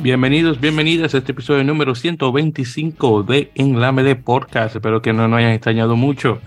Bienvenidos, 0.00 0.60
bienvenidas 0.60 1.14
a 1.14 1.18
este 1.18 1.32
episodio 1.32 1.64
número 1.64 1.94
125 1.94 3.22
de 3.22 3.50
En 3.54 3.80
la 3.80 3.90
MD 3.90 4.16
Podcast. 4.16 4.76
Espero 4.76 5.00
que 5.00 5.12
no 5.12 5.28
nos 5.28 5.38
hayan 5.38 5.52
extrañado 5.52 5.96
mucho. 5.96 6.40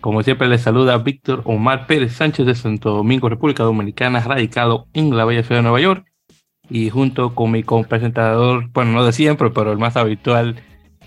Como 0.00 0.22
siempre, 0.22 0.48
les 0.48 0.62
saluda 0.62 0.96
Víctor 0.98 1.42
Omar 1.44 1.86
Pérez 1.86 2.12
Sánchez 2.12 2.46
de 2.46 2.54
Santo 2.54 2.90
Domingo, 2.90 3.28
República 3.28 3.64
Dominicana, 3.64 4.20
radicado 4.20 4.86
en 4.92 5.16
la 5.16 5.24
bella 5.24 5.42
ciudad 5.42 5.58
de 5.58 5.62
Nueva 5.64 5.80
York. 5.80 6.06
Y 6.68 6.90
junto 6.90 7.34
con 7.34 7.50
mi 7.50 7.62
presentador, 7.62 8.70
bueno, 8.72 8.92
no 8.92 9.04
de 9.04 9.12
siempre, 9.12 9.50
pero 9.50 9.72
el 9.72 9.78
más 9.78 9.96
habitual, 9.96 10.56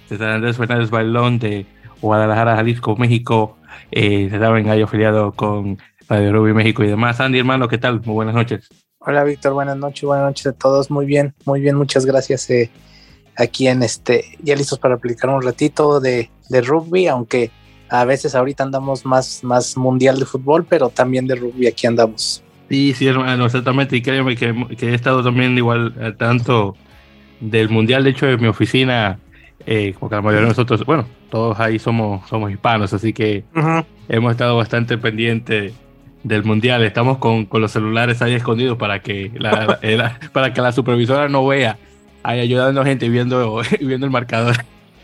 César 0.07 0.31
Andrés 0.31 0.57
Fernández 0.57 0.89
Bailón 0.89 1.39
de 1.39 1.65
Guadalajara, 2.01 2.57
Jalisco, 2.57 2.97
México. 2.97 3.57
Eh, 3.91 4.27
se 4.29 4.39
saben, 4.39 4.69
hay 4.69 4.81
afiliado 4.81 5.31
con 5.31 5.77
Radio 6.09 6.31
Rubí 6.33 6.53
México 6.53 6.83
y 6.83 6.87
demás. 6.87 7.19
Andy, 7.19 7.39
hermano, 7.39 7.67
¿qué 7.67 7.77
tal? 7.77 8.01
Muy 8.01 8.13
buenas 8.13 8.35
noches. 8.35 8.69
Hola 8.99 9.23
Víctor, 9.23 9.53
buenas 9.53 9.77
noches, 9.77 10.03
buenas 10.03 10.25
noches 10.25 10.47
a 10.47 10.53
todos. 10.53 10.89
Muy 10.89 11.05
bien, 11.05 11.33
muy 11.45 11.61
bien, 11.61 11.75
muchas 11.75 12.05
gracias. 12.05 12.49
Eh, 12.49 12.71
aquí 13.35 13.67
en 13.67 13.83
este, 13.83 14.37
ya 14.41 14.55
listos 14.55 14.79
para 14.79 14.95
aplicar 14.95 15.29
un 15.29 15.41
ratito 15.41 15.99
de, 15.99 16.29
de, 16.49 16.61
rugby, 16.61 17.07
aunque 17.07 17.51
a 17.89 18.05
veces 18.05 18.33
ahorita 18.35 18.63
andamos 18.63 19.05
más, 19.05 19.43
más 19.43 19.75
mundial 19.75 20.19
de 20.19 20.25
fútbol, 20.25 20.65
pero 20.65 20.89
también 20.89 21.27
de 21.27 21.35
rugby 21.35 21.67
aquí 21.67 21.85
andamos. 21.87 22.43
Sí, 22.69 22.93
sí, 22.93 23.07
hermano, 23.07 23.45
exactamente. 23.45 23.97
Y 23.97 24.01
créeme 24.01 24.35
que, 24.35 24.75
que 24.77 24.89
he 24.89 24.95
estado 24.95 25.23
también 25.23 25.57
igual 25.57 26.15
tanto 26.17 26.75
del 27.39 27.69
mundial. 27.69 28.03
De 28.03 28.11
hecho, 28.11 28.27
en 28.27 28.41
mi 28.41 28.47
oficina, 28.47 29.19
eh, 29.65 29.93
porque 29.99 30.15
la 30.15 30.21
mayoría 30.21 30.43
de 30.43 30.49
nosotros, 30.49 30.85
bueno, 30.85 31.05
todos 31.29 31.59
ahí 31.59 31.77
somos, 31.77 32.27
somos 32.29 32.51
hispanos, 32.51 32.93
así 32.93 33.13
que 33.13 33.43
hemos 34.07 34.31
estado 34.31 34.55
bastante 34.57 34.97
pendientes 34.97 35.73
del 36.23 36.43
mundial. 36.43 36.83
Estamos 36.83 37.17
con, 37.17 37.45
con, 37.45 37.61
los 37.61 37.71
celulares 37.71 38.21
ahí 38.21 38.33
escondidos 38.33 38.77
para 38.77 38.99
que 38.99 39.31
la, 39.37 39.79
para 40.31 40.53
que 40.53 40.61
la 40.61 40.71
supervisora 40.71 41.29
no 41.29 41.45
vea 41.45 41.77
ahí 42.23 42.39
ayudando 42.39 42.83
gente 42.83 43.09
viendo, 43.09 43.61
viendo 43.81 44.05
el 44.05 44.11
marcador. 44.11 44.55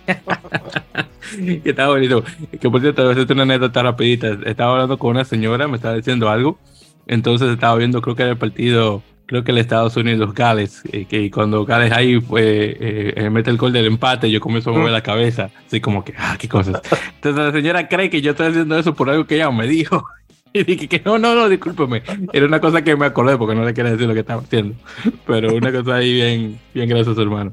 que 1.63 1.69
está 1.69 1.87
bonito. 1.87 2.23
Que 2.59 2.69
por 2.69 2.81
cierto, 2.81 3.05
voy 3.05 3.25
a 3.27 3.33
una 3.33 3.43
anécdota 3.43 3.83
rapidita. 3.83 4.37
Estaba 4.45 4.73
hablando 4.73 4.97
con 4.97 5.11
una 5.11 5.25
señora, 5.25 5.67
me 5.67 5.75
estaba 5.75 5.95
diciendo 5.95 6.29
algo. 6.29 6.57
Entonces 7.05 7.49
estaba 7.49 7.75
viendo, 7.75 8.01
creo 8.01 8.15
que 8.15 8.23
era 8.23 8.31
el 8.31 8.37
partido, 8.37 9.01
creo 9.25 9.43
que 9.43 9.51
el 9.51 9.57
Estados 9.57 9.97
Unidos 9.97 10.33
Gales, 10.33 10.83
eh, 10.91 11.05
que 11.05 11.31
cuando 11.31 11.65
Gales 11.65 11.91
ahí 11.91 12.19
pues, 12.19 12.45
eh, 12.45 13.29
mete 13.31 13.49
el 13.49 13.57
gol 13.57 13.73
del 13.73 13.87
empate, 13.87 14.29
yo 14.29 14.39
comienzo 14.39 14.69
a 14.69 14.73
mover 14.73 14.91
la 14.91 15.01
cabeza, 15.01 15.49
así 15.65 15.81
como 15.81 16.03
que, 16.03 16.13
ah, 16.17 16.35
qué 16.39 16.47
cosas. 16.47 16.81
Entonces 17.15 17.45
la 17.45 17.51
señora 17.51 17.87
cree 17.87 18.11
que 18.11 18.21
yo 18.21 18.31
estoy 18.31 18.47
haciendo 18.47 18.77
eso 18.77 18.93
por 18.93 19.09
algo 19.09 19.25
que 19.25 19.35
ella 19.35 19.49
me 19.49 19.67
dijo. 19.67 20.05
Y 20.53 20.63
dije 20.63 20.87
que 20.87 21.01
no, 21.05 21.19
no, 21.19 21.35
no, 21.35 21.47
discúlpeme. 21.47 22.01
Era 22.33 22.45
una 22.45 22.59
cosa 22.59 22.81
que 22.81 22.95
me 22.95 23.05
acordé 23.05 23.37
porque 23.37 23.55
no 23.55 23.63
le 23.63 23.73
quería 23.73 23.91
decir 23.91 24.07
lo 24.07 24.13
que 24.13 24.21
estaba 24.21 24.41
haciendo. 24.41 24.75
Pero 25.25 25.53
una 25.55 25.71
cosa 25.71 25.95
ahí 25.95 26.13
bien, 26.13 26.59
bien 26.73 26.89
graciosa, 26.89 27.21
hermano. 27.21 27.51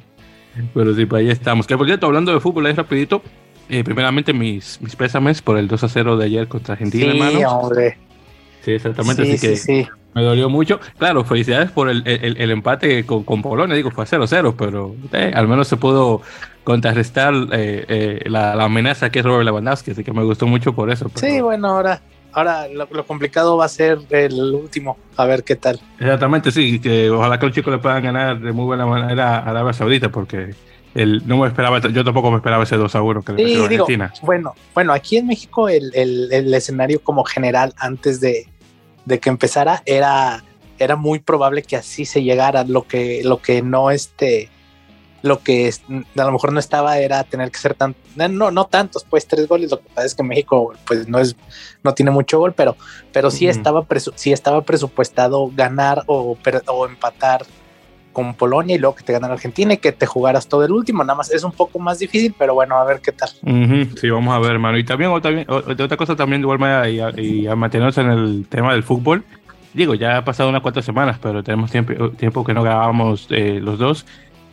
Pero 0.72 0.94
sí, 0.94 1.04
pues 1.04 1.20
ahí 1.20 1.30
estamos. 1.30 1.66
Que 1.66 1.76
por 1.76 1.86
cierto, 1.86 2.06
hablando 2.06 2.32
de 2.32 2.40
fútbol, 2.40 2.66
ahí 2.66 2.72
rapidito. 2.72 3.22
Eh, 3.68 3.82
primeramente, 3.84 4.32
mis, 4.32 4.80
mis 4.80 4.94
pésames 4.94 5.42
por 5.42 5.58
el 5.58 5.68
2 5.68 5.84
a 5.84 5.88
0 5.88 6.16
de 6.16 6.24
ayer 6.24 6.48
contra 6.48 6.74
Argentina, 6.74 7.12
sí, 7.12 7.18
hermano. 7.18 7.50
Hombre. 7.50 7.98
Sí, 8.62 8.72
exactamente. 8.72 9.24
Sí, 9.24 9.32
así 9.32 9.46
que 9.46 9.56
sí, 9.56 9.86
me 10.14 10.22
dolió 10.22 10.48
mucho. 10.48 10.80
Claro, 10.98 11.24
felicidades 11.24 11.70
por 11.72 11.90
el, 11.90 12.02
el, 12.06 12.36
el 12.38 12.50
empate 12.50 13.04
con, 13.04 13.24
con, 13.24 13.42
Polonia. 13.42 13.76
Digo, 13.76 13.90
fue 13.90 14.04
a 14.04 14.06
0-0, 14.06 14.54
pero 14.56 14.94
eh, 15.12 15.32
al 15.34 15.48
menos 15.48 15.68
se 15.68 15.76
pudo 15.76 16.22
contrarrestar 16.64 17.34
eh, 17.52 17.84
eh, 17.88 18.22
la, 18.26 18.56
la, 18.56 18.64
amenaza 18.64 19.10
que 19.10 19.18
es 19.18 19.24
Robert 19.24 19.44
Lewandowski. 19.44 19.90
Así 19.90 20.02
que 20.02 20.12
me 20.12 20.24
gustó 20.24 20.46
mucho 20.46 20.72
por 20.74 20.90
eso. 20.90 21.10
Pero... 21.10 21.26
Sí, 21.26 21.40
bueno, 21.40 21.68
ahora 21.68 22.00
ahora 22.36 22.68
lo, 22.68 23.06
complicado 23.06 23.56
va 23.56 23.64
a 23.64 23.68
ser 23.68 23.98
el 24.10 24.54
último, 24.54 24.98
a 25.16 25.24
ver 25.24 25.42
qué 25.42 25.56
tal. 25.56 25.80
Exactamente, 25.98 26.52
sí, 26.52 26.78
que 26.78 27.10
ojalá 27.10 27.38
que 27.40 27.46
los 27.46 27.54
chicos 27.54 27.72
le 27.72 27.78
puedan 27.78 28.02
ganar 28.02 28.38
de 28.38 28.52
muy 28.52 28.66
buena 28.66 28.84
manera 28.84 29.38
a 29.38 29.50
Arabia 29.50 29.72
Saudita, 29.72 30.10
porque 30.10 30.54
el, 30.94 31.26
no 31.26 31.38
me 31.38 31.48
esperaba, 31.48 31.80
yo 31.80 32.04
tampoco 32.04 32.30
me 32.30 32.36
esperaba 32.36 32.64
ese 32.64 32.76
2 32.76 32.94
a 32.94 33.00
1 33.00 33.22
que 33.22 33.32
le 33.32 33.46
sí, 33.46 33.62
Argentina. 33.62 34.12
Bueno, 34.20 34.54
bueno, 34.74 34.92
aquí 34.92 35.16
en 35.16 35.26
México 35.26 35.70
el, 35.70 35.90
el, 35.94 36.30
el 36.30 36.52
escenario 36.52 37.00
como 37.02 37.24
general 37.24 37.72
antes 37.78 38.20
de, 38.20 38.46
de, 39.06 39.18
que 39.18 39.30
empezara 39.30 39.82
era, 39.86 40.44
era 40.78 40.94
muy 40.94 41.20
probable 41.20 41.62
que 41.62 41.76
así 41.76 42.04
se 42.04 42.22
llegara, 42.22 42.64
lo 42.64 42.82
que, 42.86 43.22
lo 43.24 43.40
que 43.40 43.62
no 43.62 43.90
este 43.90 44.50
lo 45.26 45.40
que 45.40 45.68
a 45.68 46.24
lo 46.24 46.32
mejor 46.32 46.52
no 46.52 46.60
estaba 46.60 46.98
era 46.98 47.24
tener 47.24 47.50
que 47.50 47.58
ser 47.58 47.74
tan, 47.74 47.94
no, 48.16 48.50
no 48.50 48.66
tantos, 48.66 49.04
pues 49.04 49.26
tres 49.26 49.46
goles. 49.48 49.70
Lo 49.70 49.80
que 49.80 49.88
pasa 49.88 50.06
es 50.06 50.14
que 50.14 50.22
México, 50.22 50.72
pues 50.86 51.08
no 51.08 51.18
es, 51.18 51.36
no 51.82 51.94
tiene 51.94 52.10
mucho 52.10 52.38
gol, 52.38 52.54
pero, 52.54 52.76
pero 53.12 53.30
sí 53.30 53.48
estaba 53.48 53.84
sí 54.14 54.32
estaba 54.32 54.62
presupuestado 54.62 55.50
ganar 55.54 56.04
o, 56.06 56.36
o 56.66 56.86
empatar 56.86 57.44
con 58.16 58.32
Polonia 58.32 58.74
y 58.74 58.78
luego 58.78 58.96
que 58.96 59.04
te 59.04 59.12
ganan 59.12 59.30
Argentina 59.30 59.74
y 59.74 59.76
que 59.76 59.92
te 59.92 60.06
jugaras 60.06 60.48
todo 60.48 60.64
el 60.64 60.72
último. 60.72 61.04
Nada 61.04 61.18
más 61.18 61.30
es 61.30 61.44
un 61.44 61.52
poco 61.52 61.78
más 61.78 61.98
difícil, 61.98 62.34
pero 62.38 62.54
bueno, 62.54 62.78
a 62.78 62.84
ver 62.86 63.02
qué 63.02 63.12
tal. 63.12 63.28
Sí, 64.00 64.08
vamos 64.08 64.34
a 64.34 64.38
ver, 64.38 64.52
hermano. 64.52 64.78
Y 64.78 64.84
también, 64.84 65.10
otra, 65.10 65.96
cosa 65.98 66.16
también 66.16 66.40
de 66.40 66.46
igual 66.46 66.58
manera, 66.58 66.88
y, 66.88 67.46
a, 67.46 67.54
mantenernos 67.54 67.98
en 67.98 68.10
el 68.10 68.46
tema 68.48 68.72
del 68.72 68.84
fútbol. 68.84 69.22
Digo, 69.74 69.94
ya 69.94 70.16
ha 70.16 70.24
pasado 70.24 70.48
unas 70.48 70.62
cuantas 70.62 70.86
semanas, 70.86 71.18
pero 71.20 71.42
tenemos 71.44 71.70
tiempo, 71.70 72.08
tiempo 72.12 72.42
que 72.42 72.54
no 72.54 72.62
grabábamos 72.62 73.26
eh, 73.28 73.60
los 73.62 73.78
dos. 73.78 74.06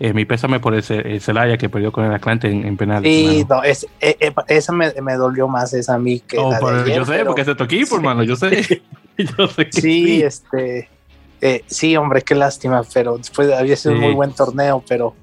Eh, 0.04 0.14
mi 0.14 0.26
pésame 0.26 0.60
por 0.60 0.76
el, 0.76 0.84
Celaya 0.84 1.58
que 1.58 1.70
perdió 1.70 1.90
con 1.94 2.04
el 2.04 2.12
Atlante 2.12 2.50
en, 2.50 2.68
en 2.68 2.76
penal. 2.76 3.02
Sí, 3.04 3.46
no, 3.50 3.64
es, 3.64 3.88
eh, 4.02 4.18
eh, 4.20 4.34
esa 4.50 4.74
me, 4.74 4.92
me, 5.02 5.14
dolió 5.14 5.48
más 5.48 5.74
esa 5.74 5.94
a 5.94 5.98
mí 5.98 6.20
que 6.20 6.36
la 6.36 6.60
de 6.60 6.82
ayer, 6.82 6.98
Yo 6.98 7.06
sé, 7.06 7.24
porque 7.24 7.40
es 7.40 7.48
de 7.48 7.56
tu 7.56 7.64
equipo, 7.64 7.96
hermano, 7.96 8.22
yo 8.22 8.36
sé. 8.36 8.82
yo 9.18 9.48
sé 9.48 9.70
sí, 9.72 9.82
sí, 9.82 10.22
este... 10.22 10.90
sí, 11.68 11.96
hombre, 11.96 12.22
qué 12.22 12.36
lástima, 12.36 12.82
pero 12.94 13.18
después 13.18 13.50
había 13.54 13.78
sido 13.78 13.96
un 13.96 14.02
muy 14.02 14.14
buen 14.14 14.34
torneo, 14.34 14.84
pero... 14.86 15.16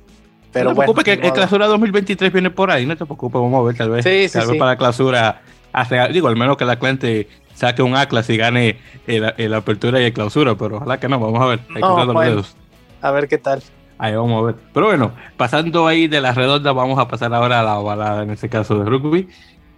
Pero 0.51 0.71
no 0.71 0.71
te 0.71 0.77
bueno, 0.77 0.95
preocupes 0.95 1.19
que 1.19 1.27
el 1.27 1.33
clausura 1.35 1.67
2023 1.67 2.33
viene 2.33 2.51
por 2.51 2.71
ahí, 2.71 2.87
no 2.87 2.97
te 2.97 3.05
preocupes, 3.05 3.39
vamos 3.39 3.61
a 3.61 3.67
ver, 3.67 3.77
tal 3.77 3.91
vez. 3.91 4.03
Sí, 4.03 4.29
sí, 4.29 4.39
tal 4.39 4.49
vez 4.49 4.59
para 4.59 4.71
la 4.71 4.77
clausura, 4.79 5.43
hace, 5.75 6.09
digo, 6.09 6.29
al 6.29 6.37
menos 6.37 6.57
que 6.57 6.65
el 6.65 6.71
Atlante 6.71 7.29
saque 7.53 7.83
un 7.83 7.95
Atlas 7.97 8.31
y 8.31 8.39
gane 8.39 8.79
la 9.07 9.57
apertura 9.59 10.01
y 10.01 10.05
el 10.05 10.15
clausura, 10.15 10.55
pero 10.55 10.79
ojalá 10.79 10.99
que 10.99 11.07
no, 11.07 11.21
vamos 11.21 11.43
a 11.43 11.47
ver. 11.49 11.61
Hay 11.75 11.83
no, 11.83 12.03
los 12.03 12.25
dedos. 12.25 12.57
A 13.03 13.11
ver 13.11 13.29
qué 13.29 13.37
tal. 13.37 13.63
Ahí 14.01 14.15
vamos 14.15 14.43
a 14.43 14.47
ver. 14.47 14.57
Pero 14.73 14.87
bueno, 14.87 15.13
pasando 15.37 15.87
ahí 15.87 16.09
de 16.09 16.23
la 16.23 16.33
redonda, 16.33 16.73
vamos 16.73 16.99
a 16.99 17.07
pasar 17.07 17.35
ahora 17.35 17.61
a 17.61 17.63
la 17.63 17.75
balada, 17.75 18.23
en 18.23 18.31
este 18.31 18.49
caso 18.49 18.79
de 18.79 18.89
rugby. 18.89 19.29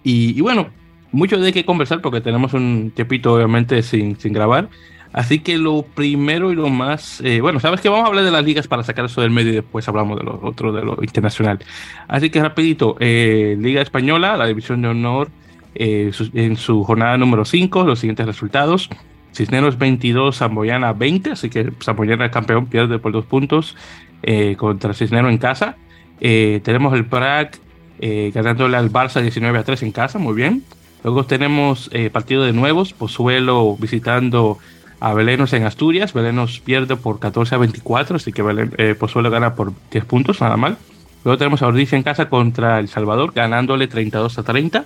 Y, 0.04 0.40
bueno, 0.40 0.68
mucho 1.10 1.38
de 1.38 1.52
qué 1.52 1.64
conversar 1.64 2.00
porque 2.00 2.20
tenemos 2.20 2.54
un 2.54 2.92
tiempito 2.94 3.34
obviamente 3.34 3.82
sin, 3.82 4.16
sin 4.20 4.32
grabar. 4.32 4.68
Así 5.12 5.40
que 5.40 5.58
lo 5.58 5.82
primero 5.82 6.52
y 6.52 6.54
lo 6.54 6.68
más, 6.68 7.20
eh, 7.22 7.40
bueno, 7.40 7.58
sabes 7.58 7.80
que 7.80 7.88
vamos 7.88 8.04
a 8.04 8.08
hablar 8.08 8.24
de 8.24 8.30
las 8.30 8.44
ligas 8.44 8.68
para 8.68 8.84
sacar 8.84 9.06
eso 9.06 9.20
del 9.20 9.30
medio 9.30 9.50
y 9.50 9.56
después 9.56 9.86
hablamos 9.88 10.18
de 10.18 10.24
lo 10.24 10.38
otro, 10.40 10.72
de 10.72 10.82
lo 10.82 10.96
internacional. 11.02 11.58
Así 12.06 12.30
que 12.30 12.40
rapidito, 12.40 12.96
eh, 13.00 13.56
Liga 13.58 13.82
Española, 13.82 14.36
la 14.36 14.46
División 14.46 14.82
de 14.82 14.88
Honor, 14.88 15.30
eh, 15.74 16.12
en 16.32 16.56
su 16.56 16.84
jornada 16.84 17.18
número 17.18 17.44
5, 17.44 17.82
los 17.84 17.98
siguientes 17.98 18.24
resultados. 18.24 18.88
Cisneros 19.32 19.78
22, 19.78 20.36
Zamboyana 20.36 20.92
20, 20.92 21.32
así 21.32 21.48
que 21.48 21.72
Zamboyana 21.82 22.26
el 22.26 22.30
campeón 22.30 22.66
pierde 22.66 22.98
por 22.98 23.12
dos 23.12 23.24
puntos 23.24 23.76
eh, 24.22 24.56
contra 24.56 24.94
Cisneros 24.94 25.30
en 25.30 25.38
casa. 25.38 25.76
Eh, 26.20 26.60
tenemos 26.62 26.94
el 26.94 27.06
Prague 27.06 27.50
eh, 27.98 28.30
ganándole 28.34 28.76
al 28.76 28.90
Barça 28.90 29.20
19 29.20 29.58
a 29.58 29.64
3 29.64 29.82
en 29.84 29.92
casa, 29.92 30.18
muy 30.18 30.34
bien. 30.34 30.62
Luego 31.02 31.24
tenemos 31.24 31.90
partido 32.12 32.44
de 32.44 32.52
nuevos, 32.52 32.92
Pozuelo 32.92 33.76
visitando 33.76 34.58
a 35.00 35.12
Belenos 35.14 35.52
en 35.52 35.64
Asturias. 35.64 36.12
Belenos 36.12 36.60
pierde 36.60 36.94
por 36.94 37.18
14 37.18 37.56
a 37.56 37.58
24, 37.58 38.16
así 38.16 38.32
que 38.32 38.94
Pozuelo 38.94 39.28
gana 39.28 39.56
por 39.56 39.72
10 39.90 40.04
puntos, 40.04 40.40
nada 40.40 40.56
mal. 40.56 40.76
Luego 41.24 41.38
tenemos 41.38 41.60
a 41.62 41.66
Ordicia 41.66 41.96
en 41.96 42.04
casa 42.04 42.28
contra 42.28 42.78
El 42.78 42.86
Salvador, 42.86 43.32
ganándole 43.34 43.88
32 43.88 44.38
a 44.38 44.44
30, 44.44 44.84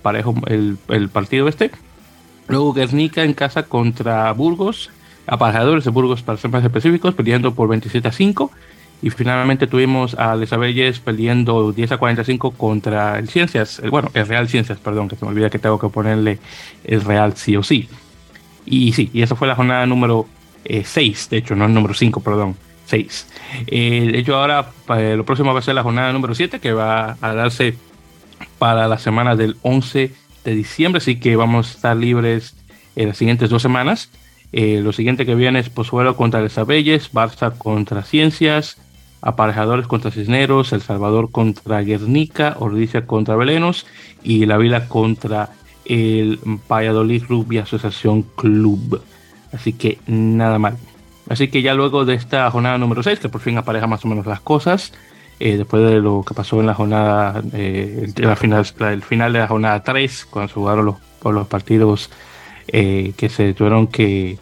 parejo 0.00 0.34
el 0.46 1.08
partido 1.10 1.48
este. 1.48 1.70
Luego 2.48 2.72
Guernica 2.72 3.22
en 3.24 3.34
casa 3.34 3.64
contra 3.64 4.32
Burgos, 4.32 4.90
aparejadores 5.26 5.84
de 5.84 5.90
Burgos 5.90 6.22
para 6.22 6.38
ser 6.38 6.50
más 6.50 6.64
específicos, 6.64 7.14
perdiendo 7.14 7.54
por 7.54 7.68
27 7.68 8.08
a 8.08 8.12
5. 8.12 8.50
Y 9.00 9.10
finalmente 9.10 9.68
tuvimos 9.68 10.18
a 10.18 10.36
Desabelles 10.36 10.98
perdiendo 10.98 11.72
10 11.72 11.92
a 11.92 11.98
45 11.98 12.50
contra 12.52 13.18
el 13.18 13.28
Ciencias, 13.28 13.80
bueno, 13.90 14.10
el 14.14 14.26
Real 14.26 14.48
Ciencias, 14.48 14.78
perdón, 14.78 15.08
que 15.08 15.14
se 15.14 15.24
me 15.24 15.30
olvida 15.30 15.50
que 15.50 15.60
tengo 15.60 15.78
que 15.78 15.88
ponerle 15.88 16.40
el 16.82 17.02
Real 17.02 17.36
sí 17.36 17.54
o 17.54 17.62
sí. 17.62 17.88
Y 18.66 18.92
sí, 18.92 19.08
y 19.12 19.22
esa 19.22 19.36
fue 19.36 19.46
la 19.46 19.54
jornada 19.54 19.86
número 19.86 20.26
6, 20.64 20.96
eh, 20.98 21.26
de 21.30 21.36
hecho, 21.36 21.54
no 21.54 21.66
el 21.66 21.74
número 21.74 21.94
5, 21.94 22.20
perdón, 22.20 22.56
6. 22.86 23.26
Eh, 23.68 24.08
de 24.12 24.18
hecho, 24.18 24.36
ahora 24.36 24.70
eh, 24.96 25.14
lo 25.16 25.24
próximo 25.24 25.52
va 25.52 25.60
a 25.60 25.62
ser 25.62 25.76
la 25.76 25.84
jornada 25.84 26.12
número 26.12 26.34
7, 26.34 26.58
que 26.58 26.72
va 26.72 27.16
a 27.20 27.34
darse 27.34 27.76
para 28.58 28.88
la 28.88 28.98
semana 28.98 29.36
del 29.36 29.56
11 29.62 30.12
de 30.44 30.54
diciembre, 30.54 30.98
así 30.98 31.18
que 31.18 31.36
vamos 31.36 31.68
a 31.68 31.72
estar 31.72 31.96
libres 31.96 32.54
en 32.96 33.08
las 33.08 33.16
siguientes 33.16 33.50
dos 33.50 33.62
semanas. 33.62 34.10
lo 34.52 34.92
siguiente 34.92 35.26
que 35.26 35.34
viene 35.34 35.58
es 35.58 35.68
Pozuelo 35.68 36.16
contra 36.16 36.40
el 36.40 36.50
Sabelles, 36.50 37.12
Barça 37.12 37.56
contra 37.56 38.02
Ciencias, 38.02 38.78
Aparejadores 39.20 39.86
contra 39.86 40.10
Cisneros, 40.10 40.72
El 40.72 40.80
Salvador 40.80 41.30
contra 41.30 41.80
Guernica, 41.82 42.56
Ordicia 42.58 43.06
contra 43.06 43.36
Belenos 43.36 43.86
y 44.22 44.46
La 44.46 44.58
Vila 44.58 44.88
contra 44.88 45.50
el 45.84 46.38
Valladolid 46.70 47.24
Rugby 47.28 47.58
Asociación 47.58 48.22
Club. 48.22 49.02
Así 49.52 49.72
que 49.72 49.98
nada 50.06 50.58
mal. 50.58 50.76
Así 51.28 51.48
que 51.48 51.62
ya 51.62 51.74
luego 51.74 52.04
de 52.04 52.14
esta 52.14 52.50
jornada 52.50 52.78
número 52.78 53.02
6, 53.02 53.18
que 53.18 53.28
por 53.28 53.40
fin 53.40 53.58
apareja 53.58 53.86
más 53.86 54.04
o 54.04 54.08
menos 54.08 54.26
las 54.26 54.40
cosas, 54.40 54.92
eh, 55.40 55.56
después 55.56 55.84
de 55.84 56.00
lo 56.00 56.24
que 56.26 56.34
pasó 56.34 56.58
en 56.60 56.66
la 56.66 56.74
jornada, 56.74 57.42
eh, 57.52 58.12
la 58.16 58.34
final, 58.34 58.66
el 58.80 59.02
final 59.02 59.32
de 59.32 59.38
la 59.38 59.46
jornada 59.46 59.82
3, 59.84 60.26
cuando 60.26 60.48
se 60.48 60.54
jugaron 60.54 60.84
los, 60.84 60.96
los 61.22 61.46
partidos 61.46 62.10
eh, 62.66 63.12
que 63.16 63.28
se 63.28 63.54
tuvieron 63.54 63.86
que 63.86 64.38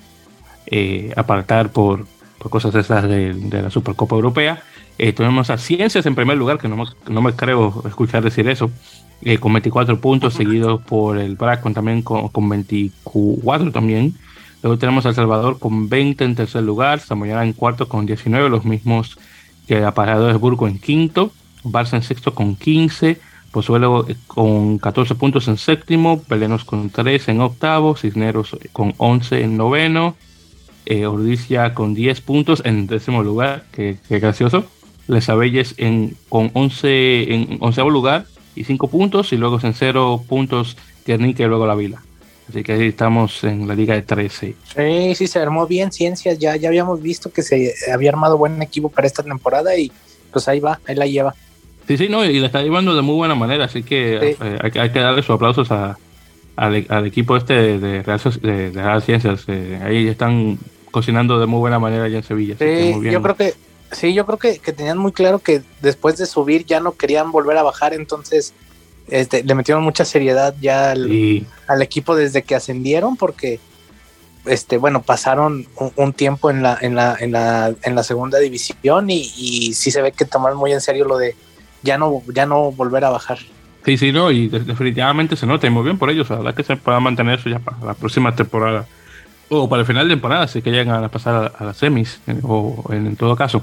apartar 1.14 1.70
por, 1.70 2.06
por, 2.38 2.50
cosas 2.50 2.74
esas 2.74 3.04
de, 3.04 3.34
de, 3.34 3.62
la 3.62 3.70
Supercopa 3.70 4.16
Europea. 4.16 4.62
tuvimos 5.14 5.50
a 5.50 5.58
Ciencias 5.58 6.06
en 6.06 6.14
primer 6.14 6.38
lugar, 6.38 6.58
que 6.58 6.68
no, 6.68 6.82
no 7.08 7.22
me 7.22 7.34
creo 7.34 7.84
escuchar 7.86 8.24
decir 8.24 8.48
eso, 8.48 8.70
con 9.38 9.52
24 9.52 10.00
puntos, 10.00 10.34
seguidos 10.34 10.80
por 10.82 11.18
el 11.18 11.36
Bracon 11.36 11.74
también 11.74 12.02
con, 12.02 12.28
con 12.28 12.48
24 12.48 13.70
también. 13.70 14.14
Luego 14.62 14.78
tenemos 14.78 15.04
a 15.04 15.10
El 15.10 15.14
Salvador 15.14 15.58
con 15.58 15.88
20 15.90 16.24
en 16.24 16.34
tercer 16.34 16.62
lugar, 16.62 17.00
Samoyana 17.00 17.44
en 17.44 17.52
cuarto 17.52 17.86
con 17.86 18.06
19, 18.06 18.48
los 18.48 18.64
mismos 18.64 19.18
que 19.66 19.76
de 19.76 20.32
Burgo 20.34 20.68
en 20.68 20.78
quinto, 20.78 21.32
Barça 21.64 21.94
en 21.94 22.02
sexto 22.02 22.34
con 22.34 22.56
15, 22.56 23.18
Pozuelo 23.50 24.06
con 24.26 24.78
14 24.78 25.14
puntos 25.14 25.48
en 25.48 25.56
séptimo, 25.56 26.20
Pelenos 26.22 26.64
con 26.64 26.90
3 26.90 27.28
en 27.28 27.40
octavo, 27.40 27.96
Cisneros 27.96 28.56
con 28.72 28.94
11 28.98 29.42
en 29.42 29.56
noveno, 29.56 30.14
eh, 30.84 31.06
Ordicia 31.06 31.74
con 31.74 31.94
10 31.94 32.20
puntos 32.20 32.62
en 32.64 32.86
décimo 32.86 33.22
lugar, 33.22 33.64
que, 33.72 33.98
gracioso, 34.08 34.66
Les 35.08 35.28
Abelles 35.28 35.74
en, 35.78 36.16
con 36.28 36.50
11 36.52 37.34
en 37.34 37.58
onceavo 37.60 37.90
lugar 37.90 38.26
y 38.54 38.64
5 38.64 38.88
puntos, 38.88 39.32
y 39.32 39.36
luego 39.36 39.58
en 39.62 39.74
0 39.74 40.24
puntos 40.28 40.76
Guernica 41.06 41.44
y 41.44 41.46
luego 41.46 41.66
La 41.66 41.74
Vila. 41.74 42.02
Así 42.48 42.62
que 42.62 42.72
ahí 42.72 42.88
estamos 42.88 43.42
en 43.44 43.66
la 43.66 43.74
liga 43.74 43.94
de 43.94 44.02
13. 44.02 44.54
Sí, 44.76 45.14
sí, 45.14 45.26
se 45.26 45.38
armó 45.38 45.66
bien 45.66 45.90
Ciencias. 45.90 46.38
Ya, 46.38 46.56
ya 46.56 46.68
habíamos 46.68 47.02
visto 47.02 47.32
que 47.32 47.42
se 47.42 47.74
había 47.92 48.10
armado 48.10 48.38
buen 48.38 48.62
equipo 48.62 48.88
para 48.88 49.06
esta 49.06 49.22
temporada 49.22 49.76
y 49.76 49.90
pues 50.32 50.46
ahí 50.48 50.60
va, 50.60 50.80
ahí 50.86 50.94
la 50.94 51.06
lleva. 51.06 51.34
Sí, 51.88 51.96
sí, 51.96 52.08
no, 52.08 52.24
y 52.24 52.38
la 52.40 52.46
está 52.46 52.62
llevando 52.62 52.94
de 52.94 53.02
muy 53.02 53.14
buena 53.14 53.34
manera, 53.34 53.64
así 53.66 53.82
que 53.82 54.36
eh, 54.40 54.58
hay, 54.60 54.90
que 54.90 54.98
darle 54.98 55.22
sus 55.22 55.36
aplausos 55.36 55.70
a, 55.70 55.96
al, 56.56 57.06
equipo 57.06 57.36
este 57.36 57.78
de, 57.78 58.02
Real, 58.02 58.20
de, 58.42 59.00
Ciencias. 59.04 59.44
Eh, 59.46 59.80
ahí 59.84 60.08
están 60.08 60.58
cocinando 60.90 61.38
de 61.38 61.46
muy 61.46 61.60
buena 61.60 61.78
manera 61.78 62.04
allá 62.04 62.18
en 62.18 62.24
Sevilla. 62.24 62.56
Sí, 62.58 62.94
yo 63.10 63.22
creo 63.22 63.36
que 63.36 63.54
sí, 63.92 64.14
yo 64.14 64.26
creo 64.26 64.38
que, 64.38 64.58
que 64.58 64.72
tenían 64.72 64.98
muy 64.98 65.12
claro 65.12 65.38
que 65.38 65.62
después 65.80 66.16
de 66.16 66.26
subir 66.26 66.64
ya 66.64 66.80
no 66.80 66.92
querían 66.92 67.30
volver 67.30 67.56
a 67.56 67.62
bajar, 67.62 67.94
entonces 67.94 68.52
este, 69.08 69.44
le 69.44 69.54
metieron 69.54 69.82
mucha 69.82 70.04
seriedad 70.04 70.54
ya 70.60 70.92
al, 70.92 71.82
equipo 71.82 72.16
desde 72.16 72.42
que 72.42 72.54
ascendieron, 72.54 73.16
porque 73.16 73.60
este, 74.46 74.78
bueno, 74.78 75.02
pasaron 75.02 75.66
un, 75.96 76.12
tiempo 76.12 76.50
en 76.50 76.62
la, 76.62 76.78
en 76.80 76.94
la, 76.94 77.16
en 77.18 77.32
la, 77.32 77.74
en 77.82 77.94
la 77.94 78.02
segunda 78.02 78.38
división 78.38 79.10
y, 79.10 79.32
y, 79.36 79.74
sí 79.74 79.90
se 79.90 80.02
ve 80.02 80.12
que 80.12 80.24
tomaron 80.24 80.58
muy 80.58 80.72
en 80.72 80.80
serio 80.80 81.04
lo 81.04 81.18
de 81.18 81.34
ya 81.82 81.98
no, 81.98 82.22
ya 82.32 82.46
no 82.46 82.72
volver 82.72 83.04
a 83.04 83.10
bajar. 83.10 83.38
Sí, 83.84 83.96
sí, 83.96 84.10
no, 84.10 84.32
y 84.32 84.48
definitivamente 84.48 85.36
se 85.36 85.46
nota 85.46 85.66
y 85.66 85.70
muy 85.70 85.84
bien 85.84 85.96
por 85.96 86.10
ellos. 86.10 86.28
Ojalá 86.30 86.52
que 86.52 86.64
se 86.64 86.76
pueda 86.76 86.98
mantener 86.98 87.38
eso 87.38 87.48
ya 87.48 87.60
para 87.60 87.78
la 87.84 87.94
próxima 87.94 88.34
temporada 88.34 88.86
o 89.48 89.68
para 89.68 89.80
el 89.80 89.86
final 89.86 90.08
de 90.08 90.14
temporada, 90.14 90.48
si 90.48 90.60
que 90.60 90.72
llegan 90.72 91.04
a 91.04 91.08
pasar 91.08 91.52
a, 91.56 91.64
las 91.64 91.76
semis, 91.76 92.20
o 92.42 92.84
en 92.90 93.14
todo 93.14 93.36
caso. 93.36 93.62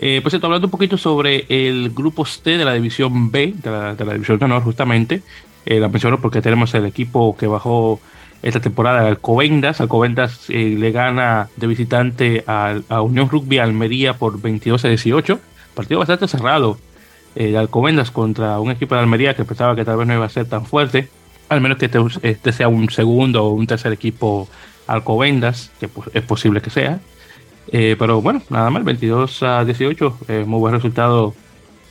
Eh, 0.00 0.22
estoy 0.24 0.40
hablando 0.44 0.68
un 0.68 0.70
poquito 0.70 0.96
sobre 0.96 1.44
el 1.48 1.90
grupo 1.90 2.24
C 2.24 2.56
de 2.56 2.64
la 2.64 2.72
división 2.72 3.32
B, 3.32 3.54
de 3.56 3.70
la, 3.70 4.12
división 4.12 4.38
de 4.38 4.44
honor, 4.44 4.62
justamente. 4.62 5.22
Eh, 5.66 5.80
la 5.80 5.88
menciono 5.88 6.20
porque 6.20 6.40
tenemos 6.40 6.72
el 6.74 6.86
equipo 6.86 7.36
que 7.36 7.48
bajó 7.48 8.00
esta 8.40 8.60
temporada, 8.60 9.08
Alcobendas. 9.08 9.80
Alcobendas 9.80 10.48
eh, 10.50 10.76
le 10.78 10.92
gana 10.92 11.48
de 11.56 11.66
visitante 11.66 12.44
a, 12.46 12.80
Unión 13.02 13.28
Rugby 13.28 13.58
Almería 13.58 14.14
por 14.14 14.40
22 14.40 14.84
a 14.84 14.88
18. 14.88 15.40
Partido 15.74 15.98
bastante 15.98 16.28
cerrado 16.28 16.78
de 17.34 17.56
Alcobendas 17.56 18.10
contra 18.10 18.58
un 18.58 18.70
equipo 18.70 18.94
de 18.94 19.00
Almería 19.00 19.34
que 19.34 19.44
pensaba 19.44 19.76
que 19.76 19.84
tal 19.84 19.96
vez 19.96 20.06
no 20.06 20.14
iba 20.14 20.26
a 20.26 20.28
ser 20.28 20.46
tan 20.46 20.64
fuerte. 20.64 21.08
Al 21.48 21.60
menos 21.60 21.78
que 21.78 21.86
este, 21.86 21.98
este 22.22 22.52
sea 22.52 22.68
un 22.68 22.88
segundo 22.90 23.44
o 23.44 23.52
un 23.52 23.66
tercer 23.66 23.92
equipo 23.92 24.48
Alcobendas, 24.86 25.72
que 25.80 25.88
pues, 25.88 26.08
es 26.14 26.22
posible 26.22 26.60
que 26.60 26.70
sea. 26.70 27.00
Eh, 27.70 27.96
pero 27.98 28.22
bueno, 28.22 28.42
nada 28.48 28.70
más, 28.70 28.84
22 28.84 29.42
a 29.42 29.64
18, 29.64 30.18
eh, 30.28 30.44
muy 30.46 30.58
buen 30.58 30.74
resultado, 30.74 31.34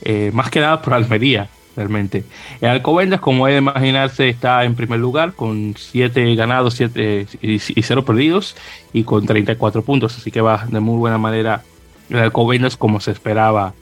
eh, 0.02 0.30
más 0.34 0.50
que 0.50 0.60
nada 0.60 0.82
por 0.82 0.94
Almería, 0.94 1.48
realmente. 1.76 2.24
El 2.60 2.70
Alcobendas, 2.70 3.20
como 3.20 3.46
es 3.46 3.54
de 3.54 3.58
imaginarse, 3.58 4.28
está 4.28 4.64
en 4.64 4.74
primer 4.74 4.98
lugar 4.98 5.34
con 5.34 5.74
7 5.76 6.34
ganados 6.34 6.74
7 6.74 7.26
y, 7.40 7.58
0 7.58 8.04
perdidos 8.04 8.56
y 8.92 9.04
con 9.04 9.24
34 9.24 9.82
puntos, 9.82 10.16
así 10.16 10.30
que 10.30 10.40
va 10.40 10.66
de 10.68 10.80
muy 10.80 10.98
buena 10.98 11.18
manera 11.18 11.62
el 12.10 12.18
Alcobendas 12.18 12.76
como 12.76 13.00
se 13.00 13.12
esperaba 13.12 13.74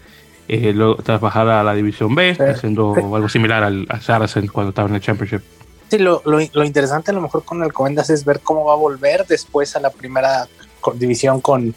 tras 1.02 1.20
bajar 1.20 1.48
a 1.48 1.64
la 1.64 1.74
División 1.74 2.14
B, 2.14 2.36
haciendo 2.38 2.94
algo 2.94 3.28
similar 3.28 3.64
al, 3.64 3.88
Saracen 4.00 4.46
cuando 4.46 4.68
estaba 4.70 4.88
en 4.88 4.94
el 4.94 5.00
Championship. 5.00 5.40
Sí, 5.90 5.98
lo, 5.98 6.22
lo, 6.24 6.38
lo, 6.52 6.64
interesante 6.64 7.10
a 7.10 7.14
lo 7.14 7.20
mejor 7.20 7.44
con 7.44 7.58
el 7.58 7.64
Alcobendas 7.64 8.10
es 8.10 8.24
ver 8.24 8.40
cómo 8.40 8.64
va 8.64 8.74
a 8.74 8.76
volver 8.76 9.24
después 9.26 9.74
a 9.76 9.80
la 9.80 9.90
primera 9.90 10.46
división 10.94 11.40
con, 11.40 11.74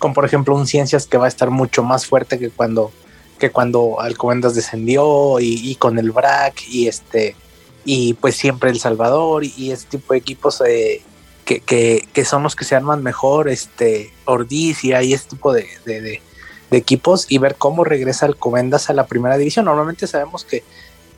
con 0.00 0.14
por 0.14 0.24
ejemplo 0.24 0.56
un 0.56 0.66
Ciencias 0.66 1.06
que 1.06 1.18
va 1.18 1.26
a 1.26 1.28
estar 1.28 1.50
mucho 1.50 1.84
más 1.84 2.06
fuerte 2.06 2.40
que 2.40 2.50
cuando 2.50 2.90
que 3.38 3.50
cuando 3.50 4.00
Alcobendas 4.00 4.54
descendió 4.54 5.38
y, 5.40 5.74
con 5.76 5.98
el 5.98 6.10
BRAC 6.10 6.68
y 6.68 6.88
este 6.88 7.36
y 7.84 8.14
pues 8.14 8.36
siempre 8.36 8.70
El 8.70 8.80
Salvador 8.80 9.44
y, 9.44 9.70
este 9.70 9.98
tipo 9.98 10.12
de 10.12 10.18
equipos 10.18 10.62
eh, 10.66 11.02
que, 11.44 11.60
que, 11.60 12.24
son 12.24 12.44
los 12.44 12.54
que 12.54 12.64
se 12.64 12.76
arman 12.76 13.02
mejor, 13.02 13.48
este 13.48 14.12
Ordicia 14.26 15.02
y 15.02 15.14
este 15.14 15.30
tipo 15.30 15.52
de, 15.52 15.66
de, 15.84 16.20
equipos 16.70 17.26
y 17.28 17.38
ver 17.38 17.56
cómo 17.56 17.82
regresa 17.82 18.26
Alcobendas 18.26 18.90
a 18.90 18.92
la 18.92 19.06
primera 19.06 19.36
división. 19.36 19.64
Normalmente 19.64 20.06
sabemos 20.06 20.44
que 20.44 20.62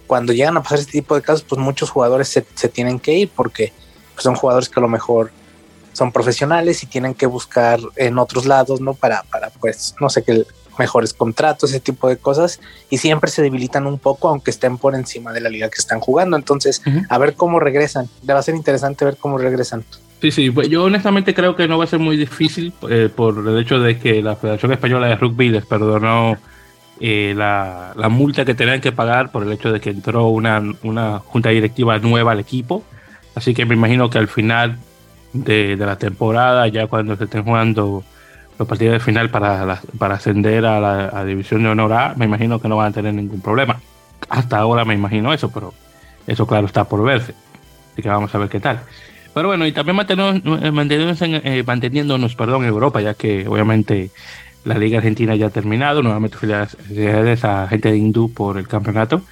cuando 0.06 0.32
llegan 0.32 0.56
a 0.56 0.62
pasar 0.62 0.78
este 0.78 0.92
tipo 0.92 1.14
de 1.14 1.22
casos, 1.22 1.42
pues 1.42 1.60
muchos 1.60 1.90
jugadores 1.90 2.28
se, 2.28 2.46
se 2.54 2.68
tienen 2.68 2.98
que 2.98 3.12
ir 3.12 3.30
porque 3.34 3.72
pues, 4.14 4.22
son 4.22 4.36
jugadores 4.36 4.68
que 4.68 4.80
a 4.80 4.82
lo 4.82 4.88
mejor 4.88 5.32
son 5.92 6.12
profesionales 6.12 6.82
y 6.82 6.86
tienen 6.86 7.14
que 7.14 7.26
buscar 7.26 7.80
en 7.96 8.18
otros 8.18 8.46
lados, 8.46 8.80
¿no? 8.80 8.94
Para, 8.94 9.22
para 9.24 9.50
pues, 9.50 9.94
no 10.00 10.08
sé 10.08 10.22
qué, 10.22 10.44
mejores 10.78 11.12
contratos, 11.12 11.70
ese 11.70 11.80
tipo 11.80 12.08
de 12.08 12.16
cosas, 12.16 12.60
y 12.90 12.98
siempre 12.98 13.30
se 13.30 13.42
debilitan 13.42 13.86
un 13.86 13.98
poco, 13.98 14.28
aunque 14.28 14.50
estén 14.50 14.78
por 14.78 14.94
encima 14.94 15.32
de 15.32 15.40
la 15.40 15.48
liga 15.48 15.68
que 15.68 15.78
están 15.78 16.00
jugando. 16.00 16.36
Entonces, 16.36 16.82
a 17.08 17.18
ver 17.18 17.34
cómo 17.34 17.60
regresan. 17.60 18.08
Le 18.26 18.32
va 18.32 18.40
a 18.40 18.42
ser 18.42 18.54
interesante 18.54 19.04
ver 19.04 19.16
cómo 19.16 19.38
regresan. 19.38 19.84
Sí, 20.20 20.30
sí, 20.30 20.50
pues 20.50 20.68
yo 20.68 20.84
honestamente 20.84 21.34
creo 21.34 21.56
que 21.56 21.66
no 21.66 21.78
va 21.78 21.84
a 21.84 21.88
ser 21.88 21.98
muy 21.98 22.16
difícil 22.16 22.72
eh, 22.88 23.08
por 23.14 23.46
el 23.46 23.58
hecho 23.58 23.80
de 23.80 23.98
que 23.98 24.22
la 24.22 24.36
Federación 24.36 24.72
Española 24.72 25.08
de 25.08 25.16
Rugby 25.16 25.48
les 25.48 25.66
perdonó 25.66 26.36
eh, 27.00 27.34
la, 27.36 27.92
la, 27.96 28.08
multa 28.08 28.44
que 28.44 28.54
tenían 28.54 28.80
que 28.80 28.92
pagar 28.92 29.32
por 29.32 29.42
el 29.42 29.50
hecho 29.50 29.72
de 29.72 29.80
que 29.80 29.90
entró 29.90 30.28
una, 30.28 30.62
una 30.84 31.18
junta 31.18 31.48
directiva 31.48 31.98
nueva 31.98 32.32
al 32.32 32.38
equipo. 32.38 32.84
Así 33.34 33.52
que 33.52 33.66
me 33.66 33.74
imagino 33.74 34.10
que 34.10 34.18
al 34.18 34.28
final 34.28 34.78
de, 35.32 35.76
la 35.76 35.96
temporada, 35.96 36.66
ya 36.68 36.86
cuando 36.86 37.16
se 37.16 37.24
estén 37.24 37.44
jugando 37.44 38.04
los 38.58 38.68
partidos 38.68 38.94
de 38.94 39.00
final 39.00 39.30
para, 39.30 39.80
para 39.98 40.14
ascender 40.14 40.66
a 40.66 40.80
la 40.80 41.24
división 41.24 41.62
de 41.62 41.70
honor 41.70 41.92
A, 41.92 42.14
me 42.16 42.26
imagino 42.26 42.60
que 42.60 42.68
no 42.68 42.76
van 42.76 42.88
a 42.88 42.92
tener 42.92 43.14
ningún 43.14 43.40
problema. 43.40 43.80
Hasta 44.28 44.58
ahora 44.58 44.84
me 44.84 44.94
imagino 44.94 45.32
eso, 45.32 45.50
pero 45.50 45.74
eso 46.26 46.46
claro 46.46 46.66
está 46.66 46.84
por 46.84 47.02
verse. 47.02 47.34
Así 47.92 48.02
que 48.02 48.08
vamos 48.08 48.34
a 48.34 48.38
ver 48.38 48.48
qué 48.48 48.60
tal. 48.60 48.80
Pero 49.34 49.48
bueno, 49.48 49.66
y 49.66 49.72
también 49.72 49.96
mantenernos, 49.96 51.22
eh, 51.22 51.40
eh, 51.44 51.62
manteniéndonos, 51.64 52.34
perdón, 52.34 52.62
en 52.62 52.68
Europa, 52.68 53.00
ya 53.00 53.14
que 53.14 53.46
obviamente 53.48 54.10
la 54.64 54.76
Liga 54.76 54.98
Argentina 54.98 55.34
ya 55.34 55.46
ha 55.46 55.50
terminado. 55.50 56.02
Nuevamente 56.02 56.36
felicidades 56.36 57.44
a 57.44 57.66
gente 57.68 57.90
de 57.90 57.96
Hindú 57.96 58.32
por 58.32 58.58
el 58.58 58.68
campeonato. 58.68 59.22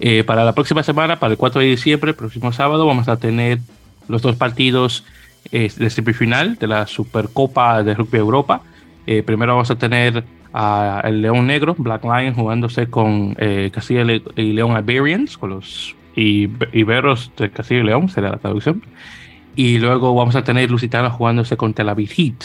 Eh, 0.00 0.24
para 0.24 0.44
la 0.44 0.52
próxima 0.54 0.82
semana, 0.82 1.20
para 1.20 1.32
el 1.32 1.38
4 1.38 1.60
de 1.60 1.68
diciembre, 1.68 2.10
el 2.10 2.16
próximo 2.16 2.52
sábado, 2.52 2.86
vamos 2.86 3.08
a 3.08 3.16
tener 3.16 3.60
los 4.08 4.22
dos 4.22 4.34
partidos 4.36 5.04
de 5.50 5.90
semifinal 5.90 6.56
de 6.56 6.66
la 6.66 6.86
Supercopa 6.86 7.82
de 7.82 7.94
Rugby 7.94 8.18
Europa. 8.18 8.62
Eh, 9.06 9.22
primero 9.22 9.52
vamos 9.52 9.70
a 9.70 9.76
tener 9.76 10.24
al 10.52 11.20
León 11.20 11.46
Negro, 11.48 11.74
Black 11.76 12.04
Lion, 12.04 12.34
jugándose 12.34 12.88
con 12.88 13.36
eh, 13.38 13.70
Castilla 13.72 14.02
y 14.36 14.52
León 14.52 14.78
Iberians, 14.78 15.36
con 15.36 15.50
los 15.50 15.96
Iberos 16.14 17.32
de 17.36 17.50
Castilla 17.50 17.80
y 17.80 17.84
León, 17.84 18.08
será 18.08 18.30
la 18.30 18.36
traducción. 18.38 18.82
Y 19.56 19.78
luego 19.78 20.14
vamos 20.14 20.36
a 20.36 20.44
tener 20.44 20.70
Lusitanos 20.70 21.12
jugándose 21.12 21.56
con 21.56 21.74
Tel 21.74 21.88
Aviv 21.88 22.10
Heat. 22.10 22.44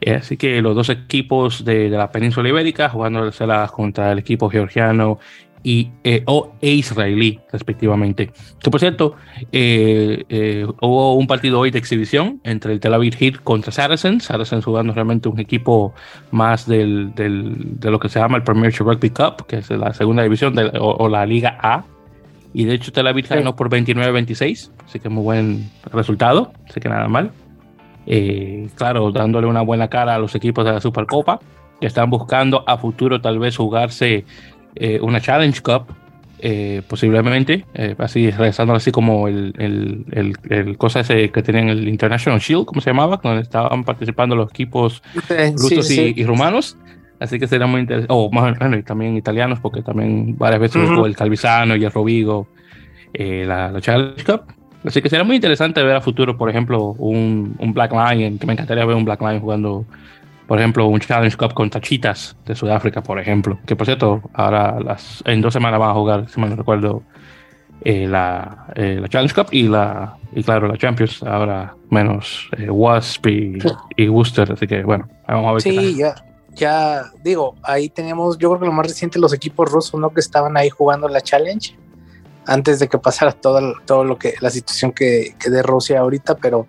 Eh, 0.00 0.14
así 0.14 0.36
que 0.36 0.60
los 0.62 0.74
dos 0.74 0.88
equipos 0.88 1.64
de, 1.64 1.90
de 1.90 1.96
la 1.96 2.10
península 2.10 2.48
ibérica 2.48 2.88
jugándose 2.88 3.44
contra 3.72 4.12
el 4.12 4.18
equipo 4.18 4.50
georgiano 4.50 5.18
y, 5.64 5.90
eh, 6.04 6.22
o, 6.26 6.52
e 6.60 6.72
israelí, 6.72 7.40
respectivamente. 7.50 8.30
Que 8.62 8.70
por 8.70 8.78
cierto, 8.78 9.14
eh, 9.50 10.22
eh, 10.28 10.66
hubo 10.82 11.14
un 11.14 11.26
partido 11.26 11.58
hoy 11.58 11.70
de 11.70 11.78
exhibición 11.78 12.38
entre 12.44 12.74
el 12.74 12.80
Tel 12.80 12.92
Aviv 12.92 13.16
Heat 13.16 13.36
contra 13.42 13.72
Saracens. 13.72 14.24
Saracens 14.24 14.64
jugando 14.64 14.92
realmente 14.92 15.28
un 15.28 15.40
equipo 15.40 15.94
más 16.30 16.68
del, 16.68 17.14
del, 17.14 17.80
de 17.80 17.90
lo 17.90 17.98
que 17.98 18.10
se 18.10 18.20
llama 18.20 18.36
el 18.36 18.44
Premiership 18.44 18.84
Rugby 18.84 19.08
Cup, 19.08 19.46
que 19.46 19.56
es 19.56 19.70
la 19.70 19.94
segunda 19.94 20.22
división 20.22 20.54
de, 20.54 20.70
o, 20.78 21.08
la 21.08 21.24
Liga 21.24 21.58
A. 21.60 21.84
Y 22.52 22.66
de 22.66 22.74
hecho 22.74 22.92
Tel 22.92 23.06
Aviv 23.06 23.26
ganó 23.26 23.56
por 23.56 23.70
29-26, 23.70 24.70
así 24.84 25.00
que 25.00 25.08
muy 25.08 25.24
buen 25.24 25.70
resultado, 25.90 26.52
así 26.68 26.78
que 26.78 26.88
nada 26.90 27.08
mal. 27.08 27.32
Eh, 28.06 28.68
claro, 28.76 29.10
dándole 29.10 29.46
una 29.46 29.62
buena 29.62 29.88
cara 29.88 30.14
a 30.14 30.18
los 30.18 30.34
equipos 30.34 30.64
de 30.64 30.72
la 30.72 30.80
Supercopa, 30.80 31.40
que 31.80 31.86
están 31.86 32.10
buscando 32.10 32.62
a 32.66 32.78
futuro 32.78 33.20
tal 33.20 33.38
vez 33.38 33.56
jugarse 33.56 34.24
eh, 34.76 34.98
una 35.00 35.20
Challenge 35.20 35.60
Cup, 35.60 35.86
eh, 36.40 36.82
posiblemente, 36.86 37.64
así 37.98 38.30
regresando 38.30 38.74
así 38.74 38.92
como 38.92 39.28
el, 39.28 39.54
el, 39.58 40.04
el, 40.12 40.36
el, 40.50 40.76
cosa 40.76 41.00
ese 41.00 41.30
que 41.30 41.42
tenían 41.42 41.68
el 41.68 41.88
International 41.88 42.38
Shield, 42.38 42.66
¿cómo 42.66 42.80
se 42.80 42.90
llamaba? 42.90 43.18
Donde 43.22 43.42
estaban 43.42 43.84
participando 43.84 44.36
los 44.36 44.50
equipos 44.50 45.02
rusos 45.56 45.90
y, 45.90 46.12
y, 46.16 46.24
rumanos. 46.24 46.76
Así 47.20 47.38
que 47.38 47.46
será 47.46 47.66
muy 47.66 47.80
interesante. 47.80 48.12
O 48.12 48.30
más 48.30 48.58
bueno, 48.58 48.76
y 48.76 48.82
también 48.82 49.16
italianos, 49.16 49.60
porque 49.60 49.82
también 49.82 50.36
varias 50.36 50.60
veces 50.60 50.76
uh 50.76 50.94
-huh. 50.94 51.06
el 51.06 51.16
Calvisano 51.16 51.76
y 51.76 51.84
el 51.84 51.90
Rovigo, 51.90 52.48
eh, 53.14 53.44
la, 53.46 53.70
la, 53.70 53.80
Challenge 53.80 54.22
Cup. 54.24 54.42
Así 54.84 55.00
que 55.00 55.08
será 55.08 55.24
muy 55.24 55.36
interesante 55.36 55.82
ver 55.82 55.96
a 55.96 56.00
futuro, 56.00 56.36
por 56.36 56.50
ejemplo, 56.50 56.94
un, 56.98 57.56
un, 57.58 57.72
Black 57.72 57.92
Lion, 57.92 58.38
que 58.38 58.46
me 58.46 58.52
encantaría 58.52 58.84
ver 58.84 58.96
un 58.96 59.04
Black 59.04 59.20
Lion 59.22 59.40
jugando, 59.40 59.86
por 60.46 60.58
ejemplo, 60.58 60.86
un 60.86 61.00
Challenge 61.00 61.36
Cup 61.36 61.54
con 61.54 61.70
Tachitas 61.70 62.36
de 62.44 62.54
Sudáfrica, 62.54 63.02
por 63.02 63.18
ejemplo. 63.18 63.58
Que 63.66 63.76
por 63.76 63.86
cierto, 63.86 64.22
ahora 64.34 64.78
las, 64.80 65.22
en 65.26 65.40
dos 65.40 65.52
semanas 65.52 65.80
van 65.80 65.90
a 65.90 65.94
jugar, 65.94 66.28
si 66.28 66.40
mal 66.40 66.50
no 66.50 66.56
recuerdo, 66.56 67.02
eh, 67.82 68.06
la, 68.06 68.66
eh, 68.74 68.98
la, 69.00 69.08
Challenge 69.08 69.34
Cup 69.34 69.48
y 69.50 69.68
la 69.68 70.16
y 70.32 70.42
claro 70.42 70.68
la 70.68 70.78
Champions 70.78 71.22
ahora 71.22 71.74
menos 71.90 72.48
eh, 72.56 72.70
Wasp 72.70 73.26
y, 73.26 73.58
y, 73.96 74.08
Worcester 74.08 74.52
así 74.52 74.66
que 74.66 74.82
bueno 74.84 75.06
vamos 75.26 75.46
a 75.46 75.52
ver 75.52 75.62
sí 75.62 75.96
ya 75.98 76.14
ya 76.54 77.10
digo, 77.22 77.56
ahí 77.62 77.88
teníamos, 77.88 78.38
yo 78.38 78.50
creo 78.50 78.60
que 78.60 78.66
lo 78.66 78.72
más 78.72 78.86
reciente, 78.86 79.18
los 79.18 79.32
equipos 79.32 79.70
rusos, 79.70 80.00
¿no? 80.00 80.10
Que 80.10 80.20
estaban 80.20 80.56
ahí 80.56 80.70
jugando 80.70 81.08
la 81.08 81.20
Challenge 81.20 81.76
antes 82.46 82.78
de 82.78 82.88
que 82.88 82.98
pasara 82.98 83.32
todo, 83.32 83.74
todo 83.84 84.04
lo 84.04 84.18
que, 84.18 84.34
la 84.40 84.50
situación 84.50 84.92
que, 84.92 85.34
que 85.38 85.50
de 85.50 85.62
Rusia 85.62 86.00
ahorita, 86.00 86.36
pero, 86.36 86.66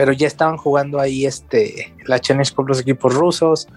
pero 0.00 0.14
ya 0.14 0.26
estaban 0.26 0.56
jugando 0.56 0.98
ahí 0.98 1.26
este, 1.26 1.92
la 2.06 2.18
Challenge 2.18 2.54
con 2.54 2.66
los 2.66 2.80
equipos 2.80 3.14
rusos. 3.14 3.68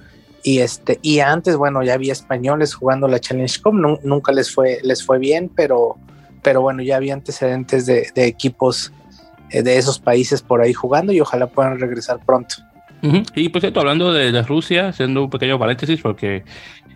Y 0.42 0.60
este, 0.60 0.98
y 1.02 1.20
antes, 1.20 1.58
bueno, 1.58 1.84
ya 1.84 1.96
había 1.96 2.14
españoles 2.14 2.74
jugando 2.74 3.10
la 3.10 3.20
Challenge 3.20 3.62
Cup, 3.62 3.74
nunca 4.04 4.32
les 4.32 4.50
fue, 4.50 4.80
les 4.84 5.06
fue 5.06 5.20
bien, 5.20 5.52
pero, 5.54 5.98
pero 6.42 6.62
bueno, 6.62 6.82
ya 6.82 6.96
había 6.96 7.14
antecedentes 7.14 7.86
de, 7.86 8.10
equipos 8.16 8.94
eh, 9.50 9.64
de 9.64 9.78
esos 9.78 10.00
países 10.00 10.42
por 10.42 10.62
ahí 10.62 10.72
jugando 10.72 11.12
y 11.12 11.20
ojalá 11.20 11.48
puedan 11.48 11.78
regresar 11.78 12.22
pronto. 12.26 12.56
Y 13.36 13.50
por 13.50 13.60
cierto, 13.60 13.82
hablando 13.82 14.14
de, 14.14 14.42
Rusia, 14.44 14.88
haciendo 14.88 15.26
un 15.26 15.30
pequeño 15.30 15.60
paréntesis, 15.60 16.00
porque 16.00 16.46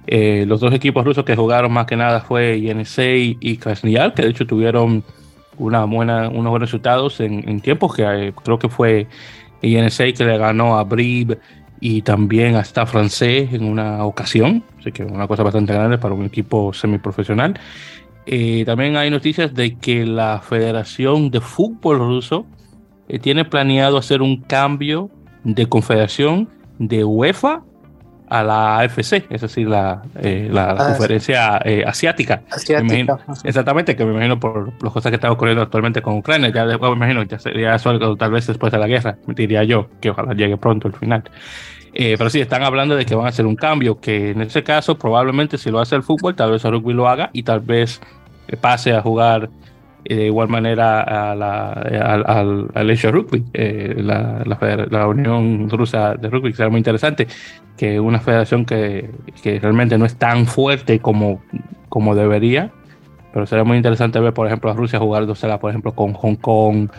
eh, 0.07 0.45
los 0.47 0.61
dos 0.61 0.73
equipos 0.73 1.03
rusos 1.03 1.25
que 1.25 1.35
jugaron 1.35 1.73
más 1.73 1.85
que 1.85 1.97
nada 1.97 2.21
fue 2.21 2.61
Yenisei 2.61 3.35
y 3.41 3.57
Krasnodar, 3.57 4.13
que 4.13 4.21
de 4.21 4.29
hecho 4.29 4.47
tuvieron 4.47 5.03
una 5.57 5.85
buena, 5.85 6.29
unos 6.29 6.51
buenos 6.51 6.69
resultados 6.69 7.19
en, 7.19 7.47
en 7.47 7.61
tiempos, 7.61 7.95
que 7.95 8.03
eh, 8.03 8.33
creo 8.43 8.59
que 8.59 8.69
fue 8.69 9.07
Yenisei 9.61 10.13
que 10.13 10.25
le 10.25 10.37
ganó 10.37 10.77
a 10.77 10.83
Brive 10.83 11.39
y 11.79 12.01
también 12.01 12.55
hasta 12.55 12.85
francés 12.85 13.53
en 13.53 13.63
una 13.63 14.05
ocasión, 14.05 14.63
así 14.79 14.91
que 14.91 15.03
una 15.03 15.27
cosa 15.27 15.43
bastante 15.43 15.73
grande 15.73 15.97
para 15.97 16.13
un 16.13 16.25
equipo 16.25 16.73
semiprofesional. 16.73 17.59
Eh, 18.25 18.63
también 18.65 18.97
hay 18.97 19.09
noticias 19.09 19.53
de 19.53 19.77
que 19.77 20.05
la 20.05 20.41
Federación 20.41 21.31
de 21.31 21.39
Fútbol 21.39 21.99
Ruso 21.99 22.45
eh, 23.07 23.19
tiene 23.19 23.45
planeado 23.45 23.97
hacer 23.97 24.21
un 24.21 24.41
cambio 24.41 25.09
de 25.43 25.67
confederación 25.67 26.49
de 26.77 27.03
UEFA 27.03 27.63
a 28.29 28.43
la 28.43 28.79
AFC, 28.79 29.25
es 29.29 29.41
decir, 29.41 29.67
la, 29.67 30.03
eh, 30.21 30.49
la, 30.51 30.73
la 30.73 30.83
ah, 30.83 30.87
conferencia 30.89 31.61
eh, 31.63 31.83
asiática. 31.85 32.41
asiática. 32.49 32.79
Imagino, 32.79 33.19
exactamente, 33.43 33.95
que 33.95 34.05
me 34.05 34.11
imagino 34.11 34.39
por 34.39 34.71
las 34.83 34.93
cosas 34.93 35.11
que 35.11 35.15
están 35.15 35.31
ocurriendo 35.31 35.63
actualmente 35.63 36.01
con 36.01 36.17
Ucrania, 36.17 36.49
ya 36.49 36.65
después 36.65 36.89
me 36.91 36.97
imagino, 36.97 37.23
ya 37.23 37.39
sería 37.39 37.75
eso 37.75 38.17
tal 38.17 38.31
vez 38.31 38.47
después 38.47 38.71
de 38.71 38.79
la 38.79 38.87
guerra, 38.87 39.17
diría 39.27 39.63
yo, 39.63 39.89
que 40.01 40.09
ojalá 40.09 40.33
llegue 40.33 40.57
pronto 40.57 40.87
el 40.87 40.93
final. 40.93 41.23
Eh, 41.93 42.15
pero 42.17 42.29
sí, 42.29 42.39
están 42.39 42.63
hablando 42.63 42.95
de 42.95 43.05
que 43.05 43.15
van 43.15 43.25
a 43.25 43.29
hacer 43.29 43.45
un 43.45 43.55
cambio, 43.55 43.99
que 43.99 44.31
en 44.31 44.41
ese 44.41 44.63
caso 44.63 44.97
probablemente 44.97 45.57
si 45.57 45.71
lo 45.71 45.79
hace 45.79 45.95
el 45.95 46.03
fútbol, 46.03 46.35
tal 46.35 46.51
vez 46.51 46.63
el 46.65 46.71
rugby 46.71 46.93
lo 46.93 47.07
haga 47.07 47.29
y 47.33 47.43
tal 47.43 47.61
vez 47.61 48.01
pase 48.61 48.93
a 48.93 49.01
jugar 49.01 49.49
de 50.15 50.25
igual 50.25 50.47
manera 50.47 51.01
a 51.01 51.35
la, 51.35 51.71
al, 51.73 52.23
al, 52.25 52.67
al 52.73 52.89
Asia 52.89 53.11
Rugby, 53.11 53.43
eh, 53.53 53.93
la, 53.97 54.43
la, 54.45 54.87
la, 54.89 55.07
Unión 55.07 55.69
Rusa 55.69 56.15
de 56.15 56.29
Rugby, 56.29 56.51
que 56.51 56.57
será 56.57 56.69
muy 56.69 56.77
interesante, 56.77 57.27
que 57.77 57.99
una 57.99 58.19
federación 58.19 58.65
que, 58.65 59.11
que, 59.41 59.59
realmente 59.59 59.97
no 59.97 60.05
es 60.05 60.15
tan 60.15 60.45
fuerte 60.45 60.99
como, 60.99 61.41
como 61.89 62.15
debería, 62.15 62.71
pero 63.33 63.45
será 63.45 63.63
muy 63.63 63.77
interesante 63.77 64.19
ver, 64.19 64.33
por 64.33 64.47
ejemplo, 64.47 64.71
a 64.71 64.73
Rusia 64.73 64.99
jugar 64.99 65.25
por 65.59 65.69
ejemplo, 65.69 65.93
con 65.93 66.13
Hong 66.13 66.35
Kong 66.35 66.89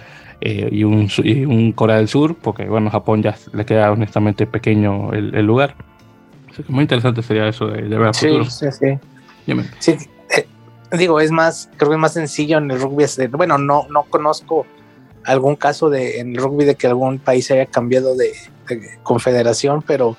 eh, 0.41 0.69
y, 0.71 0.85
un, 0.85 1.09
y 1.25 1.45
un 1.45 1.73
Corea 1.73 1.97
del 1.97 2.09
Sur, 2.09 2.37
porque, 2.37 2.65
bueno, 2.65 2.91
Japón 2.91 3.23
ya 3.23 3.37
le 3.53 3.67
queda 3.67 3.91
honestamente 3.91 4.47
pequeño 4.47 5.13
el, 5.13 5.35
el 5.35 5.45
lugar. 5.45 5.75
Así 6.51 6.63
que 6.63 6.73
muy 6.73 6.83
interesante 6.83 7.23
sería 7.23 7.49
eso 7.49 7.67
de, 7.67 7.83
de 7.83 7.99
ver 7.99 8.09
a 8.09 8.13
futuro. 8.15 8.45
Sí, 8.45 8.67
sí, 8.71 8.79
sí. 8.81 8.99
Dime. 9.47 9.65
sí 9.79 9.97
digo, 10.97 11.21
es 11.21 11.31
más, 11.31 11.69
creo 11.77 11.91
que 11.91 11.97
es 11.97 12.01
más 12.01 12.13
sencillo 12.15 12.59
en 12.59 12.71
el 12.71 12.81
rugby. 12.81 13.05
Bueno, 13.33 13.59
no, 13.59 13.87
no 13.91 14.05
conozco 14.05 14.67
algún 15.25 15.57
caso 15.57 15.91
de 15.91 16.21
en 16.21 16.31
el 16.31 16.37
rugby 16.37 16.65
de 16.65 16.77
que 16.77 16.87
algún 16.87 17.19
país 17.19 17.51
haya 17.51 17.67
cambiado 17.67 18.17
de, 18.17 18.33
de 18.69 18.99
confederación, 19.03 19.83
pero 19.83 20.17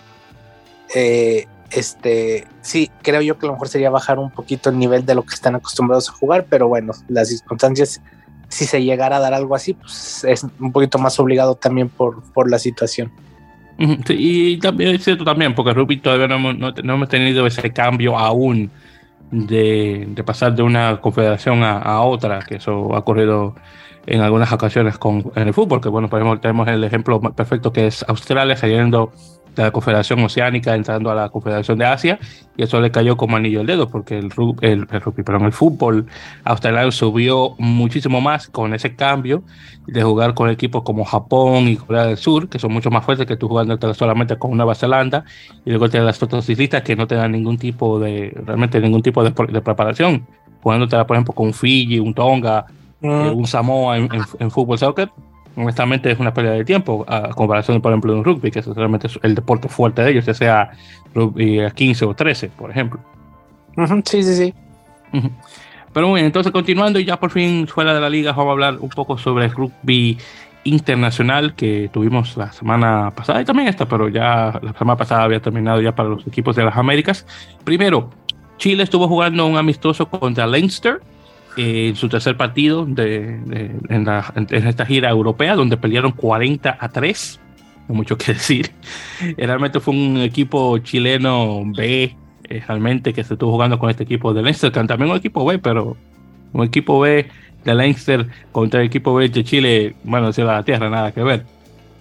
eh, 0.95 1.47
este 1.71 2.47
sí, 2.61 2.89
creo 3.01 3.21
yo 3.21 3.37
que 3.37 3.45
a 3.45 3.47
lo 3.47 3.53
mejor 3.53 3.67
sería 3.67 3.89
bajar 3.89 4.19
un 4.19 4.31
poquito 4.31 4.69
el 4.69 4.77
nivel 4.77 5.05
de 5.05 5.15
lo 5.15 5.23
que 5.23 5.33
están 5.33 5.55
acostumbrados 5.55 6.09
a 6.09 6.13
jugar, 6.13 6.45
pero 6.49 6.67
bueno, 6.67 6.93
las 7.07 7.29
circunstancias, 7.29 8.01
si 8.47 8.65
se 8.65 8.83
llegara 8.83 9.17
a 9.17 9.19
dar 9.19 9.33
algo 9.33 9.55
así, 9.55 9.73
pues 9.73 10.23
es 10.23 10.45
un 10.59 10.71
poquito 10.71 10.97
más 10.97 11.19
obligado 11.19 11.55
también 11.55 11.89
por, 11.89 12.23
por 12.33 12.49
la 12.49 12.59
situación. 12.59 13.11
Sí, 14.05 14.15
y 14.17 14.59
también 14.59 14.95
es 14.95 15.05
cierto 15.05 15.23
también, 15.23 15.55
porque 15.55 15.69
el 15.69 15.77
rugby 15.77 15.97
todavía 15.97 16.27
no 16.27 16.35
hemos, 16.35 16.57
no, 16.57 16.71
no 16.83 16.93
hemos 16.95 17.07
tenido 17.07 17.47
ese 17.47 17.71
cambio 17.71 18.17
aún 18.17 18.69
de, 19.31 20.05
de, 20.09 20.23
pasar 20.23 20.53
de 20.53 20.63
una 20.63 20.99
confederación 20.99 21.63
a, 21.63 22.01
otra, 22.01 22.39
que 22.39 22.55
eso 22.55 22.93
ha 22.93 22.99
ocurrido 22.99 23.55
en 24.05 24.21
algunas 24.21 24.51
ocasiones 24.51 24.97
con, 24.97 25.31
en 25.35 25.47
el 25.47 25.53
fútbol, 25.53 25.79
que 25.79 25.87
bueno, 25.87 26.09
por 26.09 26.19
ejemplo, 26.19 26.41
tenemos 26.41 26.67
el 26.67 26.83
ejemplo 26.83 27.21
perfecto 27.21 27.71
que 27.71 27.87
es 27.87 28.03
Australia 28.07 28.57
saliendo 28.57 29.13
de 29.55 29.63
la 29.63 29.71
Confederación 29.71 30.23
Oceánica 30.23 30.75
entrando 30.75 31.11
a 31.11 31.15
la 31.15 31.29
Confederación 31.29 31.77
de 31.77 31.85
Asia 31.85 32.19
y 32.55 32.63
eso 32.63 32.79
le 32.79 32.91
cayó 32.91 33.17
como 33.17 33.35
anillo 33.37 33.61
al 33.61 33.65
dedo 33.65 33.89
porque 33.89 34.17
el, 34.17 34.31
el, 34.61 34.87
el, 34.89 35.01
rugby, 35.01 35.23
perdón, 35.23 35.45
el 35.45 35.53
fútbol 35.53 36.05
australiano 36.43 36.91
subió 36.91 37.55
muchísimo 37.57 38.21
más 38.21 38.47
con 38.47 38.73
ese 38.73 38.95
cambio 38.95 39.43
de 39.87 40.03
jugar 40.03 40.33
con 40.33 40.49
equipos 40.49 40.83
como 40.83 41.05
Japón 41.05 41.67
y 41.67 41.75
Corea 41.77 42.05
del 42.05 42.17
Sur 42.17 42.49
que 42.49 42.59
son 42.59 42.71
mucho 42.71 42.91
más 42.91 43.05
fuertes 43.05 43.25
que 43.25 43.37
tú 43.37 43.47
jugando 43.47 43.77
solamente 43.93 44.37
con 44.37 44.55
Nueva 44.55 44.75
Zelanda 44.75 45.25
y 45.65 45.69
luego 45.69 45.89
tienes 45.89 46.05
las 46.05 46.21
otras 46.21 46.47
islitas 46.49 46.83
que 46.83 46.95
no 46.95 47.07
te 47.07 47.15
dan 47.15 47.31
ningún 47.31 47.57
tipo 47.57 47.99
de 47.99 48.35
realmente 48.45 48.79
ningún 48.79 49.01
tipo 49.01 49.23
de, 49.23 49.31
de 49.31 49.61
preparación 49.61 50.25
jugándote 50.61 51.03
por 51.05 51.15
ejemplo 51.15 51.33
con 51.33 51.53
Fiji, 51.53 51.99
un 51.99 52.13
Tonga, 52.13 52.65
mm. 53.01 53.07
eh, 53.07 53.29
un 53.31 53.47
Samoa 53.47 53.97
en, 53.97 54.03
en, 54.13 54.21
en 54.39 54.51
fútbol 54.51 54.77
soccer 54.77 55.09
honestamente 55.59 56.11
es 56.11 56.19
una 56.19 56.33
pérdida 56.33 56.53
de 56.53 56.65
tiempo 56.65 57.05
a 57.07 57.29
comparación, 57.29 57.81
por 57.81 57.91
ejemplo, 57.91 58.13
de 58.13 58.19
un 58.19 58.25
rugby, 58.25 58.51
que 58.51 58.59
es 58.59 58.67
realmente 58.67 59.07
el 59.21 59.35
deporte 59.35 59.67
fuerte 59.67 60.01
de 60.01 60.11
ellos, 60.11 60.25
ya 60.25 60.33
sea 60.33 60.71
rugby 61.13 61.59
a 61.59 61.71
15 61.71 62.05
o 62.05 62.13
13, 62.13 62.49
por 62.49 62.71
ejemplo. 62.71 62.99
Uh 63.75 63.81
-huh, 63.81 64.01
sí, 64.05 64.23
sí, 64.23 64.35
sí. 64.35 64.53
Uh 65.13 65.17
-huh. 65.17 65.31
Pero 65.93 66.07
bueno, 66.07 66.25
entonces 66.25 66.51
continuando 66.51 66.99
y 66.99 67.05
ya 67.05 67.19
por 67.19 67.31
fin 67.31 67.67
fuera 67.67 67.93
de 67.93 67.99
la 67.99 68.09
liga, 68.09 68.31
vamos 68.31 68.49
a 68.49 68.51
hablar 68.51 68.77
un 68.79 68.89
poco 68.89 69.17
sobre 69.17 69.45
el 69.45 69.51
rugby 69.51 70.17
internacional 70.63 71.55
que 71.55 71.89
tuvimos 71.91 72.37
la 72.37 72.51
semana 72.51 73.11
pasada 73.15 73.41
y 73.41 73.45
también 73.45 73.67
esta, 73.69 73.87
pero 73.87 74.09
ya 74.09 74.59
la 74.61 74.73
semana 74.73 74.97
pasada 74.97 75.23
había 75.23 75.41
terminado 75.41 75.81
ya 75.81 75.95
para 75.95 76.09
los 76.09 76.27
equipos 76.27 76.55
de 76.55 76.63
las 76.63 76.77
Américas. 76.77 77.25
Primero, 77.63 78.09
Chile 78.57 78.83
estuvo 78.83 79.07
jugando 79.07 79.45
un 79.45 79.57
amistoso 79.57 80.07
contra 80.07 80.45
Leinster, 80.45 81.01
en 81.57 81.95
su 81.95 82.09
tercer 82.09 82.37
partido 82.37 82.85
de, 82.85 83.37
de, 83.45 83.75
en, 83.89 84.05
la, 84.05 84.31
en, 84.35 84.67
esta 84.67 84.85
gira 84.85 85.09
europea, 85.09 85.55
donde 85.55 85.77
pelearon 85.77 86.11
40 86.11 86.77
a 86.79 86.89
3. 86.89 87.39
No 87.87 87.95
mucho 87.95 88.17
que 88.17 88.33
decir. 88.33 88.71
Realmente 89.37 89.79
fue 89.79 89.93
un 89.93 90.17
equipo 90.17 90.77
chileno 90.79 91.63
B, 91.65 92.15
eh, 92.43 92.63
realmente, 92.67 93.13
que 93.13 93.23
se 93.23 93.33
estuvo 93.33 93.51
jugando 93.51 93.79
con 93.79 93.89
este 93.89 94.03
equipo 94.03 94.33
de 94.33 94.41
Leinster, 94.41 94.71
también 94.71 95.09
un 95.09 95.17
equipo 95.17 95.45
B, 95.45 95.59
pero 95.59 95.97
un 96.53 96.63
equipo 96.63 96.99
B 96.99 97.27
de 97.63 97.75
Leinster 97.75 98.27
contra 98.51 98.81
el 98.81 98.87
equipo 98.87 99.13
B 99.13 99.29
de 99.29 99.43
Chile, 99.43 99.95
bueno, 100.03 100.31
de 100.31 100.43
la 100.43 100.63
tierra, 100.63 100.89
nada 100.89 101.11
que 101.11 101.23
ver. 101.23 101.45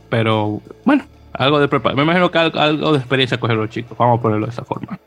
Pero 0.08 0.62
bueno, 0.84 1.04
algo 1.32 1.58
de 1.58 1.68
preparación. 1.68 1.96
Me 1.96 2.10
imagino 2.10 2.30
que 2.30 2.38
algo, 2.38 2.58
algo 2.58 2.92
de 2.92 2.98
experiencia 2.98 3.38
coger 3.38 3.56
los 3.56 3.70
chicos, 3.70 3.96
vamos 3.98 4.18
a 4.18 4.22
ponerlo 4.22 4.46
de 4.46 4.52
esa 4.52 4.64
forma. 4.64 4.98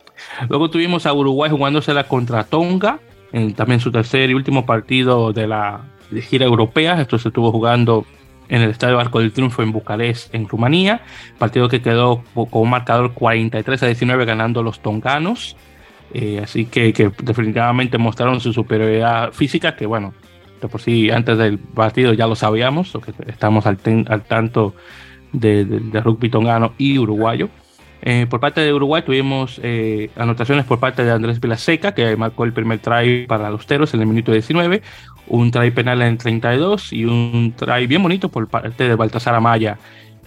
Luego 0.50 0.70
tuvimos 0.70 1.06
a 1.06 1.14
Uruguay 1.14 1.50
jugándosela 1.50 2.04
contra 2.04 2.44
Tonga 2.44 3.00
en 3.34 3.54
también 3.54 3.80
su 3.80 3.92
tercer 3.92 4.30
y 4.30 4.34
último 4.34 4.66
partido 4.66 5.34
de 5.34 5.48
la 5.48 5.82
de 6.10 6.22
gira 6.22 6.46
europea. 6.46 7.02
Esto 7.02 7.18
se 7.18 7.30
estuvo 7.30 7.52
jugando 7.52 8.06
en 8.50 8.62
el 8.62 8.70
Estadio 8.70 9.00
Arco 9.00 9.20
del 9.20 9.32
Triunfo 9.32 9.64
en 9.64 9.72
Bucarest, 9.72 10.34
en 10.36 10.48
Rumanía. 10.48 11.02
Partido 11.38 11.70
que 11.70 11.82
quedó 11.82 12.24
con 12.34 12.62
un 12.62 12.70
marcador 12.70 13.14
43 13.14 13.84
a 13.84 13.86
19 13.86 14.26
ganando 14.26 14.62
los 14.62 14.82
tonganos. 14.82 15.56
así 16.44 16.66
que, 16.66 16.92
que, 16.92 17.12
definitivamente 17.24 17.98
mostraron 17.98 18.42
su 18.42 18.52
superioridad 18.52 19.32
física, 19.32 19.76
que 19.76 19.86
bueno, 19.86 20.14
de 20.62 20.68
por 20.68 20.82
sí 20.82 21.10
antes 21.10 21.38
del 21.38 21.58
partido 21.60 22.14
ya 22.14 22.28
lo 22.28 22.36
sabíamos, 22.36 22.92
que 22.92 23.14
estamos 23.32 23.66
al, 23.66 23.78
al 24.08 24.24
tanto 24.24 24.76
de, 25.32 25.64
de, 25.66 26.02
rugby 26.02 26.30
tongano 26.30 26.74
y 26.78 26.98
uruguayo. 26.98 27.50
Eh, 28.04 28.26
por 28.30 28.40
parte 28.40 28.62
de 28.62 28.74
Uruguay 28.74 29.04
tuvimos 29.04 29.60
eh, 29.64 30.10
anotaciones 30.16 30.66
por 30.66 30.80
parte 30.80 31.04
de 31.04 31.12
Andrés 31.12 31.40
Vilaseca, 31.40 31.94
que 31.94 32.16
marcó 32.16 32.46
el 32.46 32.54
primer 32.54 32.80
try 32.80 33.26
para 33.28 33.50
los 33.52 33.68
Teros 33.68 33.94
en 33.94 34.02
el 34.02 34.08
minuto 34.08 34.32
19, 34.32 34.82
un 35.28 35.52
try 35.52 35.72
penal 35.72 36.02
en 36.02 36.08
el 36.10 36.18
32 36.18 36.94
y 36.94 37.06
un 37.06 37.54
try 37.56 37.86
bien 37.86 38.02
bonito 38.02 38.30
por 38.30 38.48
parte 38.48 38.88
de 38.88 38.96
Baltasar 38.96 39.36
Amaya, 39.36 39.78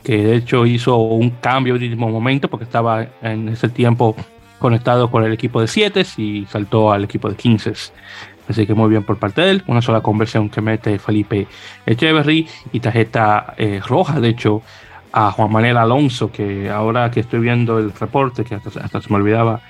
que 0.04 0.18
de 0.18 0.36
hecho 0.36 0.66
hizo 0.66 0.96
un 0.98 1.30
cambio 1.30 1.74
en 1.74 1.82
el 1.82 1.88
último 1.90 2.08
momento 2.10 2.48
porque 2.48 2.64
estaba 2.64 3.06
en 3.22 3.48
ese 3.48 3.68
tiempo 3.68 4.14
conectado 4.58 5.10
con 5.10 5.24
el 5.24 5.32
equipo 5.32 5.60
de 5.60 5.66
7 5.66 6.06
y 6.16 6.46
saltó 6.46 6.92
al 6.92 7.04
equipo 7.04 7.28
de 7.28 7.36
15. 7.36 7.72
Así 8.48 8.66
que 8.66 8.74
muy 8.74 8.90
bien 8.90 9.02
por 9.02 9.18
parte 9.18 9.42
de 9.42 9.50
él. 9.50 9.62
Una 9.66 9.82
sola 9.82 10.00
conversión 10.00 10.48
que 10.50 10.60
mete 10.60 10.98
Felipe 10.98 11.46
Echeverry 11.86 12.46
y 12.72 12.80
tarjeta 12.80 13.54
eh, 13.56 13.80
roja, 13.86 14.20
de 14.20 14.28
hecho, 14.28 14.62
a 15.16 15.30
Juan 15.30 15.52
Manuel 15.52 15.76
Alonso, 15.76 16.32
que 16.32 16.68
ahora 16.68 17.08
que 17.12 17.20
estoy 17.20 17.38
viendo 17.38 17.78
el 17.78 17.92
reporte, 17.92 18.42
que 18.42 18.56
hasta, 18.56 19.00
se 19.00 19.10
me 19.10 19.16
olvidaba, 19.16 19.60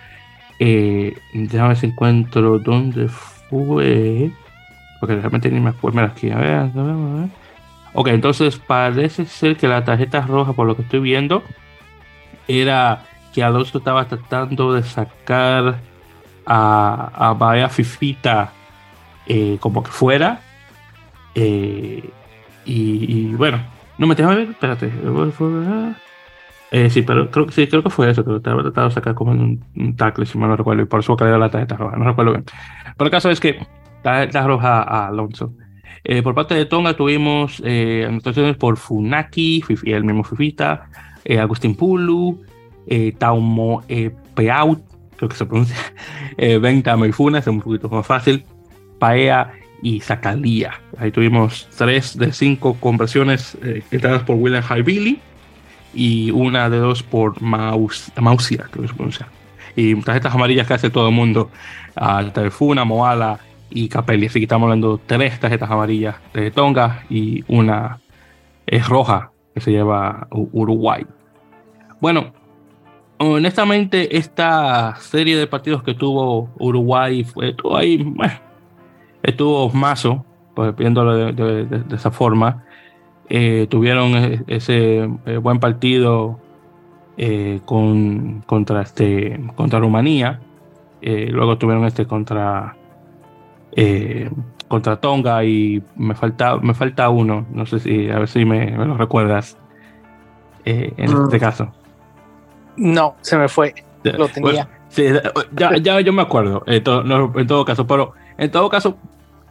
eh, 0.59 1.15
déjame 1.35 1.77
si 1.77 1.89
encuentro 1.89 2.59
dónde 2.59 3.09
fue, 3.09 4.31
porque 4.99 5.17
realmente 5.17 5.51
ni 5.51 5.61
me 5.61 5.69
acuerdo, 5.69 6.01
aquí, 6.01 6.31
a 6.31 6.39
ver, 6.39 6.55
a 6.55 6.63
ver, 6.63 6.79
a 6.79 7.21
ver. 7.21 7.29
Ok, 7.93 8.09
entonces 8.09 8.57
parece 8.57 9.27
ser 9.27 9.59
que 9.59 9.69
la 9.69 9.85
tarjeta 9.85 10.23
roja, 10.23 10.55
por 10.55 10.67
lo 10.67 10.77
que 10.77 10.83
estoy 10.83 11.01
viendo, 11.01 11.43
era 12.49 13.03
que 13.35 13.43
Alonso 13.43 13.77
estaba 13.77 14.07
tratando 14.07 14.73
de 14.73 14.83
sacar 14.83 15.79
a, 16.47 17.35
a 17.65 17.69
Fifita 17.69 18.51
eh, 19.27 19.59
como 19.61 19.83
que 19.83 19.91
fuera. 19.91 20.41
Eh, 21.35 22.09
y, 22.65 23.35
bueno, 23.35 23.59
no 23.99 24.07
me 24.07 24.17
que 24.17 24.23
ver, 24.23 24.51
espérate. 24.51 24.91
Eh, 26.71 26.91
sí, 26.91 27.03
pero 27.03 27.31
creo, 27.31 27.49
sí, 27.51 27.69
creo 27.69 27.83
que 27.83 27.91
fue 27.91 28.11
eso, 28.11 28.25
que 28.25 28.37
estaba 28.37 28.63
tratando 28.63 28.89
de 28.89 28.95
sacar 28.95 29.15
como 29.15 29.31
un, 29.31 29.65
un 29.77 29.97
tackle, 29.97 30.27
si 30.27 30.37
mal 30.39 30.49
no 30.49 30.57
recuerdo, 30.57 30.83
y 30.83 30.87
por 30.87 31.01
eso 31.01 31.17
cayó 31.17 31.39
la 31.39 31.49
tarjeta 31.49 31.77
roja, 31.77 31.97
no 31.97 32.05
recuerdo 32.05 32.33
bien. 32.33 32.45
Pero 32.97 33.07
el 33.07 33.11
caso 33.11 33.31
es 33.31 33.39
que 33.39 33.65
tarjeta 34.03 34.45
roja 34.47 34.83
a 34.83 35.07
Alonso. 35.07 35.55
Eh, 36.03 36.23
por 36.23 36.35
parte 36.35 36.55
de 36.55 36.67
Tonga 36.67 36.95
tuvimos 36.95 37.63
eh, 37.65 38.05
anotaciones 38.07 38.57
por 38.57 38.77
Funaki, 38.77 39.63
Fifi, 39.63 39.93
el 39.93 40.05
mismo 40.05 40.25
Fifita, 40.25 40.89
eh, 41.25 41.39
Agustín 41.39 41.77
Pulu, 41.77 42.43
eh, 42.87 43.13
Taumo 43.17 43.83
eh, 43.89 44.11
Peaut, 44.35 44.81
creo 45.17 45.29
que 45.29 45.37
se 45.37 45.47
pronuncia, 45.47 45.77
eh, 46.37 46.59
Venta 46.59 46.97
Meifuna, 46.97 47.39
es 47.39 47.47
un 47.47 47.61
poquito 47.61 47.89
más 47.89 48.07
fácil, 48.07 48.45
Paea 48.99 49.53
y 49.85 50.01
Zacalía. 50.01 50.81
Ahí 50.99 51.13
tuvimos 51.13 51.69
tres 51.77 52.19
de 52.19 52.33
cinco 52.33 52.75
conversiones 52.81 53.57
eh, 53.63 53.83
dadas 53.93 54.23
por 54.23 54.37
William 54.37 54.65
Billy 54.83 55.21
y 55.93 56.31
una 56.31 56.71
de 56.71 56.79
dos 56.79 57.03
por 57.03 57.41
Maus, 57.43 58.11
Mausia, 58.21 58.67
creo 58.71 58.83
que 58.83 58.89
se 58.89 58.95
pronuncia. 58.95 59.29
Y 59.77 59.95
tarjetas 59.97 60.35
amarillas 60.35 60.67
que 60.67 60.75
hace 60.75 60.89
todo 60.89 61.09
el 61.09 61.15
mundo, 61.15 61.51
uh, 62.01 62.31
Telefuna, 62.31 62.85
Moala 62.85 63.39
y 63.69 63.89
Capelli. 63.89 64.27
Así 64.27 64.41
que 64.41 64.45
estamos 64.45 64.65
hablando 64.65 64.97
de 64.97 65.03
tres 65.07 65.39
tarjetas 65.39 65.71
amarillas 65.71 66.17
de 66.33 66.51
Tonga 66.51 67.05
y 67.11 67.45
una 67.47 68.01
es 68.67 68.89
roja 68.89 69.33
que 69.53 69.61
se 69.61 69.71
lleva 69.71 70.29
Uruguay. 70.31 71.05
Bueno, 72.01 72.33
honestamente, 73.19 74.17
esta 74.17 74.97
serie 74.97 75.37
de 75.37 75.47
partidos 75.47 75.83
que 75.83 75.93
tuvo 75.93 76.49
Uruguay 76.59 77.23
fue 77.23 77.53
todo 77.53 77.77
ahí. 77.77 78.03
Estuvo 79.25 79.71
Mazo, 79.71 80.25
pues 80.55 80.77
viéndolo 80.77 81.17
de, 81.17 81.33
de, 81.33 81.65
de, 81.67 81.79
de 81.81 81.97
esa 81.97 82.11
forma. 82.11 82.65
Eh, 83.29 83.67
tuvieron 83.71 84.45
ese 84.47 85.09
eh, 85.25 85.39
buen 85.39 85.59
partido 85.59 86.39
eh, 87.17 87.61
con, 87.65 88.43
contra, 88.47 88.83
este, 88.83 89.41
contra 89.57 89.81
Rumanía. 89.81 90.41
Eh, 91.01 91.29
luego 91.31 91.59
tuvieron 91.59 91.85
este 91.87 92.07
contra, 92.07 92.77
contra 94.69 94.97
Tonga 95.01 95.45
y 95.45 95.83
me 95.97 96.15
falta, 96.15 96.57
me 96.59 96.75
falta 96.75 97.09
uno. 97.09 97.47
No 97.51 97.67
sé 97.67 97.81
si, 97.81 98.11
a 98.11 98.19
ver 98.19 98.29
si 98.29 98.45
me, 98.45 98.71
me 98.71 98.85
lo 98.85 98.97
recuerdas 98.97 99.57
en 100.65 101.11
mm. 101.11 101.25
este 101.25 101.41
caso. 101.41 101.73
No, 102.77 103.17
se 103.21 103.39
me 103.39 103.49
fue. 103.49 103.75
Lo 104.03 104.29
tenía. 104.29 104.53
Bueno, 104.53 104.69
sí, 104.89 105.07
ya, 105.57 105.77
ya, 105.77 106.01
yo 106.01 106.13
me 106.13 106.23
acuerdo, 106.23 106.63
en 106.67 106.83
todo, 106.85 107.39
en 107.39 107.47
todo 107.47 107.65
caso, 107.65 107.87
pero 107.87 108.13
en 108.39 108.51
todo 108.51 108.69
caso, 108.69 108.97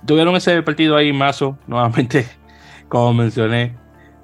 tuvieron 0.06 0.36
ese 0.36 0.62
partido 0.62 0.96
ahí 0.96 1.14
mazo, 1.14 1.58
nuevamente, 1.68 2.28
como 2.88 3.14
mencioné, 3.14 3.76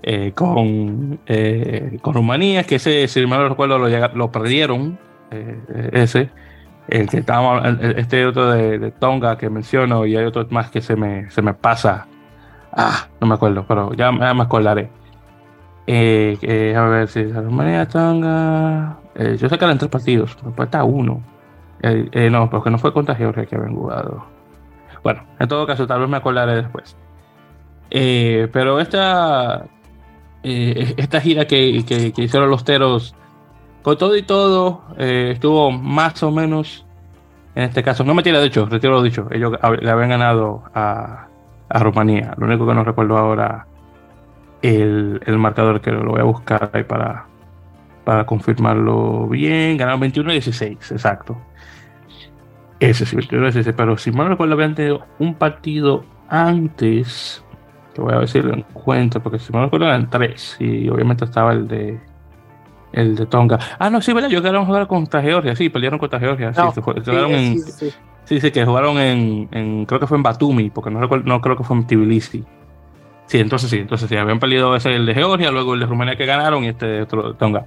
eh, 0.02 0.32
con, 0.34 1.20
eh, 1.26 1.98
con 2.02 2.14
Rumanía, 2.14 2.64
que 2.64 2.76
ese, 2.76 3.08
si 3.08 3.26
mal 3.26 3.40
no 3.40 3.50
recuerdo, 3.50 3.78
lo, 3.78 3.90
lo 4.16 4.32
perdieron, 4.32 4.98
eh, 5.32 5.90
ese, 5.94 6.30
el 6.88 7.10
que 7.10 7.18
estábamos, 7.18 7.80
este 7.98 8.26
otro 8.26 8.52
de, 8.52 8.80
de, 8.80 8.92
Tonga 8.92 9.38
que 9.38 9.50
menciono, 9.50 10.06
y 10.06 10.16
hay 10.16 10.26
otro 10.26 10.48
más 10.52 10.72
que 10.72 10.82
se 10.82 10.96
me, 10.96 11.30
se 11.30 11.42
me 11.42 11.54
pasa. 11.54 12.08
Ah, 12.72 13.08
no 13.20 13.28
me 13.28 13.36
acuerdo, 13.36 13.66
pero 13.68 13.94
ya, 13.94 14.12
ya 14.18 14.34
me 14.34 14.44
acordaré. 14.44 14.90
Eh, 15.88 16.76
a 16.78 16.84
ver 16.84 17.08
si 17.08 17.24
Rumanía, 17.24 17.88
Tonga. 17.88 19.00
yo 19.16 19.50
sé 19.50 19.58
que 19.58 19.66
eran 19.66 19.78
tres 19.80 19.90
partidos, 19.90 20.36
pero 20.40 20.54
falta 20.54 20.84
uno. 20.84 21.22
no, 22.32 22.50
porque 22.50 22.70
no 22.70 22.78
fue 22.78 22.94
contra 22.94 23.16
Georgia 23.16 23.46
que 23.46 23.56
habían 23.56 23.76
jugado. 23.76 24.39
Bueno, 25.04 25.24
en 25.40 25.48
todo 25.48 25.66
caso, 25.66 25.88
tal 25.88 26.02
vez 26.02 26.10
me 26.10 26.18
acordaré 26.18 26.56
después. 26.56 26.96
Eh, 27.90 28.48
pero 28.52 28.80
esta, 28.80 29.66
eh, 30.44 30.94
esta 30.98 31.22
gira 31.22 31.46
que, 31.46 31.84
que, 31.86 32.14
hicieron 32.22 32.50
los 32.50 32.64
Teros, 32.64 33.16
con 33.82 33.98
todo 33.98 34.16
y 34.16 34.24
todo, 34.24 34.84
eh, 34.98 35.32
estuvo 35.34 35.72
más 35.72 36.22
o 36.24 36.32
menos, 36.32 36.86
en 37.56 37.64
este 37.64 37.84
caso, 37.84 38.04
no 38.04 38.14
me 38.14 38.24
tira 38.24 38.40
de 38.40 38.48
hecho, 38.48 38.66
retiro 38.66 38.94
lo 38.94 39.02
dicho, 39.02 39.28
ellos 39.32 39.54
le 39.82 39.90
habían 39.90 40.10
ganado 40.10 40.64
a, 40.74 41.28
a 41.70 41.80
Rumanía. 41.80 42.34
Lo 42.38 42.46
único 42.46 42.68
que 42.68 42.74
no 42.74 42.84
recuerdo 42.84 43.18
ahora 43.18 43.66
el, 44.62 45.22
el 45.26 45.38
marcador 45.38 45.82
que 45.82 45.92
lo 45.92 46.12
voy 46.12 46.20
a 46.20 46.24
buscar 46.24 46.70
ahí 46.74 46.84
para, 46.84 47.26
para 48.04 48.26
confirmarlo 48.26 49.28
bien. 49.28 49.78
Ganaron 49.78 50.02
21-16, 50.02 50.92
exacto. 50.92 51.38
Ese 52.80 53.06
sí, 53.06 53.18
ese, 53.20 53.74
pero 53.74 53.98
si 53.98 54.12
mal 54.12 54.26
no 54.26 54.30
recuerdo, 54.32 54.54
habían 54.54 54.74
tenido 54.74 55.06
un 55.20 55.34
partido 55.34 56.06
antes. 56.30 57.44
Que 57.94 58.02
voy 58.02 58.14
a 58.14 58.20
ver 58.20 58.28
si 58.30 58.42
lo 58.42 58.54
encuentro, 58.54 59.22
porque 59.22 59.40
si 59.40 59.52
mal 59.52 59.62
no 59.62 59.66
recuerdo 59.66 59.88
eran 59.88 60.10
tres. 60.10 60.56
Y 60.60 60.88
obviamente 60.88 61.26
estaba 61.26 61.52
el 61.52 61.68
de. 61.68 62.00
El 62.94 63.16
de 63.16 63.26
Tonga. 63.26 63.60
Ah, 63.78 63.90
no, 63.90 64.02
sí, 64.02 64.14
¿verdad? 64.14 64.30
Yo 64.30 64.42
quedaron 64.42 64.64
a 64.64 64.66
jugar 64.66 64.88
contra 64.88 65.22
Georgia. 65.22 65.56
Sí, 65.56 65.70
perdieron 65.70 66.00
contra 66.00 66.20
Georgia. 66.20 66.52
No, 66.52 66.72
sí, 66.72 66.82
sí, 66.82 67.12
en. 67.12 67.60
Sí, 67.60 67.72
sí, 67.72 67.94
sí, 68.24 68.40
sí, 68.40 68.52
que 68.52 68.66
jugaron 68.66 68.98
en, 68.98 69.50
en, 69.52 69.86
Creo 69.86 70.00
que 70.00 70.08
fue 70.08 70.18
en 70.18 70.24
Batumi, 70.24 70.70
porque 70.70 70.90
no, 70.90 71.02
recuerdo, 71.02 71.26
no 71.26 71.42
creo 71.42 71.58
que 71.58 71.64
fue 71.64 71.76
en 71.76 71.86
Tbilisi. 71.86 72.44
Sí, 73.26 73.40
entonces 73.40 73.70
sí, 73.70 73.78
entonces 73.78 74.10
sí. 74.10 74.16
Habían 74.16 74.40
perdido 74.40 74.76
ese 74.76 74.96
el 74.96 75.06
de 75.06 75.14
Georgia, 75.14 75.52
luego 75.52 75.74
el 75.74 75.82
de 75.82 75.86
Rumanía 75.86 76.16
que 76.16 76.26
ganaron 76.26 76.64
y 76.64 76.70
este 76.70 77.02
otro 77.02 77.34
de 77.34 77.38
Tonga. 77.38 77.66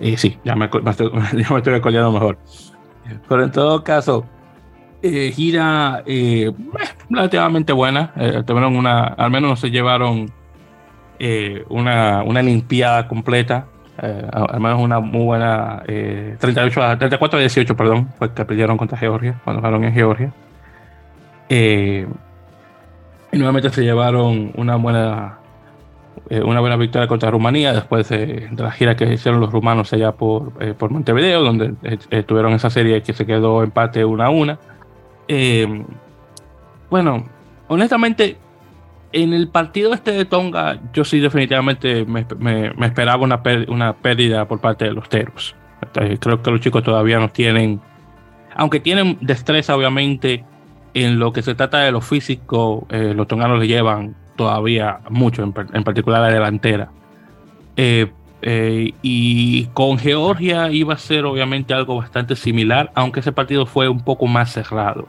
Y 0.00 0.16
sí, 0.16 0.38
ya 0.44 0.56
me, 0.56 0.68
ya 0.84 1.50
me 1.50 1.58
estoy 1.58 1.80
mejor. 1.80 2.38
Pero 3.28 3.44
en 3.44 3.52
todo 3.52 3.84
caso, 3.84 4.24
eh, 5.02 5.32
gira 5.32 6.02
eh, 6.06 6.52
relativamente 7.08 7.72
buena. 7.72 8.12
Eh, 8.16 8.42
tuvieron 8.46 8.76
una, 8.76 9.04
al 9.04 9.30
menos 9.30 9.50
no 9.50 9.56
se 9.56 9.70
llevaron 9.70 10.30
eh, 11.18 11.64
una, 11.68 12.22
una 12.22 12.42
limpiada 12.42 13.06
completa. 13.08 13.66
al 14.00 14.60
menos 14.60 14.80
una 14.80 15.00
muy 15.00 15.24
buena 15.24 15.82
38 15.84 16.82
a, 16.82 16.98
34 16.98 17.38
a 17.38 17.40
18, 17.40 17.76
perdón, 17.76 18.08
fue 18.16 18.32
que 18.32 18.44
perdieron 18.44 18.76
contra 18.76 18.96
Georgia, 18.96 19.40
cuando 19.42 19.60
jugaron 19.60 19.84
en 19.84 19.92
Georgia. 19.92 20.32
y 21.48 22.04
nuevamente 23.32 23.70
se 23.70 23.82
llevaron 23.82 24.52
una 24.54 24.76
buena 24.76 25.38
una 26.30 26.60
buena 26.60 26.76
victoria 26.76 27.08
contra 27.08 27.30
Rumanía 27.30 27.72
después 27.72 28.08
de, 28.10 28.48
de, 28.50 28.62
la 28.62 28.70
gira 28.70 28.96
que 28.96 29.12
hicieron 29.12 29.40
los 29.40 29.50
rumanos 29.50 29.92
allá 29.94 30.12
por, 30.12 30.52
por 30.76 30.90
Montevideo, 30.90 31.42
donde 31.42 31.72
tuvieron 32.26 32.52
esa 32.52 32.68
serie 32.70 33.02
que 33.02 33.14
se 33.14 33.24
quedó 33.24 33.62
empate 33.62 34.04
1 34.04 34.22
a 34.22 34.28
1. 34.28 34.58
Eh, 35.28 35.84
bueno, 36.90 37.26
honestamente, 37.68 38.38
en 39.12 39.32
el 39.32 39.48
partido 39.48 39.94
este 39.94 40.12
de 40.12 40.24
Tonga, 40.24 40.80
yo 40.92 41.04
sí 41.04 41.20
definitivamente 41.20 42.04
me, 42.04 42.26
esperaba 42.86 43.22
una, 43.22 43.94
pérdida 43.96 44.46
por 44.48 44.60
parte 44.60 44.86
de 44.86 44.92
los 44.92 45.08
Teros. 45.08 45.54
Creo 46.20 46.42
que 46.42 46.50
los 46.50 46.60
chicos 46.60 46.82
todavía 46.82 47.18
no 47.18 47.28
tienen, 47.28 47.80
aunque 48.54 48.80
tienen 48.80 49.16
destreza 49.20 49.76
obviamente 49.76 50.44
en 50.94 51.18
lo 51.18 51.32
que 51.32 51.42
se 51.42 51.54
trata 51.54 51.80
de 51.80 51.92
lo 51.92 52.00
físico, 52.00 52.86
eh, 52.90 53.12
los 53.14 53.28
tonganos 53.28 53.60
le 53.60 53.68
llevan 53.68 54.16
todavía 54.36 55.00
mucho, 55.08 55.42
en, 55.42 55.52
particular 55.52 56.22
la 56.22 56.28
delantera. 56.28 56.90
Eh, 57.76 58.10
y 59.02 59.66
con 59.66 59.98
Georgia 59.98 60.70
iba 60.70 60.94
a 60.94 60.98
ser 60.98 61.24
obviamente 61.24 61.74
algo 61.74 61.96
bastante 61.96 62.36
similar, 62.36 62.90
aunque 62.94 63.20
ese 63.20 63.32
partido 63.32 63.66
fue 63.66 63.88
un 63.88 64.00
poco 64.00 64.26
más 64.26 64.52
cerrado. 64.52 65.06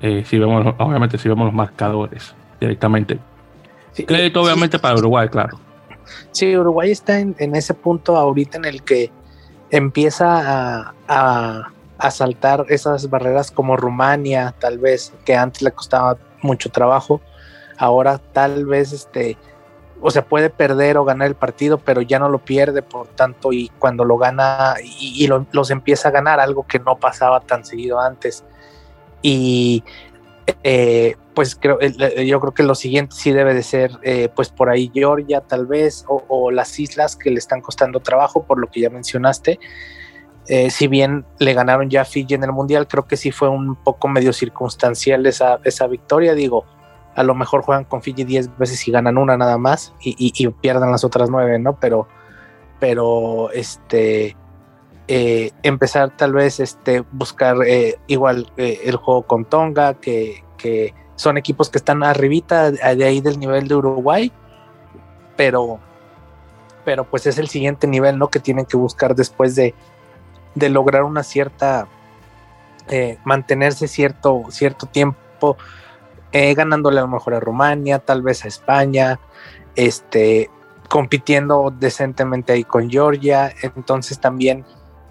Eh, 0.00 0.24
si 0.26 0.38
vemos, 0.38 0.74
obviamente, 0.78 1.18
si 1.18 1.28
vemos 1.28 1.46
los 1.46 1.54
marcadores 1.54 2.34
directamente. 2.60 3.18
Crédito, 4.06 4.42
obviamente, 4.42 4.78
para 4.78 4.96
Uruguay, 4.96 5.28
claro. 5.28 5.58
Sí, 6.30 6.56
Uruguay 6.56 6.90
está 6.90 7.18
en, 7.18 7.34
ese 7.56 7.74
punto 7.74 8.16
ahorita 8.16 8.58
en 8.58 8.64
el 8.64 8.82
que 8.82 9.10
empieza 9.70 10.92
a, 11.08 11.72
a, 11.98 12.10
saltar 12.10 12.64
esas 12.68 13.10
barreras 13.10 13.50
como 13.50 13.76
Rumania, 13.76 14.54
tal 14.58 14.78
vez, 14.78 15.12
que 15.24 15.36
antes 15.36 15.62
le 15.62 15.72
costaba 15.72 16.16
mucho 16.42 16.70
trabajo. 16.70 17.20
Ahora 17.76 18.18
tal 18.18 18.66
vez 18.66 18.92
este 18.92 19.36
o 20.00 20.10
sea, 20.10 20.24
puede 20.24 20.50
perder 20.50 20.96
o 20.96 21.04
ganar 21.04 21.28
el 21.28 21.34
partido, 21.34 21.78
pero 21.78 22.02
ya 22.02 22.18
no 22.18 22.28
lo 22.28 22.38
pierde, 22.38 22.82
por 22.82 23.08
tanto, 23.08 23.52
y 23.52 23.70
cuando 23.78 24.04
lo 24.04 24.16
gana 24.16 24.76
y, 24.82 25.26
los 25.26 25.70
empieza 25.70 26.08
a 26.08 26.12
ganar, 26.12 26.40
algo 26.40 26.66
que 26.66 26.78
no 26.78 26.96
pasaba 26.96 27.40
tan 27.40 27.64
seguido 27.64 28.00
antes. 28.00 28.44
Y 29.22 29.82
eh, 30.64 31.16
pues 31.34 31.56
creo, 31.56 31.78
yo 31.80 32.40
creo 32.40 32.52
que 32.52 32.62
lo 32.62 32.74
siguiente 32.74 33.14
sí 33.16 33.32
debe 33.32 33.54
de 33.54 33.62
ser, 33.62 33.92
eh, 34.02 34.28
pues 34.34 34.48
por 34.48 34.70
ahí 34.70 34.90
Georgia 34.92 35.40
tal 35.40 35.66
vez, 35.66 36.04
o, 36.08 36.50
las 36.50 36.78
islas 36.78 37.16
que 37.16 37.30
le 37.30 37.38
están 37.38 37.60
costando 37.60 38.00
trabajo, 38.00 38.44
por 38.44 38.58
lo 38.58 38.68
que 38.68 38.80
ya 38.80 38.90
mencionaste. 38.90 39.58
Eh, 40.48 40.70
si 40.70 40.88
bien 40.88 41.26
le 41.38 41.52
ganaron 41.52 41.90
ya 41.90 42.02
a 42.02 42.04
Fiji 42.04 42.34
en 42.34 42.44
el 42.44 42.52
Mundial, 42.52 42.88
creo 42.88 43.06
que 43.06 43.16
sí 43.16 43.30
fue 43.30 43.48
un 43.48 43.76
poco 43.76 44.08
medio 44.08 44.32
circunstancial 44.32 45.26
esa, 45.26 45.60
esa 45.64 45.86
victoria, 45.86 46.34
digo 46.34 46.64
a 47.18 47.24
lo 47.24 47.34
mejor 47.34 47.62
juegan 47.62 47.84
con 47.84 48.00
Fiji 48.00 48.22
10 48.22 48.58
veces 48.58 48.86
y 48.86 48.92
ganan 48.92 49.18
una 49.18 49.36
nada 49.36 49.58
más 49.58 49.92
y, 50.00 50.14
y, 50.18 50.48
pierdan 50.50 50.92
las 50.92 51.02
otras 51.02 51.28
9, 51.28 51.58
¿no? 51.58 51.76
Pero, 51.80 52.06
pero 52.78 53.50
este, 53.50 54.36
eh, 55.10 55.52
empezar 55.62 56.14
tal 56.14 56.34
vez 56.34 56.60
este, 56.60 57.02
buscar 57.12 57.56
eh, 57.66 57.98
igual 58.08 58.52
eh, 58.58 58.80
el 58.84 58.96
juego 58.96 59.22
con 59.22 59.46
Tonga, 59.46 59.94
que, 59.94 60.44
que, 60.58 60.92
son 61.16 61.38
equipos 61.38 61.70
que 61.70 61.78
están 61.78 62.04
arribita 62.04 62.70
de 62.70 63.04
ahí 63.04 63.20
del 63.20 63.40
nivel 63.40 63.66
de 63.66 63.74
Uruguay, 63.74 64.30
pero, 65.36 65.80
pero 66.84 67.04
pues 67.04 67.26
es 67.26 67.38
el 67.38 67.48
siguiente 67.48 67.88
nivel, 67.88 68.18
¿no? 68.18 68.28
Que 68.28 68.38
tienen 68.38 68.66
que 68.66 68.76
buscar 68.76 69.16
después 69.16 69.56
de, 69.56 69.74
de 70.54 70.68
lograr 70.68 71.02
una 71.02 71.24
cierta, 71.24 71.88
mantenerse 73.24 73.88
cierto, 73.88 74.44
cierto 74.50 74.86
tiempo 74.86 75.56
ganándole 76.32 77.00
a 77.00 77.02
lo 77.02 77.08
mejor 77.08 77.34
a 77.34 77.40
Rumania, 77.40 77.98
tal 77.98 78.22
vez 78.22 78.44
a 78.44 78.48
España, 78.48 79.18
este, 79.74 80.50
compitiendo 80.88 81.74
decentemente 81.76 82.52
ahí 82.52 82.62
con 82.62 82.88
Georgia, 82.88 83.52
entonces 83.62 84.20
también 84.20 84.64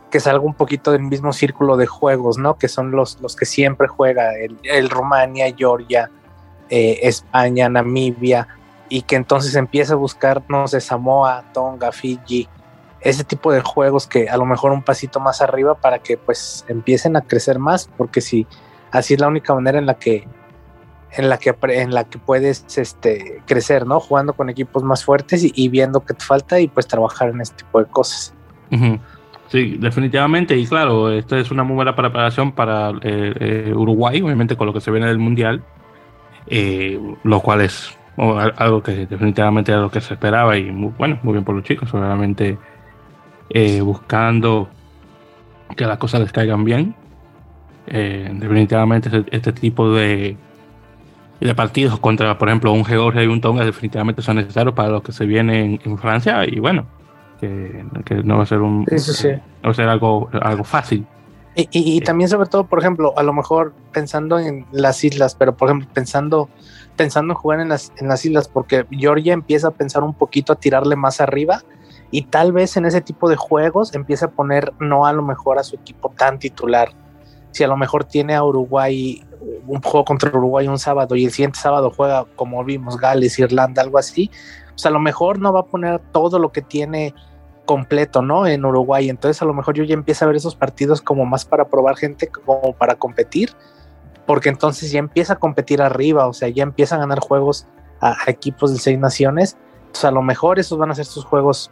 que 0.10 0.20
salga 0.20 0.43
un 0.43 0.54
poquito 0.54 0.91
del 0.91 1.04
mismo 1.04 1.34
círculo 1.34 1.78
de 1.78 1.86
juegos, 1.86 2.38
¿no? 2.38 2.58
Que 2.58 2.67
son 2.67 2.91
los, 2.91 3.20
los 3.22 3.36
que 3.36 3.46
siempre 3.46 3.88
juega 3.88 4.32
el, 4.36 4.89
Rumania, 4.89 5.54
Georgia, 5.56 6.10
eh, 6.70 7.00
España, 7.04 7.70
Namibia, 7.70 8.48
y 8.89 9.02
que 9.02 9.17
entonces 9.17 9.56
empiece 9.56 9.93
a 9.93 9.98
buscar, 9.98 10.43
no 10.48 10.67
sé, 10.67 10.80
Samoa, 10.80 11.43
Tonga, 11.54 11.91
Fiji, 11.91 12.48
ese 13.02 13.24
tipo 13.24 13.52
de 13.52 13.62
juegos 13.62 14.08
que 14.08 14.30
a 14.30 14.38
lo 14.38 14.46
mejor 14.46 14.72
un 14.72 14.82
pasito 14.82 15.20
más 15.20 15.41
arriba 15.41 15.76
para 15.76 16.00
que 16.00 16.17
pues 16.17 16.65
empiecen 16.67 17.15
a 17.15 17.22
crecer 17.22 17.60
más, 17.60 17.89
porque 17.98 18.22
si 18.22 18.48
así 18.91 19.13
es 19.13 19.20
la 19.20 19.28
única 19.28 19.54
manera 19.54 19.78
en 19.78 19.86
la 19.86 19.96
que 19.96 20.28
en 21.12 21.30
la 21.30 21.38
que, 21.38 21.56
en 21.62 21.93
la 21.93 22.04
que 22.04 22.20
puedes 22.20 22.65
este, 22.78 23.41
crecer, 23.46 23.88
¿no? 23.88 24.00
Jugando 24.00 24.34
con 24.34 24.50
equipos 24.50 24.84
más 24.84 25.04
fuertes 25.04 25.41
y, 25.43 25.70
viendo 25.70 26.02
qué 26.02 26.13
te 26.13 26.24
falta 26.24 26.60
y 26.60 26.67
pues 26.67 26.86
trabajar 26.86 27.30
en 27.30 27.41
este 27.41 27.63
tipo 27.63 27.80
de 27.80 27.86
cosas. 27.86 28.34
Sí, 29.47 29.77
definitivamente. 29.79 30.57
Y 30.57 30.65
claro, 30.67 31.12
esta 31.12 31.38
es 31.39 31.51
una 31.51 31.63
muy 31.63 31.75
buena 31.75 31.95
preparación 31.95 32.51
para 32.51 32.91
eh, 33.01 33.33
eh, 33.39 33.73
Uruguay, 33.73 34.21
obviamente 34.21 34.55
con 34.55 34.67
lo 34.67 34.73
que 34.73 34.81
se 34.81 34.91
viene 34.91 35.07
del 35.07 35.19
Mundial, 35.19 35.63
eh, 36.47 36.99
lo 37.23 37.39
cual 37.41 37.62
es 37.62 37.97
algo 38.17 38.81
que 38.81 39.05
definitivamente 39.05 39.71
era 39.71 39.81
lo 39.81 39.91
que 39.91 40.01
se 40.01 40.15
esperaba 40.15 40.57
y 40.57 40.71
muy, 40.71 40.91
bueno, 40.97 41.19
muy 41.21 41.33
bien 41.33 41.43
por 41.43 41.55
los 41.55 41.63
chicos, 41.63 41.93
obviamente 41.93 42.57
buscando 43.81 44.69
que 45.75 45.86
las 45.86 45.97
cosas 45.99 46.21
les 46.21 46.31
caigan 46.31 46.63
bien. 46.63 46.95
definitivamente 47.86 49.10
este, 49.10 49.36
este 49.36 49.53
tipo 49.53 49.93
de, 49.93 50.36
de 51.39 51.55
partidos 51.55 51.99
contra, 51.99 52.38
por 52.38 52.49
ejemplo, 52.49 52.71
un 52.71 52.86
Georgia 52.86 53.23
y 53.23 53.27
un 53.27 53.41
Tonga 53.41 53.63
definitivamente 53.63 54.21
son 54.21 54.38
necesarios 54.38 54.73
para 54.73 54.89
los 54.89 55.03
que 55.03 55.12
se 55.12 55.25
vienen 55.25 55.79
en, 55.83 55.97
Francia 55.97 56.43
y 56.45 56.60
bueno, 56.60 56.86
que, 57.39 57.86
no 58.23 58.38
va 58.38 58.43
a 58.43 58.45
ser 58.45 58.62
un 58.62 58.86
va 58.86 59.69
a 59.69 59.73
ser 59.73 59.88
algo, 59.88 60.30
algo 60.41 60.63
fácil. 60.63 61.06
Y, 61.56 61.67
y, 61.71 62.02
también 62.02 62.30
sobre 62.30 62.47
todo, 62.47 62.65
por 62.65 62.78
ejemplo, 62.78 63.17
a 63.17 63.23
lo 63.23 63.34
mejor 63.34 63.73
pensando 63.91 64.38
en 64.38 64.67
las 64.71 65.04
islas, 65.04 65.34
pero 65.34 65.58
por 65.58 65.69
ejemplo 65.69 65.89
pensando 65.91 66.50
pensando 66.97 67.32
en 67.32 67.38
jugar 67.38 67.62
en 67.62 67.69
las, 67.69 67.93
en 67.97 68.10
las 68.10 68.26
islas, 68.26 68.50
porque 68.50 68.86
Georgia 68.91 69.32
empieza 69.32 69.69
a 69.69 69.71
pensar 69.71 70.04
un 70.04 70.13
poquito 70.13 70.52
a 70.52 70.56
tirarle 70.58 70.97
más 70.97 71.21
arriba 71.21 71.63
y 72.12 72.23
tal 72.23 72.52
vez 72.52 72.76
en 72.76 72.86
ese 72.86 73.00
tipo 73.00 73.30
de 73.30 73.38
juegos 73.38 73.95
empieza 73.95 74.26
a 74.26 74.32
poner 74.32 74.73
no 74.80 75.06
a 75.06 75.13
lo 75.13 75.21
mejor 75.21 75.60
a 75.60 75.63
su 75.63 75.76
equipo 75.76 76.12
tan 76.17 76.39
titular. 76.39 76.89
Si 77.52 77.63
a 77.63 77.67
lo 77.67 77.78
mejor 77.78 78.04
tiene 78.04 78.36
a 78.36 78.43
Uruguay 78.43 79.23
un 79.67 79.82
juego 79.82 80.04
contra 80.04 80.30
Uruguay 80.30 80.67
un 80.67 80.80
sábado 80.80 81.15
y 81.15 81.26
el 81.26 81.32
siguiente 81.32 81.60
sábado 81.60 81.91
juega, 81.95 82.26
como 82.36 82.63
vimos, 82.63 82.97
Gales, 82.97 83.39
Irlanda, 83.39 83.82
algo 83.82 83.97
así, 83.97 84.30
pues 84.77 84.85
a 84.85 84.91
lo 84.91 84.99
mejor 84.99 85.39
no 85.39 85.51
va 85.51 85.61
a 85.61 85.65
poner 85.65 85.99
todo 86.11 86.37
lo 86.37 86.51
que 86.51 86.61
tiene 86.61 87.15
completo, 87.65 88.21
¿no? 88.21 88.45
En 88.45 88.63
Uruguay. 88.63 89.09
Entonces 89.09 89.41
a 89.41 89.45
lo 89.45 89.55
mejor 89.55 89.73
yo 89.73 89.83
ya 89.83 89.95
empiezo 89.95 90.23
a 90.23 90.27
ver 90.27 90.37
esos 90.37 90.55
partidos 90.55 91.01
como 91.01 91.25
más 91.25 91.45
para 91.45 91.65
probar 91.65 91.97
gente, 91.97 92.27
como 92.27 92.73
para 92.73 92.93
competir, 92.93 93.53
porque 94.27 94.49
entonces 94.49 94.91
ya 94.91 94.99
empieza 94.99 95.33
a 95.33 95.39
competir 95.39 95.81
arriba, 95.81 96.27
o 96.27 96.33
sea, 96.33 96.47
ya 96.49 96.61
empieza 96.61 96.95
a 96.95 96.99
ganar 96.99 97.19
juegos 97.19 97.65
a, 98.01 98.15
equipos 98.27 98.71
de 98.71 98.77
seis 98.77 98.99
naciones. 98.99 99.57
Entonces 99.79 100.05
a 100.05 100.11
lo 100.11 100.21
mejor 100.21 100.59
esos 100.59 100.77
van 100.77 100.91
a 100.91 100.95
ser 100.95 101.05
sus 101.05 101.25
juegos 101.25 101.71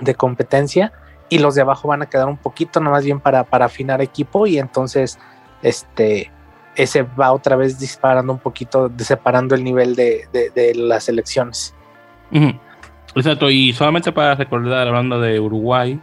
de 0.00 0.14
competencia 0.14 0.92
y 1.28 1.38
los 1.38 1.56
de 1.56 1.62
abajo 1.62 1.88
van 1.88 2.02
a 2.02 2.06
quedar 2.06 2.28
un 2.28 2.36
poquito, 2.36 2.78
no 2.78 2.92
más 2.92 3.04
bien 3.04 3.18
para, 3.18 3.42
para 3.42 3.64
afinar 3.64 4.00
equipo 4.00 4.46
y 4.46 4.60
entonces, 4.60 5.18
este, 5.62 6.30
ese 6.76 7.02
va 7.02 7.32
otra 7.32 7.56
vez 7.56 7.78
disparando 7.78 8.32
un 8.32 8.38
poquito, 8.38 8.90
separando 8.98 9.54
el 9.54 9.64
nivel 9.64 9.94
de, 9.94 10.72
las 10.76 11.08
elecciones. 11.08 11.74
Exacto, 13.14 13.50
y 13.50 13.72
solamente 13.72 14.12
para 14.12 14.34
recordar, 14.34 14.88
hablando 14.88 15.20
de 15.20 15.38
Uruguay, 15.38 16.00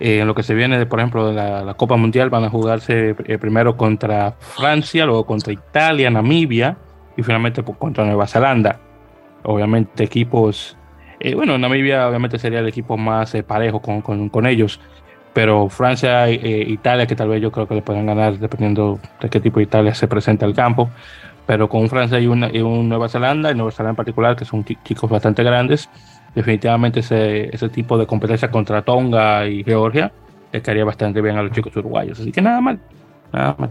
eh, 0.00 0.18
en 0.20 0.26
lo 0.26 0.34
que 0.34 0.42
se 0.42 0.54
viene, 0.54 0.78
de, 0.78 0.86
por 0.86 0.98
ejemplo, 0.98 1.28
de 1.28 1.34
la, 1.34 1.74
Copa 1.74 1.96
Mundial, 1.96 2.28
van 2.28 2.44
a 2.44 2.50
jugarse 2.50 3.14
eh, 3.24 3.38
primero 3.38 3.76
contra 3.76 4.32
Francia, 4.32 5.06
luego 5.06 5.24
contra 5.24 5.52
Italia, 5.52 6.10
Namibia 6.10 6.76
y 7.16 7.22
finalmente 7.22 7.62
pues, 7.62 7.78
contra 7.78 8.04
Nueva 8.04 8.26
Zelanda. 8.26 8.80
Obviamente 9.44 10.04
equipos, 10.04 10.76
eh, 11.20 11.34
bueno, 11.34 11.56
Namibia 11.56 12.08
obviamente 12.08 12.38
sería 12.38 12.58
el 12.58 12.68
equipo 12.68 12.96
más 12.96 13.34
parejo 13.46 13.80
con, 13.80 14.28
con 14.28 14.46
ellos 14.46 14.80
pero 15.32 15.68
Francia 15.68 16.28
e 16.28 16.64
Italia, 16.68 17.06
que 17.06 17.16
tal 17.16 17.28
vez 17.28 17.40
yo 17.40 17.50
creo 17.50 17.66
que 17.66 17.74
le 17.74 17.82
puedan 17.82 18.06
ganar 18.06 18.38
dependiendo 18.38 18.98
de 19.20 19.30
qué 19.30 19.40
tipo 19.40 19.58
de 19.58 19.64
Italia 19.64 19.94
se 19.94 20.08
presenta 20.08 20.44
al 20.44 20.54
campo, 20.54 20.90
pero 21.46 21.68
con 21.68 21.88
Francia 21.88 22.18
y, 22.20 22.26
una, 22.26 22.48
y 22.52 22.60
un 22.60 22.88
Nueva 22.88 23.08
Zelanda, 23.08 23.50
y 23.50 23.54
Nueva 23.54 23.70
Zelanda 23.70 23.90
en 23.90 23.96
particular, 23.96 24.36
que 24.36 24.44
son 24.44 24.64
chicos 24.64 25.10
bastante 25.10 25.42
grandes, 25.42 25.88
definitivamente 26.34 27.00
ese, 27.00 27.54
ese 27.54 27.68
tipo 27.68 27.98
de 27.98 28.06
competencia 28.06 28.50
contra 28.50 28.82
Tonga 28.82 29.46
y 29.46 29.62
Georgia 29.64 30.12
le 30.52 30.60
quedaría 30.62 30.84
bastante 30.84 31.20
bien 31.20 31.36
a 31.36 31.42
los 31.42 31.52
chicos 31.52 31.74
uruguayos, 31.76 32.20
así 32.20 32.30
que 32.32 32.42
nada 32.42 32.60
mal, 32.60 32.78
nada 33.32 33.54
mal. 33.58 33.70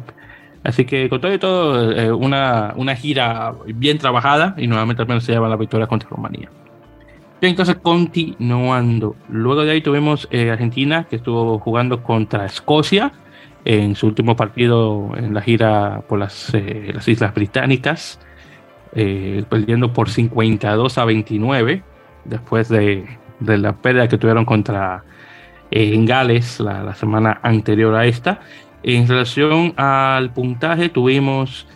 Así 0.64 0.86
que 0.86 1.10
con 1.10 1.20
todo 1.22 1.34
y 1.34 1.40
todo, 1.40 1.92
eh, 1.92 2.12
una, 2.12 2.74
una 2.76 2.96
gira 2.96 3.54
bien 3.66 3.98
trabajada 3.98 4.54
y 4.58 4.68
nuevamente 4.68 5.00
también 5.02 5.22
se 5.22 5.32
lleva 5.32 5.50
la 5.50 5.56
victoria 5.56 5.88
contra 5.88 6.10
Rumanía 6.10 6.50
entonces 7.50 7.76
continuando. 7.82 9.16
Luego 9.30 9.64
de 9.64 9.72
ahí 9.72 9.82
tuvimos 9.82 10.28
eh, 10.32 10.52
Argentina, 10.52 11.08
que 11.10 11.16
estuvo 11.16 11.60
jugando 11.60 12.04
contra 12.04 12.46
Escocia 12.46 13.12
en 13.66 13.96
su 13.96 14.08
último 14.08 14.36
partido 14.36 15.12
en 15.16 15.34
la 15.34 15.42
gira 15.42 16.02
por 16.08 16.20
las, 16.20 16.54
eh, 16.54 16.92
las 16.94 17.08
Islas 17.08 17.34
Británicas, 17.34 18.20
eh, 18.94 19.44
perdiendo 19.50 19.94
por 19.94 20.10
52 20.10 20.98
a 20.98 21.06
29, 21.06 21.84
después 22.26 22.70
de, 22.70 23.06
la 23.40 23.74
pérdida 23.74 24.08
que 24.08 24.18
tuvieron 24.18 24.46
contra 24.46 25.04
en 25.72 26.06
Gales 26.06 26.60
la, 26.60 26.84
la, 26.84 26.94
semana 26.96 27.40
anterior 27.44 27.96
a 27.96 28.06
esta. 28.06 28.42
En 28.84 29.08
relación 29.08 29.74
al 29.78 30.32
puntaje, 30.34 30.90
tuvimos 30.90 31.68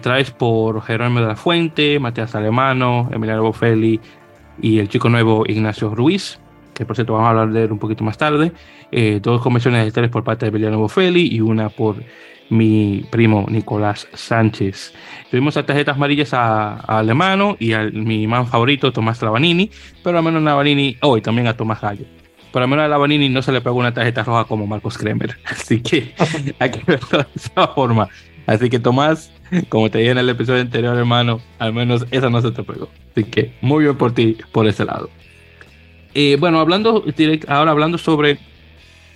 traes 0.00 0.30
por 0.30 0.82
Jerónimo 0.82 1.20
de 1.20 1.26
la 1.26 1.36
Fuente, 1.36 1.98
Matías 1.98 2.34
Alemano, 2.34 3.08
Emiliano 3.10 3.42
Bofelli, 3.42 4.00
y 4.60 4.78
el 4.78 4.88
chico 4.88 5.08
nuevo 5.08 5.44
Ignacio 5.46 5.94
Ruiz, 5.94 6.41
que 6.74 6.84
por 6.86 6.96
cierto 6.96 7.14
vamos 7.14 7.26
a 7.26 7.30
hablar 7.30 7.52
de 7.52 7.64
él 7.64 7.72
un 7.72 7.78
poquito 7.78 8.04
más 8.04 8.18
tarde. 8.18 8.52
Eh, 8.90 9.20
dos 9.22 9.40
convenciones 9.42 9.92
tres 9.92 10.10
por 10.10 10.24
parte 10.24 10.46
de 10.46 10.50
Emiliano 10.50 10.78
Bofeli 10.78 11.34
y 11.34 11.40
una 11.40 11.68
por 11.68 11.96
mi 12.52 13.04
primo 13.10 13.46
Nicolás 13.48 14.06
Sánchez. 14.12 14.92
Tuvimos 15.30 15.56
a 15.56 15.64
tarjetas 15.64 15.96
amarillas 15.96 16.34
a, 16.34 16.74
Alemano 16.74 17.56
y 17.58 17.72
a 17.72 17.84
mi 17.84 18.26
man 18.26 18.46
favorito 18.46 18.92
Tomás 18.92 19.18
Travanini, 19.18 19.70
pero 20.04 20.18
al 20.18 20.24
menos 20.24 20.42
Travanini 20.42 20.96
hoy 21.00 21.22
también 21.22 21.46
a 21.46 21.56
Tomás 21.56 21.80
Gallo. 21.80 22.04
pero 22.52 22.64
al 22.64 22.70
menos 22.70 22.84
a 22.84 22.88
Lavanini 22.88 23.30
no 23.30 23.40
se 23.40 23.52
le 23.52 23.62
pegó 23.62 23.76
una 23.76 23.94
tarjeta 23.94 24.22
roja 24.22 24.44
como 24.44 24.66
Marcos 24.66 24.98
Kremer. 24.98 25.36
Así 25.44 25.80
que 25.80 26.14
hay 26.58 26.70
que 26.70 26.82
verlo 26.86 27.18
de 27.18 27.26
esa 27.34 27.68
forma. 27.68 28.08
Así 28.46 28.68
que 28.68 28.78
Tomás, 28.78 29.32
como 29.68 29.90
te 29.90 29.98
dije 29.98 30.10
en 30.10 30.18
el 30.18 30.28
episodio 30.28 30.60
anterior, 30.60 30.96
hermano, 30.96 31.40
al 31.58 31.72
menos 31.72 32.06
esa 32.10 32.28
no 32.28 32.42
se 32.42 32.50
te 32.50 32.62
pegó. 32.62 32.88
Así 33.12 33.24
que 33.24 33.54
muy 33.62 33.84
bien 33.84 33.96
por 33.96 34.12
ti, 34.12 34.36
por 34.52 34.66
ese 34.66 34.84
lado. 34.84 35.08
Eh, 36.14 36.36
bueno, 36.38 36.60
hablando 36.60 37.04
ahora 37.48 37.70
hablando 37.70 37.98
sobre 37.98 38.38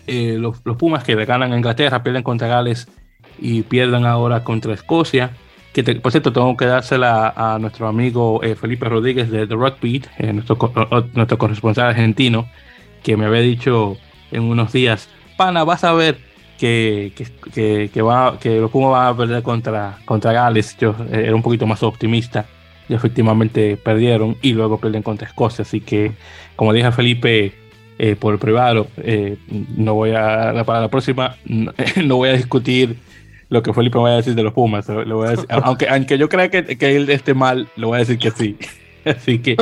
eh, 0.06 0.37
los, 0.38 0.61
Pumas 0.78 1.04
que 1.04 1.14
ganan 1.24 1.52
a 1.52 1.56
Inglaterra, 1.56 2.02
pierden 2.02 2.22
contra 2.22 2.48
Gales 2.48 2.88
y 3.38 3.62
pierden 3.62 4.06
ahora 4.06 4.44
contra 4.44 4.72
Escocia. 4.74 5.30
Por 6.02 6.11
cierto, 6.11 6.32
tengo 6.32 6.56
que 6.56 6.64
dársela 6.64 7.35
a 7.37 7.59
nuestro 7.59 7.87
amigo 7.87 8.42
eh, 8.42 8.54
Felipe 8.54 8.88
Rodríguez 8.88 9.30
de 9.30 9.46
The 9.46 9.54
Rugby, 9.54 10.02
nuestro, 10.32 10.56
nuestro 11.12 11.37
corresponsal 11.37 11.88
argentino, 11.88 12.48
que 13.02 13.18
me 13.18 13.26
había 13.26 13.42
dicho 13.42 13.98
en 14.30 14.44
unos 14.44 14.72
días, 14.72 15.11
pana, 15.37 15.64
vas 15.64 15.85
a 15.85 15.92
ver 15.92 16.16
que, 16.59 17.12
que, 17.52 17.90
que, 17.92 18.02
va, 18.02 18.38
que 18.38 18.59
los 18.59 18.70
Pumas 18.70 18.92
van 18.92 19.06
a 19.09 19.16
perder 19.16 19.42
contra, 19.42 19.98
contra 20.06 20.32
Gales. 20.32 20.76
Yo 20.78 20.94
era 21.11 21.35
un 21.35 21.42
poquito 21.42 21.66
más 21.66 21.82
optimista 21.82 22.46
y 22.88 22.94
efectivamente 22.94 23.76
perdieron 23.76 24.37
y 24.42 24.52
luego 24.52 24.80
pierden 24.80 25.02
contra 25.02 25.28
Escocia. 25.28 25.62
Así 25.62 25.80
que, 25.80 26.12
como 26.57 26.73
dije 26.73 26.87
a 26.87 26.92
Felipe 26.92 27.53
eh, 27.99 28.16
por 28.16 28.38
privado, 28.38 28.88
eh, 28.99 29.37
no 29.77 29.95
voy 29.95 30.11
a, 30.11 30.62
para 30.66 30.81
la 30.81 30.88
próxima, 30.88 31.37
no, 31.47 32.16
voy 32.16 32.31
a 32.31 32.33
discutir 32.33 32.97
lo 33.49 33.62
que 33.62 33.73
Felipe 33.73 33.97
me 33.99 34.05
vaya 34.05 34.14
a 34.14 34.19
decir 34.19 34.35
de 34.35 34.42
los 34.42 34.53
Pumas. 34.53 34.87
aunque, 35.49 35.88
aunque 35.90 36.19
yo 36.19 36.29
crea 36.29 36.51
que, 36.51 36.77
que, 36.77 36.97
él 36.97 37.09
esté 37.11 37.35
mal, 37.35 37.69
le 37.77 37.87
voy 37.87 37.97
a 37.97 37.99
decir 38.01 38.19
que 38.19 38.31
sí. 38.31 38.57
Así 39.05 39.38
que 39.38 39.57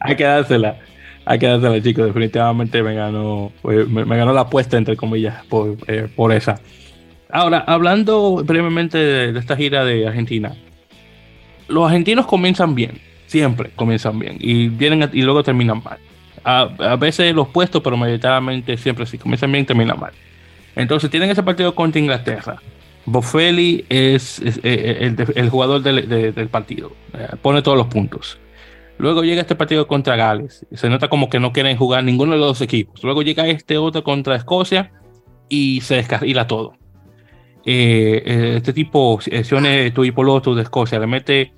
hay 0.00 0.16
que 0.16 0.24
dársela. 0.24 0.78
Hay 1.24 1.38
que 1.38 1.46
dársela, 1.46 1.80
chicos. 1.80 2.06
Definitivamente 2.06 2.82
me 2.82 2.94
ganó, 2.94 3.52
me, 3.62 4.16
ganó 4.16 4.32
la 4.32 4.40
apuesta, 4.42 4.76
entre 4.76 4.96
comillas, 4.96 5.44
por, 5.46 5.76
eh, 5.86 6.08
por 6.16 6.32
esa. 6.32 6.60
Ahora, 7.30 7.58
hablando 7.60 8.42
brevemente 8.44 8.98
de 8.98 9.38
esta 9.38 9.54
gira 9.54 9.84
de 9.84 10.06
Argentina, 10.08 10.56
los 11.68 11.86
argentinos 11.86 12.26
comienzan 12.26 12.74
bien, 12.74 12.98
siempre 13.26 13.70
comienzan 13.76 14.18
bien 14.18 14.36
y 14.40 14.68
vienen 14.68 15.10
y 15.12 15.22
luego 15.22 15.42
terminan 15.42 15.82
mal. 15.84 15.98
A, 16.50 16.96
veces 16.96 17.34
los 17.34 17.48
puestos, 17.48 17.82
pero 17.82 17.98
mayoritariamente 17.98 18.78
siempre 18.78 19.04
sí, 19.04 19.18
comienzan 19.18 19.52
bien 19.52 19.64
y 19.64 19.66
terminan 19.66 20.00
mal. 20.00 20.12
Entonces 20.74 21.10
tienen 21.10 21.28
ese 21.28 21.42
partido 21.42 21.74
contra 21.74 22.00
Inglaterra. 22.00 22.56
Boffelli 23.04 23.84
es, 23.90 24.40
eh, 24.40 24.54
eh, 24.62 25.14
el, 25.34 25.50
jugador 25.50 25.82
del, 25.82 26.48
partido, 26.48 26.92
eh, 27.12 27.28
pone 27.42 27.60
todos 27.60 27.76
los 27.76 27.88
puntos. 27.88 28.38
Luego 28.96 29.24
llega 29.24 29.42
este 29.42 29.56
partido 29.56 29.86
contra 29.86 30.16
Gales. 30.16 30.64
Se 30.72 30.88
nota 30.88 31.08
como 31.08 31.28
que 31.28 31.38
no 31.38 31.52
quieren 31.52 31.76
jugar 31.76 32.02
ninguno 32.02 32.32
de 32.32 32.38
los 32.38 32.48
dos 32.48 32.60
equipos. 32.62 33.04
Luego 33.04 33.20
llega 33.20 33.46
este 33.46 33.76
otro 33.76 34.02
contra 34.02 34.34
Escocia 34.34 34.90
y 35.50 35.82
se 35.82 35.96
descarrila 35.96 36.46
todo. 36.46 36.76
este 37.62 38.72
tipo, 38.72 39.20
Sione 39.20 39.90
Tuipolotu 39.90 40.54
de 40.54 40.62
Escocia, 40.62 40.98
le 40.98 41.06
mete 41.06 41.52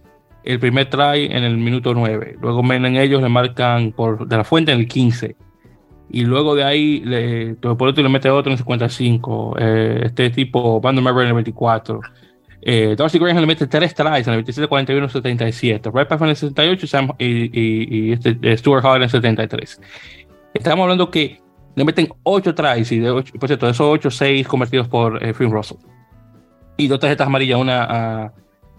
el 0.45 0.59
primer 0.59 0.89
try 0.89 1.27
en 1.27 1.45
el 1.45 1.57
minuto 1.59 1.95
9. 1.95 2.37
Luego 2.41 2.63
vienen 2.63 2.97
ellos, 2.97 3.23
le 3.23 3.29
marcan 3.29 3.93
por 3.93 4.27
de 4.27 4.37
la 4.37 4.45
fuente 4.45 4.73
en 4.73 4.81
el 4.81 4.89
15. 4.89 5.37
Y 6.13 6.25
luego 6.25 6.55
de 6.55 6.65
ahí, 6.65 7.01
le, 7.05 7.57
otro 7.63 8.03
le 8.03 8.09
mete 8.09 8.31
otro 8.31 8.51
en 8.51 8.55
el 8.55 8.59
55. 8.59 9.57
Eh, 9.59 10.01
este 10.07 10.31
tipo, 10.31 10.81
Van 10.81 10.99
en 10.99 11.07
el 11.07 11.35
24. 11.35 12.01
Eh, 12.63 12.95
Darcy 12.97 13.19
Graham 13.19 13.39
le 13.39 13.47
mete 13.47 13.67
tres 13.67 13.95
tries 13.95 14.27
en 14.27 14.35
el 14.35 14.39
27, 14.39 14.69
41, 14.69 15.09
77. 15.09 15.91
Red 15.93 16.07
en 16.11 16.29
el 16.29 16.37
78 16.37 16.87
y, 17.19 18.09
y, 18.09 18.13
este, 18.13 18.37
eh, 18.43 18.57
Stuart 18.57 18.85
Hall 18.85 18.97
en 18.97 19.03
el 19.05 19.11
73. 19.11 19.81
Estamos 20.53 20.83
hablando 20.83 21.11
que 21.11 21.41
le 21.77 21.85
meten 21.85 22.09
8 22.25 22.55
tries 22.55 22.93
y 22.93 22.99
de 22.99 23.11
8, 23.11 23.35
por 23.39 23.49
cierto, 23.49 23.67
de 23.67 23.73
esos 23.73 23.87
8, 23.87 24.11
6 24.11 24.49
convertidos 24.49 24.89
por 24.89 25.25
eh, 25.25 25.33
Finn 25.33 25.51
Russell. 25.51 25.79
Y 26.77 26.89
dos 26.89 26.99
tarjetas 26.99 27.27
amarillas, 27.27 27.59
una 27.59 27.85
a 27.85 28.33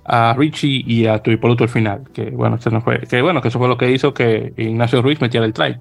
a 0.06 0.34
Richie 0.34 0.84
y 0.86 1.06
a 1.06 1.20
Tuipoluto 1.20 1.64
al 1.64 1.70
final, 1.70 2.04
que 2.14 2.32
bueno, 2.32 2.56
este 2.56 2.72
no 2.72 2.82
fue, 2.82 3.00
que 3.02 3.22
bueno, 3.22 3.42
que 3.42 3.50
eso 3.50 3.60
fue 3.60 3.68
lo 3.68 3.78
que 3.78 3.92
hizo 3.92 4.14
que 4.14 4.54
Ignacio 4.58 5.02
Ruiz 5.02 5.22
metiera 5.22 5.46
el 5.46 5.54
try 5.54 5.80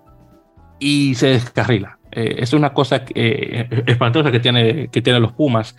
y 0.79 1.15
se 1.15 1.29
descarrila. 1.29 1.99
Eh, 2.13 2.37
es 2.39 2.53
una 2.53 2.73
cosa 2.73 3.05
eh, 3.15 3.69
espantosa 3.87 4.33
que 4.33 4.41
tiene, 4.41 4.89
que 4.89 5.03
tienen 5.03 5.23
los 5.23 5.33
Pumas. 5.33 5.77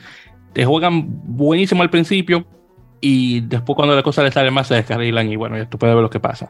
Te 0.54 0.65
juegan 0.65 1.06
buenísimo 1.08 1.82
al 1.84 1.89
principio 1.89 2.45
y 2.99 3.41
después 3.41 3.75
cuando 3.75 3.95
la 3.95 4.04
cosa 4.04 4.23
les 4.23 4.34
sale 4.34 4.51
más 4.51 4.67
se 4.67 4.75
descarrilan 4.75 5.30
y 5.30 5.36
bueno, 5.36 5.58
ya 5.58 5.69
tú 5.69 5.77
puedes 5.77 5.95
ver 5.95 6.04
lo 6.04 6.10
que 6.10 6.19
pasa. 6.19 6.49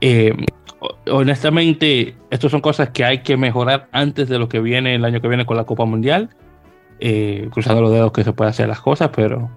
Eh, 0.00 0.34
honestamente, 1.10 2.16
estas 2.30 2.50
son 2.50 2.60
cosas 2.60 2.90
que 2.90 3.04
hay 3.04 3.18
que 3.18 3.36
mejorar 3.36 3.88
antes 3.92 4.28
de 4.28 4.38
lo 4.38 4.48
que 4.48 4.60
viene 4.60 4.94
el 4.94 5.04
año 5.04 5.20
que 5.20 5.28
viene 5.28 5.46
con 5.46 5.56
la 5.56 5.64
Copa 5.64 5.84
Mundial. 5.84 6.30
cruzando 7.50 7.82
los 7.82 7.92
dedos 7.92 8.12
que 8.12 8.24
se 8.24 8.32
puede 8.32 8.50
hacer 8.50 8.68
las 8.68 8.80
cosas, 8.80 9.10
pero 9.14 9.50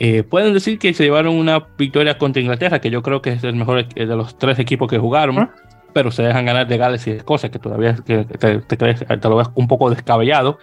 eh, 0.00 0.22
pueden 0.22 0.54
decir 0.54 0.78
que 0.78 0.94
se 0.94 1.02
llevaron 1.02 1.34
una 1.34 1.66
victoria 1.76 2.18
contra 2.18 2.40
Inglaterra, 2.40 2.80
que 2.80 2.88
yo 2.88 3.02
creo 3.02 3.20
que 3.20 3.32
es 3.32 3.42
el 3.42 3.56
mejor 3.56 3.88
de 3.88 4.06
los 4.06 4.38
tres 4.38 4.60
equipos 4.60 4.88
que 4.88 4.96
jugaron, 4.96 5.50
pero 5.92 6.12
se 6.12 6.22
dejan 6.22 6.46
ganar 6.46 6.68
de 6.68 6.78
Gales 6.78 7.04
y 7.08 7.10
Escocia, 7.10 7.50
que 7.50 7.58
todavía 7.58 7.96
te, 7.96 8.24
te, 8.24 9.28
lo 9.28 9.36
ves 9.36 9.48
un 9.56 9.66
poco 9.66 9.90
descabellado. 9.90 10.58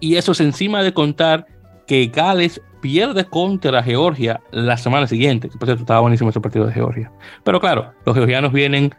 Y 0.00 0.16
eso 0.16 0.32
es 0.32 0.40
encima 0.40 0.82
de 0.82 0.92
contar 0.92 1.46
que 1.86 2.08
Gales 2.08 2.60
pierde 2.82 3.24
contra 3.24 3.82
Georgia 3.82 4.42
la 4.50 4.76
semana 4.76 5.06
siguiente, 5.06 5.48
que 5.48 5.56
por 5.56 5.66
cierto 5.66 5.84
estaba 5.84 6.00
buenísimo 6.00 6.28
ese 6.28 6.42
partido 6.42 6.66
de 6.66 6.74
Georgia. 6.74 7.10
Pero 7.42 7.60
claro, 7.60 7.94
los 8.04 8.14
georgianos 8.14 8.52
vienen 8.52 8.94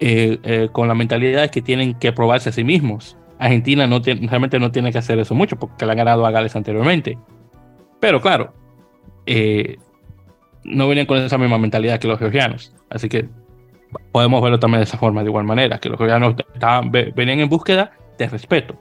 eh, 0.00 0.38
eh, 0.44 0.70
con 0.72 0.88
la 0.88 0.94
mentalidad 0.94 1.42
de 1.42 1.50
que 1.50 1.60
tienen 1.60 1.92
que 1.98 2.10
probarse 2.10 2.48
a 2.48 2.52
sí 2.52 2.64
mismos. 2.64 3.18
Argentina 3.38 3.86
no 3.86 4.00
realmente 4.02 4.58
no 4.58 4.72
tiene 4.72 4.92
que 4.92 4.98
hacer 4.98 5.18
eso 5.18 5.34
mucho 5.34 5.56
porque 5.56 5.84
le 5.84 5.92
han 5.92 5.98
ganado 5.98 6.24
a 6.24 6.30
Gales 6.30 6.56
anteriormente. 6.56 7.18
Pero 8.00 8.22
claro, 8.22 8.54
eh, 9.26 9.76
no 10.64 10.88
venían 10.88 11.06
con 11.06 11.18
esa 11.18 11.38
misma 11.38 11.58
mentalidad 11.58 11.98
que 11.98 12.08
los 12.08 12.18
georgianos. 12.18 12.72
Así 12.90 13.08
que 13.08 13.28
podemos 14.12 14.42
verlo 14.42 14.58
también 14.58 14.80
de 14.80 14.84
esa 14.84 14.98
forma, 14.98 15.22
de 15.22 15.28
igual 15.28 15.44
manera, 15.44 15.78
que 15.78 15.88
los 15.88 15.98
georgianos 15.98 16.34
estaban, 16.54 16.90
venían 16.90 17.40
en 17.40 17.48
búsqueda 17.48 17.92
de 18.18 18.28
respeto. 18.28 18.76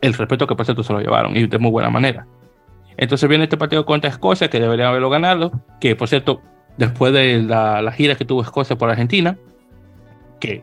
El 0.00 0.14
respeto 0.14 0.46
que 0.46 0.54
por 0.54 0.64
cierto 0.64 0.82
se 0.82 0.92
lo 0.92 1.00
llevaron 1.00 1.36
y 1.36 1.46
de 1.46 1.58
muy 1.58 1.70
buena 1.70 1.90
manera. 1.90 2.26
Entonces 2.96 3.28
viene 3.28 3.44
este 3.44 3.56
partido 3.56 3.84
contra 3.84 4.10
Escocia, 4.10 4.48
que 4.48 4.60
deberían 4.60 4.88
haberlo 4.88 5.10
ganado, 5.10 5.52
que 5.80 5.96
por 5.96 6.08
cierto, 6.08 6.40
después 6.76 7.12
de 7.12 7.42
la, 7.42 7.90
gira 7.92 8.14
que 8.14 8.24
tuvo 8.24 8.42
Escocia 8.42 8.76
por 8.76 8.90
Argentina, 8.90 9.36
que 10.40 10.62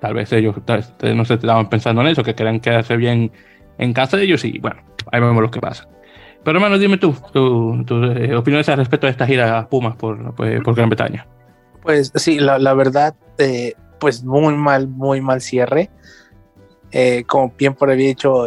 tal 0.00 0.14
vez 0.14 0.32
ellos 0.32 0.56
no 1.14 1.24
se 1.24 1.34
estaban 1.34 1.68
pensando 1.68 2.00
en 2.02 2.08
eso, 2.08 2.22
que 2.22 2.34
querían 2.34 2.60
quedarse 2.60 2.96
bien 2.96 3.32
en 3.78 3.92
casa 3.92 4.16
de 4.16 4.24
ellos 4.24 4.44
y 4.44 4.58
bueno, 4.58 4.80
ahí 5.12 5.20
vemos 5.20 5.42
lo 5.42 5.50
que 5.50 5.60
pasa. 5.60 5.86
Pero 6.46 6.58
hermano, 6.58 6.78
dime 6.78 6.96
tú, 6.96 7.12
tus 7.32 7.86
tu, 7.86 8.04
eh, 8.04 8.36
opiniones 8.36 8.68
al 8.68 8.76
respecto 8.76 9.08
de 9.08 9.10
esta 9.10 9.26
gira 9.26 9.58
a 9.58 9.68
Pumas 9.68 9.96
por, 9.96 10.32
pues, 10.36 10.62
por 10.62 10.76
Gran 10.76 10.88
Bretaña. 10.88 11.26
Pues 11.82 12.12
sí, 12.14 12.38
la, 12.38 12.72
verdad, 12.72 13.16
eh, 13.38 13.72
pues 13.98 14.22
muy 14.22 14.54
mal, 14.54 14.86
muy 14.86 15.20
mal 15.20 15.40
cierre. 15.40 15.90
Eh, 16.92 17.24
como 17.26 17.52
bien 17.58 17.74
por 17.74 17.90
había 17.90 18.06
dicho 18.06 18.44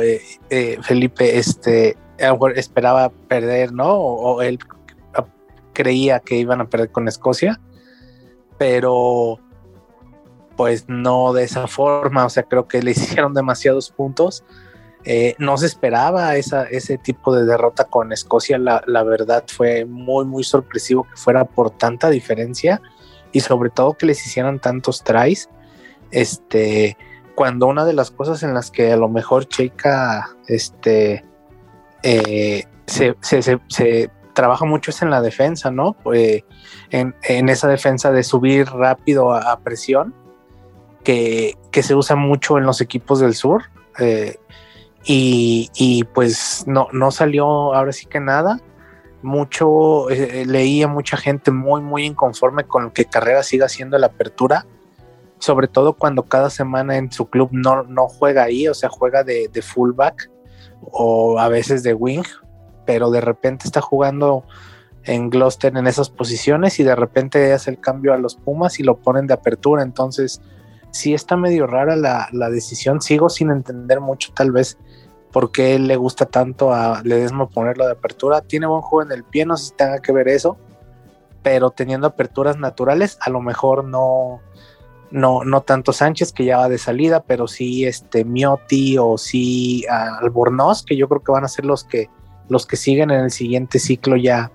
Felipe, 0.81 1.37
este, 1.37 1.97
esperaba 2.55 3.09
perder, 3.09 3.73
¿no? 3.73 3.97
O, 3.97 4.41
él 4.41 4.59
creía 5.73 6.21
que 6.21 6.37
iban 6.37 6.61
a 6.61 6.69
perder 6.69 6.91
con 6.91 7.09
Escocia, 7.09 7.59
pero 8.57 9.39
pues 10.55 10.85
no 10.87 11.33
de 11.33 11.43
esa 11.43 11.67
forma, 11.67 12.25
o 12.25 12.29
sea, 12.29 12.43
creo 12.43 12.65
que 12.65 12.81
le 12.81 12.91
hicieron 12.91 13.33
demasiados 13.33 13.91
puntos 13.91 14.45
eh, 15.05 15.35
no 15.37 15.57
se 15.57 15.65
esperaba 15.65 16.35
ese 16.35 16.97
tipo 16.97 17.33
de 17.33 17.45
derrota 17.45 17.85
con 17.85 18.11
Escocia, 18.11 18.57
la, 18.57 19.03
verdad 19.03 19.45
fue 19.47 19.85
muy, 19.85 20.25
muy 20.25 20.43
sorpresivo 20.43 21.05
que 21.05 21.15
fuera 21.15 21.45
por 21.45 21.71
tanta 21.71 22.09
diferencia 22.09 22.81
y 23.31 23.39
sobre 23.39 23.69
todo 23.69 23.93
que 23.93 24.07
les 24.07 24.25
hicieran 24.25 24.59
tantos 24.59 25.03
tries. 25.03 25.49
Este, 26.11 26.97
cuando 27.35 27.67
una 27.67 27.85
de 27.85 27.93
las 27.93 28.11
cosas 28.11 28.43
en 28.43 28.53
las 28.53 28.71
que 28.71 28.91
a 28.91 28.97
lo 28.97 29.07
mejor 29.07 29.47
Cheika 29.47 30.35
este, 30.47 31.23
eh, 32.03 32.65
se, 32.85 34.11
trabaja 34.33 34.65
mucho 34.65 34.91
es 34.91 35.01
en 35.01 35.09
la 35.09 35.21
defensa, 35.21 35.71
¿no? 35.71 35.93
Pues, 35.93 36.43
en, 36.89 37.13
esa 37.49 37.67
defensa 37.67 38.11
de 38.11 38.23
subir 38.23 38.67
rápido 38.67 39.33
a, 39.33 39.57
presión, 39.59 40.13
que, 41.03 41.55
se 41.71 41.95
usa 41.95 42.17
mucho 42.17 42.57
en 42.57 42.65
los 42.65 42.81
equipos 42.81 43.19
del 43.19 43.35
sur. 43.35 43.63
Eh, 43.99 44.37
y, 45.05 46.03
pues 46.13 46.63
no, 46.67 46.87
no 46.91 47.11
salió 47.11 47.73
ahora 47.73 47.91
sí 47.91 48.05
que 48.05 48.19
nada. 48.19 48.59
Mucho, 49.21 50.09
eh, 50.09 50.45
leía 50.45 50.87
mucha 50.87 51.17
gente 51.17 51.51
muy, 51.51 51.81
muy 51.81 52.05
inconforme 52.05 52.63
con 52.63 52.91
que 52.91 53.05
Carrera 53.05 53.43
siga 53.43 53.65
haciendo 53.65 53.97
la 53.97 54.07
apertura, 54.07 54.65
sobre 55.39 55.67
todo 55.67 55.93
cuando 55.93 56.23
cada 56.23 56.49
semana 56.49 56.97
en 56.97 57.11
su 57.11 57.29
club 57.29 57.49
no, 57.51 57.83
no 57.83 58.07
juega 58.07 58.43
ahí, 58.43 58.67
o 58.67 58.73
sea, 58.73 58.89
juega 58.89 59.23
de, 59.23 59.49
fullback 59.61 60.29
o 60.91 61.37
a 61.37 61.49
veces 61.49 61.83
de 61.83 61.93
wing, 61.93 62.23
pero 62.85 63.11
de 63.11 63.19
repente 63.19 63.65
está 63.65 63.81
jugando 63.81 64.45
en 65.03 65.29
Gloucester 65.29 65.75
en 65.75 65.87
esas 65.87 66.09
posiciones 66.09 66.79
y 66.79 66.83
de 66.83 66.95
repente 66.95 67.51
hace 67.51 67.71
el 67.71 67.79
cambio 67.79 68.13
a 68.13 68.17
los 68.17 68.35
Pumas 68.35 68.79
y 68.79 68.83
lo 68.83 68.97
ponen 68.97 69.27
de 69.27 69.33
apertura, 69.33 69.83
entonces 69.83 70.41
sí 70.91 71.13
está 71.13 71.37
medio 71.37 71.67
rara 71.67 71.95
la, 71.95 72.29
la 72.31 72.49
decisión. 72.49 73.01
Sigo 73.01 73.29
sin 73.29 73.51
entender 73.51 73.99
mucho, 73.99 74.31
tal 74.33 74.51
vez, 74.51 74.77
por 75.31 75.51
qué 75.51 75.77
le 75.79 75.95
gusta 75.95 76.25
tanto 76.25 76.73
a 76.73 77.01
Ledesma 77.03 77.49
ponerlo 77.49 77.85
de 77.85 77.93
apertura. 77.93 78.41
Tiene 78.41 78.67
buen 78.67 78.81
juego 78.81 79.09
en 79.09 79.17
el 79.17 79.23
pie, 79.23 79.45
no 79.45 79.57
sé 79.57 79.65
si 79.69 79.75
tenga 79.75 79.99
que 79.99 80.11
ver 80.11 80.27
eso, 80.27 80.57
pero 81.43 81.71
teniendo 81.71 82.07
aperturas 82.07 82.57
naturales, 82.57 83.17
a 83.21 83.29
lo 83.29 83.41
mejor 83.41 83.83
no, 83.83 84.41
no, 85.11 85.43
no 85.43 85.61
tanto 85.61 85.93
Sánchez 85.93 86.31
que 86.31 86.45
ya 86.45 86.57
va 86.57 86.69
de 86.69 86.77
salida, 86.77 87.23
pero 87.23 87.47
sí 87.47 87.85
este 87.85 88.25
Miotti 88.25 88.97
o 88.97 89.17
sí 89.17 89.85
Albornoz, 89.89 90.83
que 90.83 90.97
yo 90.97 91.07
creo 91.07 91.23
que 91.23 91.31
van 91.31 91.43
a 91.43 91.49
ser 91.49 91.65
los 91.65 91.83
que 91.83 92.09
los 92.49 92.65
que 92.65 92.77
siguen 92.77 93.11
en 93.11 93.21
el 93.21 93.31
siguiente 93.31 93.77
ciclo 93.77 94.17
ya, 94.17 94.51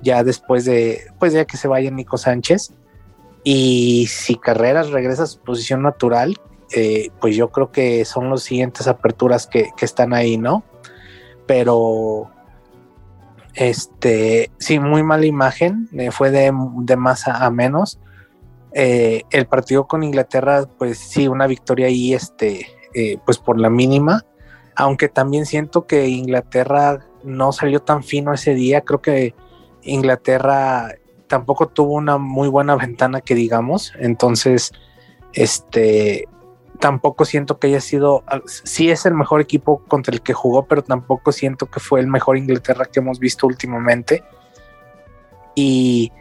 ya 0.00 0.22
después 0.22 0.64
de, 0.64 1.10
pues 1.18 1.32
ya 1.32 1.44
que 1.44 1.56
se 1.56 1.68
vaya 1.68 1.90
Nico 1.90 2.16
Sánchez. 2.16 2.72
Y 3.48 4.08
si 4.08 4.34
Carreras 4.34 4.90
regresa 4.90 5.22
a 5.22 5.26
su 5.26 5.38
posición 5.38 5.80
natural, 5.82 6.36
eh, 6.74 7.10
pues 7.20 7.36
yo 7.36 7.50
creo 7.50 7.70
que 7.70 8.04
son 8.04 8.28
las 8.28 8.42
siguientes 8.42 8.88
aperturas 8.88 9.46
que, 9.46 9.68
están 9.80 10.14
ahí, 10.14 10.36
¿no? 10.36 10.64
Pero, 11.46 12.28
este, 13.54 14.50
sí, 14.58 14.80
muy 14.80 15.04
mala 15.04 15.26
imagen, 15.26 15.88
eh, 15.92 16.10
fue 16.10 16.32
de, 16.32 16.50
más 16.96 17.28
a, 17.28 17.48
menos. 17.50 18.00
Eh, 18.72 19.22
el 19.30 19.46
partido 19.46 19.86
con 19.86 20.02
Inglaterra, 20.02 20.64
pues 20.76 20.98
sí, 20.98 21.28
una 21.28 21.46
victoria 21.46 21.86
ahí, 21.86 22.14
este, 22.14 22.66
pues 23.24 23.38
por 23.38 23.60
la 23.60 23.70
mínima, 23.70 24.24
aunque 24.74 25.08
también 25.08 25.46
siento 25.46 25.86
que 25.86 26.08
Inglaterra 26.08 26.98
no 27.22 27.52
salió 27.52 27.78
tan 27.78 28.02
fino 28.02 28.32
ese 28.32 28.54
día, 28.54 28.80
creo 28.80 29.00
que 29.00 29.36
Inglaterra 29.82 30.96
tampoco 31.26 31.68
tuvo 31.68 31.94
una 31.94 32.18
muy 32.18 32.48
buena 32.48 32.76
ventana 32.76 33.20
que 33.20 33.34
digamos, 33.34 33.92
entonces, 33.98 34.72
este, 35.32 36.28
tampoco 36.78 37.24
siento 37.24 37.58
que 37.58 37.68
haya 37.68 37.80
sido, 37.80 38.24
sí 38.46 38.90
es 38.90 39.06
el 39.06 39.14
mejor 39.14 39.40
equipo 39.40 39.82
contra 39.88 40.14
el 40.14 40.22
que 40.22 40.32
jugó, 40.32 40.66
pero 40.66 40.82
tampoco 40.82 41.32
siento 41.32 41.66
que 41.66 41.80
fue 41.80 42.00
el 42.00 42.06
mejor 42.06 42.36
Inglaterra 42.36 42.86
que 42.86 43.00
hemos 43.00 43.18
visto 43.18 43.46
últimamente. 43.46 44.22
Y, 45.54 46.12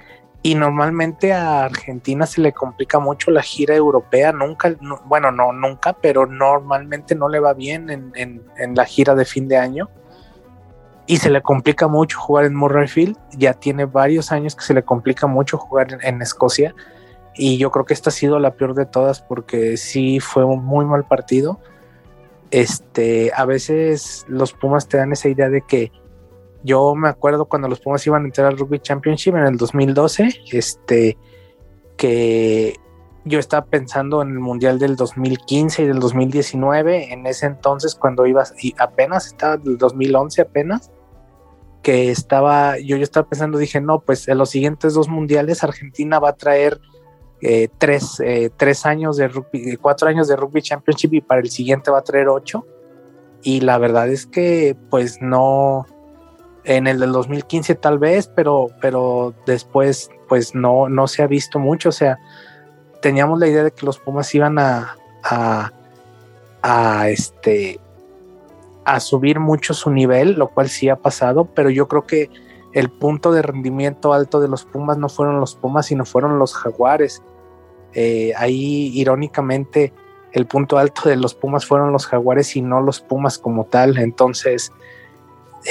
normalmente 0.55 1.33
a 1.33 1.65
Argentina 1.65 2.25
se 2.27 2.39
le 2.39 2.53
complica 2.53 2.99
mucho 2.99 3.31
la 3.31 3.41
gira 3.41 3.75
europea, 3.75 4.31
nunca, 4.31 4.75
bueno, 5.05 5.31
no, 5.31 5.51
nunca, 5.51 5.93
pero 5.93 6.27
normalmente 6.27 7.15
no 7.15 7.27
le 7.29 7.39
va 7.39 7.53
bien 7.53 7.89
en, 7.89 8.75
la 8.75 8.85
gira 8.85 9.15
de 9.15 9.25
fin 9.25 9.47
de 9.47 9.57
año. 9.57 9.89
Y 11.07 11.17
se 11.17 11.29
le 11.29 11.41
complica 11.41 11.87
mucho 11.87 12.19
jugar 12.19 12.45
en 12.45 12.55
Murrayfield, 12.55 13.17
ya 13.37 13.53
tiene 13.53 13.85
varios 13.85 14.31
años 14.31 14.55
que 14.55 14.63
se 14.63 14.73
le 14.73 14.83
complica 14.83 15.27
mucho 15.27 15.57
jugar 15.57 15.99
en 16.01 16.21
Escocia 16.21 16.73
y 17.37 17.57
yo 17.57 17.71
creo 17.71 17.85
que 17.85 17.93
esta 17.93 18.09
ha 18.09 18.13
sido 18.13 18.39
la 18.39 18.55
peor 18.55 18.73
de 18.75 18.85
todas 18.85 19.21
porque 19.21 19.77
sí 19.77 20.19
fue 20.19 20.45
un 20.45 20.63
muy 20.63 20.85
mal 20.85 21.05
partido. 21.05 21.59
Este, 22.51 23.31
a 23.35 23.45
veces 23.45 24.25
los 24.29 24.53
Pumas 24.53 24.87
te 24.87 24.97
dan 24.97 25.11
esa 25.11 25.27
idea 25.27 25.49
de 25.49 25.61
que 25.61 25.91
yo 26.63 26.95
me 26.95 27.09
acuerdo 27.09 27.45
cuando 27.45 27.67
los 27.67 27.81
Pumas 27.81 28.05
iban 28.07 28.23
a 28.23 28.25
entrar 28.25 28.47
al 28.47 28.57
Rugby 28.57 28.79
Championship 28.79 29.35
en 29.35 29.45
el 29.45 29.57
2012, 29.57 30.29
este, 30.53 31.17
que 31.97 32.75
yo 33.25 33.39
estaba 33.39 33.65
pensando 33.65 34.21
en 34.21 34.29
el 34.29 34.39
Mundial 34.39 34.79
del 34.79 34.95
2015 34.95 35.83
y 35.83 35.87
del 35.87 35.99
2019, 35.99 37.11
en 37.11 37.27
ese 37.27 37.47
entonces 37.47 37.95
cuando 37.95 38.25
ibas, 38.25 38.53
y 38.63 38.73
apenas 38.77 39.27
estaba 39.27 39.57
del 39.57 39.77
2011 39.77 40.41
apenas, 40.41 40.91
que 41.85 42.09
estaba, 42.09 42.79
yo, 42.79 42.97
yo 42.97 43.03
estaba 43.03 43.29
pensando, 43.29 43.59
dije, 43.59 43.79
no, 43.79 43.99
pues 43.99 44.27
en 44.27 44.39
los 44.39 44.49
siguientes 44.49 44.95
dos 44.95 45.07
mundiales 45.07 45.63
Argentina 45.63 46.17
va 46.17 46.29
a 46.29 46.35
traer 46.35 46.81
eh, 47.43 47.67
tres, 47.77 48.19
eh, 48.21 48.49
tres, 48.57 48.87
años 48.87 49.17
de 49.17 49.27
rugby, 49.27 49.77
cuatro 49.77 50.07
años 50.07 50.27
de 50.27 50.35
rugby 50.35 50.63
championship 50.63 51.13
y 51.13 51.21
para 51.21 51.41
el 51.41 51.51
siguiente 51.51 51.91
va 51.91 51.99
a 51.99 52.03
traer 52.03 52.27
ocho. 52.27 52.65
Y 53.43 53.61
la 53.61 53.77
verdad 53.77 54.09
es 54.09 54.25
que 54.25 54.75
pues 54.89 55.21
no, 55.21 55.85
en 56.63 56.87
el 56.87 56.99
del 56.99 57.11
2015 57.11 57.75
tal 57.75 57.99
vez, 57.99 58.31
pero, 58.35 58.69
pero 58.81 59.35
después 59.45 60.09
pues 60.27 60.55
no, 60.55 60.89
no 60.89 61.07
se 61.07 61.21
ha 61.21 61.27
visto 61.27 61.59
mucho. 61.59 61.89
O 61.89 61.91
sea, 61.91 62.17
teníamos 62.99 63.37
la 63.37 63.47
idea 63.47 63.63
de 63.63 63.69
que 63.69 63.85
los 63.85 63.99
Pumas 63.99 64.33
iban 64.33 64.57
a, 64.57 64.97
a, 65.23 65.71
a 66.63 67.09
este 67.09 67.79
a 68.85 68.99
subir 68.99 69.39
mucho 69.39 69.73
su 69.73 69.89
nivel, 69.89 70.33
lo 70.33 70.47
cual 70.49 70.69
sí 70.69 70.89
ha 70.89 70.95
pasado, 70.95 71.45
pero 71.45 71.69
yo 71.69 71.87
creo 71.87 72.05
que 72.05 72.29
el 72.73 72.89
punto 72.89 73.31
de 73.31 73.41
rendimiento 73.41 74.13
alto 74.13 74.39
de 74.39 74.47
los 74.47 74.65
Pumas 74.65 74.97
no 74.97 75.09
fueron 75.09 75.39
los 75.39 75.55
Pumas, 75.55 75.87
sino 75.87 76.05
fueron 76.05 76.39
los 76.39 76.53
Jaguares. 76.53 77.23
Eh, 77.93 78.33
ahí, 78.37 78.91
irónicamente, 78.93 79.93
el 80.33 80.45
punto 80.45 80.77
alto 80.77 81.09
de 81.09 81.15
los 81.15 81.33
Pumas 81.33 81.65
fueron 81.65 81.91
los 81.91 82.05
Jaguares 82.05 82.55
y 82.55 82.61
no 82.61 82.81
los 82.81 82.99
Pumas 82.99 83.39
como 83.39 83.63
tal. 83.65 83.97
Entonces, 83.97 84.71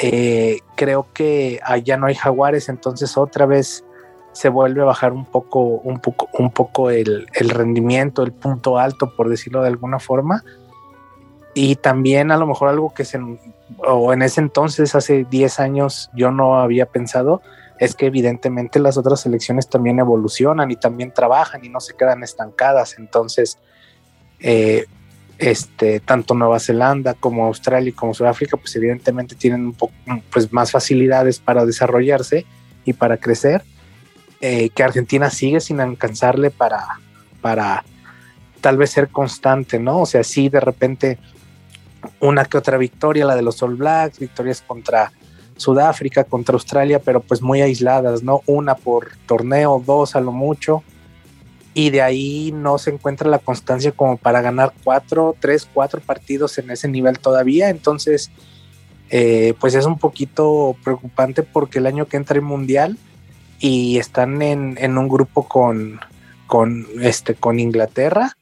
eh, 0.02 0.60
creo 0.74 1.06
que 1.12 1.60
allá 1.62 1.96
no 1.96 2.06
hay 2.06 2.14
Jaguares, 2.14 2.68
entonces 2.68 3.16
otra 3.16 3.46
vez 3.46 3.84
se 4.32 4.48
vuelve 4.48 4.80
a 4.80 4.86
bajar 4.86 5.12
un 5.12 5.26
poco, 5.26 5.60
un 5.60 6.00
poco, 6.00 6.28
un 6.32 6.50
poco 6.50 6.90
el, 6.90 7.28
el 7.34 7.50
rendimiento, 7.50 8.22
el 8.22 8.32
punto 8.32 8.78
alto, 8.78 9.14
por 9.14 9.28
decirlo 9.28 9.62
de 9.62 9.68
alguna 9.68 10.00
forma. 10.00 10.42
Y 11.54 11.76
también 11.76 12.32
a 12.32 12.36
lo 12.36 12.46
mejor 12.46 12.68
algo 12.68 12.92
que 12.92 13.04
se 13.04 13.18
o 13.78 14.12
en 14.12 14.22
ese 14.22 14.40
entonces, 14.40 14.94
hace 14.94 15.24
10 15.24 15.60
años, 15.60 16.10
yo 16.14 16.30
no 16.30 16.60
había 16.60 16.86
pensado, 16.86 17.42
es 17.78 17.94
que 17.94 18.06
evidentemente 18.06 18.78
las 18.78 18.96
otras 18.96 19.20
selecciones 19.20 19.68
también 19.68 19.98
evolucionan 19.98 20.70
y 20.70 20.76
también 20.76 21.12
trabajan 21.12 21.64
y 21.64 21.68
no 21.68 21.80
se 21.80 21.94
quedan 21.94 22.22
estancadas. 22.22 22.96
Entonces, 22.98 23.58
eh, 24.40 24.86
este, 25.38 26.00
tanto 26.00 26.34
Nueva 26.34 26.60
Zelanda 26.60 27.14
como 27.14 27.46
Australia 27.46 27.88
y 27.88 27.92
como 27.92 28.14
Sudáfrica, 28.14 28.56
pues 28.56 28.74
evidentemente 28.76 29.34
tienen 29.34 29.66
un 29.66 29.72
poco 29.72 29.94
pues, 30.30 30.52
más 30.52 30.70
facilidades 30.70 31.40
para 31.40 31.66
desarrollarse 31.66 32.46
y 32.84 32.92
para 32.92 33.16
crecer, 33.16 33.62
eh, 34.40 34.68
que 34.70 34.82
Argentina 34.82 35.30
sigue 35.30 35.60
sin 35.60 35.80
alcanzarle 35.80 36.50
para, 36.50 36.86
para 37.40 37.84
tal 38.60 38.76
vez 38.76 38.90
ser 38.90 39.08
constante, 39.08 39.78
¿no? 39.78 40.00
O 40.00 40.06
sea, 40.06 40.22
sí 40.22 40.48
de 40.48 40.60
repente 40.60 41.18
una 42.20 42.44
que 42.44 42.58
otra 42.58 42.76
victoria, 42.78 43.24
la 43.24 43.36
de 43.36 43.42
los 43.42 43.62
All 43.62 43.76
Blacks, 43.76 44.18
victorias 44.18 44.62
contra 44.62 45.12
Sudáfrica, 45.56 46.24
contra 46.24 46.54
Australia, 46.54 46.98
pero 46.98 47.20
pues 47.20 47.40
muy 47.40 47.62
aisladas, 47.62 48.22
¿no? 48.22 48.42
Una 48.46 48.74
por 48.74 49.12
torneo, 49.26 49.82
dos 49.84 50.16
a 50.16 50.20
lo 50.20 50.32
mucho. 50.32 50.82
Y 51.74 51.90
de 51.90 52.02
ahí 52.02 52.52
no 52.52 52.78
se 52.78 52.90
encuentra 52.90 53.28
la 53.28 53.38
constancia 53.38 53.92
como 53.92 54.16
para 54.16 54.40
ganar 54.40 54.72
cuatro, 54.84 55.34
tres, 55.40 55.68
cuatro 55.72 56.00
partidos 56.00 56.58
en 56.58 56.70
ese 56.70 56.88
nivel 56.88 57.18
todavía. 57.18 57.68
Entonces, 57.68 58.30
eh, 59.10 59.54
pues 59.60 59.74
es 59.74 59.84
un 59.86 59.98
poquito 59.98 60.76
preocupante 60.84 61.42
porque 61.42 61.78
el 61.78 61.86
año 61.86 62.06
que 62.06 62.16
entra 62.16 62.36
el 62.36 62.42
Mundial 62.42 62.96
y 63.58 63.98
están 63.98 64.40
en, 64.42 64.76
en 64.80 64.98
un 64.98 65.08
grupo 65.08 65.48
con, 65.48 66.00
con, 66.46 66.86
este, 67.00 67.34
con 67.34 67.58
Inglaterra 67.58 68.36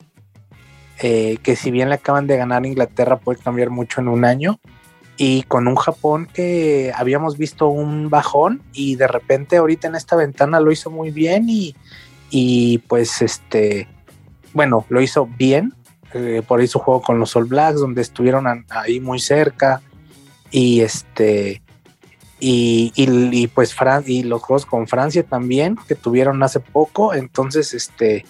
eh, 1.04 1.38
que 1.42 1.56
si 1.56 1.72
bien 1.72 1.88
le 1.88 1.96
acaban 1.96 2.28
de 2.28 2.36
ganar 2.36 2.64
Inglaterra 2.64 3.18
puede 3.18 3.40
cambiar 3.40 3.70
mucho 3.70 4.00
en 4.00 4.06
un 4.06 4.24
año. 4.24 4.60
Y 5.16 5.42
con 5.42 5.68
un 5.68 5.76
Japón 5.76 6.28
que 6.32 6.92
habíamos 6.96 7.36
visto 7.36 7.68
un 7.68 8.08
bajón 8.08 8.62
y 8.72 8.96
de 8.96 9.08
repente 9.08 9.56
ahorita 9.56 9.88
en 9.88 9.94
esta 9.94 10.16
ventana 10.16 10.60
lo 10.60 10.72
hizo 10.72 10.90
muy 10.90 11.10
bien 11.10 11.46
y, 12.30 12.78
pues 12.88 13.20
este, 13.20 13.88
bueno, 14.54 14.86
lo 14.88 15.00
hizo 15.02 15.26
bien, 15.26 15.74
eh, 16.14 16.42
por 16.46 16.60
ahí 16.60 16.66
su 16.66 16.78
juego 16.78 17.02
con 17.02 17.18
los 17.18 17.36
All 17.36 17.44
Blacks 17.44 17.80
donde 17.80 18.00
estuvieron 18.00 18.64
ahí 18.70 19.00
muy 19.00 19.18
cerca 19.18 19.82
y 20.50 20.80
este 20.80 21.62
y, 22.40 22.92
y, 22.96 23.46
pues 23.48 23.74
Fran 23.74 24.04
y 24.06 24.22
los 24.22 24.42
juegos 24.42 24.66
con 24.66 24.88
Francia 24.88 25.22
también 25.22 25.76
que 25.86 25.94
tuvieron 25.94 26.42
hace 26.42 26.58
poco. 26.58 27.14
Entonces 27.14 27.74
este 27.74 28.24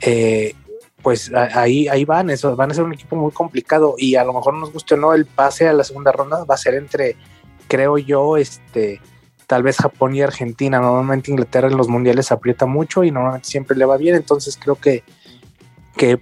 eh, 0.00 0.54
pues 1.02 1.32
ahí, 1.34 1.88
ahí 1.88 2.04
van, 2.04 2.30
eso, 2.30 2.56
van 2.56 2.70
a 2.70 2.74
ser 2.74 2.84
un 2.84 2.92
equipo 2.92 3.16
muy 3.16 3.32
complicado 3.32 3.94
y 3.98 4.16
a 4.16 4.24
lo 4.24 4.32
mejor 4.32 4.54
nos 4.54 4.72
guste 4.72 4.94
o 4.94 4.96
no 4.96 5.14
el 5.14 5.26
pase 5.26 5.68
a 5.68 5.72
la 5.72 5.84
segunda 5.84 6.12
ronda 6.12 6.44
va 6.44 6.54
a 6.54 6.58
ser 6.58 6.74
entre, 6.74 7.16
creo 7.68 7.98
yo, 7.98 8.36
este, 8.36 9.00
tal 9.46 9.62
vez 9.62 9.76
Japón 9.78 10.14
y 10.14 10.22
Argentina. 10.22 10.80
Normalmente 10.80 11.30
Inglaterra 11.30 11.68
en 11.68 11.76
los 11.76 11.88
mundiales 11.88 12.32
aprieta 12.32 12.66
mucho 12.66 13.04
y 13.04 13.10
normalmente 13.10 13.48
siempre 13.48 13.76
le 13.76 13.84
va 13.84 13.96
bien, 13.96 14.14
entonces 14.14 14.58
creo 14.60 14.76
que, 14.76 15.02
que, 15.96 16.20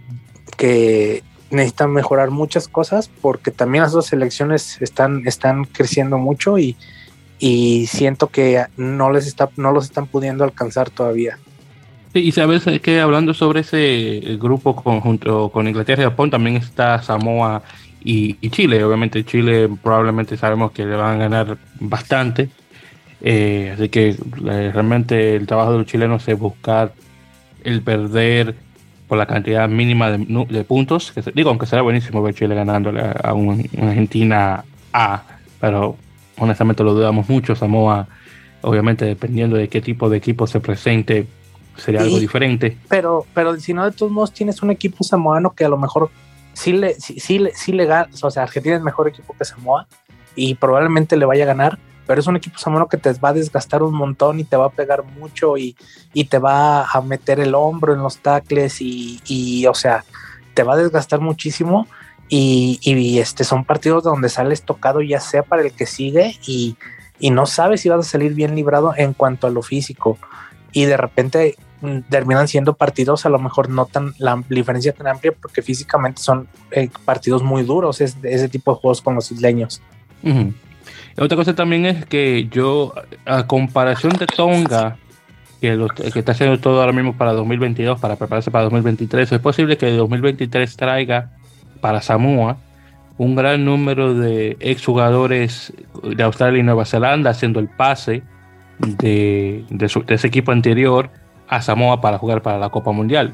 que 0.57 1.23
necesitan 1.51 1.93
mejorar 1.93 2.31
muchas 2.31 2.69
cosas 2.69 3.09
porque 3.09 3.51
también 3.51 3.83
las 3.83 3.93
dos 3.93 4.07
selecciones 4.07 4.81
están, 4.81 5.27
están 5.27 5.65
creciendo 5.65 6.19
mucho 6.19 6.59
y, 6.59 6.77
y 7.39 7.87
siento 7.87 8.29
que 8.29 8.67
no 8.77 9.11
les 9.11 9.27
está, 9.27 9.51
no 9.57 9.73
los 9.73 9.85
están 9.85 10.07
pudiendo 10.07 10.45
alcanzar 10.45 10.91
todavía. 10.91 11.39
Sí, 12.13 12.21
y 12.21 12.33
sabes 12.33 12.65
que 12.81 13.01
hablando 13.01 13.35
sobre 13.35 13.61
ese 13.61 14.39
grupo 14.41 14.75
conjunto 14.75 15.51
con 15.51 15.69
Inglaterra 15.69 16.03
y 16.03 16.07
Japón, 16.07 16.31
también 16.31 16.57
está 16.57 17.03
Samoa 17.03 17.63
y, 18.03 18.35
Chile. 18.51 18.83
Obviamente 18.83 19.25
Chile 19.25 19.69
probablemente 19.83 20.37
sabemos 20.37 20.73
que 20.73 20.87
le 20.87 20.97
van 20.97 21.17
a 21.17 21.19
ganar 21.19 21.59
bastante. 21.81 22.49
Eh, 23.21 23.73
así 23.75 23.89
que 23.89 24.17
realmente 24.41 25.37
el 25.37 25.47
trabajo 25.47 25.73
de 25.73 25.79
los 25.79 25.87
chilenos 25.87 26.27
es 26.29 26.39
buscar 26.39 26.93
el 27.65 27.83
perder 27.83 28.55
por 29.09 29.19
la 29.19 29.27
cantidad 29.27 29.69
mínima 29.69 30.11
de, 30.11 30.65
puntos. 30.65 31.13
Que 31.13 31.23
digo, 31.35 31.51
aunque 31.51 31.67
será 31.67 31.83
buenísimo 31.83 32.23
ver 32.23 32.35
Chile 32.35 32.55
ganándole 32.55 33.01
a, 33.01 33.35
una 33.35 33.63
Argentina 33.83 34.65
A, 34.93 35.23
pero 35.61 35.97
honestamente 36.39 36.85
lo 36.85 36.95
dudamos 36.95 37.29
mucho. 37.29 37.55
Samoa, 37.55 38.07
obviamente, 38.63 39.05
dependiendo 39.05 39.57
de 39.57 39.69
qué 39.69 39.81
tipo 39.81 40.09
de 40.09 40.19
equipo 40.19 40.47
se 40.47 40.61
presente, 40.61 41.27
sería 41.79 42.03
algo 42.03 42.19
diferente. 42.19 42.77
Pero, 42.89 43.27
pero 43.35 43.59
si 43.59 43.73
no, 43.73 43.85
de 43.85 43.93
todos 43.93 44.13
modos, 44.13 44.33
tienes 44.33 44.63
un 44.63 44.71
equipo 44.71 45.03
samoano 45.05 45.55
que 45.55 45.65
a 45.65 45.69
lo 45.69 45.79
mejor 45.79 46.11
sí 46.53 46.73
le, 46.73 46.95
sí, 46.95 47.19
sí, 47.19 47.41
sí 47.55 47.73
le 47.73 47.87
gana. 47.87 48.09
O 48.23 48.31
sea, 48.31 48.43
Argentina 48.43 48.77
es 48.77 48.83
mejor 48.83 49.09
equipo 49.09 49.35
que 49.39 49.45
Samoa 49.45 49.87
y 50.35 50.55
probablemente 50.55 51.17
le 51.17 51.25
vaya 51.25 51.45
a 51.45 51.47
ganar 51.47 51.79
pero 52.09 52.23
es 52.23 52.27
un 52.27 52.37
equipo 52.37 52.59
samoano 52.59 52.89
que 52.89 52.97
te 52.97 53.13
va 53.13 53.29
a 53.29 53.33
desgastar 53.35 53.83
un 53.83 53.95
montón 53.95 54.41
y 54.41 54.45
te 54.45 54.57
va 54.57 54.65
a 54.65 54.71
pegar 54.71 55.05
mucho 55.05 55.59
y, 55.59 55.77
te 56.31 56.39
va 56.39 56.85
a 56.85 57.03
meter 57.03 57.39
el 57.39 57.55
hombro 57.55 57.93
en 57.93 58.03
los 58.03 58.19
tacles 58.21 58.79
y, 58.81 59.67
o 59.67 59.75
sea, 59.75 60.05
te 60.55 60.63
va 60.63 60.73
a 60.73 60.79
desgastar 60.79 61.21
muchísimo 61.21 61.87
y, 62.31 63.19
este 63.21 63.45
son 63.45 63.67
partidos 63.67 64.05
donde 64.05 64.31
sales 64.31 64.63
tocado 64.63 65.03
ya 65.03 65.21
sea 65.21 65.43
para 65.43 65.61
el 65.61 65.73
que 65.73 65.85
sigue 65.85 66.35
y, 66.47 66.77
no 67.31 67.45
sabes 67.45 67.83
si 67.83 67.91
vas 67.91 68.01
a 68.01 68.09
salir 68.09 68.33
bien 68.33 68.55
librado 68.55 68.95
en 68.97 69.13
cuanto 69.13 69.47
a 69.47 69.51
lo 69.51 69.61
físico 69.61 70.17
y 70.73 70.87
de 70.87 70.97
repente 70.97 71.57
terminan 72.09 72.49
siendo 72.49 72.75
partidos 72.75 73.25
a 73.27 73.29
lo 73.29 73.39
mejor 73.39 73.69
no 73.69 73.87
tan 73.87 74.13
la 74.19 74.43
diferencia 74.49 74.93
tan 74.93 75.07
amplia 75.07 75.33
porque 75.41 75.63
físicamente 75.63 76.21
son 76.21 76.49
eh, 76.73 76.91
partidos 77.05 77.43
muy 77.43 77.63
duros 77.63 78.01
es, 78.01 78.17
ese 78.23 78.49
tipo 78.49 78.75
de 78.75 78.81
juegos 78.81 79.01
con 79.01 79.15
los 79.15 79.31
isleños. 79.31 79.81
Otra 81.17 81.37
cosa 81.37 81.55
también 81.55 81.87
es 81.87 82.07
que 82.07 82.49
yo, 82.51 82.95
a 83.25 83.47
comparación 83.47 84.13
de 84.13 84.27
Tonga, 84.27 84.97
que, 85.61 85.77
está 86.15 86.33
haciendo 86.33 86.59
todo 86.61 86.81
ahora 86.81 86.93
mismo 86.93 87.17
para 87.17 87.33
2022, 87.33 87.99
para 87.99 88.17
prepararse 88.17 88.51
para 88.51 88.65
2023, 88.65 89.33
es 89.33 89.41
posible 89.41 89.77
que 89.77 89.91
2023 89.91 90.77
traiga 90.77 91.31
para 91.81 92.03
Samoa 92.03 92.59
un 93.17 93.35
gran 93.35 93.65
número 93.65 94.15
de 94.15 94.57
exjugadores 94.61 95.73
de 96.03 96.23
Australia 96.23 96.61
y 96.61 96.63
Nueva 96.63 96.85
Zelanda 96.85 97.31
haciendo 97.31 97.59
el 97.59 97.69
pase 97.69 98.23
de, 98.79 99.65
ese 100.09 100.27
equipo 100.27 100.53
anterior 100.53 101.11
a 101.49 101.63
Samoa 101.63 102.01
para 102.01 102.19
jugar 102.19 102.43
para 102.43 102.59
la 102.59 102.69
Copa 102.71 102.93
Mundial. 102.93 103.33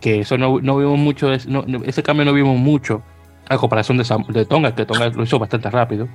Que 0.00 0.20
eso 0.20 0.36
no, 0.36 0.58
vimos 0.58 0.98
mucho, 0.98 1.32
ese 1.32 2.02
cambio 2.02 2.24
no 2.24 2.32
vimos 2.32 2.58
mucho 2.58 3.02
a 3.48 3.56
comparación 3.56 3.98
de, 3.98 4.04
de 4.28 4.44
Tonga, 4.44 4.74
que 4.74 4.84
Tonga 4.84 5.08
lo 5.08 5.22
hizo 5.22 5.38
bastante 5.38 5.70
rápido. 5.70 6.08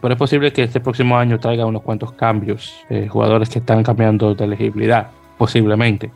Pero 0.00 0.14
es 0.14 0.18
posible 0.18 0.52
que 0.52 0.64
este 0.64 0.80
próximo 0.80 1.16
año 1.16 1.38
traiga 1.38 1.64
unos 1.64 1.82
cuantos 1.82 2.12
cambios, 2.12 2.74
eh, 2.90 3.06
jugadores 3.08 3.48
que 3.48 3.60
están 3.60 3.84
cambiando 3.84 4.34
de 4.34 4.44
elegibilidad, 4.44 5.08
posiblemente. 5.38 6.10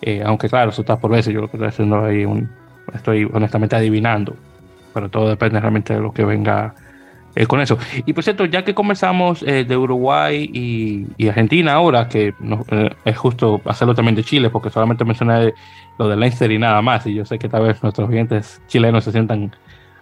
Eh, 0.00 0.22
aunque 0.24 0.48
claro, 0.48 0.70
eso 0.70 0.80
está 0.80 0.98
por 0.98 1.10
veces, 1.10 1.34
yo 1.34 1.44
estoy 1.44 1.64
haciendo 1.64 2.04
ahí 2.04 2.24
un, 2.24 2.50
estoy 2.94 3.28
honestamente 3.32 3.76
adivinando, 3.76 4.34
pero 4.94 5.10
todo 5.10 5.28
depende 5.28 5.60
realmente 5.60 5.94
de 5.94 6.00
lo 6.00 6.12
que 6.12 6.24
venga 6.24 6.74
eh, 7.34 7.46
con 7.46 7.60
eso. 7.60 7.78
Y 8.06 8.12
por 8.12 8.24
cierto, 8.24 8.44
ya 8.44 8.64
que 8.64 8.74
comenzamos 8.74 9.40
de 9.40 9.76
Uruguay 9.76 10.50
y, 10.52 11.28
Argentina 11.28 11.74
ahora, 11.74 12.08
que 12.08 12.34
es 13.04 13.16
justo 13.16 13.60
hacerlo 13.64 13.94
también 13.94 14.14
de 14.14 14.24
Chile, 14.24 14.50
porque 14.50 14.70
solamente 14.70 15.04
mencioné 15.04 15.54
lo 15.98 16.08
de 16.08 16.16
Leinster 16.16 16.50
y 16.50 16.58
nada 16.58 16.82
más, 16.82 17.06
y 17.06 17.14
yo 17.14 17.24
sé 17.24 17.38
que 17.38 17.48
tal 17.48 17.62
vez 17.62 17.82
nuestros 17.82 18.08
oyentes 18.08 18.60
chilenos 18.66 19.04
se 19.04 19.12
sientan 19.12 19.54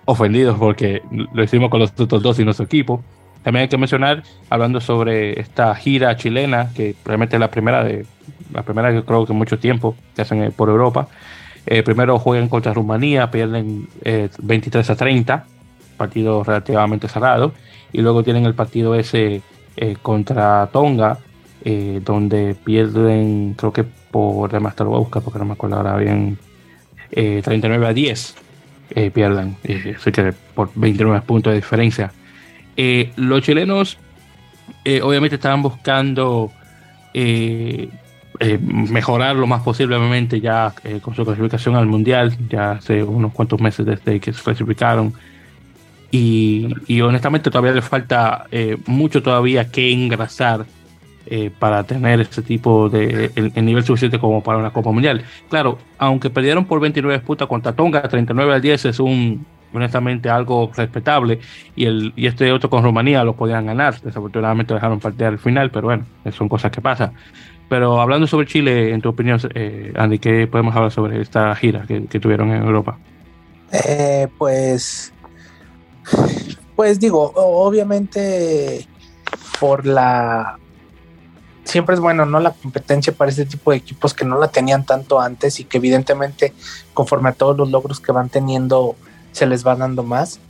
ofendidos 0.04 0.58
porque 0.58 1.02
lo 1.10 1.42
hicimos 1.42 1.70
con 1.70 1.80
los 1.80 1.92
otros 1.98 2.22
dos 2.22 2.38
y 2.38 2.44
nuestro 2.44 2.66
equipo. 2.66 3.02
También 3.42 3.62
hay 3.62 3.68
que 3.68 3.78
mencionar, 3.78 4.22
hablando 4.50 4.80
sobre 4.80 5.40
esta 5.40 5.74
gira 5.74 6.16
chilena, 6.16 6.70
que 6.74 6.94
realmente 7.04 7.36
es 7.36 7.40
la 7.40 7.50
primera 7.50 7.84
de 7.84 8.04
la 8.52 8.62
primera 8.62 8.92
que 8.92 9.02
creo 9.02 9.26
que 9.26 9.32
mucho 9.32 9.58
tiempo 9.58 9.94
que 10.14 10.22
hacen 10.22 10.42
eh, 10.42 10.50
por 10.50 10.68
Europa. 10.68 11.08
Eh, 11.66 11.82
primero 11.82 12.18
juegan 12.18 12.48
contra 12.48 12.72
Rumanía, 12.72 13.30
pierden 13.30 13.88
23 14.40 14.88
eh, 14.88 14.92
a 14.92 14.96
30, 14.96 15.46
partido 16.00 16.42
relativamente 16.42 17.08
cerrado, 17.08 17.52
y 17.92 18.00
luego 18.00 18.22
tienen 18.22 18.44
el 18.46 18.54
partido 18.54 18.94
ese 18.94 19.42
contra 20.02 20.68
Tonga, 20.72 21.18
donde 22.02 22.54
pierden, 22.54 23.54
creo 23.56 23.72
que 23.72 23.84
por, 23.84 24.50
además 24.50 24.76
te 24.76 24.84
lo 24.84 24.90
voy 24.90 25.06
a 25.06 25.20
porque 25.20 25.38
no 25.38 25.46
me 25.46 25.52
acuerdo 25.52 25.76
ahora 25.76 25.96
bien, 25.96 26.38
39 27.10 27.86
a 27.86 27.92
10 27.92 28.34
eh, 28.94 29.10
pierdan. 29.10 29.56
Eh, 29.64 29.96
que 30.12 30.34
por 30.54 30.70
29 30.74 31.20
puntos 31.22 31.52
de 31.52 31.56
diferencia. 31.56 32.12
Eh, 32.76 33.12
los 33.16 33.42
chilenos 33.42 33.98
eh, 34.84 35.00
obviamente 35.02 35.36
estaban 35.36 35.62
buscando 35.62 36.52
mejorar 38.62 39.34
lo 39.36 39.46
más 39.46 39.62
posiblemente 39.62 40.40
ya 40.40 40.72
con 41.02 41.14
su 41.14 41.24
clasificación 41.24 41.74
al 41.74 41.86
mundial, 41.86 42.34
ya 42.48 42.72
hace 42.72 43.02
unos 43.02 43.32
cuantos 43.32 43.60
meses 43.60 43.84
desde 43.84 44.20
que 44.20 44.32
se 44.32 44.42
clasificaron. 44.42 45.12
Y, 46.10 46.68
y 46.86 47.00
honestamente 47.02 47.50
todavía 47.50 47.72
le 47.72 47.82
falta 47.82 48.46
mucho 48.86 49.22
todavía 49.22 49.70
que 49.70 49.92
engrasar 49.92 50.66
eh, 51.32 51.48
para 51.56 51.84
tener 51.84 52.20
este 52.20 52.42
tipo 52.42 52.88
de 52.88 53.30
el, 53.36 53.64
nivel 53.64 53.84
suficiente 53.84 54.18
como 54.18 54.42
para 54.42 54.58
una 54.58 54.72
Copa 54.72 54.90
Mundial. 54.90 55.22
Claro, 55.48 55.78
aunque 55.96 56.28
perdieron 56.28 56.64
por 56.64 56.80
29 56.80 57.18
disputas 57.18 57.46
contra 57.46 57.72
Tonga, 57.72 58.02
39 58.02 58.54
al 58.54 58.60
10 58.60 58.86
es 58.86 58.98
un 58.98 59.46
honestamente 59.72 60.28
algo 60.28 60.72
respetable 60.74 61.38
y 61.76 61.84
el 61.84 62.12
y 62.16 62.26
este 62.26 62.50
otro 62.50 62.68
con 62.68 62.82
Rumanía 62.82 63.22
lo 63.22 63.36
podían 63.36 63.66
ganar. 63.66 64.00
Desafortunadamente 64.00 64.74
dejaron 64.74 64.98
partir 64.98 65.26
al 65.26 65.38
final, 65.38 65.70
pero 65.70 65.86
bueno, 65.86 66.04
son 66.32 66.48
cosas 66.48 66.72
que 66.72 66.80
pasan. 66.80 67.12
Pero 67.68 68.00
hablando 68.00 68.26
sobre 68.26 68.48
Chile, 68.48 68.92
en 68.92 69.00
tu 69.00 69.10
opinión, 69.10 69.38
eh, 69.54 69.92
Andy, 69.94 70.18
¿qué 70.18 70.48
podemos 70.48 70.74
hablar 70.74 70.90
sobre 70.90 71.20
esta 71.20 71.54
gira 71.54 71.84
que, 71.86 72.00
tuvieron 72.18 72.50
en 72.50 72.64
Europa? 72.64 72.98
Eh, 73.70 74.26
pues, 74.36 75.12
pues 76.76 76.98
digo, 76.98 77.32
obviamente 77.34 78.86
por 79.58 79.86
la 79.86 80.58
siempre 81.64 81.94
es 81.94 82.00
bueno, 82.00 82.26
¿no? 82.26 82.40
La 82.40 82.52
competencia 82.52 83.12
para 83.12 83.30
este 83.30 83.44
tipo 83.44 83.70
de 83.70 83.76
equipos 83.76 84.12
que 84.12 84.24
no 84.24 84.38
la 84.38 84.48
tenían 84.48 84.84
tanto 84.84 85.20
antes 85.20 85.60
y 85.60 85.64
que 85.64 85.78
evidentemente 85.78 86.52
conforme 86.94 87.30
a 87.30 87.32
todos 87.32 87.56
los 87.56 87.70
logros 87.70 88.00
que 88.00 88.12
van 88.12 88.28
teniendo 88.28 88.96
se 89.32 89.46
les 89.46 89.66
va 89.66 89.76
dando 89.76 90.02
más. 90.02 90.40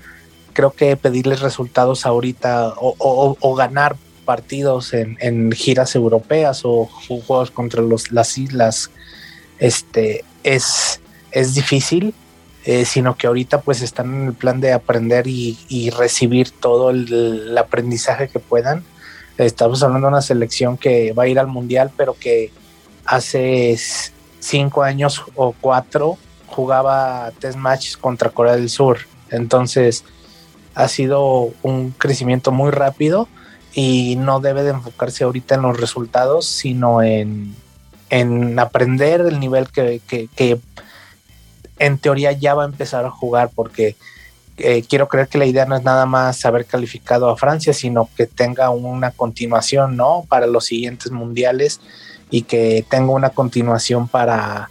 Creo 0.52 0.72
que 0.72 0.96
pedirles 0.96 1.40
resultados 1.40 2.06
ahorita 2.06 2.74
o, 2.78 3.54
ganar 3.54 3.96
partidos 4.24 4.92
en, 4.94 5.52
giras 5.52 5.94
europeas 5.94 6.62
o 6.64 6.86
juegos 6.86 7.50
contra 7.50 7.82
las 8.10 8.38
islas 8.38 8.90
este, 9.58 10.24
es, 10.42 11.00
es 11.30 11.54
difícil, 11.54 12.14
eh, 12.64 12.84
sino 12.84 13.16
que 13.16 13.26
ahorita 13.26 13.62
pues 13.62 13.82
están 13.82 14.14
en 14.14 14.26
el 14.28 14.34
plan 14.34 14.60
de 14.60 14.72
aprender 14.72 15.26
y, 15.26 15.90
recibir 15.96 16.50
todo 16.50 16.90
el 16.90 17.56
aprendizaje 17.56 18.28
que 18.28 18.38
puedan 18.38 18.84
Estamos 19.46 19.82
hablando 19.82 20.08
de 20.08 20.12
una 20.12 20.20
selección 20.20 20.76
que 20.76 21.14
va 21.14 21.22
a 21.22 21.26
ir 21.26 21.38
al 21.38 21.46
mundial, 21.46 21.90
pero 21.96 22.12
que 22.12 22.52
hace 23.06 23.74
cinco 24.38 24.82
años 24.82 25.24
o 25.34 25.54
cuatro 25.58 26.18
jugaba 26.46 27.32
test 27.38 27.56
matches 27.56 27.96
contra 27.96 28.28
Corea 28.28 28.56
del 28.56 28.68
Sur. 28.68 28.98
Entonces 29.30 30.04
ha 30.74 30.88
sido 30.88 31.52
un 31.62 31.92
crecimiento 31.92 32.52
muy 32.52 32.70
rápido 32.70 33.28
y 33.72 34.16
no 34.16 34.40
debe 34.40 34.62
de 34.62 34.70
enfocarse 34.70 35.24
ahorita 35.24 35.54
en 35.54 35.62
los 35.62 35.80
resultados, 35.80 36.44
sino 36.44 37.00
en, 37.02 37.54
aprender 38.58 39.22
el 39.22 39.40
nivel 39.40 39.68
que, 39.68 40.02
que, 40.06 40.60
en 41.80 41.98
teoría 41.98 42.30
ya 42.32 42.54
va 42.54 42.62
a 42.62 42.66
empezar 42.66 43.04
a 43.04 43.10
jugar 43.10 43.50
porque 43.54 43.96
eh, 44.58 44.84
quiero 44.86 45.08
creer 45.08 45.28
que 45.28 45.38
la 45.38 45.46
idea 45.46 45.64
no 45.64 45.74
es 45.74 45.82
nada 45.82 46.04
más 46.04 46.44
haber 46.44 46.66
calificado 46.66 47.30
a 47.30 47.36
Francia, 47.36 47.72
sino 47.72 48.08
que 48.16 48.26
tenga 48.26 48.68
una 48.70 49.10
continuación, 49.10 49.96
¿no? 49.96 50.26
Para 50.28 50.46
los 50.46 50.66
siguientes 50.66 51.10
mundiales 51.10 51.80
y 52.30 52.42
que 52.42 52.84
tenga 52.88 53.12
una 53.12 53.30
continuación 53.30 54.06
para, 54.06 54.70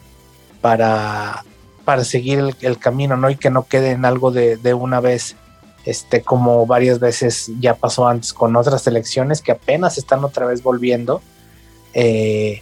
para, 0.61 1.43
para 1.83 2.03
seguir 2.03 2.55
el, 2.61 2.77
camino, 2.77 3.17
¿no? 3.17 3.31
Y 3.31 3.35
que 3.35 3.49
no 3.49 3.63
quede 3.63 3.91
en 3.91 4.05
algo 4.05 4.29
de, 4.29 4.57
de, 4.57 4.75
una 4.75 4.99
vez, 4.99 5.35
este, 5.85 6.21
como 6.21 6.67
varias 6.67 6.99
veces 6.99 7.51
ya 7.59 7.73
pasó 7.73 8.07
antes 8.07 8.33
con 8.33 8.55
otras 8.55 8.83
selecciones 8.83 9.41
que 9.41 9.53
apenas 9.53 9.97
están 9.97 10.23
otra 10.23 10.45
vez 10.45 10.61
volviendo. 10.61 11.23
Eh, 11.95 12.61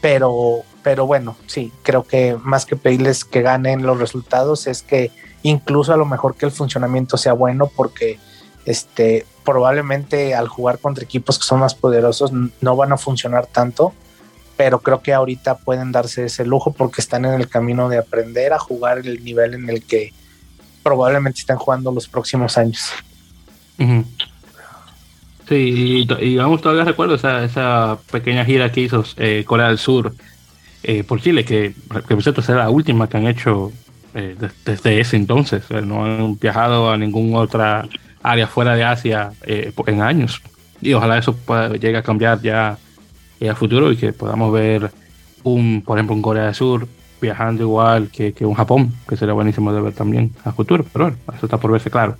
pero, 0.00 0.62
pero 0.88 1.06
bueno, 1.06 1.36
sí, 1.46 1.70
creo 1.82 2.02
que 2.02 2.38
más 2.42 2.64
que 2.64 2.74
pedirles 2.74 3.22
que 3.26 3.42
ganen 3.42 3.82
los 3.82 3.98
resultados 3.98 4.66
es 4.66 4.82
que 4.82 5.10
incluso 5.42 5.92
a 5.92 5.98
lo 5.98 6.06
mejor 6.06 6.34
que 6.34 6.46
el 6.46 6.50
funcionamiento 6.50 7.18
sea 7.18 7.34
bueno 7.34 7.66
porque 7.76 8.18
este, 8.64 9.26
probablemente 9.44 10.34
al 10.34 10.48
jugar 10.48 10.78
contra 10.78 11.04
equipos 11.04 11.38
que 11.38 11.44
son 11.44 11.60
más 11.60 11.74
poderosos 11.74 12.32
no 12.32 12.74
van 12.74 12.90
a 12.92 12.96
funcionar 12.96 13.44
tanto, 13.44 13.92
pero 14.56 14.78
creo 14.78 15.02
que 15.02 15.12
ahorita 15.12 15.58
pueden 15.58 15.92
darse 15.92 16.24
ese 16.24 16.46
lujo 16.46 16.72
porque 16.72 17.02
están 17.02 17.26
en 17.26 17.34
el 17.34 17.50
camino 17.50 17.90
de 17.90 17.98
aprender 17.98 18.54
a 18.54 18.58
jugar 18.58 19.00
el 19.00 19.22
nivel 19.22 19.52
en 19.52 19.68
el 19.68 19.84
que 19.84 20.14
probablemente 20.82 21.40
están 21.40 21.58
jugando 21.58 21.92
los 21.92 22.08
próximos 22.08 22.56
años. 22.56 22.92
Sí, 25.46 26.06
y, 26.18 26.36
vamos, 26.38 26.62
todavía 26.62 26.84
recuerdo 26.84 27.16
esa, 27.16 27.44
esa 27.44 27.98
pequeña 28.10 28.46
gira 28.46 28.72
que 28.72 28.80
hizo 28.80 29.04
eh, 29.18 29.44
Corea 29.46 29.68
del 29.68 29.76
Sur 29.76 30.14
eh, 30.82 31.04
por 31.04 31.20
Chile, 31.20 31.44
que, 31.44 31.74
por 31.88 32.22
cierto 32.22 32.42
será 32.42 32.58
la 32.58 32.70
última 32.70 33.08
que 33.08 33.16
han 33.16 33.26
hecho 33.26 33.72
eh, 34.14 34.36
desde 34.64 35.00
ese 35.00 35.16
entonces. 35.16 35.64
no 35.70 36.04
han 36.04 36.38
viajado 36.38 36.90
a 36.90 36.96
ninguna 36.96 37.38
otra 37.38 37.88
área 38.22 38.46
fuera 38.46 38.74
de 38.74 38.84
Asia 38.84 39.32
en 39.44 40.02
años. 40.02 40.42
Y 40.80 40.92
ojalá 40.92 41.18
eso 41.18 41.34
pueda, 41.34 41.72
llegue 41.72 41.96
a 41.96 42.02
cambiar 42.02 42.40
ya 42.40 42.78
a 43.48 43.54
futuro 43.54 43.92
y 43.92 43.96
que 43.96 44.12
podamos 44.12 44.52
ver 44.52 44.90
un, 45.42 45.82
por 45.84 45.98
ejemplo, 45.98 46.14
un 46.14 46.22
Corea 46.22 46.46
del 46.46 46.54
Sur 46.54 46.88
viajando 47.20 47.64
igual 47.64 48.10
que, 48.10 48.32
que 48.32 48.46
un 48.46 48.54
Japón, 48.54 48.92
que 49.08 49.16
sería 49.16 49.34
buenísimo 49.34 49.72
de 49.72 49.80
ver 49.80 49.92
también 49.92 50.32
a 50.44 50.52
futuro, 50.52 50.84
pero 50.92 51.06
bueno, 51.06 51.18
eso 51.36 51.46
está 51.46 51.58
por 51.58 51.72
verse 51.72 51.90
claro. 51.90 52.16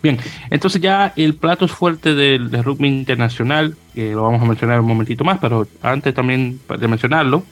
Bien, 0.00 0.16
entonces 0.50 0.80
ya 0.80 1.12
el 1.16 1.34
plato 1.34 1.64
es 1.64 1.72
fuerte 1.72 2.14
del, 2.14 2.52
rugby 2.62 2.86
internacional, 2.86 3.76
que 3.94 4.12
lo 4.12 4.22
vamos 4.22 4.40
a 4.42 4.44
mencionar 4.44 4.80
un 4.80 4.86
momentito 4.86 5.24
más, 5.24 5.38
pero 5.40 5.66
antes 5.82 6.14
también 6.14 6.60
de 6.78 6.88
mencionarlo, 6.88 7.42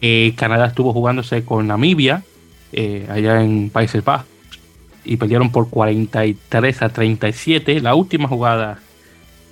eh, 0.00 0.34
Canadá 0.36 0.66
estuvo 0.66 0.92
jugándose 0.92 1.44
con 1.44 1.66
Namibia, 1.66 2.22
eh, 2.72 3.06
allá 3.10 3.42
en 3.42 3.70
Países 3.70 4.04
Bajos, 4.04 4.26
y 5.04 5.16
perdieron 5.16 5.50
por 5.50 5.68
43 5.70 6.82
a 6.82 6.88
37. 6.90 7.80
La 7.80 7.94
última 7.94 8.28
jugada 8.28 8.80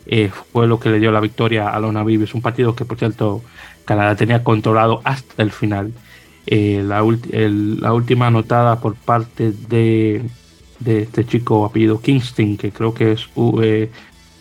eh, 0.06 0.30
fue 0.52 0.66
lo 0.66 0.78
que 0.78 0.90
le 0.90 0.98
dio 0.98 1.10
la 1.12 1.20
victoria 1.20 1.70
a 1.70 1.80
los 1.80 1.92
Namibios, 1.92 2.34
un 2.34 2.42
partido 2.42 2.74
que 2.74 2.84
por 2.84 2.98
cierto 2.98 3.42
Canadá 3.84 4.16
tenía 4.16 4.44
controlado 4.44 5.00
hasta 5.04 5.42
el 5.42 5.50
final. 5.50 5.92
la, 6.46 7.02
la 7.02 7.92
última 7.92 8.26
anotada 8.28 8.80
por 8.80 8.94
parte 8.94 9.52
de 9.52 10.22
este 10.84 11.24
chico 11.24 11.64
apellido 11.64 12.00
Kingston, 12.00 12.56
que 12.56 12.70
creo 12.70 12.94
que 12.94 13.12
es, 13.12 13.28
eh, 13.62 13.90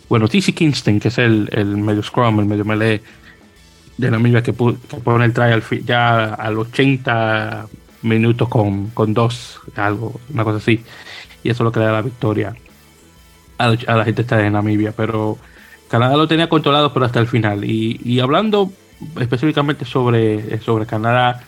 bueno, 0.08 0.28
TC 0.28 0.54
Kingston, 0.54 1.00
que 1.00 1.08
es 1.08 1.18
el, 1.18 1.48
el, 1.52 1.76
medio 1.76 2.02
scrum, 2.02 2.40
el 2.40 2.46
medio 2.46 2.64
melee 2.64 3.02
de 3.96 4.10
la 4.10 4.18
misma 4.18 4.42
que, 4.42 4.52
pone 4.52 5.24
el 5.24 5.32
trial 5.32 5.62
ya 5.84 6.34
al 6.34 6.58
80 6.58 7.66
minutos 8.02 8.48
con, 8.48 8.88
con 8.90 9.14
dos, 9.14 9.60
algo, 9.76 10.20
una 10.32 10.44
cosa 10.44 10.58
así. 10.58 10.82
Y 11.42 11.50
eso 11.50 11.62
es 11.62 11.64
lo 11.64 11.72
que 11.72 11.80
le 11.80 11.86
da 11.86 11.92
la 11.92 12.02
victoria 12.02 12.54
a, 13.58 13.70
la 13.70 14.04
gente 14.04 14.22
esta 14.22 14.36
de 14.36 14.50
Namibia. 14.50 14.92
Pero 14.92 15.38
Canadá 15.88 16.16
lo 16.16 16.28
tenía 16.28 16.48
controlado, 16.48 16.92
pero 16.92 17.06
hasta 17.06 17.20
el 17.20 17.26
final. 17.26 17.64
Y, 17.64 18.00
y 18.04 18.20
hablando 18.20 18.72
específicamente 19.18 19.84
sobre, 19.84 20.60
sobre 20.60 20.86
Canadá, 20.86 21.42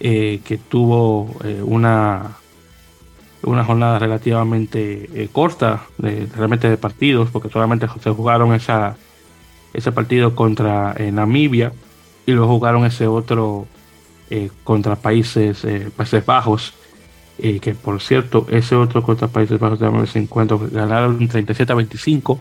eh, 0.00 0.40
que 0.44 0.58
tuvo 0.58 1.36
eh, 1.44 1.60
una 1.62 2.36
una 3.44 3.64
jornada 3.64 4.00
relativamente 4.00 5.08
eh, 5.14 5.28
corta, 5.30 5.82
de, 5.96 6.26
realmente 6.36 6.68
de 6.68 6.76
partidos, 6.76 7.30
porque 7.30 7.48
solamente 7.48 7.86
se 8.02 8.10
jugaron 8.10 8.52
esa, 8.52 8.96
ese 9.72 9.92
partido 9.92 10.34
contra 10.34 10.94
Namibia 11.12 11.72
y 12.28 12.32
luego 12.32 12.48
jugaron 12.54 12.84
ese 12.84 13.06
otro 13.06 13.66
eh, 14.30 14.50
contra 14.64 14.96
Países, 14.96 15.66
Países 15.96 16.24
Bajos, 16.26 16.74
que 17.38 17.74
por 17.80 18.00
cierto, 18.00 18.46
ese 18.50 18.74
otro 18.74 19.02
contra 19.02 19.28
Países 19.28 19.58
Bajos 19.58 19.78
de 19.78 20.06
50 20.06 20.56
ganaron 20.72 21.28
37 21.28 21.72
a 21.72 21.76
25, 21.76 22.40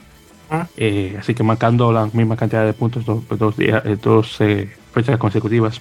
ah. 0.49 0.67
así 1.19 1.33
que 1.33 1.43
marcando 1.43 1.91
la 1.91 2.07
misma 2.07 2.35
cantidad 2.35 2.65
de 2.65 2.73
puntos 2.73 3.05
dos, 3.05 3.23
dos, 3.29 3.55
días, 3.55 3.83
dos 4.01 4.39
fechas 4.91 5.17
consecutivas. 5.17 5.79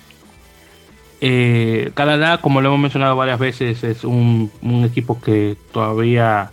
Eh, 1.20 1.92
Canadá, 1.94 2.38
como 2.38 2.60
lo 2.60 2.68
hemos 2.68 2.80
mencionado 2.80 3.16
varias 3.16 3.38
veces, 3.38 3.82
es 3.84 4.04
un, 4.04 4.50
equipo 4.84 5.20
que 5.20 5.56
todavía 5.72 6.50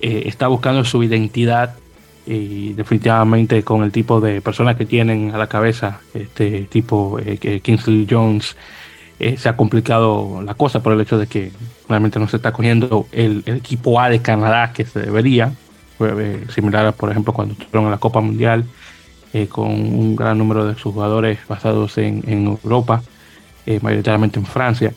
eh, 0.00 0.22
está 0.26 0.46
buscando 0.46 0.84
su 0.84 1.02
identidad 1.02 1.74
y 2.28 2.74
definitivamente 2.74 3.62
con 3.62 3.82
el 3.82 3.92
tipo 3.92 4.20
de 4.20 4.40
personas 4.42 4.76
que 4.76 4.84
tienen 4.84 5.34
a 5.34 5.38
la 5.38 5.46
cabeza, 5.46 6.00
este 6.12 6.62
tipo 6.62 7.18
eh, 7.24 7.60
Kingsley 7.60 8.06
Jones, 8.08 8.56
eh, 9.18 9.36
se 9.36 9.48
ha 9.48 9.56
complicado 9.56 10.42
la 10.42 10.54
cosa 10.54 10.82
por 10.82 10.92
el 10.92 11.00
hecho 11.00 11.18
de 11.18 11.26
que 11.26 11.52
realmente 11.88 12.18
no 12.18 12.28
se 12.28 12.36
está 12.36 12.52
cogiendo 12.52 13.06
el, 13.12 13.42
equipo 13.46 14.00
A 14.00 14.10
de 14.10 14.20
Canadá 14.20 14.72
que 14.72 14.84
se 14.84 15.00
debería, 15.00 15.52
similar 16.54 16.86
a, 16.86 16.92
por 16.92 17.10
ejemplo, 17.10 17.32
cuando 17.32 17.54
estuvieron 17.54 17.86
en 17.86 17.90
la 17.90 17.98
Copa 17.98 18.20
Mundial, 18.20 18.64
con 19.48 19.70
un 19.70 20.14
gran 20.14 20.38
número 20.38 20.66
de 20.66 20.74
sus 20.74 20.92
jugadores 20.94 21.38
basados 21.48 21.98
en 21.98 22.22
Europa 22.62 23.02
eh, 23.68 23.80
mayoritariamente 23.82 24.38
en 24.38 24.46
Francia. 24.46 24.94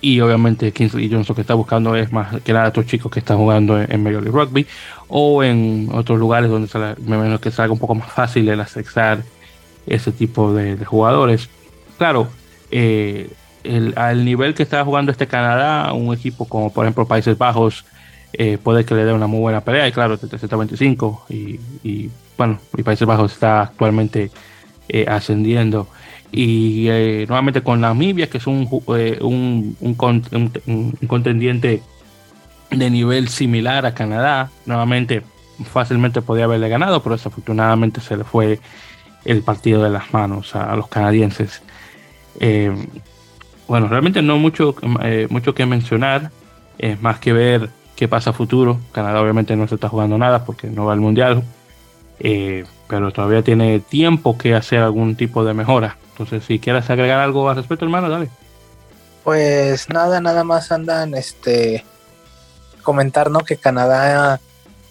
Y 0.00 0.20
obviamente 0.20 0.72
Kingsley 0.72 1.10
Johnson 1.10 1.34
que 1.34 1.40
está 1.42 1.54
buscando 1.54 1.96
es 1.96 2.12
más 2.12 2.40
que 2.42 2.52
nada 2.52 2.68
estos 2.68 2.86
chicos 2.86 3.10
que 3.10 3.20
están 3.20 3.38
jugando 3.38 3.80
en, 3.80 4.02
Major 4.02 4.22
League 4.22 4.38
Rugby 4.38 4.66
o 5.08 5.42
en 5.42 5.88
otros 5.92 6.18
lugares 6.18 6.50
donde 6.50 6.68
me 7.06 7.16
imagino 7.16 7.40
que 7.40 7.50
salga 7.50 7.72
un 7.72 7.78
poco 7.78 7.94
más 7.94 8.12
fácil 8.12 8.48
el 8.48 8.60
accesar 8.60 9.22
ese 9.86 10.12
tipo 10.12 10.52
de, 10.52 10.76
jugadores. 10.84 11.48
Claro, 11.96 12.28
eh, 12.70 13.30
el, 13.64 13.94
al 13.96 14.24
nivel 14.24 14.54
que 14.54 14.62
está 14.62 14.84
jugando 14.84 15.12
este 15.12 15.26
Canadá, 15.26 15.92
un 15.92 16.12
equipo 16.12 16.46
como 16.46 16.72
por 16.72 16.84
ejemplo 16.84 17.06
Países 17.06 17.38
Bajos, 17.38 17.84
eh, 18.32 18.58
puede 18.62 18.84
que 18.84 18.94
le 18.94 19.04
dé 19.04 19.12
una 19.12 19.26
muy 19.26 19.40
buena 19.40 19.62
pelea. 19.62 19.88
Y 19.88 19.92
claro, 19.92 20.16
725 20.18 21.26
y, 21.30 21.58
y 21.82 22.10
bueno, 22.36 22.58
y 22.76 22.82
Países 22.82 23.06
Bajos 23.06 23.32
está 23.32 23.62
actualmente 23.62 24.30
ascendiendo 25.08 25.88
y 26.36 26.90
eh, 26.90 27.24
nuevamente 27.26 27.62
con 27.62 27.80
Namibia, 27.80 28.28
que 28.28 28.36
es 28.36 28.46
un, 28.46 28.68
eh, 28.94 29.18
un, 29.22 29.74
un, 29.80 29.94
contendiente 31.06 31.82
de 32.70 32.90
nivel 32.90 33.28
similar 33.28 33.86
a 33.86 33.94
Canadá. 33.94 34.50
Nuevamente, 34.66 35.22
fácilmente 35.64 36.20
podía 36.20 36.44
haberle 36.44 36.68
ganado, 36.68 37.02
pero 37.02 37.16
desafortunadamente 37.16 38.02
se 38.02 38.18
le 38.18 38.24
fue 38.24 38.60
el 39.24 39.42
partido 39.42 39.82
de 39.82 39.88
las 39.88 40.12
manos 40.12 40.54
a, 40.54 40.76
los 40.76 40.88
canadienses. 40.88 41.62
Eh, 42.38 42.70
bueno, 43.66 43.88
realmente 43.88 44.20
no 44.20 44.36
mucho, 44.36 44.76
mucho 45.30 45.54
que 45.54 45.64
mencionar, 45.64 46.30
es 46.76 47.00
más 47.00 47.18
que 47.18 47.32
ver 47.32 47.70
qué 47.96 48.08
pasa 48.08 48.30
a 48.30 48.32
futuro. 48.34 48.78
Canadá 48.92 49.22
obviamente 49.22 49.56
no 49.56 49.66
se 49.68 49.76
está 49.76 49.88
jugando 49.88 50.18
nada 50.18 50.44
porque 50.44 50.68
no 50.68 50.84
va 50.84 50.92
al 50.92 51.00
mundial, 51.00 51.42
pero 52.88 53.10
todavía 53.10 53.40
tiene 53.42 53.80
tiempo 53.80 54.36
que 54.36 54.54
hacer 54.54 54.80
algún 54.80 55.16
tipo 55.16 55.42
de 55.42 55.54
mejora. 55.54 55.96
Entonces, 56.18 56.44
si 56.46 56.58
quieres 56.58 56.88
agregar 56.88 57.20
algo 57.20 57.50
al 57.50 57.56
respecto, 57.56 57.84
hermano, 57.84 58.08
dale. 58.08 58.30
Pues 59.22 59.90
nada, 59.90 60.18
nada 60.22 60.44
más 60.44 60.72
andan 60.72 61.14
este 61.14 61.84
comentar, 62.82 63.30
¿no? 63.30 63.40
Que 63.40 63.58
Canadá 63.58 64.40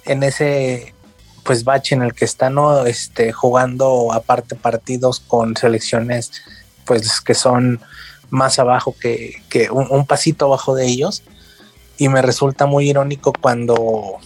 en 0.05 0.21
ese 0.21 0.93
pues 1.41 1.63
bache 1.63 1.95
en 1.95 2.03
el 2.03 2.13
que 2.13 2.25
está, 2.25 2.51
¿no? 2.51 2.85
Este, 2.85 3.31
jugando 3.31 4.13
aparte 4.13 4.55
partidos 4.55 5.19
con 5.19 5.57
selecciones 5.57 6.31
pues 6.85 7.21
que 7.21 7.33
son 7.33 7.81
más 8.29 8.59
abajo 8.59 8.95
que, 8.99 9.41
que 9.49 9.71
un, 9.71 10.05
pasito 10.05 10.45
abajo 10.45 10.75
de 10.75 10.85
ellos. 10.85 11.23
Y 11.97 12.07
me 12.09 12.21
resulta 12.21 12.67
muy 12.67 12.87
irónico 12.87 13.33
cuando 13.41 14.17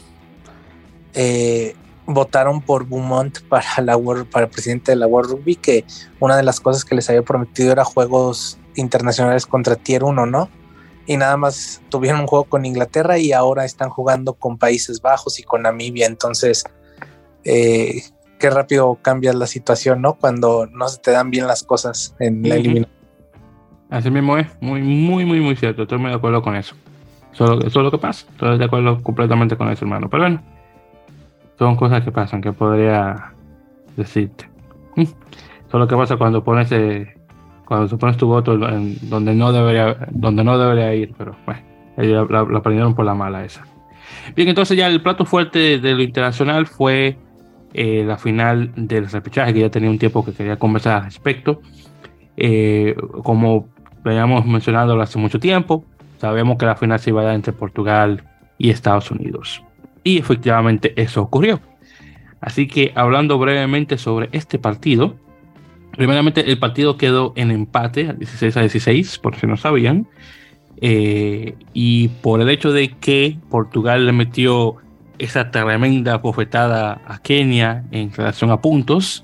eh, 1.13 1.77
votaron 2.09 2.61
por 2.61 2.87
Beaumont 2.87 3.39
para, 3.47 3.63
la 3.83 3.97
para 4.31 4.45
el 4.45 4.51
presidente 4.51 4.91
de 4.91 4.95
la 4.95 5.07
World 5.07 5.31
Rugby, 5.31 5.55
que 5.55 5.85
una 6.19 6.35
de 6.35 6.43
las 6.43 6.59
cosas 6.59 6.83
que 6.83 6.95
les 6.95 7.07
había 7.09 7.21
prometido 7.21 7.71
era 7.71 7.85
juegos 7.85 8.57
internacionales 8.75 9.45
contra 9.45 9.75
Tier 9.75 10.03
1, 10.03 10.25
¿no? 10.25 10.49
Y 11.05 11.17
nada 11.17 11.37
más 11.37 11.81
tuvieron 11.89 12.21
un 12.21 12.27
juego 12.27 12.45
con 12.45 12.65
Inglaterra 12.65 13.17
y 13.17 13.31
ahora 13.31 13.63
están 13.63 13.89
jugando 13.89 14.33
con 14.33 14.57
Países 14.57 15.01
Bajos 15.01 15.39
y 15.39 15.43
con 15.43 15.63
Namibia. 15.63 16.07
Entonces, 16.07 16.63
eh, 17.43 18.01
qué 18.39 18.49
rápido 18.49 18.97
cambia 19.01 19.33
la 19.33 19.47
situación, 19.47 20.01
¿no? 20.01 20.15
Cuando 20.15 20.67
no 20.67 20.87
se 20.87 20.99
te 20.99 21.11
dan 21.11 21.29
bien 21.29 21.47
las 21.47 21.63
cosas 21.63 22.15
en 22.19 22.41
la 22.47 22.55
eliminación. 22.55 22.99
Así 23.89 24.11
mismo 24.11 24.37
es, 24.37 24.47
muy, 24.61 24.81
muy, 24.81 25.25
muy, 25.25 25.39
muy 25.41 25.55
cierto. 25.55 25.83
Estoy 25.83 25.97
muy 25.97 26.09
de 26.09 26.17
acuerdo 26.17 26.41
con 26.43 26.55
eso. 26.55 26.75
Eso, 27.33 27.59
eso 27.59 27.79
es 27.79 27.83
lo 27.83 27.91
que 27.91 27.97
pasa. 27.97 28.27
Estoy 28.31 28.57
de 28.59 28.65
acuerdo 28.65 29.01
completamente 29.01 29.57
con 29.57 29.69
eso, 29.69 29.85
hermano. 29.85 30.09
Pero 30.09 30.23
bueno 30.23 30.58
son 31.59 31.75
cosas 31.75 32.03
que 32.03 32.11
pasan, 32.11 32.41
que 32.41 32.53
podría 32.53 33.33
decirte. 33.97 34.49
Eso 34.95 35.13
es 35.67 35.73
lo 35.73 35.87
que 35.87 35.95
pasa 35.95 36.17
cuando 36.17 36.43
pones 36.43 36.71
eh, 36.71 37.13
cuando 37.65 37.97
pones 37.97 38.17
tu 38.17 38.27
voto 38.27 38.53
en 38.67 38.97
donde 39.09 39.35
no 39.35 39.51
debería 39.51 40.07
donde 40.09 40.43
no 40.43 40.57
debería 40.57 40.95
ir, 40.95 41.13
pero 41.17 41.35
bueno, 41.45 41.61
ellos 41.97 42.27
lo 42.29 42.57
aprendieron 42.57 42.95
por 42.95 43.05
la 43.05 43.13
mala 43.13 43.45
esa. 43.45 43.63
Bien, 44.35 44.49
entonces 44.49 44.77
ya 44.77 44.87
el 44.87 45.01
plato 45.01 45.25
fuerte 45.25 45.77
de 45.77 45.93
lo 45.93 46.01
internacional 46.01 46.65
fue 46.65 47.17
eh, 47.73 48.03
la 48.05 48.17
final 48.17 48.71
del 48.75 49.09
repechaje, 49.09 49.53
que 49.53 49.59
ya 49.59 49.69
tenía 49.69 49.89
un 49.89 49.99
tiempo 49.99 50.25
que 50.25 50.33
quería 50.33 50.57
conversar 50.57 50.97
al 50.97 51.03
respecto. 51.03 51.61
Eh, 52.37 52.95
como 53.23 53.67
habíamos 54.03 54.45
mencionado 54.45 54.99
hace 54.99 55.19
mucho 55.19 55.39
tiempo, 55.39 55.83
sabemos 56.17 56.57
que 56.57 56.65
la 56.65 56.75
final 56.75 56.99
se 56.99 57.11
iba 57.11 57.21
a 57.21 57.25
dar 57.25 57.35
entre 57.35 57.53
Portugal 57.53 58.23
y 58.57 58.69
Estados 58.71 59.11
Unidos. 59.11 59.63
Y 60.09 60.17
efectivamente 60.17 60.99
eso 60.99 61.21
ocurrió. 61.21 61.61
Así 62.41 62.67
que 62.67 62.91
hablando 62.95 63.37
brevemente 63.37 63.99
sobre 63.99 64.29
este 64.31 64.57
partido, 64.57 65.15
primeramente 65.91 66.49
el 66.49 66.57
partido 66.57 66.97
quedó 66.97 67.31
en 67.35 67.51
empate, 67.51 68.13
16 68.13 68.57
a 68.57 68.61
16, 68.61 69.19
por 69.19 69.35
si 69.35 69.45
no 69.45 69.55
sabían. 69.55 70.07
Eh, 70.81 71.55
y 71.73 72.07
por 72.07 72.41
el 72.41 72.49
hecho 72.49 72.71
de 72.71 72.95
que 72.95 73.37
Portugal 73.51 74.07
le 74.07 74.13
metió 74.13 74.77
esa 75.19 75.51
tremenda 75.51 76.17
bofetada 76.17 77.01
a 77.05 77.21
Kenia 77.21 77.83
en 77.91 78.11
relación 78.11 78.49
a 78.49 78.61
puntos, 78.61 79.23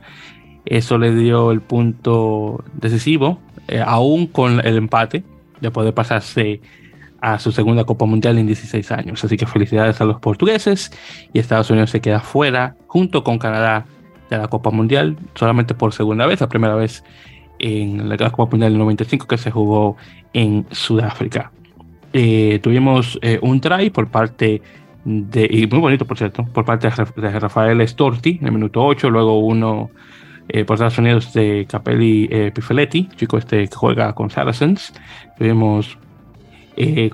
eso 0.65 0.99
le 0.99 1.15
dio 1.15 1.51
el 1.51 1.61
punto 1.61 2.63
decisivo 2.73 3.39
eh, 3.69 3.81
aún 3.83 4.27
con 4.27 4.63
el 4.63 4.77
empate, 4.77 5.23
de 5.61 5.71
poder 5.71 5.95
pasarse 5.95 6.61
a 7.21 7.39
su 7.39 7.51
segunda 7.51 7.83
Copa 7.85 8.05
Mundial 8.05 8.37
en 8.37 8.47
16 8.47 8.91
años. 8.91 9.23
Así 9.23 9.37
que 9.37 9.45
felicidades 9.45 10.01
a 10.01 10.05
los 10.05 10.19
portugueses 10.19 10.91
y 11.33 11.39
Estados 11.39 11.69
Unidos 11.69 11.89
se 11.89 12.01
queda 12.01 12.19
fuera 12.19 12.75
junto 12.87 13.23
con 13.23 13.39
Canadá 13.39 13.85
de 14.29 14.37
la 14.37 14.47
Copa 14.47 14.71
Mundial 14.71 15.17
solamente 15.35 15.73
por 15.73 15.93
segunda 15.93 16.25
vez, 16.25 16.41
la 16.41 16.49
primera 16.49 16.75
vez 16.75 17.03
en 17.59 18.09
la 18.09 18.17
Copa 18.17 18.51
Mundial 18.51 18.71
del 18.71 18.79
95 18.79 19.27
que 19.27 19.37
se 19.37 19.51
jugó 19.51 19.97
en 20.33 20.65
Sudáfrica. 20.71 21.51
Eh, 22.13 22.59
tuvimos 22.63 23.19
eh, 23.21 23.39
un 23.41 23.59
try 23.59 23.89
por 23.89 24.07
parte 24.09 24.61
de, 25.03 25.47
y 25.51 25.67
muy 25.67 25.79
bonito 25.79 26.05
por 26.05 26.17
cierto, 26.17 26.45
por 26.45 26.65
parte 26.65 26.89
de 27.17 27.39
Rafael 27.39 27.85
Storti 27.87 28.37
en 28.39 28.47
el 28.47 28.53
minuto 28.53 28.83
8, 28.83 29.09
luego 29.09 29.39
uno 29.39 29.91
eh, 30.47 30.63
por 30.63 30.75
Estados 30.75 30.97
Unidos 30.97 31.33
de 31.33 31.65
Capelli 31.69 32.51
Pifeletti, 32.53 33.09
chico 33.15 33.37
este 33.37 33.67
que 33.67 33.75
juega 33.75 34.13
con 34.13 34.29
Saracens. 34.29 34.93
Tuvimos 35.37 35.97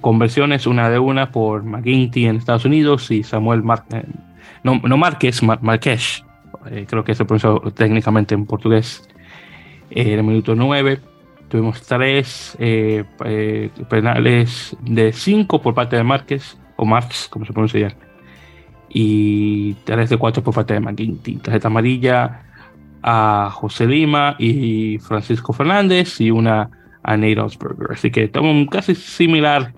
conversiones 0.01 0.65
una 0.65 0.89
de 0.89 0.99
una 0.99 1.31
por 1.31 1.63
McGuinty 1.63 2.25
en 2.25 2.37
Estados 2.37 2.65
Unidos 2.65 3.11
y 3.11 3.23
Samuel 3.23 3.61
Mar 3.61 3.83
no, 4.63 4.81
no 4.83 4.97
Márquez, 4.97 5.43
Mar 5.43 5.59
Marquez, 5.61 6.23
creo 6.87 7.03
que 7.03 7.13
se 7.13 7.25
pronuncia 7.25 7.51
técnicamente 7.73 8.33
en 8.33 8.45
portugués, 8.45 9.07
en 9.91 10.07
el 10.07 10.23
minuto 10.23 10.55
9 10.55 10.99
Tuvimos 11.51 11.81
tres 11.81 12.55
eh, 12.59 13.03
eh, 13.25 13.69
penales 13.89 14.73
de 14.79 15.11
cinco 15.11 15.61
por 15.61 15.73
parte 15.73 15.97
de 15.97 16.03
Márquez, 16.03 16.57
o 16.77 16.85
Marx, 16.85 17.27
como 17.29 17.45
se 17.45 17.51
pronuncia 17.51 17.89
ya. 17.89 17.95
Y 18.87 19.73
tres 19.83 20.11
de 20.11 20.15
cuatro 20.15 20.41
por 20.41 20.53
parte 20.53 20.75
de 20.75 20.79
McGuinty. 20.79 21.35
Tarjeta 21.39 21.67
amarilla 21.67 22.43
a 23.03 23.49
José 23.51 23.85
Lima 23.85 24.37
y 24.39 24.97
Francisco 24.99 25.51
Fernández 25.51 26.21
y 26.21 26.31
una 26.31 26.69
a 27.03 27.17
Nate 27.17 27.39
Osberger. 27.39 27.91
Así 27.91 28.11
que 28.11 28.25
estamos 28.25 28.67
casi 28.69 28.95
similar 28.95 29.73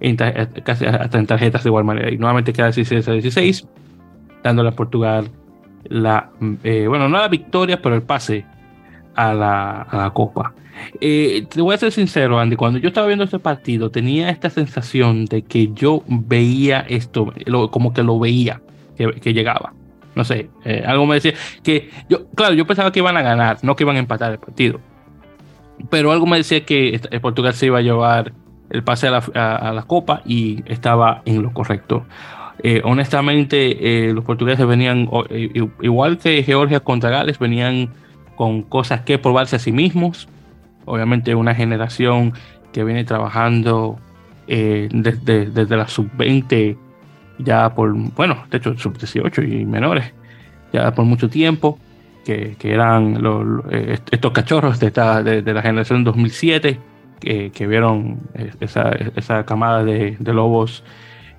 en, 0.00 0.16
casi 0.16 0.84
hasta 0.86 1.18
en 1.18 1.26
tarjetas 1.26 1.64
de 1.64 1.68
igual 1.68 1.84
manera. 1.84 2.10
Y 2.10 2.18
nuevamente 2.18 2.52
queda 2.52 2.66
16 2.66 3.08
a 3.08 3.12
16, 3.12 3.66
dándole 4.42 4.70
a 4.70 4.72
Portugal 4.72 5.30
la, 5.84 6.30
eh, 6.64 6.86
bueno, 6.88 7.08
no 7.08 7.18
la 7.18 7.28
victoria, 7.28 7.80
pero 7.80 7.94
el 7.94 8.02
pase 8.02 8.44
a 9.14 9.32
la, 9.34 9.82
a 9.82 9.96
la 9.96 10.10
Copa. 10.10 10.54
Eh, 11.00 11.46
te 11.48 11.60
voy 11.60 11.74
a 11.74 11.78
ser 11.78 11.92
sincero, 11.92 12.38
Andy, 12.38 12.56
cuando 12.56 12.78
yo 12.78 12.88
estaba 12.88 13.06
viendo 13.06 13.24
este 13.24 13.38
partido 13.38 13.90
tenía 13.90 14.28
esta 14.28 14.50
sensación 14.50 15.24
de 15.24 15.42
que 15.42 15.72
yo 15.72 16.02
veía 16.06 16.80
esto, 16.80 17.32
como 17.70 17.92
que 17.92 18.02
lo 18.02 18.18
veía, 18.18 18.60
que, 18.96 19.32
llegaba. 19.32 19.72
No 20.14 20.24
sé, 20.24 20.48
eh, 20.64 20.82
algo 20.86 21.06
me 21.06 21.16
decía 21.16 21.34
que 21.62 21.90
yo, 22.08 22.26
claro, 22.30 22.54
yo 22.54 22.66
pensaba 22.66 22.92
que 22.92 23.00
iban 23.00 23.16
a 23.16 23.22
ganar, 23.22 23.58
no 23.62 23.76
que 23.76 23.84
iban 23.84 23.96
a 23.96 24.00
empatar 24.00 24.32
el 24.32 24.38
partido. 24.38 24.80
Pero 25.90 26.12
algo 26.12 26.26
me 26.26 26.38
decía 26.38 26.64
que 26.64 27.00
Portugal 27.20 27.54
se 27.54 27.66
iba 27.66 27.78
a 27.78 27.82
llevar 27.82 28.32
el 28.70 28.82
pase 28.82 29.08
a 29.08 29.72
la, 29.72 29.84
Copa 29.86 30.22
y 30.24 30.62
estaba 30.66 31.22
en 31.24 31.42
lo 31.42 31.52
correcto. 31.52 32.04
Eh, 32.62 32.80
honestamente, 32.84 34.12
los 34.12 34.24
portugueses 34.24 34.66
venían, 34.66 35.08
igual 35.82 36.18
que 36.18 36.42
Georgia 36.42 36.80
contra 36.80 37.10
Gales, 37.10 37.38
venían 37.38 37.90
con 38.34 38.62
cosas 38.62 39.02
que 39.02 39.18
probarse 39.18 39.56
a 39.56 39.58
sí 39.58 39.72
mismos 39.72 40.28
obviamente 40.86 41.34
una 41.34 41.54
generación 41.54 42.32
que 42.72 42.82
viene 42.84 43.04
trabajando 43.04 43.98
eh, 44.48 44.88
desde, 44.90 45.50
desde 45.50 45.76
la 45.76 45.86
sub-20 45.86 46.78
ya 47.38 47.74
por, 47.74 47.92
bueno, 47.92 48.44
de 48.50 48.56
hecho 48.56 48.78
sub-18 48.78 49.60
y 49.60 49.66
menores, 49.66 50.14
ya 50.72 50.94
por 50.94 51.04
mucho 51.04 51.28
tiempo, 51.28 51.78
que, 52.26 52.56
eran 52.62 53.22
eh, 53.70 53.98
estos 54.10 54.32
cachorros 54.32 54.80
de, 54.80 54.88
esta, 54.88 55.22
de, 55.22 55.54
la 55.54 55.62
generación 55.62 56.02
2007, 56.02 56.78
que, 57.20 57.50
que 57.52 57.66
vieron 57.66 58.18
esa, 58.60 58.90
esa 59.14 59.46
camada 59.46 59.84
de, 59.84 60.16
lobos 60.20 60.82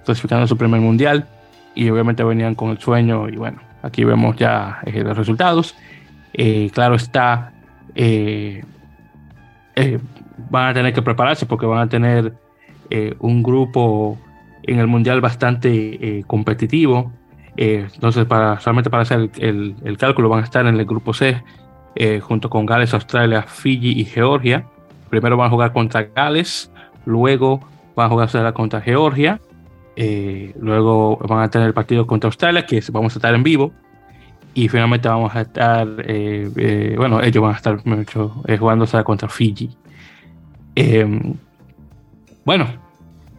clasificando 0.06 0.48
su 0.48 0.58
primer 0.58 0.80
mundial, 0.80 1.28
y 1.76 1.90
obviamente 1.90 2.24
venían 2.24 2.56
con 2.56 2.70
el 2.70 2.80
sueño, 2.80 3.28
y 3.30 3.36
bueno, 3.36 3.60
aquí 3.84 4.04
vemos 4.04 4.36
ya 4.38 4.80
eh, 4.86 5.04
los 5.04 5.18
resultados. 5.18 5.76
claro 6.74 6.96
está, 6.96 7.52
eh, 9.80 10.00
van 10.50 10.70
a 10.70 10.74
tener 10.74 10.92
que 10.94 11.04
prepararse 11.04 11.46
porque 11.46 11.68
van 11.68 11.80
a 11.80 11.88
tener 11.88 12.34
eh, 12.90 13.16
un 13.20 13.44
grupo 13.44 14.18
en 14.64 14.80
el 14.80 14.88
mundial 14.88 15.22
bastante 15.22 16.24
eh, 17.58 17.88
entonces, 17.94 18.26
solamente 18.60 18.90
para 18.90 19.04
hacer 19.04 19.30
el, 19.40 19.98
cálculo, 19.98 20.30
van 20.30 20.42
a 20.42 20.44
estar 20.44 20.66
en 20.66 20.80
el 20.80 20.86
grupo 20.86 21.14
C 21.14 21.44
junto 22.22 22.50
con 22.50 22.66
Gales, 22.66 22.94
Australia, 22.94 23.42
Fiji 23.42 24.00
y 24.00 24.06
Georgia. 24.06 24.66
Primero 25.10 25.36
van 25.36 25.48
a 25.48 25.50
jugar 25.50 25.74
contra 25.74 26.04
Gales, 26.04 26.72
luego 27.06 27.60
van 27.96 28.06
a 28.06 28.10
jugar 28.10 28.54
contra 28.54 28.82
Georgia, 28.82 29.42
luego 30.60 31.18
van 31.18 31.42
a 31.42 31.50
tener 31.50 31.68
el 31.68 31.74
partido 31.74 32.06
contra 32.06 32.28
Australia, 32.28 32.66
que 32.66 32.84
vamos 32.92 33.16
a 33.16 33.18
estar 33.18 33.34
en 33.34 33.42
vivo, 33.42 33.74
y 34.58 34.70
finalmente 34.70 35.08
vamos 35.08 35.36
a 35.36 35.42
estar, 35.42 35.88
eh, 36.00 36.50
eh, 36.56 36.96
bueno, 36.98 37.22
ellos 37.22 37.44
van 37.44 37.54
a 37.54 37.58
estar 37.58 37.80
mucho, 37.86 38.42
eh, 38.48 38.58
jugándose 38.58 39.04
contra 39.04 39.30
Fiji. 39.30 39.70
Bueno, 42.44 42.66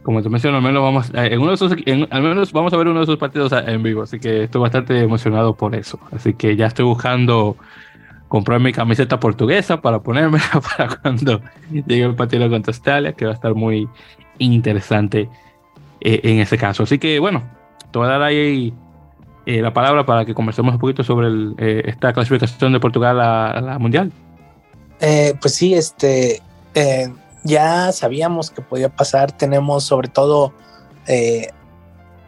como 0.09 0.23
te 0.23 0.31
menciono, 0.31 0.57
al 0.57 0.63
menos 0.63 0.83
vamos, 0.83 1.11
en 1.13 1.39
uno 1.39 1.55
de 1.55 2.09
al 2.11 2.23
menos 2.23 2.51
vamos 2.51 2.73
a 2.73 2.79
ver 2.79 2.89
uno 2.89 3.01
de 3.01 3.05
esos 3.05 3.19
partidos 3.19 3.53
en 3.53 3.83
vivo, 3.83 4.05
así 4.05 4.19
que 4.19 4.45
estoy 4.45 4.59
bastante 4.59 4.99
emocionado 5.01 5.55
por 5.55 5.75
eso. 5.75 6.01
Así 6.11 6.33
que 6.33 6.57
ya 6.57 6.65
estoy 6.65 6.87
buscando 6.87 7.59
comprar 8.27 8.59
mi 8.59 8.73
camiseta 8.73 9.21
portuguesa 9.21 9.83
para 9.83 9.99
ponerme 9.99 10.39
para 10.79 10.97
cuando 10.97 11.43
llegue 11.71 12.05
el 12.05 12.15
partido 12.15 12.49
contra 12.49 12.71
Australia, 12.71 13.13
que 13.13 13.27
va 13.27 13.33
a 13.33 13.35
estar 13.35 13.55
muy 13.55 13.87
interesante 14.39 15.29
en 16.01 16.39
ese 16.39 16.57
caso. 16.57 16.85
Así 16.85 16.99
que 16.99 17.19
bueno, 17.19 17.43
te 17.91 17.99
voy 17.99 18.09
a 18.09 18.13
dar 18.13 18.23
ahí 18.23 18.73
eh, 19.45 19.61
la 19.61 19.75
palabra 19.75 20.07
para 20.07 20.25
que 20.25 20.33
conversemos 20.33 20.73
un 20.73 20.81
poquito 20.81 21.05
sobre 21.05 21.29
eh, 21.59 21.83
esta 21.85 22.15
clasificación 22.15 22.73
de 22.73 22.81
Portugal 22.81 23.21
a, 23.21 23.61
la 23.61 23.79
Mundial. 23.79 24.11
Eh, 25.03 25.35
pues 25.39 25.55
sí, 25.55 25.75
este, 25.75 26.41
ya 27.45 27.93
sabíamos 27.93 28.51
que 28.51 28.63
podía 28.63 28.89
pasar. 28.89 29.33
Tenemos 29.33 29.85
sobre 29.85 30.09
todo 30.09 30.53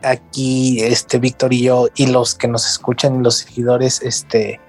aquí, 0.03 0.81
este, 0.83 1.19
Víctor 1.19 1.53
y 1.53 1.63
yo, 1.63 1.89
y 1.95 2.07
los 2.07 2.35
que 2.35 2.49
nos 2.49 2.67
escuchan 2.67 3.23
los 3.23 3.37
seguidores 3.39 4.03
este, 4.03 4.61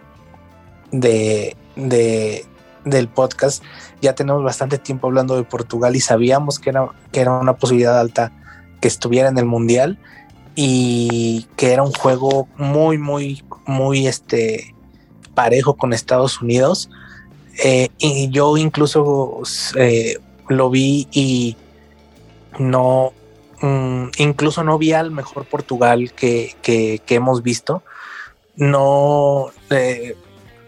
de, 0.92 1.56
de, 1.76 2.46
del 2.86 3.08
podcast, 3.08 3.64
ya 4.02 4.14
tenemos 4.14 4.44
bastante 4.44 4.78
tiempo 4.78 5.08
hablando 5.08 5.36
de 5.36 5.44
Portugal 5.44 5.96
y 5.96 6.00
sabíamos 6.02 6.60
que 6.60 6.72
era, 6.72 6.88
que 7.12 7.22
era 7.22 7.32
una 7.32 7.56
posibilidad 7.56 8.00
alta 8.00 8.32
que 8.80 8.88
estuviera 8.88 9.30
en 9.30 9.38
el 9.38 9.46
Mundial 9.46 10.00
y 10.56 11.48
que 11.56 11.72
era 11.72 11.84
un 11.84 11.94
juego 11.94 12.48
muy, 12.58 12.98
muy, 12.98 13.44
muy 13.66 14.08
este, 14.08 14.76
parejo 15.34 15.76
con 15.76 15.94
Estados 15.94 16.42
Unidos. 16.42 16.90
Eh, 17.64 17.90
y 18.00 18.30
yo 18.30 18.58
incluso 18.58 19.42
eh, 19.76 20.18
lo 20.50 20.70
vi 20.70 21.08
y 21.12 21.56
no, 22.60 23.14
mm, 23.62 24.08
incluso 24.18 24.64
no 24.64 24.78
vi 24.78 24.94
al 24.94 25.12
mejor 25.12 25.46
Portugal 25.46 26.12
que, 26.14 26.56
que, 26.62 27.02
hemos 27.10 27.44
visto. 27.44 27.84
No, 28.56 29.48
eh, 29.70 30.16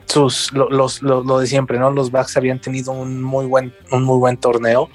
sus, 0.06 0.52
los, 0.54 1.02
lo 1.02 1.40
de 1.40 1.48
siempre, 1.48 1.80
¿no? 1.80 1.92
Los 1.92 2.12
Bucks 2.12 2.38
habían 2.38 2.60
tenido 2.60 2.92
un 2.92 3.22
muy 3.22 3.46
buen, 3.46 3.74
un 3.92 4.04
muy 4.04 4.18
buen 4.18 4.38
torneo 4.38 4.90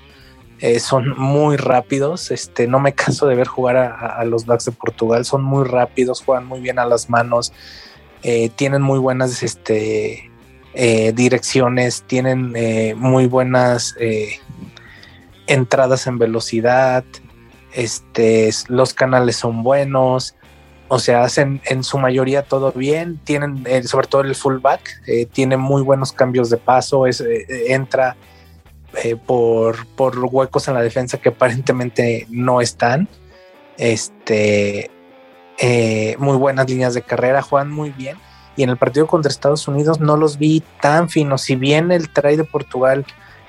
eh, 0.60 0.80
son 0.80 1.14
muy 1.16 1.56
rápidos. 1.56 2.30
Este, 2.30 2.66
no 2.66 2.80
me 2.80 2.92
canso 2.94 3.26
de 3.26 3.36
ver 3.36 3.46
jugar 3.46 3.76
a, 3.76 4.24
los 4.24 4.46
Blacks 4.46 4.64
de 4.64 4.72
Portugal. 4.72 5.24
Son 5.24 5.42
muy 5.42 5.64
rápidos, 5.64 6.22
juegan 6.22 6.46
muy 6.46 6.60
bien 6.60 6.78
a 6.78 6.84
las 6.84 7.08
manos, 7.08 7.52
eh, 8.22 8.50
tienen 8.56 8.82
muy 8.82 8.98
buenas 8.98 9.42
este, 9.42 10.30
direcciones, 11.14 12.04
tienen 12.06 12.52
muy 12.96 13.26
buenas 13.26 13.96
entradas 15.48 16.06
en 16.06 16.18
velocidad. 16.18 17.04
Este, 17.72 18.50
los 18.68 18.94
canales 18.94 19.36
son 19.36 19.62
buenos. 19.62 20.34
O 20.88 20.98
sea, 20.98 21.22
hacen 21.22 21.60
en 21.66 21.84
su 21.84 21.98
mayoría 21.98 22.42
todo 22.42 22.72
bien. 22.72 23.18
Tienen, 23.24 23.64
sobre 23.86 24.06
todo 24.06 24.22
el 24.22 24.34
fullback, 24.34 25.02
tiene 25.32 25.56
muy 25.56 25.82
buenos 25.82 26.12
cambios 26.12 26.48
de 26.48 26.56
paso. 26.56 27.06
Es, 27.06 27.22
entra 27.48 28.16
eh, 29.04 29.16
por, 29.16 29.86
por 29.88 30.18
huecos 30.18 30.66
en 30.66 30.74
la 30.74 30.80
defensa 30.80 31.18
que 31.18 31.28
aparentemente 31.28 32.26
no 32.30 32.60
están. 32.60 33.08
Este, 33.76 34.90
eh, 35.58 36.16
muy 36.18 36.36
buenas 36.36 36.68
líneas 36.70 36.94
de 36.94 37.02
carrera, 37.02 37.42
juegan 37.42 37.70
muy 37.70 37.90
bien. 37.90 38.16
Y 38.56 38.62
en 38.62 38.70
el 38.70 38.76
partido 38.76 39.06
contra 39.06 39.30
Estados 39.30 39.68
Unidos 39.68 40.00
no 40.00 40.16
los 40.16 40.38
vi 40.38 40.62
tan 40.80 41.10
finos. 41.10 41.42
Si 41.42 41.54
bien 41.54 41.92
el 41.92 42.08
try 42.08 42.36
de 42.36 42.44
Portugal 42.44 43.04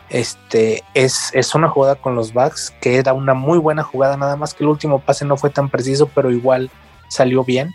este, 0.10 0.84
es, 0.94 1.32
una 1.56 1.70
jugada 1.70 1.96
con 1.96 2.16
los 2.16 2.34
backs, 2.34 2.74
que 2.82 2.98
era 2.98 3.14
una 3.14 3.34
muy 3.34 3.60
buena 3.60 3.84
jugada, 3.84 4.18
nada 4.18 4.36
más 4.36 4.54
que 4.54 4.64
el 4.64 4.70
último 4.70 5.00
pase 5.00 5.26
no 5.26 5.38
fue 5.38 5.50
tan 5.50 5.70
preciso, 5.70 6.10
pero 6.14 6.32
igual 6.32 6.70
salió 7.08 7.44
bien. 7.44 7.72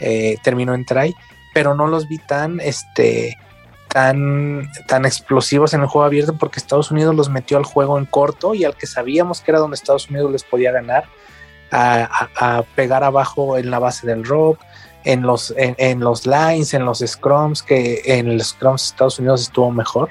Eh, 0.00 0.38
terminó 0.42 0.74
en 0.74 0.86
try, 0.86 1.14
pero 1.52 1.74
no 1.74 1.86
los 1.86 2.08
vi 2.08 2.18
tan 2.18 2.58
este, 2.60 3.36
tan, 3.88 4.70
tan 4.86 5.04
explosivos 5.04 5.74
en 5.74 5.82
el 5.82 5.88
juego 5.88 6.06
abierto 6.06 6.36
porque 6.38 6.58
Estados 6.58 6.90
Unidos 6.90 7.14
los 7.14 7.28
metió 7.28 7.58
al 7.58 7.64
juego 7.64 7.98
en 7.98 8.06
corto 8.06 8.54
y 8.54 8.64
al 8.64 8.76
que 8.76 8.86
sabíamos 8.86 9.40
que 9.40 9.50
era 9.50 9.60
donde 9.60 9.74
Estados 9.74 10.08
Unidos 10.08 10.32
les 10.32 10.44
podía 10.44 10.72
ganar, 10.72 11.04
a, 11.72 12.64
pegar 12.74 13.04
abajo 13.04 13.56
en 13.56 13.70
la 13.70 13.78
base 13.78 14.06
del 14.06 14.24
rock, 14.24 14.58
en 15.04 15.22
los, 15.22 15.54
en, 15.56 16.00
los 16.00 16.26
lines, 16.26 16.74
en 16.74 16.84
los 16.84 16.98
scrums, 16.98 17.62
que 17.62 18.02
en 18.04 18.36
los 18.36 18.48
scrums 18.48 18.86
Estados 18.86 19.18
Unidos 19.18 19.42
estuvo 19.42 19.70
mejor. 19.70 20.10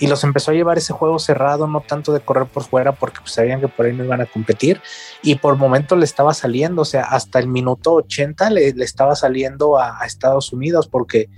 Y 0.00 0.06
los 0.06 0.22
empezó 0.24 0.50
a 0.50 0.54
llevar 0.54 0.78
ese 0.78 0.92
juego 0.92 1.18
cerrado, 1.18 1.66
no 1.66 1.80
tanto 1.80 2.12
de 2.12 2.20
correr 2.20 2.46
por 2.46 2.64
fuera, 2.64 2.92
porque 2.92 3.18
pues, 3.20 3.32
sabían 3.32 3.60
que 3.60 3.68
por 3.68 3.86
ahí 3.86 3.92
no 3.92 4.04
iban 4.04 4.20
a 4.20 4.26
competir. 4.26 4.80
Y 5.22 5.36
por 5.36 5.56
momento 5.56 5.96
le 5.96 6.04
estaba 6.04 6.34
saliendo, 6.34 6.82
o 6.82 6.84
sea, 6.84 7.02
hasta 7.02 7.38
el 7.38 7.48
minuto 7.48 7.94
80 7.94 8.50
le, 8.50 8.68
estaba 8.68 9.16
saliendo 9.16 9.78
a, 9.78 9.98
Estados 10.06 10.52
Unidos, 10.52 10.88
porque 10.88 11.28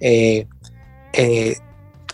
eh, 0.00 0.46
eh, 1.12 1.56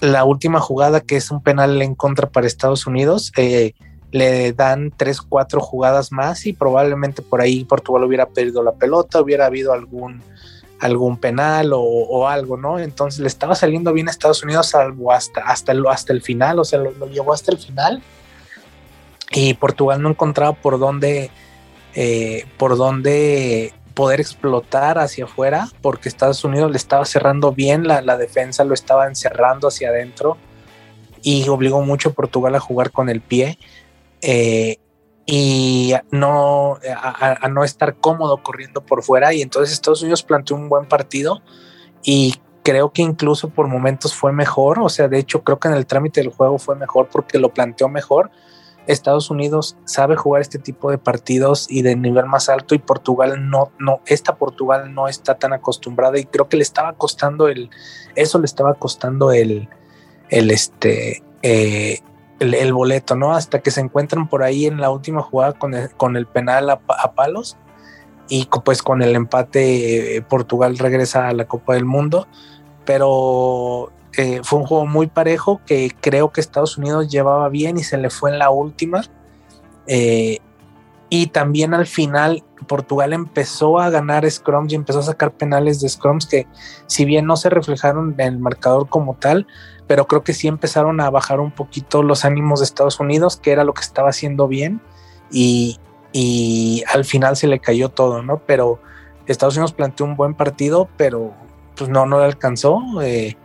la 0.01 0.25
última 0.25 0.61
jugada, 0.61 1.01
que 1.01 1.17
es 1.17 1.31
un 1.31 1.43
penal 1.43 1.81
en 1.81 1.95
contra 1.95 2.29
para 2.29 2.47
Estados 2.47 2.87
Unidos, 2.87 3.33
eh, 3.37 3.73
le 4.13 4.53
dan 4.53 4.93
tres, 4.97 5.21
cuatro 5.21 5.61
jugadas 5.61 6.13
más 6.13 6.47
y 6.47 6.53
probablemente 6.53 7.23
por 7.23 7.41
ahí 7.41 7.65
Portugal 7.65 8.05
hubiera 8.05 8.27
perdido 8.27 8.63
la 8.63 8.73
pelota, 8.73 9.21
hubiera 9.21 9.47
habido 9.47 9.73
algún, 9.73 10.23
algún 10.81 11.17
penal 11.17 11.71
o, 11.73 12.29
algo, 12.29 12.57
¿no? 12.57 12.79
Entonces 12.79 13.21
le 13.21 13.29
estaba 13.29 13.55
saliendo 13.55 13.93
bien 13.93 14.09
a 14.09 14.11
Estados 14.11 14.43
Unidos 14.43 14.69
salvo 14.69 15.13
hasta, 15.13 15.41
hasta, 15.43 15.73
el, 15.73 15.87
hasta 15.87 16.13
el 16.13 16.23
final, 16.23 16.59
o 16.59 16.65
sea, 16.65 16.79
lo, 16.79 17.07
llevó 17.09 17.33
hasta 17.33 17.53
el 17.53 17.59
final 17.59 18.03
y 19.31 19.55
Portugal 19.55 20.03
no 20.03 20.11
encontraba 20.11 20.53
por 20.53 20.79
dónde, 20.79 21.31
eh, 21.95 22.47
por 22.59 22.77
dónde 22.77 23.73
poder 23.95 24.21
explotar 24.21 24.99
hacia 24.99 25.25
afuera 25.25 25.69
porque 25.81 26.09
Estados 26.09 26.45
Unidos 26.45 26.71
le 26.71 26.77
estaba 26.77 27.05
cerrando 27.07 27.53
bien 27.53 27.89
la, 27.89 28.03
la 28.03 28.19
defensa, 28.19 28.65
lo 28.65 28.75
estaba 28.75 29.07
encerrando 29.07 29.69
hacia 29.69 29.89
adentro 29.89 30.37
y 31.23 31.49
obligó 31.49 31.83
mucho 31.83 32.11
a 32.11 32.13
Portugal 32.13 32.55
a 32.55 32.61
jugar 32.61 32.91
con 32.93 33.09
el 33.09 33.21
pie 33.21 33.59
eh, 34.23 34.79
y 35.27 35.93
no, 36.13 36.79
a, 36.97 37.49
no 37.49 37.65
estar 37.65 37.97
cómodo 37.97 38.43
corriendo 38.43 38.81
por 38.81 39.03
fuera. 39.03 39.35
Y 39.35 39.43
entonces 39.43 39.75
Estados 39.75 40.03
Unidos 40.03 40.23
planteó 40.23 40.57
un 40.57 40.69
buen 40.69 40.87
partido 40.87 41.43
y 42.03 42.37
creo 42.63 42.93
que 42.93 43.03
incluso 43.03 43.49
por 43.51 43.67
momentos 43.67 44.15
fue 44.15 44.33
mejor. 44.33 44.79
O 44.79 44.89
sea, 44.89 45.09
de 45.09 45.19
hecho, 45.19 45.43
creo 45.43 45.59
que 45.59 45.67
en 45.69 45.75
el 45.75 45.87
trámite 45.87 46.21
del 46.21 46.33
juego 46.33 46.59
fue 46.59 46.77
mejor 46.77 47.09
porque 47.11 47.39
lo 47.39 47.53
planteó 47.53 47.89
mejor. 47.89 48.31
Estados 48.87 49.31
Unidos 49.31 49.77
sabe 49.85 50.15
jugar 50.15 50.43
este 50.43 50.61
tipo 50.61 50.93
de 50.93 50.99
partidos 50.99 51.67
y 51.69 51.83
de 51.83 51.97
nivel 51.97 52.27
más 52.27 52.49
alto 52.49 52.77
y 52.77 52.79
Portugal 52.79 53.51
no, 53.51 53.73
no, 53.81 54.01
esta 54.07 54.37
Portugal 54.37 54.95
no 54.95 55.09
está 55.09 55.35
tan 55.35 55.53
acostumbrada 55.53 56.19
y 56.21 56.25
creo 56.25 56.49
que 56.49 56.57
le 56.57 56.63
estaba 56.63 56.93
costando 56.93 57.49
el, 57.49 57.69
eso 58.15 58.39
le 58.39 58.45
estaba 58.45 58.75
costando 58.75 59.33
el, 59.33 59.69
el 60.29 60.53
este, 60.53 61.25
eh, 61.43 61.99
el, 62.39 62.73
boleto, 62.73 63.17
¿no? 63.17 63.35
Hasta 63.35 63.61
que 63.61 63.71
se 63.71 63.81
encuentran 63.81 64.29
por 64.29 64.43
ahí 64.43 64.67
en 64.67 64.81
la 64.81 64.91
última 64.91 65.23
jugada 65.23 65.53
con 65.53 65.75
el, 65.75 65.91
con 65.91 66.17
el 66.17 66.27
penal 66.27 66.71
a, 66.71 66.79
palos 67.15 67.57
y 68.29 68.49
pues 68.65 68.83
con 68.83 69.03
el 69.03 69.15
empate 69.15 70.17
eh, 70.17 70.23
Portugal 70.23 70.77
regresa 70.79 71.29
a 71.29 71.33
la 71.33 71.47
Copa 71.47 71.75
del 71.75 71.85
Mundo, 71.85 72.27
pero 72.85 73.93
eh, 74.17 74.41
fue 74.43 74.61
un 74.61 74.67
juego 74.67 74.87
muy 74.87 75.07
parejo 75.07 75.61
que 75.67 75.93
creo 76.01 76.33
que 76.33 76.41
Estados 76.41 76.79
Unidos 76.79 77.09
llevaba 77.09 77.49
bien 77.49 77.79
y 77.79 77.85
se 77.85 77.99
le 77.99 78.11
fue 78.11 78.31
en 78.31 78.39
la 78.39 78.51
última. 78.51 79.03
Eh, 79.87 80.39
y 81.09 81.29
también 81.29 81.73
al 81.73 81.87
final 81.87 82.43
Portugal 82.67 83.13
empezó 83.13 83.79
a 83.79 83.91
ganar 83.91 84.29
scrums 84.29 84.73
y 84.73 84.77
empezó 84.77 84.99
a 85.01 85.05
sacar 85.05 85.33
penales 85.33 85.81
de 85.81 85.89
scrums 85.89 86.27
que 86.27 86.47
si 86.87 87.05
bien 87.05 87.27
no 87.27 87.37
se 87.37 87.49
reflejaron 87.49 88.15
en 88.19 88.35
el 88.35 88.39
marcador 88.39 88.89
como 88.89 89.15
tal, 89.15 89.47
pero 89.87 90.07
creo 90.07 90.23
que 90.23 90.33
sí 90.33 90.49
empezaron 90.49 91.01
a 91.01 91.11
bajar 91.11 91.41
un 91.41 91.51
poquito 91.51 92.03
los 92.03 92.25
ánimos 92.25 92.61
de 92.61 92.65
Estados 92.65 92.99
Unidos, 93.01 93.37
que 93.37 93.53
era 93.53 93.65
lo 93.65 93.75
que 93.75 93.83
estaba 93.83 94.11
haciendo 94.11 94.49
bien, 94.49 94.81
y, 95.31 95.79
al 96.93 97.05
final 97.05 97.37
se 97.37 97.47
le 97.47 97.59
cayó 97.59 97.91
todo, 97.91 98.23
¿no? 98.23 98.39
Pero 98.47 98.81
Estados 99.27 99.57
Unidos 99.57 99.75
planteó 99.75 100.07
un 100.07 100.17
buen 100.17 100.35
partido, 100.35 100.89
pero 100.97 101.35
pues 101.77 101.91
no, 101.91 102.07
no 102.07 102.19
le 102.21 102.25
alcanzó. 102.25 102.81
Eh, 103.03 103.37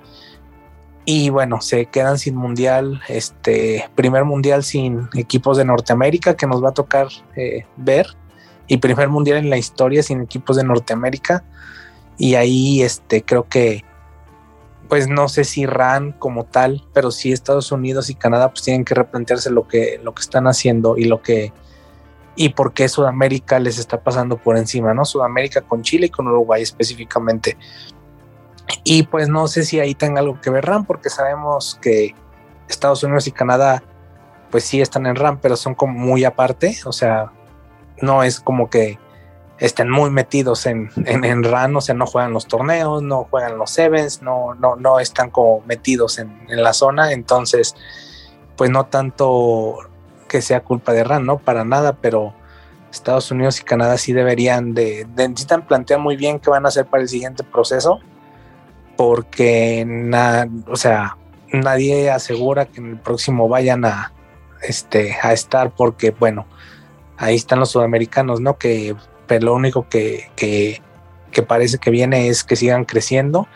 y 1.04 1.30
bueno, 1.30 1.60
se 1.60 1.88
quedan 1.88 2.18
sin 2.18 2.36
mundial, 2.36 3.02
este 3.10 3.90
primer 3.96 4.24
mundial 4.24 4.64
sin 4.64 5.10
equipos 5.16 5.58
de 5.58 5.66
Norteamérica 5.66 6.38
que 6.38 6.48
nos 6.48 6.64
va 6.64 6.70
a 6.70 6.74
tocar 6.74 7.08
eh, 7.36 7.66
ver, 7.76 8.08
y 8.68 8.78
primer 8.78 9.10
mundial 9.10 9.38
en 9.40 9.50
la 9.50 9.58
historia 9.58 10.02
sin 10.02 10.22
equipos 10.22 10.56
de 10.56 10.64
Norteamérica. 10.64 11.44
Y 12.18 12.36
ahí 12.36 12.84
este, 12.84 13.24
creo 13.24 13.50
que 13.50 13.84
pues 14.92 15.08
no 15.08 15.30
sé 15.30 15.46
si 15.46 15.66
RAN 15.66 16.12
como 16.12 16.44
tal, 16.44 16.86
pero 16.92 17.12
sí 17.12 17.32
Estados 17.32 17.72
Unidos 17.72 18.10
y 18.10 18.16
Canadá 18.16 18.50
pues 18.50 18.64
tienen 18.64 18.84
que 18.84 18.94
replantearse 18.94 19.50
lo 19.50 19.66
que, 19.66 20.02
lo 20.04 20.14
que 20.14 20.20
están 20.22 20.48
haciendo 20.48 20.98
y 20.98 21.06
lo 21.06 21.22
que 21.22 21.54
y 22.36 22.50
por 22.50 22.74
qué 22.74 22.90
Sudamérica 22.90 23.58
les 23.60 23.80
está 23.80 24.04
pasando 24.04 24.36
por 24.36 24.58
encima, 24.58 24.94
¿no? 24.94 25.06
Sudamérica 25.06 25.62
con 25.62 25.82
Chile 25.82 26.08
y 26.08 26.10
con 26.10 26.28
Uruguay 26.28 26.62
específicamente. 26.62 27.58
Y 28.84 29.04
pues 29.04 29.30
no 29.30 29.48
sé 29.48 29.64
si 29.64 29.80
ahí 29.80 29.96
tenga 29.96 30.20
algo 30.20 30.42
que 30.42 30.50
ver 30.50 30.66
RAN, 30.66 30.84
porque 30.84 31.10
sabemos 31.10 31.80
que 31.82 32.14
Estados 32.68 33.02
Unidos 33.02 33.28
y 33.28 33.32
Canadá 33.32 33.82
pues 34.50 34.66
sí 34.66 34.82
están 34.82 35.06
en 35.06 35.16
RAN, 35.16 35.40
pero 35.40 35.56
son 35.56 35.74
como 35.74 35.98
muy 35.98 36.26
aparte, 36.26 36.78
o 36.84 36.92
sea, 36.92 37.32
no 38.02 38.24
es 38.24 38.42
como 38.42 38.70
que 38.70 39.00
estén 39.62 39.92
muy 39.92 40.10
metidos 40.10 40.66
en, 40.66 40.90
en, 41.06 41.24
en, 41.24 41.44
RAN, 41.44 41.76
o 41.76 41.82
sea, 41.82 41.94
no 41.94 42.08
juegan 42.08 42.34
los 42.34 42.48
torneos, 42.48 43.04
no 43.04 43.28
juegan 43.30 43.60
los 43.60 43.78
events, 43.78 44.24
no, 44.24 44.56
no, 44.56 44.76
no 44.76 45.00
están 45.00 45.30
como 45.30 45.62
metidos 45.68 46.18
en, 46.18 46.32
la 46.50 46.74
zona, 46.74 47.12
entonces, 47.14 47.76
pues 48.58 48.72
no 48.72 48.88
tanto 48.88 49.78
que 50.28 50.42
sea 50.42 50.62
culpa 50.62 50.94
de 50.94 51.04
RAN, 51.04 51.28
¿no? 51.28 51.38
Para 51.38 51.64
nada, 51.64 51.94
pero 51.94 52.34
Estados 52.92 53.30
Unidos 53.30 53.60
y 53.60 53.64
Canadá 53.64 54.00
sí 54.00 54.14
deberían 54.14 54.74
de, 54.74 55.08
necesitan 55.16 55.68
plantear 55.68 56.00
muy 56.00 56.16
bien 56.16 56.40
qué 56.40 56.50
van 56.50 56.66
a 56.66 56.70
hacer 56.70 56.88
para 56.88 57.04
el 57.04 57.10
siguiente 57.10 57.44
proceso, 57.44 58.00
porque, 58.98 59.86
nada, 59.88 60.48
o 60.68 60.76
sea, 60.76 61.18
nadie 61.54 62.10
asegura 62.10 62.66
que 62.66 62.80
en 62.80 62.88
el 62.88 63.00
próximo 63.00 63.48
vayan 63.48 63.86
a, 63.86 64.12
este, 64.64 65.16
a 65.22 65.34
estar, 65.34 65.70
porque, 65.70 66.10
bueno, 66.10 66.48
ahí 67.18 67.36
están 67.36 67.60
los 67.60 67.70
sudamericanos, 67.70 68.42
¿no? 68.42 68.58
Que 68.58 68.96
pero 69.32 69.46
lo 69.46 69.54
único 69.54 69.88
que, 69.88 70.30
que, 70.36 70.82
parece 71.44 71.78
que 71.78 71.90
viene 71.90 72.28
es 72.28 72.44
que 72.44 72.58
sigan 72.58 72.84
creciendo 72.84 73.48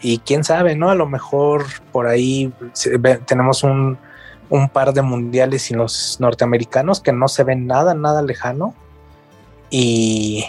y 0.00 0.18
quién 0.18 0.44
sabe, 0.44 0.76
¿no? 0.76 0.90
A 0.90 0.94
lo 0.94 1.08
mejor 1.08 1.64
por 1.90 2.06
ahí 2.06 2.52
tenemos 3.26 3.64
un, 3.64 3.98
un, 4.48 4.68
par 4.68 4.92
de 4.92 5.02
mundiales 5.02 5.62
sin 5.62 5.78
los 5.78 6.20
norteamericanos 6.20 7.00
que 7.00 7.12
no 7.12 7.26
se 7.26 7.42
ven 7.42 7.66
nada, 7.66 7.94
nada 7.94 8.22
lejano 8.22 8.76
y, 9.70 10.44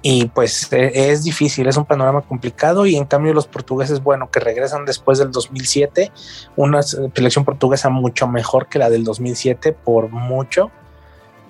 y 0.00 0.26
pues 0.26 0.72
e, 0.72 1.10
es 1.10 1.24
difícil, 1.24 1.66
es 1.66 1.76
un 1.76 1.84
panorama 1.84 2.20
complicado 2.20 2.86
y 2.86 2.94
en 2.94 3.04
cambio 3.04 3.34
los 3.34 3.48
portugueses, 3.48 4.00
bueno, 4.00 4.30
que 4.30 4.38
regresan 4.38 4.84
después 4.84 5.18
del 5.18 5.32
2007, 5.32 6.12
una 6.54 6.82
selección 6.82 7.44
portuguesa 7.44 7.88
mucho 7.88 8.28
mejor 8.28 8.68
que 8.68 8.78
la 8.78 8.90
del 8.90 9.02
2007 9.02 9.72
por 9.72 10.08
mucho. 10.08 10.70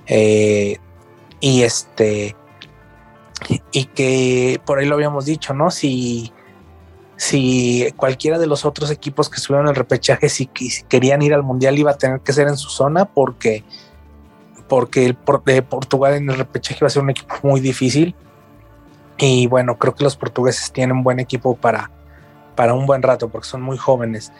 Eh, 0.06 0.78
y 1.40 1.62
este, 1.62 2.36
y 3.72 3.84
que 3.84 4.60
por 4.64 4.78
ahí 4.78 4.86
lo 4.86 4.94
habíamos 4.94 5.24
dicho, 5.24 5.54
¿no? 5.54 5.70
Si, 5.70 6.32
si 7.16 7.92
cualquiera 7.96 8.38
de 8.38 8.46
los 8.46 8.64
otros 8.64 8.90
equipos 8.90 9.28
que 9.28 9.40
subieron 9.40 9.68
el 9.68 9.74
repechaje, 9.74 10.28
si, 10.28 10.46
querían 10.46 11.22
ir 11.22 11.34
al 11.34 11.42
mundial, 11.42 11.78
iba 11.78 11.92
a 11.92 11.98
tener 11.98 12.20
que 12.20 12.32
ser 12.32 12.48
en 12.48 12.56
su 12.56 12.70
zona, 12.70 13.04
porque, 13.04 13.64
porque 14.68 15.06
el 15.06 15.18
de 15.44 15.62
Portugal 15.62 16.14
en 16.14 16.30
el 16.30 16.36
repechaje 16.36 16.78
iba 16.80 16.88
a 16.88 16.90
ser 16.90 17.02
un 17.02 17.10
equipo 17.10 17.34
muy 17.42 17.60
difícil. 17.60 18.14
Y 19.18 19.46
bueno, 19.48 19.78
creo 19.78 19.94
que 19.94 20.04
los 20.04 20.16
portugueses 20.16 20.72
tienen 20.72 20.96
un 20.96 21.02
buen 21.02 21.18
equipo 21.18 21.56
para, 21.56 21.90
para 22.54 22.74
un 22.74 22.86
buen 22.86 23.02
rato, 23.02 23.28
porque 23.28 23.48
son 23.48 23.62
muy 23.62 23.76
jóvenes. 23.76 24.32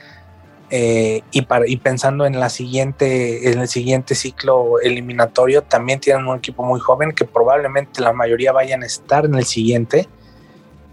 Eh, 0.71 1.23
y, 1.31 1.43
para, 1.43 1.67
y 1.67 1.77
pensando 1.79 2.27
en, 2.27 2.39
la 2.39 2.51
siguiente, 2.51 3.51
en 3.51 3.61
el 3.61 3.69
siguiente 3.69 4.15
ciclo 4.15 4.81
eliminatorio, 4.81 5.63
también 5.63 6.01
tienen 6.01 6.27
un 6.27 6.37
equipo 6.37 6.63
muy 6.63 6.79
joven 6.81 7.13
que 7.13 7.25
probablemente 7.25 8.03
la 8.03 8.13
mayoría 8.13 8.53
vayan 8.53 8.83
a 8.83 8.87
estar 8.87 9.25
en 9.25 9.35
el 9.35 9.45
siguiente. 9.45 10.09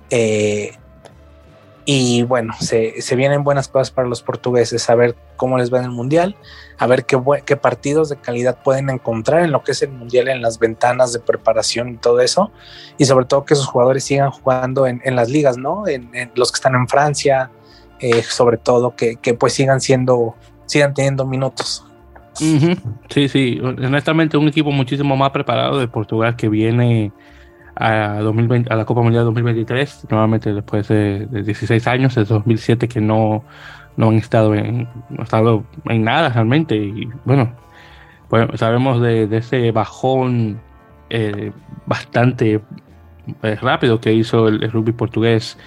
Eh, 0.10 0.76
y 1.88 2.24
bueno, 2.24 2.56
se, 2.60 3.00
se, 3.02 3.16
vienen 3.16 3.44
buenas 3.44 3.68
cosas 3.68 3.92
para 3.92 4.08
los 4.08 4.24
portugueses, 4.24 4.90
a 4.90 4.96
ver 4.96 5.16
cómo 5.36 5.60
les 5.60 5.72
va 5.72 5.78
en 5.78 5.86
el 5.86 5.92
Mundial, 5.92 6.36
a 6.80 6.88
ver 6.88 7.06
qué, 7.06 7.22
qué, 7.46 7.58
partidos 7.58 8.10
de 8.10 8.16
calidad 8.16 8.58
pueden 8.64 8.90
encontrar 8.90 9.44
en 9.44 9.52
lo 9.52 9.64
que 9.64 9.74
es 9.74 9.84
el 9.84 9.92
Mundial, 9.92 10.28
en 10.28 10.42
las 10.42 10.58
ventanas 10.58 11.14
de 11.14 11.20
preparación 11.20 11.90
y 11.90 11.98
todo 11.98 12.22
eso, 12.22 12.52
y 12.98 13.06
sobre 13.06 13.26
todo 13.26 13.46
que 13.46 13.54
esos 13.54 13.68
jugadores 13.68 14.04
sigan 14.04 14.32
jugando 14.32 14.88
en, 14.88 15.00
en 15.06 15.16
las 15.16 15.30
ligas, 15.30 15.58
¿no? 15.58 15.88
En, 15.88 16.10
en, 16.16 16.32
los 16.34 16.52
que 16.52 16.56
están 16.56 16.74
en 16.74 16.88
Francia, 16.88 17.52
eh, 18.06 18.22
sobre 18.22 18.58
todo 18.58 18.96
que, 18.96 19.18
pues 19.40 19.54
sigan 19.54 19.82
siendo, 19.82 20.36
sigan 20.68 20.94
teniendo 20.94 21.26
minutos. 21.26 21.84
Sí, 22.34 23.30
sí, 23.30 23.60
honestamente 23.64 24.38
un 24.38 24.48
equipo 24.48 24.70
muchísimo 24.70 25.16
más 25.16 25.32
preparado 25.32 25.80
de 25.80 25.88
Portugal 25.88 26.36
que 26.36 26.48
viene 26.48 27.12
a, 27.76 28.20
2020, 28.20 28.72
a 28.72 28.76
la 28.76 28.86
Copa 28.86 29.02
Mundial 29.02 29.24
2023, 29.26 30.06
nuevamente 30.12 30.54
después 30.54 30.88
de, 30.88 31.26
16 31.32 31.88
años, 31.88 32.14
desde 32.14 32.36
2007 32.36 32.88
que 32.88 33.02
no, 33.02 33.44
no 33.98 34.10
han 34.10 34.16
estado 34.16 34.54
en, 34.54 34.88
no 35.10 35.24
estado 35.24 35.64
en 35.86 36.04
nada 36.04 36.30
realmente. 36.30 36.76
Y 36.76 37.10
bueno, 37.24 37.56
sabemos 38.54 39.02
de, 39.02 39.30
ese 39.36 39.72
bajón 39.72 40.62
eh, 41.10 41.52
bastante 41.88 42.62
eh, 43.42 43.56
rápido 43.56 44.00
que 44.00 44.14
hizo 44.14 44.48
el, 44.48 44.72
rugby 44.72 44.92
portugués 44.92 45.58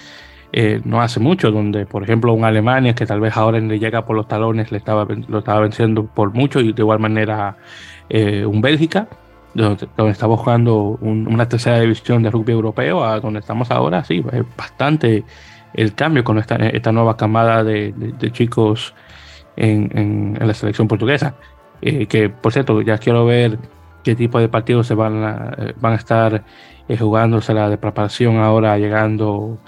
eh, 0.52 0.80
no 0.84 1.00
hace 1.00 1.20
mucho, 1.20 1.50
donde 1.50 1.86
por 1.86 2.02
ejemplo 2.02 2.32
un 2.32 2.44
Alemania 2.44 2.94
que 2.94 3.06
tal 3.06 3.20
vez 3.20 3.36
ahora 3.36 3.58
le 3.60 3.78
llega 3.78 4.04
por 4.04 4.16
los 4.16 4.28
talones 4.28 4.72
le 4.72 4.78
estaba, 4.78 5.06
lo 5.28 5.38
estaba 5.38 5.60
venciendo 5.60 6.06
por 6.06 6.32
mucho 6.32 6.60
y 6.60 6.72
de 6.72 6.82
igual 6.82 6.98
manera 6.98 7.56
un 8.10 8.62
Bélgica 8.62 9.06
donde, 9.54 9.88
estamos 10.10 10.40
jugando 10.40 10.98
una 11.00 11.48
tercera 11.48 11.80
división 11.80 12.22
de 12.22 12.30
rugby 12.30 12.52
europeo 12.52 13.04
a 13.04 13.20
donde 13.20 13.40
estamos 13.40 13.70
ahora, 13.70 14.04
sí, 14.04 14.24
es 14.32 14.44
bastante 14.56 15.24
el 15.74 15.94
cambio 15.94 16.24
con 16.24 16.38
esta, 16.38 16.56
esta 16.56 16.92
nueva 16.92 17.16
camada 17.16 17.64
de, 17.64 17.92
chicos 18.32 18.94
en, 19.56 20.36
la 20.40 20.54
selección 20.54 20.88
portuguesa. 20.88 21.34
Eh, 21.80 22.06
que 22.06 22.28
por 22.28 22.52
cierto, 22.52 22.80
ya 22.82 22.98
quiero 22.98 23.24
ver 23.24 23.58
qué 24.02 24.14
tipo 24.14 24.40
de 24.40 24.48
partidos 24.48 24.86
se 24.86 24.94
van 24.94 25.22
a, 25.22 25.54
eh, 25.58 25.74
van 25.80 25.92
a 25.92 25.96
estar 25.96 26.44
eh, 26.88 26.96
jugándose 26.96 27.54
la 27.54 27.76
preparación 27.76 28.38
ahora 28.38 28.78
llegando 28.78 29.58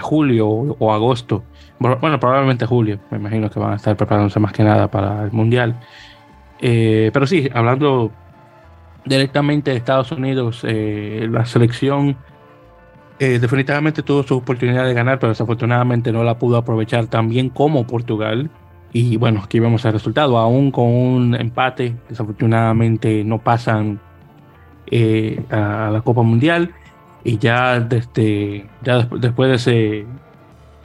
julio 0.00 0.48
o, 0.48 0.92
agosto. 0.92 1.44
Bueno, 1.78 2.18
probablemente 2.20 2.66
julio, 2.66 2.98
me 3.10 3.18
imagino 3.18 3.50
que 3.50 3.58
van 3.58 3.72
a 3.72 3.76
estar 3.76 3.96
preparándose 3.96 4.40
más 4.40 4.52
que 4.52 4.64
nada 4.64 4.88
para 4.88 5.24
el 5.24 5.32
Mundial. 5.32 5.78
pero 6.60 7.26
sí, 7.26 7.48
hablando 7.54 8.12
directamente 9.08 9.70
de 9.70 9.76
Estados 9.76 10.12
Unidos. 10.12 10.62
Eh, 10.64 11.26
la 11.30 11.44
selección 11.44 12.16
eh, 13.18 13.38
definitivamente 13.38 14.02
tuvo 14.02 14.22
su 14.22 14.36
oportunidad 14.36 14.86
de 14.86 14.94
ganar, 14.94 15.18
pero 15.18 15.30
desafortunadamente 15.30 16.12
no 16.12 16.22
la 16.22 16.38
pudo 16.38 16.56
aprovechar 16.56 17.06
tan 17.06 17.28
bien 17.28 17.48
como 17.48 17.86
Portugal. 17.86 18.50
Y 18.92 19.16
bueno, 19.16 19.42
aquí 19.44 19.58
vemos 19.58 19.84
el 19.84 19.92
resultado. 19.92 20.38
Aún 20.38 20.70
con 20.70 20.86
un 20.86 21.34
empate, 21.34 21.96
desafortunadamente 22.08 23.24
no 23.24 23.38
pasan 23.38 24.00
eh, 24.90 25.42
a 25.50 25.90
la 25.92 26.00
Copa 26.02 26.22
Mundial. 26.22 26.72
Y 27.24 27.38
ya, 27.38 27.80
desde, 27.80 28.66
ya 28.82 29.08
después 29.10 29.50
de 29.50 30.06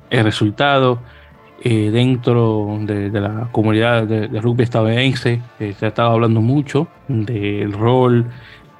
ese 0.09 0.23
resultado, 0.23 0.99
eh, 1.65 1.91
dentro 1.91 2.77
de, 2.81 3.09
la 3.09 3.47
comunidad 3.53 4.05
de, 4.05 4.27
rugby 4.41 4.63
estadounidense 4.63 5.39
eh, 5.61 5.73
se 5.79 5.85
ha 5.85 5.87
estado 5.87 6.11
hablando 6.11 6.41
mucho 6.41 6.89
del 7.07 7.71
rol 7.71 8.25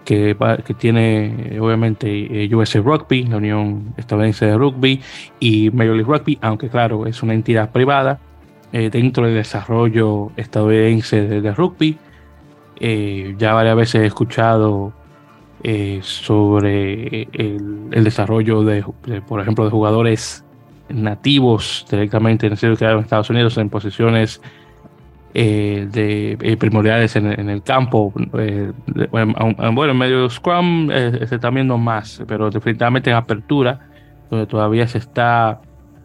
que, 0.03 0.35
que 0.65 0.73
tiene 0.73 1.57
obviamente 1.61 2.43
eh, 2.43 2.53
USA 2.53 2.81
Rugby, 2.81 3.23
la 3.23 3.37
Unión 3.37 3.93
Estadounidense 3.95 4.47
de 4.47 4.57
Rugby 4.57 5.01
y 5.39 5.69
Major 5.69 5.95
League 5.95 6.11
Rugby, 6.11 6.37
aunque 6.41 6.67
claro 6.67 7.05
es 7.07 7.23
una 7.23 7.33
entidad 7.33 7.71
privada 7.71 8.19
dentro 8.73 9.27
del 9.27 9.35
desarrollo 9.35 10.31
estadounidense 10.35 11.21
de, 11.21 11.53
rugby. 11.53 11.97
ya 13.37 13.53
varias 13.53 13.75
veces 13.77 14.01
he 14.01 14.05
escuchado 14.07 14.91
sobre 16.01 17.27
el, 17.33 18.03
desarrollo 18.03 18.63
de, 18.63 18.83
por 19.27 19.39
ejemplo, 19.39 19.65
de 19.65 19.71
jugadores 19.71 20.43
nativos 20.89 21.85
directamente 21.89 22.47
en 22.47 22.57
en 22.61 22.99
Estados 22.99 23.29
Unidos 23.29 23.57
en 23.57 23.69
posiciones 23.69 24.41
eh, 25.35 25.87
de 25.91 26.37
eh, 26.39 26.57
primordiales 26.57 27.15
en, 27.15 27.49
el 27.49 27.63
campo. 27.63 28.13
Eh, 28.37 28.71
bueno, 29.09 29.91
en 29.91 29.97
medio 29.97 30.23
de 30.23 30.29
Scrum 30.29 30.89
se 30.89 31.35
está 31.35 31.49
viendo 31.49 31.75
más, 31.79 32.21
pero 32.27 32.51
definitivamente 32.51 33.09
en 33.09 33.15
apertura, 33.15 33.79
donde 34.29 34.45
todavía 34.45 34.87
se 34.87 34.99
está 34.99 35.59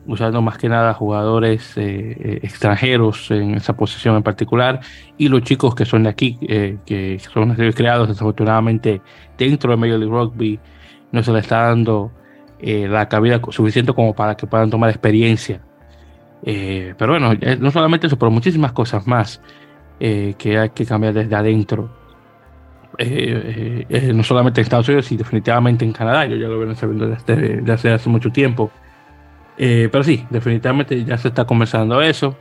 usando 0.08 0.42
más 0.42 0.58
que 0.58 0.68
nada 0.68 0.92
jugadores 0.94 1.74
extranjeros 1.76 3.30
en 3.30 3.54
esa 3.54 3.76
posición 3.76 4.16
en 4.16 4.24
particular 4.24 4.80
y 5.16 5.28
los 5.28 5.42
chicos 5.42 5.74
que 5.74 5.84
son 5.84 6.02
de 6.02 6.08
aquí, 6.08 6.36
que 6.40 7.20
son 7.32 7.54
creados 7.54 8.08
desafortunadamente 8.08 9.00
dentro 9.36 9.70
del 9.70 9.78
Major 9.78 9.98
League 9.98 10.12
Rugby, 10.12 10.58
no 11.12 11.22
se 11.22 11.32
le 11.32 11.38
está 11.40 11.68
dando 11.68 12.10
eh, 12.60 12.88
la 12.88 13.08
cabida 13.08 13.40
suficiente 13.50 13.92
como 13.92 14.14
para 14.14 14.36
que 14.36 14.46
puedan 14.46 14.70
tomar 14.70 14.90
experiencia. 14.90 15.60
Eh, 16.42 16.94
pero 16.98 17.12
bueno, 17.12 17.32
eh, 17.40 17.56
no 17.58 17.70
solamente 17.70 18.06
eso, 18.06 18.18
pero 18.18 18.30
muchísimas 18.30 18.72
cosas 18.72 19.06
más 19.06 19.40
que 19.98 20.56
hay 20.56 20.70
que 20.70 20.86
cambiar 20.86 21.12
desde 21.12 21.34
adentro. 21.34 21.90
no 22.98 24.22
solamente 24.22 24.60
en 24.60 24.62
Estados 24.62 24.88
Unidos, 24.88 25.06
sino 25.06 25.18
definitivamente 25.18 25.84
en 25.84 25.92
Canadá. 25.92 26.24
Yo 26.26 26.36
ya 26.36 26.46
lo 26.46 26.58
vengo 26.58 26.74
sabiendo 26.74 27.08
desde, 27.08 27.72
hace, 27.72 27.90
hace 27.90 28.08
mucho 28.08 28.30
tiempo. 28.30 28.70
Pero 29.58 30.04
sí, 30.04 30.24
definitivamente 30.30 31.04
ya 31.04 31.18
se 31.18 31.28
está 31.28 31.44
conversando 31.44 32.00
eso. 32.00 32.36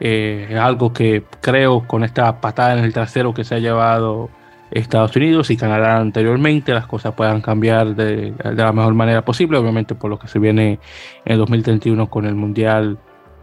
es 0.00 0.56
algo 0.56 0.92
que 0.92 1.24
creo 1.40 1.86
con 1.86 2.04
esta 2.04 2.40
patada 2.40 2.78
en 2.78 2.84
el 2.84 2.92
trasero 2.92 3.34
que 3.34 3.44
se 3.44 3.56
ha 3.56 3.58
llevado 3.58 4.30
Estados 4.74 5.14
Unidos 5.14 5.50
y 5.50 5.56
Canadá 5.56 5.98
anteriormente, 5.98 6.74
las 6.74 6.86
cosas 6.86 7.14
puedan 7.14 7.40
cambiar 7.40 7.94
de, 7.94 8.34
la 8.42 8.72
mejor 8.72 8.94
manera 8.94 9.24
posible, 9.24 9.56
obviamente 9.56 9.94
por 9.94 10.10
lo 10.10 10.18
que 10.18 10.26
se 10.26 10.38
viene 10.40 10.80
en 11.24 11.32
el 11.32 11.38
2031 11.38 12.10
con 12.10 12.26
el 12.26 12.34
Mundial 12.34 12.98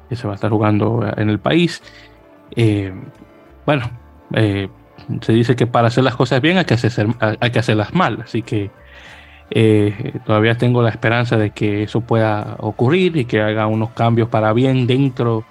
que 0.09 0.18
se 0.18 0.28
va 0.28 0.34
a 0.34 0.36
estar 0.36 0.51
jugando 0.51 1.05
en 1.16 1.30
el 1.30 1.39
país. 1.39 1.82
Eh, 2.53 2.93
bueno, 3.66 3.89
eh, 4.34 4.68
se 5.22 5.32
dice 5.32 5.55
que 5.55 5.68
para 5.68 5.88
hacer 5.88 6.03
las 6.03 6.18
cosas 6.18 6.41
bien 6.41 6.57
hay 6.57 6.66
que, 6.66 6.74
hacer, 6.74 7.07
hay 7.39 7.51
que 7.51 7.59
hacerlas 7.59 7.93
mal, 7.93 8.22
así 8.22 8.41
que 8.41 8.70
eh, 9.52 10.14
todavía 10.26 10.58
tengo 10.58 10.82
la 10.82 10.89
esperanza 10.89 11.38
de 11.38 11.52
que 11.52 11.84
eso 11.84 12.02
pueda 12.02 12.56
ocurrir 12.60 13.18
y 13.18 13.26
que 13.26 13.41
haga 13.41 13.68
unos 13.68 13.91
cambios 13.91 14.30
para 14.30 14.54
bien 14.54 14.88
dentro 14.88 15.45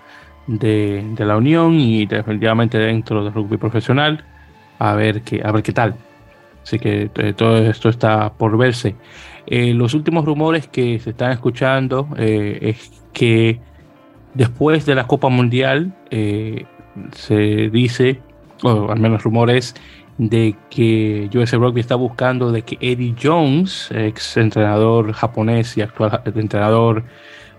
de, 0.47 1.05
de 1.15 1.25
la 1.25 1.37
Unión 1.37 1.75
y 1.75 2.07
definitivamente 2.07 2.79
dentro 2.79 3.23
del 3.23 3.33
rugby 3.33 3.57
profesional 3.57 4.25
a 4.81 4.95
ver 4.95 5.23
qué, 5.23 5.41
a 5.45 5.53
ver 5.53 5.63
qué 5.63 5.73
tal. 5.73 5.95
Así 6.63 6.79
que 6.79 7.11
eh, 7.15 7.33
todo 7.35 7.59
esto 7.59 7.89
está 7.89 8.33
por 8.33 8.57
verse. 8.57 8.97
Eh, 9.47 9.73
los 9.75 9.95
últimos 9.95 10.25
rumores 10.25 10.67
que 10.69 10.99
se 10.99 11.11
están 11.11 11.33
escuchando 11.33 12.09
eh, 12.17 12.59
es 12.63 13.03
que 13.13 13.61
después 14.35 14.87
de 14.87 14.95
la 14.95 15.07
Copa 15.07 15.29
Mundial 15.29 15.95
se 17.13 17.71
dice, 17.71 18.21
o 18.63 18.91
al 18.91 19.01
menos 19.01 19.23
rumores, 19.23 19.75
de 20.21 20.55
que 20.69 21.31
USA 21.33 21.57
Rugby 21.57 21.81
está 21.81 21.95
buscando 21.95 22.53
de 22.53 22.61
que 22.61 22.77
Eddie 22.79 23.15
Jones, 23.21 23.91
ex 23.91 24.37
entrenador 24.37 25.15
japonés 25.15 25.79
y 25.79 25.81
actual 25.81 26.21
entrenador 26.27 27.05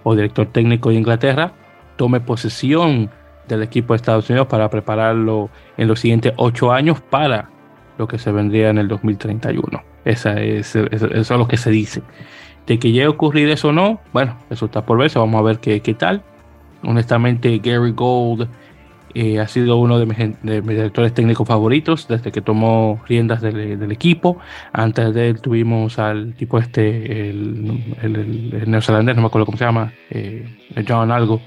o 0.04 0.14
director 0.14 0.46
técnico 0.46 0.90
de 0.90 0.96
Inglaterra, 0.96 1.54
tome 1.96 2.20
posesión 2.20 3.10
del 3.48 3.64
equipo 3.64 3.94
de 3.94 3.98
Estados 3.98 4.30
Unidos 4.30 4.46
para 4.48 4.70
prepararlo 4.70 5.50
en 5.76 5.88
los 5.88 6.02
siguientes 6.02 6.34
ocho 6.38 6.72
años 6.72 7.02
para 7.02 7.50
lo 7.98 8.08
que 8.08 8.20
se 8.20 8.32
vendría 8.32 8.70
en 8.70 8.78
el 8.78 8.88
2031. 8.88 9.84
Esa 10.06 10.40
es, 10.40 10.76
eso, 10.76 11.08
es 11.12 11.30
lo 11.32 11.48
que 11.48 11.58
se 11.58 11.72
dice. 11.72 12.04
De 12.68 12.78
que 12.78 12.92
llegue 12.92 13.06
a 13.06 13.10
ocurrir 13.10 13.50
eso 13.50 13.70
o 13.70 13.72
no, 13.72 14.00
bueno, 14.14 14.38
eso 14.52 14.66
está 14.66 14.86
por 14.86 15.00
verse, 15.00 15.18
vamos 15.18 15.40
a 15.40 15.44
ver 15.44 15.58
qué, 15.58 15.80
qué 15.80 15.96
tal. 15.96 16.22
Honestamente, 16.84 17.58
Gary 17.58 17.92
Gold 17.92 18.48
eh, 19.14 19.40
ha 19.40 19.48
sido 19.48 19.78
uno 19.78 20.00
de 20.00 20.06
mis, 20.06 20.18
directores 20.64 21.14
técnicos 21.14 21.48
favoritos 21.48 22.08
desde 22.08 22.32
que 22.32 22.42
tomó 22.42 23.02
riendas 23.08 23.42
del, 23.42 23.92
equipo. 23.92 24.38
Antes 24.74 25.14
de 25.14 25.30
él 25.30 25.42
tuvimos 25.42 26.00
al 26.00 26.34
tipo 26.36 26.58
este, 26.58 27.30
el, 27.30 27.96
el, 28.02 28.70
neozelandés, 28.70 29.16
no 29.16 29.22
me 29.22 29.28
acuerdo 29.28 29.46
cómo 29.46 29.58
se 29.58 29.66
llama, 29.66 29.94
eh, 30.10 30.46
John 30.88 31.12
Algo. 31.12 31.42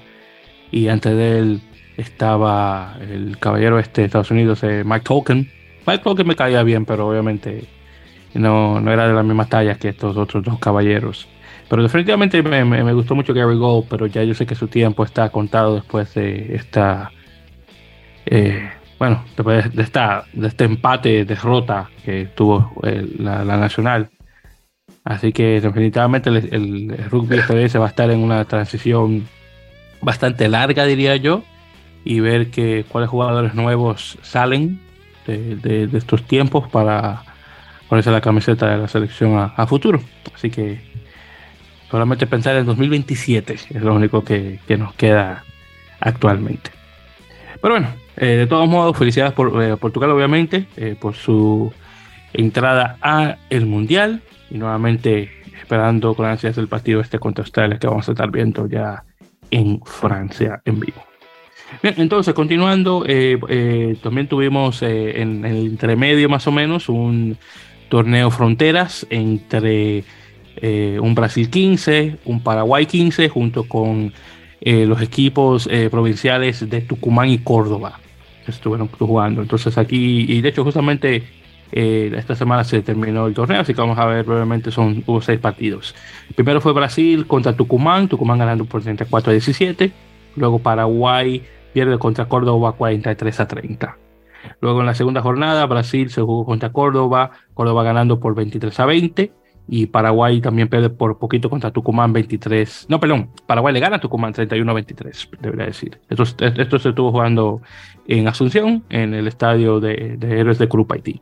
Y 0.71 0.87
antes 0.87 1.15
de 1.15 1.39
él 1.39 1.61
estaba 1.97 2.97
el 3.01 3.37
caballero 3.39 3.79
este 3.79 4.01
de 4.01 4.05
Estados 4.07 4.31
Unidos, 4.31 4.63
eh, 4.63 4.83
Mike 4.85 5.05
Tolkien. 5.05 5.49
Mike 5.87 6.03
Tolkien 6.03 6.27
me 6.27 6.35
caía 6.35 6.63
bien, 6.63 6.85
pero 6.85 7.07
obviamente 7.07 7.65
no, 8.33 8.79
no 8.81 8.91
era 8.91 9.07
de 9.07 9.13
la 9.13 9.23
misma 9.23 9.45
talla 9.45 9.75
que 9.75 9.89
estos 9.89 10.17
otros 10.17 10.43
dos 10.43 10.59
caballeros. 10.59 11.27
Pero 11.69 11.81
definitivamente 11.81 12.43
me, 12.43 12.63
me, 12.63 12.93
gustó 12.93 13.15
mucho 13.15 13.33
Gary 13.33 13.55
Gold, 13.55 13.87
pero 13.89 14.05
ya 14.05 14.23
yo 14.23 14.35
sé 14.35 14.45
que 14.45 14.53
su 14.53 14.67
tiempo 14.67 15.03
está 15.03 15.29
contado 15.29 15.75
después 15.75 16.13
de 16.13 16.55
esta, 16.55 17.11
eh, 18.25 18.69
bueno, 18.97 19.23
después 19.35 19.73
de, 19.75 19.83
esta, 19.83 20.25
de 20.33 20.47
este 20.47 20.63
empate, 20.63 21.25
derrota 21.25 21.89
que 22.03 22.25
tuvo 22.25 22.73
eh, 22.83 23.05
la, 23.19 23.43
Nacional. 23.43 24.09
Así 25.03 25.31
que 25.33 25.61
definitivamente 25.61 26.29
el, 26.29 26.37
el 26.37 27.09
rugby 27.09 27.69
se 27.69 27.77
va 27.77 27.85
a 27.85 27.89
estar 27.89 28.09
en 28.09 28.19
una 28.19 28.45
transición 28.45 29.27
bastante 30.01 30.47
larga, 30.47 30.85
diría 30.85 31.15
yo 31.15 31.43
y 32.05 32.19
ver 32.19 32.51
que, 32.51 32.85
cuáles 32.87 33.09
jugadores 33.09 33.55
nuevos 33.55 34.17
salen 34.21 34.79
de, 35.25 35.89
estos 35.91 36.23
tiempos 36.23 36.69
para 36.69 37.23
ponerse 37.89 38.11
la 38.11 38.21
camiseta 38.21 38.69
de 38.69 38.77
la 38.77 38.87
selección 38.87 39.51
a, 39.55 39.67
futuro. 39.67 39.99
Así 40.33 40.51
que 40.51 40.79
solamente 41.89 42.27
pensar 42.27 42.55
en 42.55 42.65
2027 42.67 43.53
es 43.53 43.81
lo 43.81 43.95
único 43.95 44.23
que, 44.23 44.59
nos 44.77 44.93
queda 44.93 45.43
actualmente. 45.99 46.69
Pero 47.59 47.73
bueno, 47.73 47.87
eh, 48.17 48.27
de 48.27 48.47
todos 48.47 48.67
modos, 48.67 48.97
felicidades 48.97 49.33
por 49.33 49.61
eh, 49.61 49.75
Portugal, 49.77 50.11
obviamente, 50.11 50.67
eh, 50.77 50.95
por 50.99 51.15
su 51.15 51.71
entrada 52.33 52.97
a 53.01 53.37
el 53.49 53.65
Mundial 53.65 54.21
y 54.49 54.57
nuevamente 54.57 55.31
esperando 55.59 56.13
con 56.13 56.25
ansias 56.25 56.57
el 56.57 56.67
partido 56.67 57.01
este 57.01 57.19
contra 57.19 57.43
Australia 57.43 57.77
que 57.77 57.87
vamos 57.87 58.07
a 58.07 58.11
estar 58.11 58.31
viendo 58.31 58.67
ya 58.67 59.03
en 59.51 59.81
Francia 59.83 60.61
en 60.63 60.79
vivo. 60.79 61.03
Bien, 61.81 61.95
entonces 61.97 62.33
continuando, 62.33 63.03
también 64.03 64.27
tuvimos 64.27 64.81
en, 64.83 65.43
el 65.43 65.57
intermedio 65.57 66.29
más 66.29 66.45
o 66.45 66.51
menos 66.51 66.89
un 66.89 67.37
torneo 67.89 68.29
fronteras 68.29 69.07
entre 69.09 70.03
un 70.61 71.15
Brasil 71.15 71.49
15, 71.49 72.17
un 72.25 72.43
Paraguay 72.43 72.85
15, 72.85 73.29
junto 73.29 73.63
con 73.63 74.13
los 74.61 75.01
equipos 75.01 75.67
provinciales 75.89 76.69
de 76.69 76.81
Tucumán 76.81 77.29
y 77.29 77.39
Córdoba 77.39 77.99
estuvieron 78.51 78.87
jugando. 78.87 79.41
Entonces 79.41 79.77
aquí, 79.77 80.25
y 80.27 80.41
de 80.41 80.49
hecho 80.49 80.63
justamente 80.63 81.23
eh, 81.71 82.11
esta 82.15 82.35
semana 82.35 82.63
se 82.63 82.81
terminó 82.81 83.27
el 83.27 83.33
torneo, 83.33 83.61
así 83.61 83.73
que 83.73 83.81
vamos 83.81 83.97
a 83.97 84.05
ver 84.05 84.23
brevemente, 84.25 84.71
son, 84.71 85.03
hubo 85.05 85.21
seis 85.21 85.39
partidos. 85.39 85.95
primero 86.35 86.61
fue 86.61 86.73
Brasil 86.73 87.27
contra 87.27 87.55
Tucumán, 87.55 88.07
Tucumán 88.07 88.39
ganando 88.39 88.65
por 88.65 88.81
34 88.81 89.31
a 89.31 89.33
17. 89.33 89.91
Luego 90.35 90.59
Paraguay 90.59 91.43
pierde 91.73 91.97
contra 91.97 92.25
Córdoba 92.25 92.73
43 92.73 93.39
a 93.39 93.47
30. 93.47 93.97
Luego 94.61 94.81
en 94.81 94.85
la 94.85 94.93
segunda 94.93 95.21
jornada 95.21 95.65
Brasil 95.65 96.09
se 96.09 96.21
jugó 96.21 96.45
contra 96.45 96.71
Córdoba, 96.71 97.31
Córdoba 97.53 97.83
ganando 97.83 98.19
por 98.19 98.35
23 98.35 98.79
a 98.79 98.85
20 98.85 99.31
y 99.67 99.87
Paraguay 99.87 100.41
también 100.41 100.67
pierde 100.67 100.89
por 100.89 101.17
poquito 101.17 101.49
contra 101.49 101.71
Tucumán 101.71 102.13
23. 102.13 102.85
No, 102.89 102.99
perdón, 102.99 103.29
Paraguay 103.47 103.73
le 103.73 103.79
gana 103.79 103.95
a 103.95 103.99
Tucumán 103.99 104.33
31 104.33 104.69
a 104.69 104.73
23, 104.75 105.29
debería 105.41 105.65
decir. 105.65 105.99
Esto, 106.09 106.23
esto 106.23 106.79
se 106.79 106.89
estuvo 106.89 107.11
jugando 107.11 107.61
en 108.07 108.27
Asunción, 108.27 108.83
en 108.89 109.13
el 109.13 109.27
estadio 109.27 109.79
de, 109.79 110.17
Héroes 110.21 110.59
de 110.59 110.67
Cruz 110.67 110.87
Haití. 110.91 111.21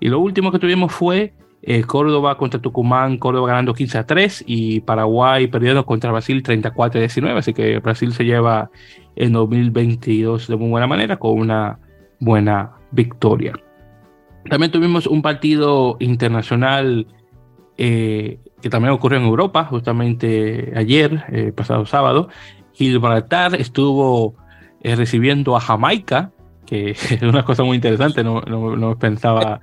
Y 0.00 0.08
lo 0.08 0.18
último 0.18 0.50
que 0.50 0.58
tuvimos 0.58 0.92
fue 0.92 1.32
eh, 1.62 1.82
Córdoba 1.84 2.36
contra 2.36 2.60
Tucumán, 2.60 3.18
Córdoba 3.18 3.48
ganando 3.48 3.72
15 3.72 3.98
a 3.98 4.06
3 4.06 4.44
y 4.46 4.80
Paraguay 4.80 5.46
perdiendo 5.46 5.86
contra 5.86 6.10
Brasil 6.10 6.42
34 6.42 6.98
a 6.98 7.00
19. 7.00 7.38
Así 7.38 7.54
que 7.54 7.78
Brasil 7.78 8.12
se 8.12 8.24
lleva 8.24 8.70
en 9.14 9.32
2022 9.32 10.48
de 10.48 10.56
muy 10.56 10.70
buena 10.70 10.88
manera 10.88 11.16
con 11.16 11.38
una 11.38 11.78
buena 12.18 12.72
victoria. 12.90 13.54
También 14.50 14.72
tuvimos 14.72 15.06
un 15.06 15.22
partido 15.22 15.96
internacional 16.00 17.06
eh, 17.78 18.38
que 18.60 18.70
también 18.70 18.92
ocurrió 18.92 19.18
en 19.18 19.24
Europa, 19.24 19.64
justamente 19.64 20.72
ayer, 20.76 21.24
eh, 21.28 21.52
pasado 21.52 21.86
sábado. 21.86 22.28
Gibraltar 22.72 23.54
estuvo 23.54 24.34
recibiendo 24.82 25.56
a 25.56 25.60
Jamaica, 25.60 26.32
que 26.66 26.90
es 27.10 27.22
una 27.22 27.44
cosa 27.44 27.62
muy 27.62 27.76
interesante, 27.76 28.24
no, 28.24 28.40
no, 28.42 28.76
no 28.76 28.98
pensaba 28.98 29.60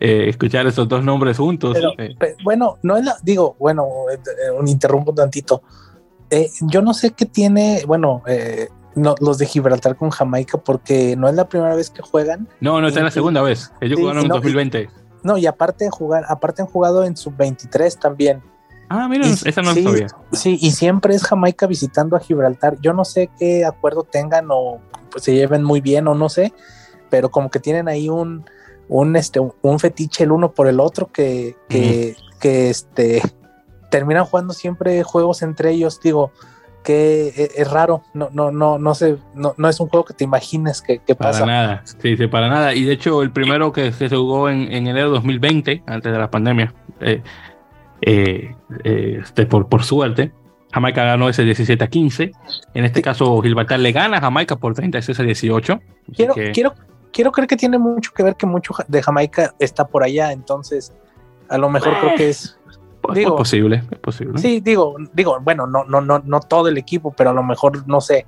eh, 0.00 0.28
escuchar 0.28 0.66
esos 0.66 0.88
dos 0.88 1.04
nombres 1.04 1.38
juntos. 1.38 1.76
Eh. 1.98 2.14
bueno, 2.42 2.78
no 2.82 2.96
es 2.96 3.04
la, 3.04 3.16
digo, 3.22 3.56
bueno, 3.58 3.88
eh, 4.12 4.50
un 4.50 4.68
interrumpo 4.68 5.14
tantito. 5.14 5.62
yo 6.62 6.82
no 6.82 6.94
sé 6.94 7.12
qué 7.12 7.26
tiene, 7.26 7.84
bueno, 7.86 8.22
los 9.20 9.38
de 9.38 9.46
Gibraltar 9.46 9.96
con 9.96 10.10
Jamaica, 10.10 10.58
porque 10.58 11.16
no 11.16 11.28
es 11.28 11.34
la 11.34 11.48
primera 11.48 11.74
vez 11.74 11.90
que 11.90 12.02
juegan. 12.02 12.48
No, 12.60 12.80
no, 12.80 12.88
es 12.88 12.96
la 12.96 13.10
segunda 13.10 13.40
vez. 13.40 13.72
Ellos 13.80 13.98
jugaron 13.98 14.24
en 14.24 14.28
2020. 14.28 14.90
No, 15.24 15.38
y 15.38 15.46
aparte 15.46 15.84
de 15.84 15.90
jugar, 15.90 16.24
aparte 16.28 16.62
han 16.62 16.68
jugado 16.68 17.02
en 17.02 17.16
sub 17.16 17.34
23 17.36 17.98
también. 17.98 18.42
Ah, 18.90 19.08
miren, 19.08 19.32
esa 19.32 19.62
no 19.62 19.72
sí, 19.72 19.82
sabía. 19.82 20.06
Sí, 20.32 20.58
y 20.60 20.72
siempre 20.72 21.14
es 21.14 21.24
Jamaica 21.24 21.66
visitando 21.66 22.14
a 22.14 22.20
Gibraltar. 22.20 22.76
Yo 22.80 22.92
no 22.92 23.06
sé 23.06 23.30
qué 23.38 23.64
acuerdo 23.64 24.04
tengan 24.04 24.48
o 24.50 24.80
pues, 25.10 25.24
se 25.24 25.34
lleven 25.34 25.64
muy 25.64 25.80
bien 25.80 26.06
o 26.08 26.14
no 26.14 26.28
sé, 26.28 26.52
pero 27.08 27.30
como 27.30 27.50
que 27.50 27.58
tienen 27.58 27.88
ahí 27.88 28.10
un, 28.10 28.44
un, 28.88 29.16
este, 29.16 29.40
un 29.40 29.78
fetiche 29.80 30.24
el 30.24 30.32
uno 30.32 30.52
por 30.52 30.68
el 30.68 30.78
otro 30.78 31.10
que, 31.10 31.56
que, 31.68 32.16
este, 32.68 33.22
terminan 33.90 34.26
jugando 34.26 34.52
siempre 34.52 35.02
juegos 35.04 35.40
entre 35.40 35.70
ellos. 35.70 36.00
Digo, 36.02 36.32
que 36.84 37.28
e, 37.28 37.50
es, 37.56 37.70
raro, 37.70 38.02
no, 38.12 38.28
no, 38.32 38.52
no, 38.52 38.78
no 38.78 38.94
sé, 38.94 39.16
no, 39.34 39.54
no, 39.56 39.68
es 39.68 39.80
un 39.80 39.88
juego 39.88 40.04
que 40.04 40.14
te 40.14 40.22
imagines 40.22 40.82
que, 40.82 41.00
pasa. 41.16 41.40
Para 41.40 41.52
nada, 41.52 41.82
sí, 41.84 42.16
sí, 42.16 42.26
para 42.28 42.48
nada. 42.48 42.74
Y 42.74 42.84
de 42.84 42.92
hecho, 42.92 43.22
el 43.22 43.32
primero 43.32 43.72
que, 43.72 43.90
se 43.90 44.08
jugó 44.08 44.48
en, 44.48 44.70
en, 44.70 44.86
enero 44.86 45.08
de 45.08 45.14
2020, 45.14 45.82
antes 45.86 46.12
de 46.12 46.18
la 46.18 46.30
pandemia, 46.30 46.72
eh, 47.00 47.22
eh, 48.02 48.54
eh, 48.84 49.18
este, 49.22 49.46
por, 49.46 49.68
por 49.68 49.82
suerte, 49.82 50.32
Jamaica 50.72 51.04
ganó 51.04 51.28
ese 51.28 51.42
17 51.44 51.82
a 51.82 51.88
15. 51.88 52.32
En 52.74 52.84
este 52.84 53.00
caso, 53.00 53.40
Gibraltar 53.40 53.80
le 53.80 53.92
gana 53.92 54.18
a 54.18 54.20
Jamaica 54.20 54.56
por 54.56 54.74
36 54.74 55.18
a 55.18 55.22
18. 55.22 55.80
Quiero, 56.14 56.34
quiero, 56.52 56.74
quiero 57.12 57.32
creer 57.32 57.48
que 57.48 57.56
tiene 57.56 57.78
mucho 57.78 58.12
que 58.12 58.22
ver 58.22 58.36
que 58.36 58.46
mucho 58.46 58.74
de 58.86 59.02
Jamaica 59.02 59.54
está 59.58 59.86
por 59.86 60.04
allá, 60.04 60.32
entonces 60.32 60.92
a 61.48 61.58
lo 61.58 61.70
mejor 61.70 61.98
creo 62.00 62.14
que 62.16 62.28
es 62.28 62.58
es 63.14 63.30
posible, 63.30 63.82
es 63.90 63.98
posible. 63.98 64.38
Sí, 64.38 64.60
digo, 64.60 64.96
digo, 65.12 65.38
bueno, 65.40 65.66
no, 65.66 65.84
no, 65.84 66.00
no, 66.00 66.20
no 66.24 66.40
todo 66.40 66.68
el 66.68 66.78
equipo, 66.78 67.12
pero 67.12 67.30
a 67.30 67.32
lo 67.32 67.42
mejor, 67.42 67.86
no 67.86 68.00
sé, 68.00 68.26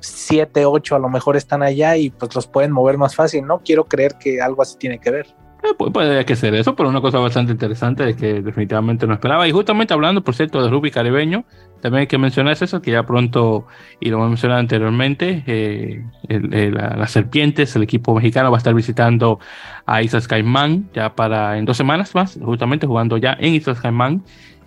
siete, 0.00 0.64
ocho 0.66 0.96
a 0.96 0.98
lo 0.98 1.08
mejor 1.08 1.36
están 1.36 1.62
allá 1.62 1.96
y 1.96 2.10
pues 2.10 2.34
los 2.34 2.46
pueden 2.46 2.72
mover 2.72 2.98
más 2.98 3.14
fácil, 3.14 3.46
¿no? 3.46 3.60
Quiero 3.60 3.84
creer 3.84 4.16
que 4.18 4.40
algo 4.40 4.62
así 4.62 4.76
tiene 4.78 4.98
que 4.98 5.10
ver. 5.10 5.34
Eh, 5.62 5.74
puede 5.74 6.24
que 6.24 6.36
ser 6.36 6.54
eso, 6.54 6.74
pero 6.74 6.88
una 6.88 7.00
cosa 7.00 7.18
bastante 7.18 7.52
interesante 7.52 8.04
de 8.04 8.16
que 8.16 8.40
definitivamente 8.40 9.06
no 9.06 9.14
esperaba. 9.14 9.46
Y 9.46 9.52
justamente 9.52 9.92
hablando, 9.92 10.22
por 10.22 10.34
cierto, 10.34 10.62
de 10.62 10.70
rugby 10.70 10.90
caribeño, 10.90 11.44
también 11.80 12.00
hay 12.02 12.06
que 12.06 12.18
mencionar 12.18 12.56
eso, 12.60 12.80
que 12.80 12.90
ya 12.92 13.02
pronto, 13.04 13.66
y 14.00 14.08
lo 14.08 14.16
hemos 14.16 14.30
mencionado 14.30 14.60
anteriormente, 14.60 15.44
eh, 15.46 16.02
las 16.28 17.10
serpientes, 17.10 17.76
el 17.76 17.82
equipo 17.82 18.14
mexicano 18.14 18.50
va 18.50 18.56
a 18.56 18.58
estar 18.58 18.74
visitando 18.74 19.38
a 19.86 20.02
Islas 20.02 20.28
Caimán 20.28 20.88
ya 20.94 21.14
para 21.14 21.58
en 21.58 21.64
dos 21.64 21.76
semanas 21.76 22.14
más, 22.14 22.38
justamente 22.42 22.86
jugando 22.86 23.18
ya 23.18 23.36
en 23.38 23.54
Islas 23.54 23.80
Caimán, 23.80 24.22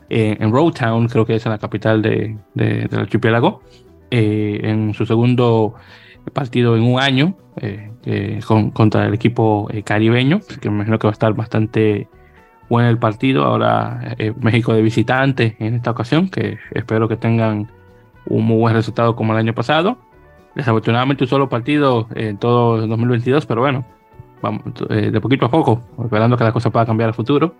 eh, 0.10 0.38
en 0.40 0.52
Road 0.52 0.74
Town, 0.74 1.08
creo 1.08 1.26
que 1.26 1.36
es 1.36 1.46
en 1.46 1.52
la 1.52 1.58
capital 1.58 2.02
de, 2.02 2.38
del 2.54 3.00
archipiélago, 3.00 3.62
en 4.12 4.94
su 4.94 5.08
segundo 5.08 5.74
partido 6.32 6.78
en 6.78 6.84
un 6.84 7.00
año 7.00 7.36
eh, 7.58 7.92
contra 8.74 9.06
el 9.06 9.14
equipo 9.14 9.68
eh, 9.72 9.84
caribeño, 9.84 10.42
que 10.62 10.70
me 10.70 10.76
imagino 10.78 11.00
que 11.00 11.08
va 11.08 11.12
a 11.12 11.14
estar 11.14 11.34
bastante 11.34 12.08
bueno 12.70 12.90
el 12.90 12.98
partido. 12.98 13.44
Ahora 13.44 14.16
eh, 14.18 14.34
México 14.40 14.74
de 14.74 14.82
visitante 14.82 15.56
en 15.60 15.76
esta 15.76 15.92
ocasión, 15.92 16.30
que 16.30 16.58
espero 16.72 17.08
que 17.08 17.16
tengan 17.16 17.72
un 18.26 18.46
muy 18.46 18.58
buen 18.58 18.74
resultado 18.74 19.16
como 19.16 19.34
el 19.34 19.40
año 19.40 19.54
pasado. 19.54 19.98
Desafortunadamente 20.56 21.24
un 21.24 21.30
solo 21.30 21.50
partido 21.50 22.08
en 22.14 22.38
todo 22.38 22.84
el 22.84 22.90
2022, 22.90 23.46
pero 23.46 23.62
bueno, 23.62 23.86
vamos 24.42 24.64
de 24.90 25.20
poquito 25.20 25.48
a 25.48 25.52
poco, 25.52 25.82
esperando 26.04 26.38
que 26.38 26.44
la 26.44 26.52
cosa 26.52 26.70
pueda 26.70 26.86
cambiar 26.86 27.10
a 27.10 27.14
futuro. 27.14 27.56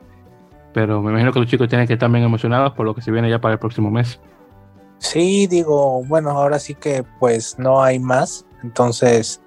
Pero 0.74 1.02
me 1.02 1.12
imagino 1.12 1.32
que 1.32 1.40
los 1.40 1.48
chicos 1.48 1.70
tienen 1.70 1.88
que 1.88 1.94
estar 1.94 2.10
bien 2.10 2.24
emocionados 2.24 2.74
por 2.74 2.86
lo 2.86 2.94
que 2.94 3.02
se 3.02 3.12
viene 3.12 3.30
ya 3.30 3.40
para 3.40 3.54
el 3.54 3.60
próximo 3.60 3.90
mes. 3.90 4.20
Sí, 4.98 5.48
digo, 5.48 6.04
bueno, 6.06 6.32
ahora 6.32 6.60
sí 6.60 6.76
que 6.76 7.04
pues 7.20 7.60
no 7.60 7.84
hay 7.84 8.00
más. 8.00 8.46
Entonces, 8.64 9.43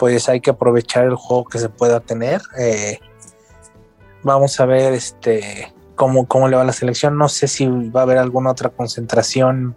pues 0.00 0.30
hay 0.30 0.40
que 0.40 0.48
aprovechar 0.48 1.04
el 1.04 1.14
juego 1.14 1.44
que 1.44 1.58
se 1.58 1.68
pueda 1.68 2.00
tener. 2.00 2.40
Eh, 2.58 2.98
vamos 4.22 4.58
a 4.58 4.64
ver 4.64 4.94
este 4.94 5.74
cómo, 5.94 6.26
cómo 6.26 6.48
le 6.48 6.56
va 6.56 6.64
la 6.64 6.72
selección. 6.72 7.18
No 7.18 7.28
sé 7.28 7.46
si 7.46 7.66
va 7.66 8.00
a 8.00 8.02
haber 8.04 8.16
alguna 8.16 8.50
otra 8.50 8.70
concentración 8.70 9.76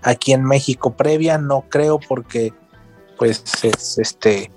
aquí 0.00 0.32
en 0.32 0.44
México 0.44 0.94
previa, 0.94 1.38
no 1.38 1.64
creo 1.68 1.98
porque 1.98 2.52
pues 3.18 3.42
es 3.64 3.98
este 3.98 4.52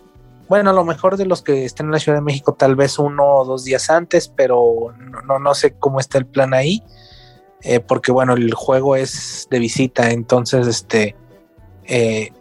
bueno, 0.47 0.70
a 0.70 0.74
lo 0.74 0.86
mejor 0.86 1.18
de 1.18 1.26
los 1.26 1.41
que 1.41 1.65
estén 1.65 1.88
en 1.88 1.93
la 1.93 1.99
Ciudad 1.99 2.20
de 2.20 2.24
México 2.24 2.53
tal 2.53 2.76
vez 2.76 2.99
uno 2.99 3.26
o 3.26 3.45
dos 3.45 3.63
días 3.63 3.89
antes, 3.89 4.28
pero 4.30 4.93
no, 5.26 5.39
no, 5.39 5.53
sé 5.55 5.74
cómo 5.74 5.99
está 5.99 6.20
el 6.20 6.28
plan 6.28 6.53
ahí, 6.53 6.84
eh, 7.63 7.80
porque 7.80 8.11
bueno, 8.11 8.34
el 8.34 8.53
juego 8.53 8.95
es 8.95 9.47
de 9.49 9.59
visita, 9.59 10.11
entonces 10.11 10.68
este 10.68 11.15
eh, 11.86 12.32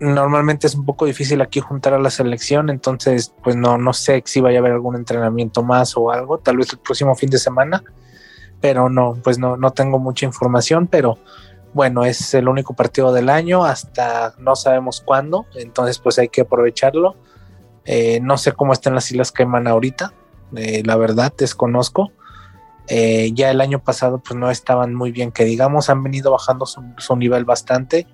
normalmente 0.00 0.66
es 0.66 0.74
un 0.74 0.84
poco 0.84 1.06
difícil 1.06 1.40
aquí 1.40 1.60
juntar 1.60 1.94
a 1.94 1.98
la 1.98 2.10
selección, 2.10 2.70
entonces 2.70 3.34
pues 3.42 3.56
no, 3.56 3.78
no 3.78 3.92
sé 3.92 4.22
si 4.26 4.40
vaya 4.40 4.58
a 4.58 4.60
haber 4.60 4.72
algún 4.72 4.96
entrenamiento 4.96 5.62
más 5.62 5.96
o 5.96 6.10
algo, 6.10 6.38
tal 6.38 6.56
vez 6.58 6.72
el 6.72 6.78
próximo 6.78 7.14
fin 7.14 7.30
de 7.30 7.38
semana, 7.38 7.82
pero 8.60 8.88
no, 8.88 9.14
pues 9.22 9.38
no, 9.38 9.56
no 9.56 9.70
tengo 9.72 9.98
mucha 9.98 10.26
información, 10.26 10.86
pero 10.86 11.18
bueno, 11.74 12.04
es 12.04 12.34
el 12.34 12.48
único 12.48 12.74
partido 12.74 13.12
del 13.12 13.28
año 13.28 13.64
hasta 13.64 14.34
no 14.38 14.56
sabemos 14.56 15.00
cuándo, 15.00 15.46
entonces 15.54 15.98
pues 15.98 16.18
hay 16.18 16.28
que 16.28 16.42
aprovecharlo. 16.42 17.16
Eh, 17.84 18.20
no 18.20 18.36
sé 18.36 18.52
cómo 18.52 18.72
están 18.72 18.94
las 18.94 19.10
Islas 19.10 19.32
Caimán 19.32 19.66
ahorita, 19.66 20.12
eh, 20.56 20.82
la 20.84 20.96
verdad 20.96 21.32
desconozco. 21.36 22.12
Eh, 22.90 23.32
ya 23.34 23.50
el 23.50 23.60
año 23.60 23.80
pasado 23.80 24.18
pues 24.18 24.38
no 24.38 24.50
estaban 24.50 24.94
muy 24.94 25.12
bien, 25.12 25.30
que 25.30 25.44
digamos, 25.44 25.90
han 25.90 26.02
venido 26.02 26.32
bajando 26.32 26.64
su, 26.64 26.82
su 26.96 27.16
nivel 27.16 27.44
bastante 27.44 28.06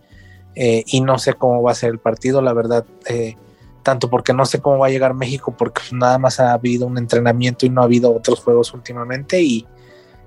eh, 0.54 0.84
y 0.86 1.00
no 1.00 1.18
sé 1.18 1.34
cómo 1.34 1.62
va 1.62 1.72
a 1.72 1.74
ser 1.74 1.90
el 1.90 1.98
partido, 1.98 2.40
la 2.40 2.52
verdad, 2.52 2.84
eh, 3.06 3.36
tanto 3.82 4.08
porque 4.08 4.32
no 4.32 4.46
sé 4.46 4.60
cómo 4.60 4.78
va 4.78 4.86
a 4.86 4.90
llegar 4.90 5.14
México, 5.14 5.54
porque 5.56 5.82
nada 5.92 6.18
más 6.18 6.40
ha 6.40 6.52
habido 6.52 6.86
un 6.86 6.98
entrenamiento 6.98 7.66
y 7.66 7.70
no 7.70 7.82
ha 7.82 7.84
habido 7.84 8.14
otros 8.14 8.40
juegos 8.40 8.72
últimamente, 8.74 9.42
y, 9.42 9.66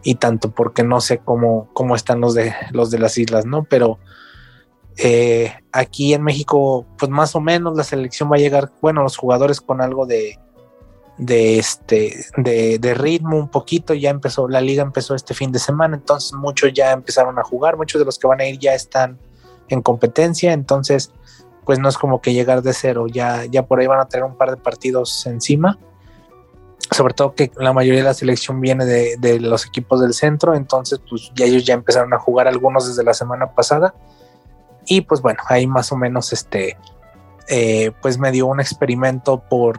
y 0.04 0.16
tanto 0.16 0.52
porque 0.52 0.84
no 0.84 1.02
sé 1.02 1.20
cómo, 1.20 1.70
cómo 1.74 1.96
están 1.96 2.22
los 2.22 2.34
de, 2.34 2.54
los 2.72 2.92
de 2.92 3.00
las 3.00 3.18
islas, 3.18 3.46
¿no? 3.46 3.64
Pero 3.64 4.00
eh, 4.98 5.54
aquí 5.72 6.14
en 6.14 6.24
México, 6.24 6.86
pues 6.98 7.10
más 7.10 7.36
o 7.36 7.42
menos 7.42 7.76
la 7.78 7.84
selección 7.84 8.32
va 8.32 8.36
a 8.36 8.40
llegar, 8.40 8.72
bueno, 8.82 9.04
los 9.04 9.18
jugadores 9.18 9.62
con 9.62 9.82
algo 9.82 10.06
de, 10.06 10.40
de 11.18 11.58
este 11.58 12.26
de, 12.38 12.80
de, 12.80 12.94
ritmo 12.94 13.38
un 13.38 13.50
poquito 13.50 13.94
ya 13.94 14.12
empezó 14.12 14.48
la 14.48 14.62
liga 14.62 14.84
empezó 14.84 15.16
este 15.16 15.34
fin 15.34 15.52
de 15.52 15.58
semana 15.58 15.96
entonces 15.96 16.32
muchos 16.34 16.72
ya 16.74 16.92
empezaron 16.92 17.40
a 17.40 17.44
jugar 17.44 17.76
muchos 17.76 18.00
de 18.00 18.06
los 18.06 18.20
que 18.20 18.28
van 18.28 18.40
a 18.40 18.46
ir 18.46 18.60
ya 18.60 18.76
están 18.76 19.18
en 19.70 19.82
competencia 19.82 20.54
entonces 20.54 21.12
pues 21.66 21.80
no 21.80 21.90
es 21.90 21.98
como 21.98 22.22
que 22.22 22.34
llegar 22.34 22.62
de 22.62 22.74
cero 22.74 23.08
ya 23.08 23.46
ya 23.46 23.66
por 23.66 23.80
ahí 23.80 23.88
van 23.88 24.00
a 24.00 24.08
tener 24.08 24.26
un 24.26 24.36
par 24.36 24.52
de 24.52 24.58
partidos 24.58 25.26
encima 25.26 25.78
sobre 26.92 27.14
todo 27.14 27.34
que 27.34 27.52
la 27.58 27.74
mayoría 27.74 28.00
de 28.00 28.06
la 28.06 28.14
selección 28.14 28.62
viene 28.62 28.86
de, 28.86 29.40
los 29.40 29.66
equipos 29.66 30.02
del 30.02 30.14
centro 30.14 30.56
entonces 30.56 31.02
pues 31.10 31.32
ya 31.36 31.46
ellos 31.46 31.66
ya 31.66 31.74
empezaron 31.74 32.14
a 32.14 32.20
jugar 32.20 32.48
algunos 32.48 32.88
desde 32.88 33.04
la 33.04 33.14
semana 33.14 33.52
pasada 33.52 33.94
y 34.86 35.02
pues 35.02 35.22
bueno 35.22 35.42
ahí 35.48 35.68
más 35.68 35.92
o 35.92 35.98
menos 35.98 36.32
este 36.32 36.78
eh, 37.50 37.92
pues 38.02 38.18
me 38.18 38.32
dio 38.32 38.48
un 38.48 38.60
experimento 38.60 39.42
por 39.50 39.78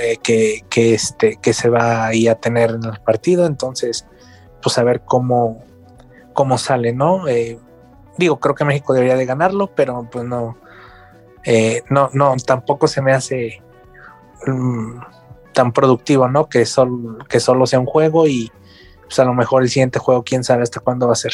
eh, 0.00 0.16
que, 0.22 0.94
este, 0.94 1.36
que 1.36 1.52
se 1.52 1.68
va 1.68 2.06
a, 2.06 2.08
a 2.08 2.34
tener 2.36 2.70
en 2.70 2.84
el 2.84 3.00
partido. 3.00 3.46
Entonces, 3.46 4.06
pues 4.62 4.78
a 4.78 4.84
ver 4.84 5.02
cómo, 5.04 5.62
cómo 6.32 6.56
sale, 6.56 6.92
¿no? 6.92 7.28
Eh, 7.28 7.58
digo, 8.18 8.38
creo 8.38 8.54
que 8.54 8.64
México 8.64 8.92
debería 8.92 9.16
de 9.16 9.26
ganarlo, 9.26 9.68
pero 9.68 10.08
pues 10.10 10.24
no, 10.24 10.56
eh, 11.44 11.82
no, 11.90 12.10
no, 12.12 12.34
tampoco 12.46 12.86
se 12.86 13.02
me 13.02 13.12
hace 13.12 13.62
um, 14.46 15.00
tan 15.52 15.72
productivo, 15.72 16.28
¿no? 16.28 16.48
Que, 16.48 16.64
sol, 16.66 17.18
que 17.28 17.40
solo 17.40 17.66
sea 17.66 17.80
un 17.80 17.86
juego 17.86 18.26
y 18.26 18.50
pues 19.04 19.18
a 19.18 19.24
lo 19.24 19.34
mejor 19.34 19.62
el 19.62 19.68
siguiente 19.68 19.98
juego, 19.98 20.22
quién 20.22 20.44
sabe 20.44 20.62
hasta 20.62 20.80
cuándo 20.80 21.06
va 21.06 21.12
a 21.12 21.16
ser. 21.16 21.32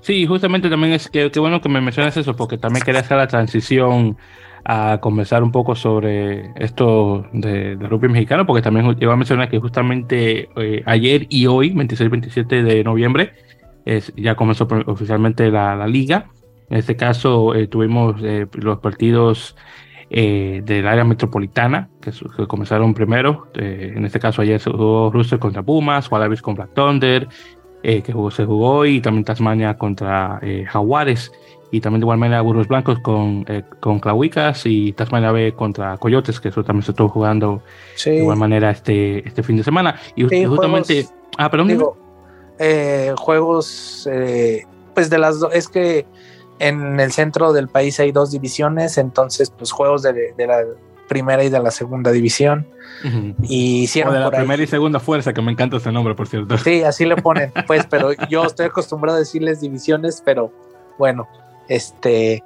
Sí, 0.00 0.26
justamente 0.26 0.70
también 0.70 0.94
es 0.94 1.08
que, 1.08 1.30
que 1.30 1.40
bueno 1.40 1.60
que 1.60 1.68
me 1.68 1.80
mencionas 1.80 2.16
eso, 2.16 2.34
porque 2.36 2.56
también 2.56 2.84
quería 2.84 3.00
hacer 3.00 3.18
la 3.18 3.26
transición 3.26 4.16
a 4.64 4.98
conversar 5.00 5.42
un 5.42 5.52
poco 5.52 5.76
sobre 5.76 6.50
esto 6.56 7.26
de, 7.32 7.76
de 7.76 7.86
rugby 7.86 8.08
mexicano, 8.08 8.46
porque 8.46 8.62
también 8.62 8.96
iba 8.98 9.12
a 9.12 9.16
mencionar 9.16 9.48
que 9.48 9.60
justamente 9.60 10.48
eh, 10.56 10.82
ayer 10.86 11.26
y 11.28 11.46
hoy, 11.46 11.70
26 11.70 12.06
y 12.06 12.10
27 12.10 12.62
de 12.62 12.82
noviembre, 12.82 13.34
es, 13.86 14.12
ya 14.16 14.34
comenzó 14.34 14.68
oficialmente 14.86 15.50
la, 15.50 15.74
la 15.74 15.86
liga. 15.86 16.26
En 16.68 16.76
este 16.76 16.96
caso 16.96 17.54
eh, 17.54 17.66
tuvimos 17.68 18.20
eh, 18.22 18.46
los 18.52 18.80
partidos 18.80 19.56
eh, 20.10 20.60
del 20.64 20.86
área 20.86 21.04
metropolitana, 21.04 21.88
que, 22.02 22.10
que 22.10 22.46
comenzaron 22.46 22.92
primero. 22.92 23.46
Eh, 23.54 23.94
en 23.96 24.04
este 24.04 24.20
caso 24.20 24.42
ayer 24.42 24.60
se 24.60 24.70
jugó 24.70 25.10
Rooster 25.10 25.38
contra 25.38 25.62
Pumas, 25.62 26.10
Wallabies 26.12 26.42
con 26.42 26.54
Black 26.56 26.74
Thunder, 26.74 27.28
que 27.82 28.12
jugó, 28.12 28.32
se 28.32 28.44
jugó, 28.44 28.84
y 28.84 29.00
también 29.00 29.24
Tasmania 29.24 29.78
contra 29.78 30.40
Jaguares 30.66 31.30
y 31.70 31.80
también 31.80 32.00
de 32.00 32.04
igual 32.04 32.18
manera 32.18 32.40
Burros 32.40 32.68
Blancos 32.68 32.98
con, 33.00 33.44
eh, 33.48 33.62
con 33.80 33.98
Clauicas 34.00 34.66
y 34.66 34.92
Tasmania 34.92 35.32
B 35.32 35.52
contra 35.52 35.96
Coyotes, 35.98 36.40
que 36.40 36.48
eso 36.48 36.64
también 36.64 36.82
se 36.82 36.92
estuvo 36.92 37.08
jugando 37.08 37.62
sí. 37.94 38.10
de 38.10 38.18
igual 38.18 38.38
manera 38.38 38.70
este, 38.70 39.26
este 39.26 39.42
fin 39.42 39.56
de 39.56 39.64
semana. 39.64 39.96
Y 40.14 40.28
sí, 40.28 40.44
justamente... 40.44 41.04
Juegos, 41.04 41.14
ah, 41.38 41.50
perdón. 41.50 41.68
Digo, 41.68 41.96
eh, 42.58 43.14
juegos, 43.16 44.08
eh, 44.10 44.64
pues 44.94 45.10
de 45.10 45.18
las 45.18 45.40
dos, 45.40 45.52
es 45.54 45.68
que 45.68 46.06
en 46.58 46.98
el 47.00 47.12
centro 47.12 47.52
del 47.52 47.68
país 47.68 48.00
hay 48.00 48.12
dos 48.12 48.30
divisiones, 48.30 48.98
entonces 48.98 49.50
pues 49.50 49.72
juegos 49.72 50.02
de, 50.02 50.32
de 50.36 50.46
la 50.46 50.64
primera 51.06 51.44
y 51.44 51.48
de 51.48 51.60
la 51.60 51.70
segunda 51.70 52.10
división. 52.10 52.66
Uh 53.04 53.08
-huh. 53.08 53.34
Y 53.42 53.82
hicieron 53.82 54.12
o 54.12 54.14
de 54.14 54.20
la 54.20 54.30
primera 54.30 54.60
ahí. 54.60 54.64
y 54.64 54.66
segunda 54.66 55.00
fuerza, 55.00 55.32
que 55.32 55.42
me 55.42 55.52
encanta 55.52 55.76
ese 55.76 55.92
nombre, 55.92 56.14
por 56.14 56.28
cierto. 56.28 56.56
Sí, 56.58 56.82
así 56.82 57.04
le 57.04 57.16
ponen, 57.22 57.52
pues, 57.66 57.86
pero 57.86 58.12
yo 58.28 58.44
estoy 58.44 58.66
acostumbrado 58.66 59.16
a 59.16 59.20
decirles 59.20 59.60
divisiones, 59.60 60.22
pero 60.24 60.52
bueno, 60.98 61.28
este, 61.68 62.42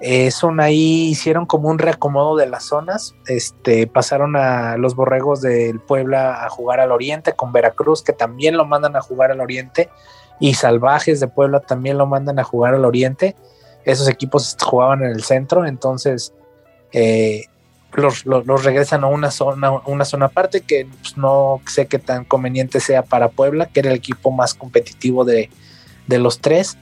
eh, 0.00 0.30
son 0.30 0.60
ahí, 0.60 1.08
hicieron 1.08 1.46
como 1.46 1.68
un 1.68 1.78
reacomodo 1.78 2.36
de 2.36 2.46
las 2.46 2.64
zonas. 2.64 3.14
Este, 3.26 3.86
pasaron 3.86 4.36
a 4.36 4.76
los 4.76 4.94
borregos 4.94 5.40
del 5.40 5.80
Puebla 5.80 6.44
a 6.44 6.48
jugar 6.48 6.80
al 6.80 6.92
Oriente 6.92 7.32
con 7.32 7.52
Veracruz, 7.52 8.02
que 8.02 8.12
también 8.12 8.56
lo 8.56 8.64
mandan 8.64 8.96
a 8.96 9.00
jugar 9.00 9.30
al 9.30 9.40
Oriente, 9.40 9.88
y 10.40 10.54
Salvajes 10.54 11.20
de 11.20 11.28
Puebla 11.28 11.60
también 11.60 11.98
lo 11.98 12.06
mandan 12.06 12.38
a 12.38 12.44
jugar 12.44 12.74
al 12.74 12.84
Oriente. 12.84 13.36
Esos 13.84 14.08
equipos 14.08 14.56
jugaban 14.60 15.02
en 15.02 15.10
el 15.10 15.22
centro, 15.22 15.66
entonces 15.66 16.34
eh, 16.92 17.44
los, 17.92 18.26
los, 18.26 18.64
regresan 18.64 19.04
a 19.04 19.06
una 19.06 19.30
zona, 19.30 19.70
una 19.86 20.04
zona 20.04 20.26
aparte 20.26 20.62
que 20.62 20.86
pues, 21.00 21.16
no 21.16 21.60
sé 21.66 21.86
qué 21.86 21.98
tan 21.98 22.24
conveniente 22.24 22.80
sea 22.80 23.02
para 23.02 23.28
Puebla, 23.28 23.66
que 23.66 23.80
era 23.80 23.90
el 23.90 23.96
equipo 23.96 24.30
más 24.30 24.54
competitivo 24.54 25.24
de, 25.24 25.50
de 26.06 26.18
los 26.18 26.40
tres. 26.40 26.76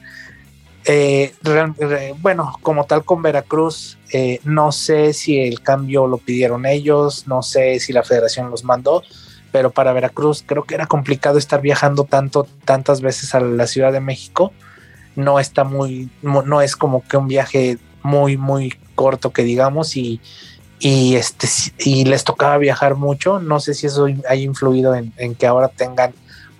Eh, 0.85 1.33
re, 1.41 1.73
re, 1.77 2.13
bueno, 2.21 2.53
como 2.61 2.85
tal 2.85 3.05
con 3.05 3.21
Veracruz, 3.21 3.97
eh, 4.11 4.39
no 4.43 4.71
sé 4.73 5.13
si 5.13 5.39
el 5.39 5.61
cambio 5.61 6.07
lo 6.07 6.17
pidieron 6.17 6.65
ellos, 6.65 7.25
no 7.25 7.41
sé 7.41 7.79
si 7.79 7.93
la 7.93 8.03
federación 8.03 8.49
los 8.49 8.65
mandó, 8.65 9.01
pero 9.53 9.71
para 9.71 9.93
Veracruz 9.93 10.43
creo 10.45 10.63
que 10.63 10.75
era 10.75 10.87
complicado 10.87 11.37
estar 11.37 11.61
viajando 11.61 12.03
tanto, 12.03 12.47
tantas 12.65 12.99
veces 13.01 13.33
a 13.33 13.39
la 13.39 13.67
Ciudad 13.67 13.93
de 13.93 14.01
México. 14.01 14.51
No 15.15 15.39
está 15.39 15.63
muy, 15.63 16.09
no 16.21 16.61
es 16.61 16.75
como 16.75 17.03
que 17.07 17.17
un 17.17 17.27
viaje 17.27 17.77
muy, 18.01 18.35
muy 18.35 18.73
corto 18.95 19.31
que 19.31 19.43
digamos 19.43 19.95
y, 19.95 20.19
y, 20.79 21.15
este, 21.15 21.47
y 21.77 22.03
les 22.05 22.23
tocaba 22.23 22.57
viajar 22.57 22.95
mucho. 22.95 23.39
No 23.39 23.59
sé 23.59 23.75
si 23.75 23.85
eso 23.85 24.07
ha 24.27 24.35
influido 24.35 24.95
en 24.95 25.35
que 25.35 25.45
ahora 25.45 25.67
tengan 25.67 26.13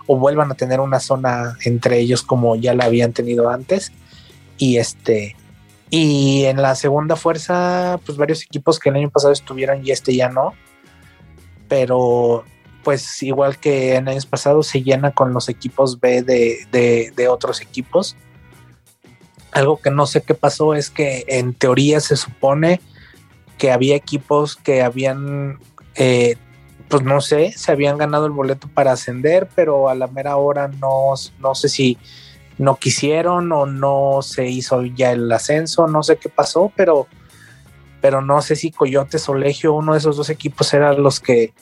o 0.06 0.18
vuelvan 0.18 0.52
a 0.52 0.56
tener 0.56 0.80
una 0.80 1.00
zona 1.00 1.58
entre 1.66 1.98
ellos 2.00 2.22
como 2.22 2.56
ya 2.56 2.76
la 2.76 2.86
habían 2.86 3.12
tenido 3.12 3.50
antes 3.50 3.92
y 4.64 4.78
este 4.78 5.36
y 5.90 6.46
en 6.46 6.62
la 6.62 6.74
segunda 6.76 7.16
fuerza 7.16 8.00
pues 8.06 8.18
varios 8.18 8.44
equipos 8.44 8.80
que 8.80 8.90
el 8.90 8.96
año 8.96 9.10
pasado 9.10 9.34
estuvieron 9.34 9.86
y 9.86 9.92
este 9.92 10.16
ya 10.16 10.30
no. 10.30 10.54
Pero 11.68 12.46
pues 12.84 13.22
igual 13.22 13.60
que 13.60 13.96
en 13.96 14.08
años 14.08 14.26
pasados 14.26 14.68
se 14.68 14.82
llena 14.82 15.12
con 15.12 15.34
los 15.34 15.50
equipos 15.50 16.00
B 16.00 16.24
de, 16.24 17.12
de, 17.16 17.28
otros 17.28 17.62
equipos. 17.62 18.16
Algo 19.52 19.78
que 19.78 19.92
no 19.92 20.08
sé 20.08 20.22
qué 20.22 20.34
pasó 20.34 20.74
es 20.74 20.90
que 20.90 21.26
en 21.28 21.54
teoría 21.54 22.00
se 22.00 22.16
supone 22.16 22.82
que 23.58 23.72
había 23.72 23.96
equipos 23.96 24.56
que 24.56 24.82
habían 24.82 25.60
eh, 25.96 26.38
pues 26.88 27.04
no 27.04 27.22
sé 27.22 27.52
se 27.56 27.72
habían 27.72 27.98
ganado 27.98 28.26
el 28.26 28.32
boleto 28.32 28.68
para 28.68 28.94
ascender 28.94 29.48
pero 29.56 29.90
a 29.90 29.96
la 29.96 30.08
mera 30.08 30.38
hora 30.38 30.68
no, 30.68 31.14
no 31.40 31.56
sé 31.56 31.70
si 31.70 32.00
no 32.58 32.76
quisieron 32.76 33.52
o 33.52 33.66
no 33.66 34.22
se 34.22 34.48
hizo 34.48 34.84
ya 34.84 35.12
el 35.12 35.32
ascenso, 35.32 35.88
no 35.88 36.04
sé 36.04 36.18
qué 36.18 36.30
pasó, 36.30 36.72
pero, 36.76 37.08
pero 38.02 38.22
no 38.22 38.42
sé 38.42 38.56
si 38.56 38.72
Coyotes 38.72 39.28
o 39.30 39.36
Legio, 39.36 39.74
uno 39.74 39.94
de 39.94 40.00
esos 40.00 40.18
dos 40.18 40.30
equipos 40.30 40.74
eran 40.74 41.02
los 41.02 41.20
que 41.20 41.54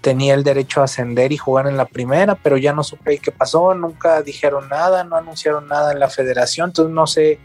tenía 0.00 0.34
el 0.34 0.44
derecho 0.44 0.80
a 0.80 0.84
ascender 0.84 1.32
y 1.32 1.36
jugar 1.36 1.66
en 1.66 1.76
la 1.76 1.84
primera, 1.84 2.34
pero 2.36 2.56
ya 2.56 2.72
no 2.72 2.84
supe 2.84 3.18
qué 3.18 3.32
pasó, 3.32 3.74
nunca 3.74 4.22
dijeron 4.22 4.68
nada, 4.68 5.04
no 5.04 5.16
anunciaron 5.16 5.68
nada 5.68 5.92
en 5.92 6.00
la 6.00 6.08
federación, 6.08 6.70
entonces 6.70 6.94
no 6.94 7.06
sé 7.06 7.38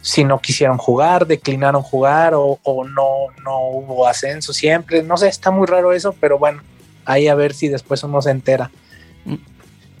si 0.00 0.24
no 0.24 0.40
quisieron 0.40 0.78
jugar, 0.78 1.26
declinaron 1.26 1.82
jugar 1.82 2.34
o, 2.34 2.58
o 2.62 2.84
no, 2.84 3.28
no 3.44 3.60
hubo 3.68 4.06
ascenso 4.06 4.52
siempre, 4.52 5.02
no 5.02 5.16
sé, 5.16 5.28
está 5.28 5.50
muy 5.50 5.66
raro 5.66 5.92
eso, 5.92 6.14
pero 6.20 6.38
bueno, 6.38 6.62
ahí 7.04 7.28
a 7.28 7.34
ver 7.34 7.54
si 7.54 7.68
después 7.68 8.02
uno 8.02 8.20
se 8.22 8.30
entera. 8.30 8.70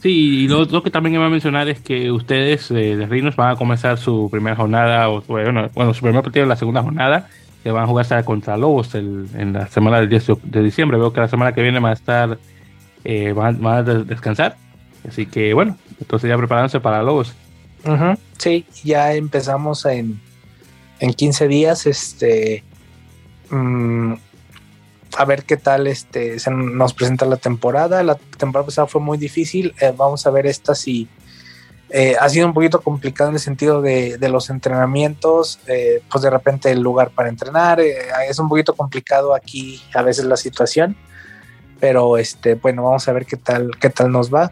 Sí, 0.02 0.44
y 0.44 0.48
lo, 0.48 0.64
lo, 0.64 0.82
que 0.82 0.90
también 0.90 1.14
iba 1.14 1.26
a 1.26 1.30
mencionar 1.30 1.68
es 1.68 1.78
que 1.78 2.10
ustedes 2.10 2.72
eh, 2.72 2.96
de 2.96 3.06
Reinos 3.06 3.36
van 3.36 3.52
a 3.52 3.56
comenzar 3.56 3.98
su 3.98 4.28
primera 4.32 4.56
jornada, 4.56 5.08
o 5.08 5.22
bueno, 5.22 5.70
bueno, 5.74 5.94
su 5.94 6.00
primer 6.02 6.24
partido 6.24 6.42
en 6.42 6.48
la 6.48 6.56
segunda 6.56 6.82
jornada, 6.82 7.28
que 7.62 7.70
van 7.70 7.84
a 7.84 7.86
jugar 7.86 8.24
contra 8.24 8.56
Lobos 8.56 8.96
el, 8.96 9.28
en 9.36 9.52
la 9.52 9.68
semana 9.68 10.00
del 10.00 10.08
10 10.08 10.26
de 10.42 10.62
diciembre. 10.64 10.98
Veo 10.98 11.12
que 11.12 11.20
la 11.20 11.28
semana 11.28 11.52
que 11.52 11.62
viene 11.62 11.78
van 11.78 11.90
a 11.90 11.94
estar, 11.94 12.36
eh, 13.04 13.32
van, 13.32 13.62
van, 13.62 13.76
a 13.76 13.82
descansar. 13.84 14.56
Así 15.06 15.26
que 15.26 15.54
bueno, 15.54 15.76
entonces 16.00 16.28
ya 16.28 16.36
preparándose 16.36 16.80
para 16.80 17.00
Lobos. 17.04 17.32
Uh 17.84 17.90
-huh. 17.90 18.18
Sí, 18.38 18.64
ya 18.82 19.14
empezamos 19.14 19.86
en, 19.86 20.20
en 20.98 21.12
15 21.12 21.46
días. 21.46 21.86
Este. 21.86 22.64
Mmm, 23.50 24.14
a 25.16 25.24
ver 25.24 25.44
qué 25.44 25.56
tal 25.56 25.86
este 25.86 26.38
se 26.38 26.50
nos 26.50 26.94
presenta 26.94 27.26
la 27.26 27.36
temporada. 27.36 28.02
La 28.02 28.14
temporada 28.14 28.66
pasada 28.66 28.86
fue 28.86 29.00
muy 29.00 29.18
difícil. 29.18 29.74
Eh, 29.80 29.92
vamos 29.96 30.26
a 30.26 30.30
ver 30.30 30.46
esta 30.46 30.74
si 30.74 31.08
eh, 31.90 32.16
ha 32.18 32.28
sido 32.28 32.46
un 32.46 32.54
poquito 32.54 32.80
complicado 32.80 33.30
en 33.30 33.34
el 33.34 33.40
sentido 33.40 33.82
de, 33.82 34.18
de 34.18 34.28
los 34.28 34.50
entrenamientos. 34.50 35.60
Eh, 35.66 36.02
pues 36.10 36.22
de 36.22 36.30
repente 36.30 36.70
el 36.70 36.80
lugar 36.80 37.10
para 37.10 37.28
entrenar 37.28 37.80
es 37.80 38.38
un 38.38 38.48
poquito 38.48 38.74
complicado 38.74 39.34
aquí 39.34 39.82
a 39.94 40.02
veces 40.02 40.24
la 40.24 40.36
situación. 40.36 40.96
Pero 41.80 42.16
este, 42.16 42.54
bueno, 42.54 42.84
vamos 42.84 43.08
a 43.08 43.12
ver 43.12 43.26
qué 43.26 43.36
tal, 43.36 43.72
qué 43.80 43.90
tal 43.90 44.10
nos 44.12 44.32
va. 44.32 44.50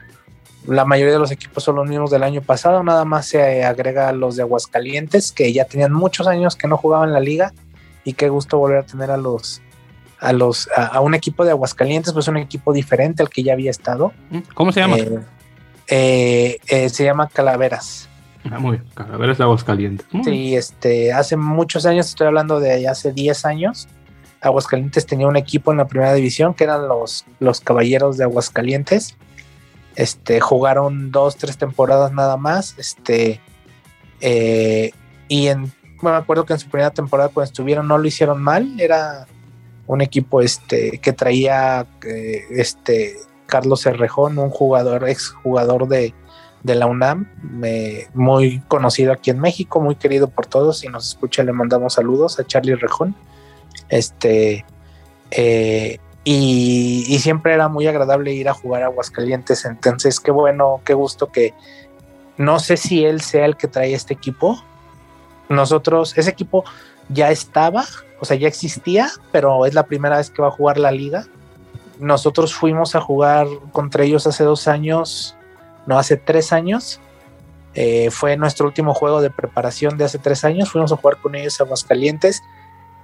La 0.66 0.84
mayoría 0.84 1.14
de 1.14 1.18
los 1.18 1.30
equipos 1.30 1.64
son 1.64 1.76
los 1.76 1.88
mismos 1.88 2.10
del 2.10 2.22
año 2.22 2.42
pasado, 2.42 2.82
nada 2.82 3.06
más 3.06 3.26
se 3.26 3.64
agrega 3.64 4.12
los 4.12 4.36
de 4.36 4.42
Aguascalientes, 4.42 5.32
que 5.32 5.50
ya 5.54 5.64
tenían 5.64 5.92
muchos 5.92 6.26
años 6.26 6.54
que 6.54 6.68
no 6.68 6.76
jugaban 6.76 7.14
la 7.14 7.20
liga, 7.20 7.54
y 8.04 8.12
qué 8.12 8.28
gusto 8.28 8.58
volver 8.58 8.78
a 8.78 8.82
tener 8.82 9.10
a 9.10 9.16
los, 9.16 9.62
a 10.20 10.32
los 10.32 10.68
a, 10.76 10.86
a, 10.86 11.00
un 11.00 11.14
equipo 11.14 11.44
de 11.44 11.50
Aguascalientes, 11.50 12.12
pues 12.12 12.28
un 12.28 12.36
equipo 12.36 12.72
diferente 12.72 13.22
al 13.22 13.28
que 13.28 13.42
ya 13.42 13.54
había 13.54 13.70
estado. 13.70 14.12
¿Cómo 14.54 14.72
se 14.72 14.80
llama? 14.80 14.98
Eh, 14.98 15.20
eh, 15.88 16.58
eh, 16.68 16.88
se 16.88 17.04
llama 17.04 17.28
Calaveras. 17.28 18.08
Ah, 18.50 18.58
muy 18.58 18.78
bien, 18.78 18.84
Calaveras 18.94 19.38
de 19.38 19.44
Aguascalientes. 19.44 20.06
Muy 20.12 20.24
sí, 20.24 20.56
este, 20.56 21.12
hace 21.12 21.36
muchos 21.36 21.86
años, 21.86 22.08
estoy 22.08 22.26
hablando 22.26 22.60
de 22.60 22.88
hace 22.88 23.12
10 23.12 23.44
años, 23.44 23.88
Aguascalientes 24.40 25.04
tenía 25.06 25.26
un 25.26 25.36
equipo 25.36 25.70
en 25.70 25.78
la 25.78 25.86
primera 25.86 26.14
división 26.14 26.54
que 26.54 26.64
eran 26.64 26.88
los, 26.88 27.26
los 27.40 27.60
Caballeros 27.60 28.16
de 28.16 28.24
Aguascalientes. 28.24 29.16
Este, 29.96 30.40
jugaron 30.40 31.10
dos, 31.10 31.36
tres 31.36 31.58
temporadas 31.58 32.12
nada 32.12 32.36
más. 32.36 32.74
Este, 32.78 33.40
eh, 34.20 34.92
y 35.28 35.48
en, 35.48 35.72
me 36.00 36.10
acuerdo 36.10 36.46
que 36.46 36.54
en 36.54 36.58
su 36.58 36.68
primera 36.68 36.90
temporada 36.90 37.28
cuando 37.28 37.50
estuvieron 37.50 37.86
no 37.86 37.98
lo 37.98 38.06
hicieron 38.06 38.42
mal. 38.42 38.80
Era 38.80 39.26
un 39.90 40.02
equipo 40.02 40.40
este, 40.40 41.00
que 41.02 41.12
traía 41.12 41.84
eh, 42.06 42.44
este, 42.50 43.16
Carlos 43.46 43.82
Cerrejón, 43.82 44.38
un 44.38 44.50
jugador, 44.50 45.08
ex 45.08 45.30
jugador 45.30 45.88
de, 45.88 46.14
de 46.62 46.74
la 46.76 46.86
UNAM, 46.86 47.28
muy 48.14 48.62
conocido 48.68 49.12
aquí 49.12 49.30
en 49.30 49.40
México, 49.40 49.80
muy 49.80 49.96
querido 49.96 50.28
por 50.28 50.46
todos. 50.46 50.78
Si 50.78 50.86
nos 50.86 51.08
escucha, 51.08 51.42
le 51.42 51.52
mandamos 51.52 51.94
saludos 51.94 52.38
a 52.38 52.46
Charlie 52.46 52.76
Rejón. 52.76 53.16
Este, 53.88 54.64
eh, 55.32 55.98
y, 56.22 57.18
siempre 57.18 57.52
era 57.54 57.68
muy 57.68 57.88
agradable 57.88 58.32
ir 58.32 58.48
a 58.48 58.54
jugar 58.54 58.84
a 58.84 58.86
Aguascalientes. 58.86 59.64
Entonces, 59.64 60.20
qué 60.20 60.30
bueno, 60.30 60.82
qué 60.84 60.94
gusto 60.94 61.32
que 61.32 61.52
no 62.36 62.60
sé 62.60 62.76
si 62.76 63.04
él 63.04 63.22
sea 63.22 63.44
el 63.44 63.56
que 63.56 63.66
trae 63.66 63.92
este 63.92 64.14
equipo. 64.14 64.62
Nosotros, 65.48 66.16
ese 66.16 66.30
equipo 66.30 66.62
ya 67.08 67.32
estaba, 67.32 67.84
o 68.20 68.24
sea, 68.24 68.36
ya 68.36 68.48
existía, 68.48 69.10
pero 69.32 69.66
es 69.66 69.74
la 69.74 69.86
primera 69.86 70.18
vez 70.18 70.30
que 70.30 70.42
va 70.42 70.48
a 70.48 70.52
jugar 70.52 70.78
la 70.78 70.92
liga. 70.92 71.26
Nosotros 71.98 72.54
fuimos 72.54 72.94
a 72.94 73.00
jugar 73.00 73.46
contra 73.72 74.04
ellos 74.04 74.26
hace 74.26 74.44
dos 74.44 74.68
años 74.68 75.36
no 75.86 75.98
hace 75.98 76.16
tres 76.16 76.52
años. 76.52 77.00
Eh, 77.74 78.10
fue 78.10 78.36
nuestro 78.36 78.66
último 78.66 78.94
juego 78.94 79.20
de 79.20 79.30
preparación 79.30 79.96
de 79.96 80.04
hace 80.04 80.18
tres 80.18 80.44
años. 80.44 80.70
Fuimos 80.70 80.92
a 80.92 80.96
jugar 80.96 81.18
con 81.18 81.34
ellos 81.34 81.60
a 81.60 81.64
Aguascalientes 81.64 82.42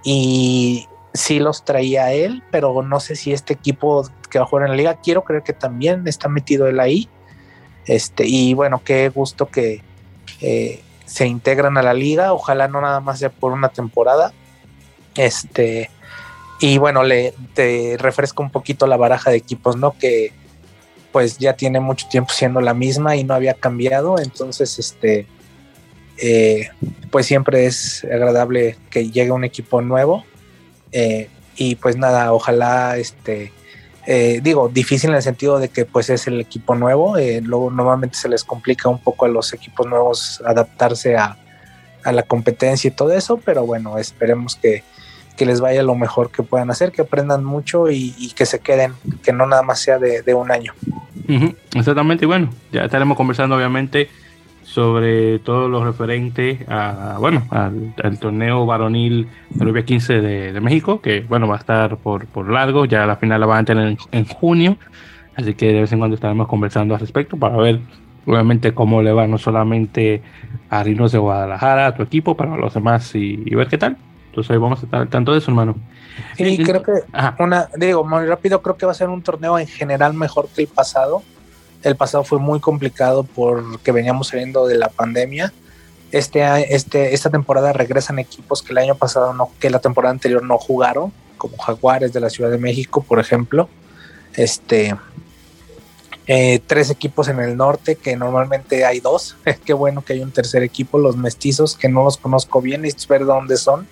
y 0.02 0.86
sí 1.12 1.38
los 1.38 1.64
traía 1.64 2.12
él, 2.12 2.42
pero 2.50 2.82
no 2.82 3.00
sé 3.00 3.16
si 3.16 3.32
este 3.32 3.54
equipo 3.54 4.08
que 4.30 4.38
va 4.38 4.44
a 4.44 4.48
jugar 4.48 4.66
en 4.66 4.70
la 4.70 4.76
liga, 4.76 5.00
quiero 5.02 5.24
creer 5.24 5.42
que 5.42 5.52
también 5.52 6.06
está 6.06 6.28
metido 6.28 6.66
él 6.66 6.80
ahí. 6.80 7.08
Este, 7.86 8.26
y 8.26 8.54
bueno, 8.54 8.82
qué 8.84 9.08
gusto 9.08 9.46
que 9.46 9.82
eh, 10.40 10.82
se 11.04 11.26
integran 11.26 11.78
a 11.78 11.82
la 11.82 11.94
liga. 11.94 12.32
Ojalá 12.32 12.68
no 12.68 12.80
nada 12.80 13.00
más 13.00 13.20
sea 13.20 13.30
por 13.30 13.52
una 13.52 13.68
temporada. 13.68 14.32
Este, 15.16 15.90
y 16.60 16.78
bueno, 16.78 17.02
le 17.02 17.34
te 17.54 17.96
refresco 17.98 18.42
un 18.42 18.50
poquito 18.50 18.86
la 18.86 18.96
baraja 18.96 19.30
de 19.30 19.36
equipos, 19.36 19.76
¿no? 19.76 19.96
Que 19.98 20.32
pues 21.12 21.38
ya 21.38 21.54
tiene 21.54 21.80
mucho 21.80 22.08
tiempo 22.08 22.32
siendo 22.32 22.60
la 22.60 22.74
misma 22.74 23.16
y 23.16 23.24
no 23.24 23.34
había 23.34 23.54
cambiado, 23.54 24.18
entonces 24.18 24.78
este 24.78 25.26
eh, 26.18 26.68
pues 27.10 27.26
siempre 27.26 27.66
es 27.66 28.04
agradable 28.04 28.76
que 28.90 29.10
llegue 29.10 29.30
un 29.30 29.44
equipo 29.44 29.82
nuevo. 29.82 30.24
Eh, 30.92 31.28
y 31.56 31.74
pues 31.76 31.96
nada, 31.96 32.32
ojalá 32.32 32.96
este 32.96 33.52
eh, 34.06 34.40
digo, 34.42 34.68
difícil 34.68 35.10
en 35.10 35.16
el 35.16 35.22
sentido 35.22 35.58
de 35.58 35.68
que 35.68 35.84
pues 35.84 36.10
es 36.10 36.26
el 36.28 36.40
equipo 36.40 36.76
nuevo, 36.76 37.16
luego 37.42 37.70
normalmente 37.70 38.16
se 38.16 38.28
les 38.28 38.44
complica 38.44 38.88
un 38.88 39.00
poco 39.00 39.24
a 39.24 39.28
los 39.28 39.52
equipos 39.52 39.84
nuevos 39.86 40.40
adaptarse 40.46 41.16
a, 41.16 41.36
la 42.04 42.22
competencia 42.22 42.86
y 42.86 42.92
todo 42.92 43.12
eso, 43.12 43.40
pero 43.44 43.66
bueno, 43.66 43.98
esperemos 43.98 44.54
que, 44.54 44.84
les 45.44 45.60
vaya 45.60 45.82
lo 45.82 45.94
mejor 45.94 46.30
que 46.30 46.42
puedan 46.42 46.70
hacer, 46.70 46.92
que 46.92 47.02
aprendan 47.02 47.44
mucho 47.44 47.90
y, 47.90 48.32
que 48.34 48.46
se 48.46 48.60
queden, 48.60 48.94
que 49.22 49.32
no 49.32 49.46
nada 49.46 49.62
más 49.62 49.80
sea 49.80 49.98
de 49.98 50.34
un 50.34 50.50
año 50.50 50.72
exactamente, 51.74 52.24
y 52.24 52.28
bueno, 52.28 52.50
ya 52.72 52.84
estaremos 52.84 53.16
conversando 53.16 53.56
obviamente 53.56 54.08
sobre 54.62 55.38
todo 55.38 55.68
lo 55.68 55.84
referente 55.84 56.66
a, 56.68 57.16
bueno, 57.18 57.46
al, 57.50 57.94
torneo 58.18 58.66
varonil 58.66 59.28
Colombia 59.56 59.84
15 59.84 60.20
de, 60.20 60.60
México, 60.60 61.00
que 61.00 61.20
bueno, 61.20 61.46
va 61.48 61.56
a 61.56 61.58
estar 61.58 61.96
por, 61.98 62.26
por 62.26 62.50
largo, 62.50 62.84
ya 62.84 63.06
la 63.06 63.16
final 63.16 63.40
la 63.40 63.46
van 63.46 63.62
a 63.62 63.64
tener 63.64 63.96
en, 64.10 64.26
junio, 64.26 64.76
así 65.36 65.54
que 65.54 65.72
de 65.72 65.80
vez 65.82 65.92
en 65.92 65.98
cuando 65.98 66.16
estaremos 66.16 66.48
conversando 66.48 66.94
al 66.94 67.00
respecto 67.00 67.36
para 67.36 67.56
ver 67.56 67.80
obviamente 68.26 68.74
cómo 68.74 69.02
le 69.02 69.12
va 69.12 69.26
no 69.28 69.38
solamente 69.38 70.20
a 70.68 70.82
Rinos 70.82 71.12
de 71.12 71.18
Guadalajara, 71.18 71.86
a 71.86 71.94
tu 71.94 72.02
equipo, 72.02 72.36
para 72.36 72.56
los 72.56 72.74
demás 72.74 73.14
y 73.14 73.54
ver 73.54 73.68
qué 73.68 73.78
tal. 73.78 73.96
Entonces 74.36 74.50
ahí 74.50 74.58
vamos 74.58 74.82
a 74.82 74.84
estar 74.84 75.00
al 75.00 75.08
tanto 75.08 75.32
de 75.32 75.38
eso, 75.38 75.50
hermano. 75.50 75.76
Sí, 76.36 76.58
creo 76.62 76.82
que 76.82 76.92
una, 77.38 77.70
digo, 77.74 78.04
muy 78.04 78.26
rápido, 78.26 78.60
creo 78.60 78.76
que 78.76 78.84
va 78.84 78.92
a 78.92 78.94
ser 78.94 79.08
un 79.08 79.22
torneo 79.22 79.58
en 79.58 79.66
general 79.66 80.12
mejor 80.12 80.46
que 80.54 80.60
el 80.60 80.68
pasado. 80.68 81.22
El 81.82 81.96
pasado 81.96 82.22
fue 82.22 82.38
muy 82.38 82.60
complicado 82.60 83.22
porque 83.22 83.92
veníamos 83.92 84.28
saliendo 84.28 84.66
de 84.66 84.76
la 84.76 84.90
pandemia. 84.90 85.54
Este, 86.12 86.74
este, 86.74 87.14
esta 87.14 87.30
temporada 87.30 87.72
regresan 87.72 88.18
equipos 88.18 88.62
que 88.62 88.72
el 88.72 88.78
año 88.78 88.94
pasado 88.94 89.32
no, 89.32 89.52
que 89.58 89.70
la 89.70 89.78
temporada 89.78 90.12
anterior 90.12 90.42
no 90.42 90.58
jugaron, 90.58 91.14
como 91.38 91.56
Jaguares 91.56 92.12
de 92.12 92.20
la 92.20 92.28
Ciudad 92.28 92.50
de 92.50 92.58
México, 92.58 93.02
por 93.02 93.18
ejemplo. 93.18 93.70
Este, 94.34 94.94
eh, 96.26 96.60
tres 96.66 96.90
equipos 96.90 97.28
en 97.28 97.40
el 97.40 97.56
norte, 97.56 97.96
que 97.96 98.16
normalmente 98.16 98.84
hay 98.84 99.00
dos. 99.00 99.34
Qué 99.64 99.72
bueno 99.72 100.04
que 100.04 100.12
hay 100.12 100.20
un 100.20 100.30
tercer 100.30 100.62
equipo, 100.62 100.98
los 100.98 101.16
mestizos, 101.16 101.74
que 101.74 101.88
no 101.88 102.04
los 102.04 102.18
conozco 102.18 102.60
bien, 102.60 102.84
y 102.84 102.90
ver 103.08 103.24
dónde 103.24 103.56
son. 103.56 103.88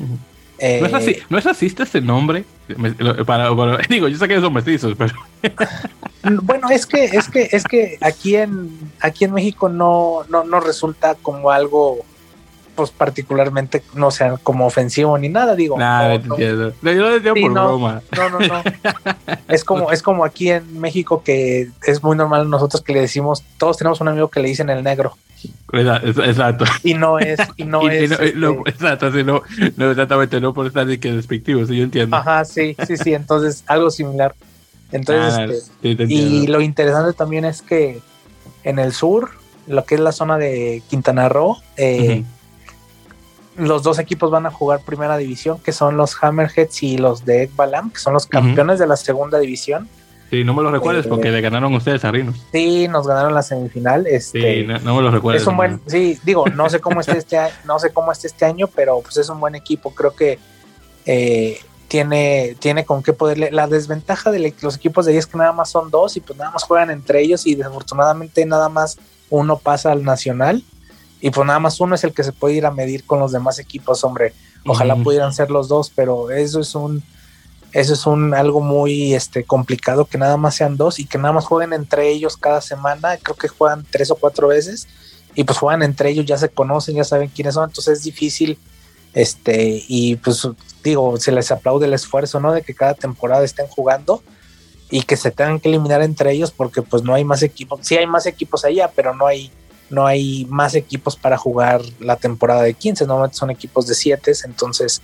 ¿No, 0.00 0.86
es 0.86 0.94
así, 0.94 1.16
¿No 1.30 1.38
es 1.38 1.44
racista 1.44 1.84
ese 1.84 2.00
nombre? 2.00 2.44
Para, 3.26 3.48
digo, 3.88 4.08
yo 4.08 4.18
sé 4.18 4.28
que 4.28 4.40
son 4.40 4.52
mestizos, 4.52 4.94
pero. 4.96 5.14
bueno, 6.42 6.68
es 6.68 6.84
que, 6.86 7.04
es 7.04 7.28
que, 7.28 7.48
es 7.50 7.64
que 7.64 7.96
aquí 8.02 8.36
en 8.36 8.70
aquí 9.00 9.24
en 9.24 9.32
México 9.32 9.70
no, 9.70 10.24
no, 10.28 10.44
no 10.44 10.60
resulta 10.60 11.14
como 11.14 11.50
algo 11.50 12.04
pues 12.74 12.90
particularmente 12.90 13.82
no 13.94 14.10
sea 14.10 14.38
como 14.38 14.66
ofensivo 14.66 15.18
ni 15.18 15.28
nada, 15.28 15.54
digo. 15.54 15.78
Nada, 15.78 16.18
no, 16.18 16.38
Yo 16.38 16.72
lo 16.82 17.10
decía 17.10 17.34
por 17.34 17.52
broma. 17.52 18.02
No, 18.16 18.30
no, 18.30 18.38
no. 18.38 18.62
es 19.48 19.64
como, 19.64 19.92
es 19.92 20.02
como 20.02 20.24
aquí 20.24 20.50
en 20.50 20.80
México 20.80 21.22
que 21.22 21.68
es 21.86 22.02
muy 22.02 22.16
normal 22.16 22.48
nosotros 22.48 22.82
que 22.82 22.94
le 22.94 23.00
decimos, 23.00 23.44
todos 23.58 23.76
tenemos 23.76 24.00
un 24.00 24.08
amigo 24.08 24.28
que 24.28 24.40
le 24.40 24.48
dicen 24.48 24.70
el 24.70 24.82
negro. 24.82 25.16
Exacto. 25.72 26.64
Y 26.82 26.94
no 26.94 27.18
es, 27.18 27.38
y 27.56 27.64
no 27.64 27.88
es. 27.90 28.10
Este 28.10 28.28
exacto, 28.66 29.10
no, 29.10 29.42
no, 29.76 29.90
exactamente, 29.90 30.40
no 30.40 30.52
por 30.52 30.66
estar 30.66 30.86
de 30.86 30.98
que 30.98 31.12
despectivo, 31.12 31.64
sí, 31.66 31.76
yo 31.76 31.84
entiendo. 31.84 32.16
Ajá, 32.16 32.44
sí, 32.44 32.76
sí, 32.86 32.96
sí. 32.96 33.14
Entonces, 33.14 33.64
algo 33.66 33.90
similar. 33.90 34.34
Entonces, 34.92 35.34
ah, 35.38 35.44
este, 35.82 36.04
y 36.08 36.46
lo 36.48 36.60
interesante 36.60 37.12
también 37.12 37.44
es 37.44 37.62
que 37.62 38.00
en 38.64 38.78
el 38.78 38.92
sur, 38.92 39.30
lo 39.66 39.84
que 39.84 39.94
es 39.94 40.00
la 40.00 40.12
zona 40.12 40.36
de 40.36 40.82
Quintana 40.88 41.28
Roo, 41.28 41.58
eh, 41.76 42.24
los 43.56 43.82
dos 43.82 43.98
equipos 43.98 44.30
van 44.30 44.46
a 44.46 44.50
jugar 44.50 44.80
primera 44.84 45.16
división, 45.16 45.58
que 45.60 45.72
son 45.72 45.96
los 45.96 46.16
Hammerheads 46.22 46.82
y 46.82 46.98
los 46.98 47.24
de 47.24 47.44
Ekbalam, 47.44 47.90
que 47.90 47.98
son 47.98 48.14
los 48.14 48.26
campeones 48.26 48.78
de 48.78 48.86
la 48.86 48.96
segunda 48.96 49.38
división. 49.38 49.88
Sí, 50.30 50.44
no 50.44 50.54
me 50.54 50.62
lo 50.62 50.70
recuerdes 50.70 51.08
porque 51.08 51.28
eh, 51.28 51.32
le 51.32 51.40
ganaron 51.40 51.74
ustedes 51.74 52.04
a 52.04 52.12
Rinos. 52.12 52.36
Sí, 52.52 52.86
nos 52.86 53.06
ganaron 53.06 53.34
la 53.34 53.42
semifinal. 53.42 54.06
Este, 54.06 54.62
sí, 54.62 54.66
no, 54.84 54.94
me 54.94 55.02
lo 55.02 55.10
recuerdes. 55.10 55.42
Es 55.42 55.48
un 55.48 55.56
buen, 55.56 55.80
sí, 55.86 56.18
digo, 56.22 56.46
no 56.46 56.70
sé 56.70 56.78
cómo 56.78 57.00
esté 57.00 57.18
este 57.18 57.36
año, 57.36 57.52
no 57.64 57.80
sé 57.80 57.92
cómo 57.92 58.12
esté 58.12 58.28
este 58.28 58.44
año, 58.44 58.68
pero 58.68 59.00
pues 59.00 59.16
es 59.16 59.28
un 59.28 59.40
buen 59.40 59.56
equipo. 59.56 59.92
Creo 59.92 60.14
que 60.14 60.38
eh, 61.04 61.58
tiene, 61.88 62.54
tiene 62.60 62.84
con 62.84 63.02
qué 63.02 63.12
poderle. 63.12 63.50
La 63.50 63.66
desventaja 63.66 64.30
de 64.30 64.54
los 64.62 64.76
equipos 64.76 65.04
de 65.04 65.12
ahí 65.12 65.18
es 65.18 65.26
que 65.26 65.36
nada 65.36 65.52
más 65.52 65.68
son 65.68 65.90
dos 65.90 66.16
y 66.16 66.20
pues 66.20 66.38
nada 66.38 66.52
más 66.52 66.62
juegan 66.62 66.90
entre 66.90 67.20
ellos 67.22 67.44
y 67.44 67.56
desafortunadamente 67.56 68.46
nada 68.46 68.68
más 68.68 68.98
uno 69.30 69.58
pasa 69.58 69.90
al 69.90 70.04
nacional 70.04 70.62
y 71.20 71.30
pues 71.30 71.44
nada 71.44 71.58
más 71.58 71.80
uno 71.80 71.96
es 71.96 72.04
el 72.04 72.14
que 72.14 72.22
se 72.22 72.32
puede 72.32 72.54
ir 72.54 72.66
a 72.66 72.70
medir 72.70 73.04
con 73.04 73.18
los 73.18 73.32
demás 73.32 73.58
equipos, 73.58 74.04
hombre. 74.04 74.32
Ojalá 74.64 74.94
pudieran 74.94 75.32
ser 75.32 75.50
los 75.50 75.68
dos, 75.68 75.90
pero 75.94 76.30
eso 76.30 76.60
es 76.60 76.74
un 76.74 77.02
eso 77.72 77.94
es 77.94 78.06
un 78.06 78.34
algo 78.34 78.60
muy 78.60 79.14
este 79.14 79.44
complicado 79.44 80.04
que 80.04 80.18
nada 80.18 80.36
más 80.36 80.56
sean 80.56 80.76
dos 80.76 80.98
y 80.98 81.06
que 81.06 81.18
nada 81.18 81.32
más 81.32 81.44
jueguen 81.44 81.72
entre 81.72 82.08
ellos 82.08 82.36
cada 82.36 82.60
semana. 82.60 83.16
Creo 83.16 83.36
que 83.36 83.48
juegan 83.48 83.86
tres 83.90 84.10
o 84.10 84.16
cuatro 84.16 84.48
veces 84.48 84.88
y 85.34 85.44
pues 85.44 85.58
juegan 85.58 85.82
entre 85.82 86.10
ellos, 86.10 86.26
ya 86.26 86.36
se 86.36 86.48
conocen, 86.48 86.96
ya 86.96 87.04
saben 87.04 87.28
quiénes 87.28 87.54
son, 87.54 87.68
entonces 87.68 87.98
es 87.98 88.04
difícil 88.04 88.58
este 89.14 89.84
y 89.88 90.16
pues 90.16 90.46
digo, 90.82 91.16
se 91.18 91.32
les 91.32 91.50
aplaude 91.50 91.86
el 91.86 91.94
esfuerzo, 91.94 92.40
¿no? 92.40 92.52
De 92.52 92.62
que 92.62 92.74
cada 92.74 92.94
temporada 92.94 93.44
estén 93.44 93.66
jugando 93.66 94.22
y 94.90 95.02
que 95.02 95.16
se 95.16 95.30
tengan 95.30 95.60
que 95.60 95.68
eliminar 95.68 96.02
entre 96.02 96.32
ellos 96.32 96.50
porque 96.50 96.82
pues 96.82 97.02
no 97.02 97.14
hay 97.14 97.24
más 97.24 97.42
equipos. 97.42 97.80
Sí 97.82 97.96
hay 97.96 98.06
más 98.06 98.26
equipos 98.26 98.64
allá, 98.64 98.90
pero 98.94 99.14
no 99.14 99.26
hay 99.26 99.50
no 99.90 100.06
hay 100.06 100.46
más 100.48 100.74
equipos 100.74 101.16
para 101.16 101.36
jugar 101.36 101.82
la 101.98 102.16
temporada 102.16 102.62
de 102.62 102.74
15, 102.74 103.06
normalmente 103.06 103.36
son 103.36 103.50
equipos 103.50 103.86
de 103.86 103.94
7, 103.94 104.32
entonces 104.44 105.02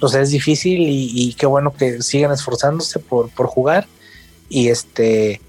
pues 0.00 0.14
es 0.14 0.30
difícil 0.30 0.80
y, 0.80 1.34
qué 1.34 1.46
bueno 1.46 1.72
que 1.72 2.02
sigan 2.02 2.32
esforzándose 2.32 2.98
por, 2.98 3.30
por 3.30 3.46
jugar 3.46 3.86
y 4.48 4.68
este 4.68 5.40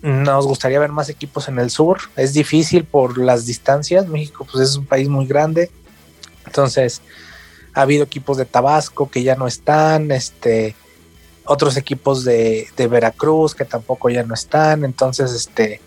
nos 0.00 0.46
gustaría 0.46 0.80
ver 0.80 0.90
más 0.90 1.08
equipos 1.08 1.48
en 1.48 1.60
el 1.60 1.70
sur, 1.70 1.98
es 2.16 2.32
difícil 2.32 2.84
por 2.84 3.18
las 3.18 3.46
distancias, 3.46 4.08
México 4.08 4.46
pues 4.50 4.70
es 4.70 4.76
un 4.76 4.86
país 4.86 5.08
muy 5.08 5.26
grande, 5.26 5.70
entonces 6.46 7.02
ha 7.74 7.82
habido 7.82 8.04
equipos 8.04 8.36
de 8.36 8.44
Tabasco 8.44 9.10
que 9.10 9.22
ya 9.22 9.36
no 9.36 9.46
están, 9.46 10.10
este 10.10 10.74
otros 11.44 11.76
equipos 11.76 12.24
de, 12.24 12.68
de 12.76 12.86
Veracruz 12.86 13.54
que 13.54 13.64
tampoco 13.64 14.08
ya 14.10 14.22
no 14.22 14.34
están, 14.34 14.84
entonces 14.84 15.32
este 15.32 15.80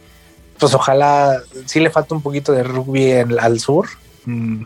pues 0.60 0.73
ojalá 0.73 1.41
sí 1.65 1.80
le 1.80 1.90
falta 1.90 2.15
un 2.15 2.22
poquito 2.22 2.52
de 2.52 2.64
rugby 2.64 3.11
al 3.14 3.60
sur. 3.60 3.88
Mm, 4.26 4.64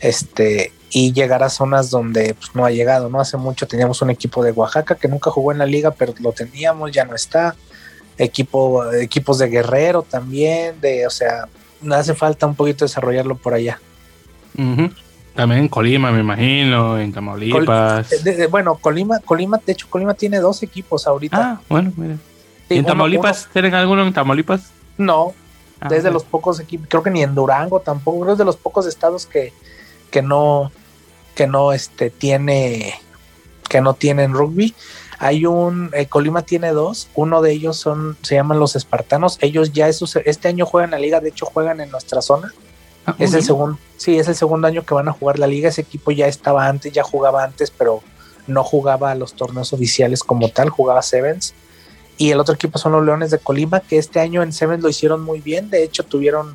este, 0.00 0.72
y 0.90 1.12
llegar 1.12 1.42
a 1.42 1.48
zonas 1.48 1.90
donde 1.90 2.34
pues, 2.34 2.54
no 2.54 2.64
ha 2.64 2.70
llegado, 2.70 3.08
¿no? 3.08 3.20
Hace 3.20 3.36
mucho 3.36 3.66
teníamos 3.66 4.02
un 4.02 4.10
equipo 4.10 4.44
de 4.44 4.52
Oaxaca 4.52 4.94
que 4.94 5.08
nunca 5.08 5.30
jugó 5.30 5.52
en 5.52 5.58
la 5.58 5.66
liga, 5.66 5.90
pero 5.92 6.12
lo 6.20 6.32
teníamos, 6.32 6.92
ya 6.92 7.04
no 7.04 7.14
está. 7.14 7.54
Equipo, 8.18 8.92
equipos 8.92 9.38
de 9.38 9.48
Guerrero 9.48 10.02
también, 10.02 10.78
de, 10.80 11.06
o 11.06 11.10
sea, 11.10 11.48
hace 11.92 12.14
falta 12.14 12.46
un 12.46 12.54
poquito 12.54 12.84
desarrollarlo 12.84 13.36
por 13.36 13.54
allá. 13.54 13.80
También 15.34 15.62
en 15.62 15.68
Colima, 15.68 16.12
me 16.12 16.20
imagino, 16.20 16.98
en 16.98 17.10
Tamaulipas. 17.10 18.08
bueno, 18.50 18.74
Colima, 18.74 19.18
Colima, 19.20 19.58
de 19.64 19.72
hecho, 19.72 19.86
Colima 19.88 20.12
tiene 20.12 20.40
dos 20.40 20.62
equipos 20.62 21.06
ahorita. 21.06 21.38
Ah, 21.40 21.60
bueno, 21.70 21.90
mire. 21.96 22.16
¿En 22.68 22.84
Tamaulipas 22.84 23.48
tienen 23.50 23.74
alguno 23.74 24.06
en 24.06 24.12
Tamaulipas? 24.12 24.70
No, 24.98 25.34
ah, 25.80 25.88
desde 25.88 26.10
los 26.10 26.24
pocos 26.24 26.60
equipos, 26.60 26.86
creo 26.88 27.02
que 27.02 27.10
ni 27.10 27.22
en 27.22 27.34
Durango 27.34 27.80
tampoco, 27.80 28.30
es 28.30 28.38
de 28.38 28.44
los 28.44 28.56
pocos 28.56 28.86
estados 28.86 29.26
que, 29.26 29.52
que 30.10 30.22
no, 30.22 30.72
que 31.34 31.46
no 31.46 31.72
este, 31.72 32.10
tiene, 32.10 32.94
que 33.68 33.80
no 33.80 33.94
tienen 33.94 34.32
rugby. 34.32 34.74
Hay 35.18 35.46
un, 35.46 35.90
eh, 35.92 36.06
Colima 36.06 36.42
tiene 36.42 36.72
dos, 36.72 37.08
uno 37.14 37.42
de 37.42 37.52
ellos 37.52 37.76
son, 37.76 38.16
se 38.22 38.34
llaman 38.34 38.58
los 38.58 38.74
Espartanos, 38.74 39.38
ellos 39.40 39.72
ya 39.72 39.88
este 39.88 40.48
año 40.48 40.66
juegan 40.66 40.90
la 40.90 40.98
liga, 40.98 41.20
de 41.20 41.28
hecho 41.28 41.46
juegan 41.46 41.80
en 41.80 41.90
nuestra 41.90 42.22
zona. 42.22 42.52
Ah, 43.06 43.16
es 43.18 43.34
el 43.34 43.42
segundo, 43.42 43.78
sí, 43.96 44.18
es 44.18 44.28
el 44.28 44.34
segundo 44.34 44.68
año 44.68 44.84
que 44.84 44.94
van 44.94 45.08
a 45.08 45.12
jugar 45.12 45.38
la 45.38 45.46
liga. 45.46 45.68
Ese 45.68 45.80
equipo 45.80 46.10
ya 46.10 46.26
estaba 46.26 46.66
antes, 46.66 46.92
ya 46.92 47.02
jugaba 47.02 47.42
antes, 47.44 47.70
pero 47.70 48.02
no 48.46 48.64
jugaba 48.64 49.14
los 49.14 49.34
torneos 49.34 49.72
oficiales 49.72 50.22
como 50.22 50.50
tal, 50.50 50.70
jugaba 50.70 51.02
Sevens. 51.02 51.54
Y 52.22 52.30
el 52.30 52.38
otro 52.38 52.54
equipo 52.54 52.78
son 52.78 52.92
los 52.92 53.04
Leones 53.04 53.32
de 53.32 53.38
Colima, 53.38 53.80
que 53.80 53.98
este 53.98 54.20
año 54.20 54.44
en 54.44 54.52
Sevens 54.52 54.80
lo 54.80 54.88
hicieron 54.88 55.24
muy 55.24 55.40
bien. 55.40 55.70
De 55.70 55.82
hecho, 55.82 56.04
tuvieron 56.04 56.54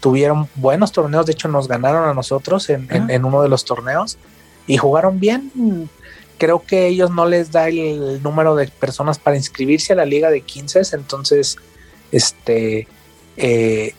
tuvieron 0.00 0.48
buenos 0.56 0.90
torneos, 0.90 1.24
de 1.24 1.34
hecho 1.34 1.46
nos 1.46 1.68
ganaron 1.68 2.08
a 2.08 2.14
nosotros 2.14 2.68
en, 2.68 3.24
uno 3.24 3.40
de 3.40 3.48
los 3.48 3.64
torneos 3.64 4.18
y 4.66 4.76
jugaron 4.76 5.20
bien. 5.20 5.88
Creo 6.36 6.64
que 6.66 6.88
ellos 6.88 7.12
no 7.12 7.26
les 7.26 7.52
da 7.52 7.68
el 7.68 8.20
número 8.24 8.56
de 8.56 8.66
personas 8.66 9.20
para 9.20 9.36
inscribirse 9.36 9.92
a 9.92 9.96
la 9.96 10.04
liga 10.04 10.30
de 10.30 10.40
15, 10.40 10.82
entonces 10.90 11.58
este 12.10 12.88
eh, 13.36 13.94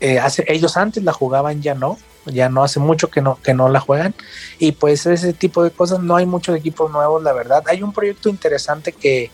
eh, 0.00 0.18
hace, 0.18 0.44
ellos 0.48 0.76
antes 0.76 1.02
la 1.02 1.14
jugaban, 1.14 1.62
ya 1.62 1.74
no, 1.74 1.96
ya 2.26 2.50
no 2.50 2.62
hace 2.62 2.78
mucho 2.78 3.08
que 3.08 3.22
no, 3.22 3.38
que 3.42 3.54
no 3.54 3.70
la 3.70 3.80
juegan. 3.80 4.14
Y 4.58 4.72
pues 4.72 5.06
ese 5.06 5.32
tipo 5.32 5.64
de 5.64 5.70
cosas, 5.70 6.00
no 6.00 6.16
hay 6.16 6.26
muchos 6.26 6.54
equipos 6.54 6.90
nuevos, 6.90 7.22
la 7.22 7.32
verdad. 7.32 7.64
Hay 7.68 7.82
un 7.82 7.94
proyecto 7.94 8.28
interesante 8.28 8.92
que, 8.92 9.30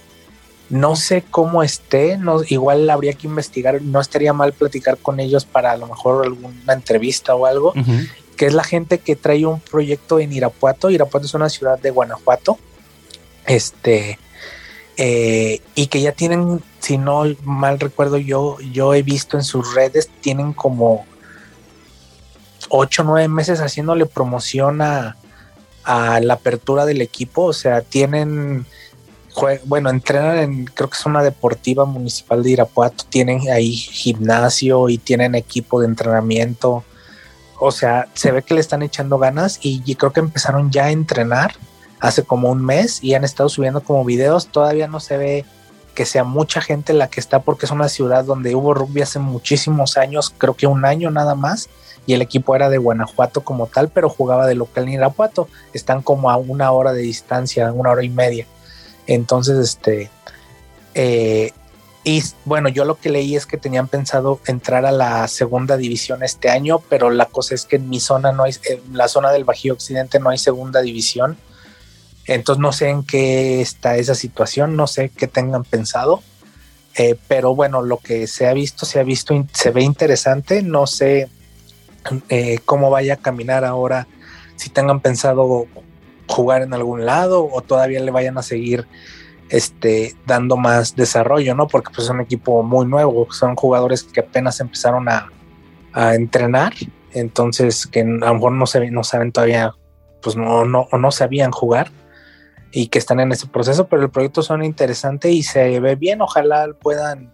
no 0.69 0.97
sé 0.97 1.23
cómo 1.31 1.63
esté, 1.63 2.17
no, 2.17 2.43
igual 2.49 2.89
habría 2.91 3.13
que 3.13 3.27
investigar, 3.27 3.81
no 3.83 4.01
estaría 4.01 4.33
mal 4.33 4.53
platicar 4.53 4.99
con 4.99 5.21
ellos 5.21 5.45
para 5.45 5.73
a 5.73 5.77
lo 5.77 5.87
mejor 5.87 6.25
alguna 6.25 6.73
entrevista 6.73 7.35
o 7.35 7.47
algo, 7.47 7.73
que 8.37 8.47
es 8.47 8.55
la 8.55 8.65
gente 8.65 8.99
que 8.99 9.17
trae 9.17 9.47
un 9.47 9.61
proyecto 9.61 10.19
en 10.19 10.33
Irapuato. 10.33 10.91
Irapuato 10.91 11.27
es 11.27 11.35
una 11.35 11.49
ciudad 11.49 11.79
de 11.79 11.91
Guanajuato. 11.91 12.59
Este, 13.47 14.19
eh, 14.97 15.61
y 15.75 15.87
que 15.87 16.01
ya 16.01 16.13
tienen, 16.13 16.61
si 16.81 16.99
no 16.99 17.25
mal 17.45 17.79
recuerdo 17.79 18.17
yo, 18.17 18.59
yo 18.73 18.93
he 18.95 19.03
visto 19.03 19.37
en 19.37 19.45
sus 19.45 19.75
redes, 19.75 20.11
tienen 20.21 20.53
como 20.53 21.07
ocho 22.69 23.03
o 23.03 23.05
nueve 23.05 23.29
meses 23.29 23.61
haciéndole 23.61 24.07
promoción 24.07 24.83
a, 24.83 25.17
a 25.85 26.21
la 26.21 26.35
apertura 26.35 26.85
del 26.85 27.03
equipo, 27.03 27.45
o 27.45 27.53
sea, 27.53 27.83
tienen 27.83 28.67
bueno, 29.65 29.91
entrenan 29.91 30.39
en, 30.39 30.65
creo 30.67 30.89
que 30.89 30.97
es 30.97 31.07
una 31.07 31.23
deportiva 31.23 31.85
municipal 31.85 32.43
de 32.43 32.51
Irapuato, 32.51 33.05
tienen 33.09 33.51
ahí 33.51 33.73
gimnasio 33.73 34.89
y 34.89 34.99
tienen 34.99 35.35
equipo 35.35 35.81
de 35.81 35.87
entrenamiento. 35.87 36.85
O 37.59 37.71
sea, 37.71 38.09
se 38.15 38.33
ve 38.33 38.43
que 38.43 38.55
le 38.55 38.61
están 38.61 38.83
echando 38.83 39.19
ganas 39.19 39.59
y, 39.63 39.95
creo 39.95 40.13
que 40.13 40.21
empezaron 40.21 40.71
ya 40.71 40.87
a 40.87 40.91
entrenar 40.91 41.55
hace 42.01 42.23
como 42.23 42.51
un 42.51 42.65
mes 42.65 43.03
y 43.03 43.15
han 43.15 43.25
estado 43.25 43.49
subiendo 43.49 43.83
como 43.83 44.05
videos. 44.05 44.49
Todavía 44.49 44.87
no 44.89 45.01
se 45.01 45.17
ve 45.17 45.45
que 45.95 46.05
sea 46.05 46.25
mucha 46.25 46.61
gente 46.61 46.93
la 46.93 47.09
que 47.09 47.21
está 47.21 47.41
porque 47.41 47.65
es 47.65 47.73
una 47.73 47.89
ciudad 47.89 48.25
donde 48.25 48.55
hubo 48.55 48.75
rugby 48.75 49.01
hace 49.01 49.19
muchísimos 49.19 49.97
años, 49.97 50.33
creo 50.37 50.55
que 50.55 50.67
un 50.67 50.85
año 50.85 51.11
nada 51.11 51.35
más, 51.35 51.71
y 52.05 52.13
el 52.13 52.21
equipo 52.21 52.55
era 52.55 52.69
de 52.69 52.77
Guanajuato 52.79 53.41
como 53.41 53.67
tal, 53.67 53.89
pero 53.89 54.11
jugaba 54.11 54.47
de 54.47 54.55
local 54.55 54.85
en 54.85 54.95
Irapuato. 54.95 55.49
Están 55.73 56.03
como 56.03 56.31
a 56.31 56.37
una 56.37 56.71
hora 56.71 56.93
de 56.93 57.03
distancia, 57.03 57.73
una 57.73 57.91
hora 57.91 58.05
y 58.05 58.11
media. 58.11 58.47
Entonces, 59.07 59.59
este, 59.59 60.11
eh, 60.95 61.53
y 62.05 62.23
bueno, 62.45 62.69
yo 62.69 62.85
lo 62.85 62.99
que 62.99 63.11
leí 63.11 63.35
es 63.35 63.47
que 63.47 63.57
tenían 63.57 63.89
pensado 63.89 64.41
entrar 64.47 64.87
a 64.87 64.93
la 64.93 65.27
segunda 65.27 65.77
división 65.77 66.23
este 66.23 66.51
año, 66.51 66.81
pero 66.89 67.11
la 67.11 67.27
cosa 67.27 67.55
es 67.55 67.67
que 67.67 67.77
en 67.77 67.89
mi 67.89 67.99
zona 67.99 68.31
no 68.31 68.45
hay, 68.45 68.55
en 68.65 68.97
la 68.97 69.09
zona 69.09 69.33
del 69.33 69.43
Bajío 69.45 69.73
Occidente 69.73 70.21
no 70.21 70.31
hay 70.31 70.39
segunda 70.39 70.83
división. 70.83 71.37
Entonces 72.27 72.61
no 72.61 72.73
sé 72.73 72.91
en 72.91 73.05
qué 73.05 73.61
está 73.61 73.97
esa 73.97 74.15
situación, 74.15 74.77
no 74.77 74.87
sé 74.87 75.09
qué 75.09 75.27
tengan 75.27 75.65
pensado. 75.65 76.23
Eh, 76.97 77.17
pero 77.29 77.55
bueno, 77.55 77.83
lo 77.83 77.99
que 77.99 78.27
se 78.27 78.47
ha 78.47 78.55
visto, 78.55 78.87
se 78.87 79.01
ha 79.01 79.03
visto, 79.03 79.35
se 79.53 79.71
ve 79.71 79.83
interesante. 79.83 80.63
No 80.63 80.87
sé 80.87 81.29
eh, 82.29 82.61
cómo 82.65 82.89
vaya 82.89 83.15
a 83.15 83.19
caminar 83.19 83.65
ahora, 83.65 84.07
si 84.55 84.71
tengan 84.71 85.01
pensado 85.01 85.67
jugar 86.29 86.63
en 86.63 86.75
algún 86.75 87.07
lado 87.07 87.49
o 87.51 87.61
todavía 87.63 88.01
le 88.01 88.11
vayan 88.11 88.39
a 88.39 88.43
seguir 88.43 88.87
este, 89.49 90.15
dando 90.27 90.57
más 90.57 90.97
desarrollo, 90.97 91.55
¿no? 91.55 91.69
Porque 91.69 91.93
pues 91.95 92.07
es 92.07 92.11
un 92.11 92.21
equipo 92.21 92.63
muy 92.63 92.87
nuevo, 92.87 93.29
son 93.33 93.55
jugadores 93.57 94.03
que 94.03 94.21
apenas 94.21 94.61
empezaron 94.61 95.09
a, 95.09 95.31
entrenar, 96.13 96.75
entonces 97.13 97.87
que 97.87 98.01
a 98.01 98.05
lo 98.05 98.35
mejor 98.35 98.53
no, 98.53 98.67
se, 98.67 98.91
no 98.91 99.03
saben 99.03 99.33
todavía, 99.33 99.73
pues 100.21 100.37
no, 100.37 100.67
no, 100.67 100.89
o 100.93 100.99
no 100.99 101.11
sabían 101.11 101.53
jugar 101.53 101.91
y 102.71 102.89
que 102.89 102.99
están 102.99 103.19
en 103.21 103.33
ese 103.33 103.47
proceso, 103.47 103.87
pero 103.87 104.03
el 104.03 104.11
proyecto 104.11 104.43
suena 104.43 104.67
interesante 104.67 105.31
y 105.31 105.43
se 105.43 105.81
ve 105.81 105.95
bien, 105.95 106.21
ojalá 106.21 106.69
puedan 106.83 107.33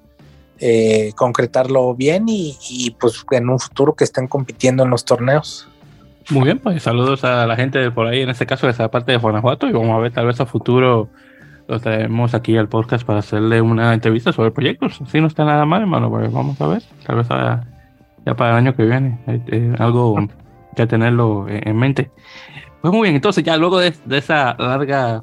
eh, 0.60 1.12
concretarlo 1.16 1.92
bien 1.96 2.28
y, 2.28 2.56
y 2.70 2.92
pues 2.92 3.24
en 3.32 3.48
un 3.48 3.58
futuro 3.58 3.94
que 3.94 4.04
estén 4.04 4.28
compitiendo 4.28 4.84
en 4.84 4.90
los 4.90 5.04
torneos. 5.04 5.66
Muy 6.30 6.44
bien, 6.44 6.58
pues 6.58 6.82
saludos 6.82 7.24
a 7.24 7.46
la 7.46 7.56
gente 7.56 7.78
de 7.78 7.90
por 7.90 8.06
ahí, 8.06 8.20
en 8.20 8.30
este 8.30 8.46
caso 8.46 8.66
de 8.66 8.72
esa 8.72 8.90
parte 8.90 9.12
de 9.12 9.18
Guanajuato, 9.18 9.68
y 9.68 9.72
vamos 9.72 9.90
a 9.90 9.98
ver 9.98 10.12
tal 10.12 10.26
vez 10.26 10.40
a 10.40 10.46
futuro 10.46 11.08
lo 11.68 11.80
traemos 11.80 12.34
aquí 12.34 12.56
al 12.56 12.68
podcast 12.68 13.06
para 13.06 13.20
hacerle 13.20 13.60
una 13.60 13.94
entrevista 13.94 14.32
sobre 14.32 14.50
proyectos. 14.50 15.00
Si 15.06 15.20
no 15.20 15.26
está 15.26 15.44
nada 15.44 15.64
mal, 15.64 15.82
hermano, 15.82 16.10
pues 16.10 16.32
vamos 16.32 16.60
a 16.60 16.66
ver, 16.66 16.82
tal 17.06 17.16
vez 17.16 17.28
ya 18.26 18.34
para 18.34 18.50
el 18.50 18.56
año 18.56 18.74
que 18.74 18.84
viene, 18.84 19.18
eh, 19.26 19.74
algo 19.78 20.16
que 20.76 20.86
tenerlo 20.86 21.46
en 21.48 21.76
mente. 21.76 22.10
Pues 22.80 22.92
muy 22.92 23.02
bien, 23.02 23.14
entonces 23.14 23.44
ya 23.44 23.56
luego 23.56 23.78
de 23.78 23.94
esa 24.10 24.56
larga 24.58 25.22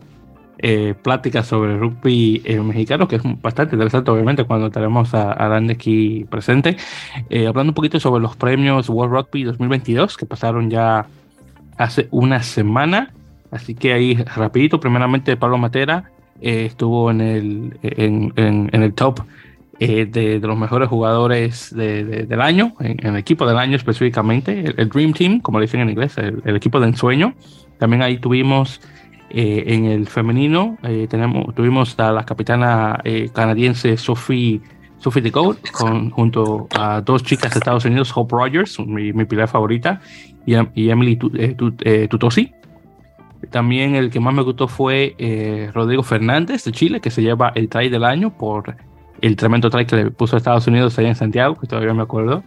eh, 0.61 0.93
pláticas 1.01 1.47
sobre 1.47 1.77
rugby 1.77 2.41
eh, 2.43 2.59
mexicano, 2.59 3.07
que 3.07 3.15
es 3.15 3.21
bastante 3.41 3.75
interesante, 3.75 4.11
obviamente, 4.11 4.43
cuando 4.43 4.69
tenemos 4.69 5.13
a, 5.13 5.31
a 5.31 5.57
aquí 5.57 6.25
presente. 6.29 6.75
Eh, 7.29 7.47
hablando 7.47 7.71
un 7.71 7.75
poquito 7.75 7.97
sobre 7.97 8.21
los 8.21 8.35
premios 8.35 8.89
World 8.89 9.13
Rugby 9.13 9.43
2022, 9.43 10.17
que 10.17 10.25
pasaron 10.25 10.69
ya 10.69 11.05
hace 11.77 12.09
una 12.11 12.43
semana. 12.43 13.13
Así 13.51 13.73
que 13.73 13.93
ahí, 13.93 14.15
rapidito, 14.15 14.81
primeramente 14.81 15.37
Pablo 15.37 15.57
Matera 15.57 16.11
estuvo 16.41 17.09
en 17.09 17.21
el, 17.21 17.79
en, 17.81 18.33
en, 18.35 18.83
el 18.83 18.93
top 18.93 19.21
de, 19.79 20.41
los 20.43 20.57
mejores 20.57 20.89
jugadores 20.89 21.73
del 21.73 22.41
año, 22.41 22.73
en, 22.81 23.05
el 23.05 23.15
equipo 23.15 23.47
del 23.47 23.57
año 23.57 23.77
específicamente, 23.77 24.73
el, 24.75 24.89
Dream 24.89 25.13
Team, 25.13 25.39
como 25.39 25.57
le 25.59 25.67
dicen 25.67 25.79
en 25.79 25.89
inglés, 25.89 26.17
el, 26.17 26.41
el 26.43 26.57
equipo 26.57 26.81
de 26.81 26.87
ensueño. 26.87 27.33
También 27.77 28.01
ahí 28.01 28.17
tuvimos 28.17 28.81
eh, 29.31 29.63
en 29.67 29.85
el 29.85 30.07
femenino 30.07 30.77
eh, 30.83 31.07
tenemos, 31.09 31.53
tuvimos 31.53 31.97
a 31.99 32.11
la 32.11 32.25
capitana 32.25 32.99
eh, 33.03 33.29
canadiense 33.31 33.95
Sophie, 33.97 34.59
Sophie 34.97 35.21
de 35.21 35.31
con, 35.31 36.09
junto 36.09 36.67
a 36.75 37.01
dos 37.01 37.23
chicas 37.23 37.53
de 37.53 37.59
Estados 37.59 37.85
Unidos, 37.85 38.11
Hope 38.15 38.35
Rogers, 38.35 38.79
mi, 38.79 39.13
mi 39.13 39.25
pilar 39.25 39.47
favorita, 39.47 40.01
y, 40.45 40.89
Emily 40.89 41.15
Tutosi. 42.09 42.51
También 43.51 43.95
el 43.95 44.09
que 44.09 44.19
más 44.19 44.33
me 44.33 44.41
gustó 44.41 44.67
fue 44.67 45.15
Rodrigo 45.73 46.03
Fernández 46.03 46.63
de 46.65 46.71
Chile, 46.71 46.99
que 46.99 47.11
se 47.11 47.21
lleva 47.21 47.51
el 47.55 47.69
try 47.69 47.89
del 47.89 48.03
año 48.03 48.35
por 48.35 48.75
el 49.21 49.35
tremendo 49.35 49.69
try 49.69 49.85
que 49.85 49.95
le 49.95 50.11
puso 50.11 50.35
a 50.35 50.37
Estados 50.37 50.67
Unidos 50.67 50.97
allá 50.97 51.09
en 51.09 51.15
Santiago, 51.15 51.55
que 51.55 51.67
todavía 51.67 51.93
me 51.93 52.01
acuerdo. 52.01 52.43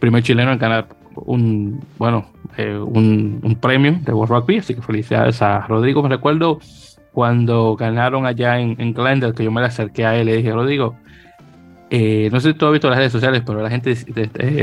Primer 0.00 0.22
chileno 0.22 0.52
en 0.52 0.58
ganar 0.58 0.88
un, 1.26 1.80
bueno, 1.98 2.26
eh, 2.56 2.78
un, 2.78 3.58
premio 3.60 3.98
de 4.00 4.12
World 4.12 4.32
Rugby, 4.32 4.58
así 4.58 4.74
que 4.74 4.82
felicidades 4.82 5.42
a 5.42 5.60
Rodrigo. 5.66 6.02
Me 6.02 6.08
recuerdo 6.08 6.58
cuando 7.12 7.76
ganaron 7.76 8.26
allá 8.26 8.60
en, 8.60 8.76
en 8.78 8.92
Glendale, 8.92 9.34
que 9.34 9.44
yo 9.44 9.50
me 9.50 9.60
le 9.60 9.66
acerqué 9.68 10.06
a 10.06 10.14
él 10.16 10.28
y 10.28 10.30
le 10.32 10.36
dije, 10.38 10.52
Rodrigo, 10.52 10.94
eh, 11.90 12.28
no 12.32 12.40
sé 12.40 12.52
si 12.52 12.58
tú 12.58 12.66
has 12.66 12.72
visto 12.72 12.88
las 12.88 12.98
redes 12.98 13.12
sociales, 13.12 13.42
pero 13.46 13.62
la 13.62 13.70
gente 13.70 13.96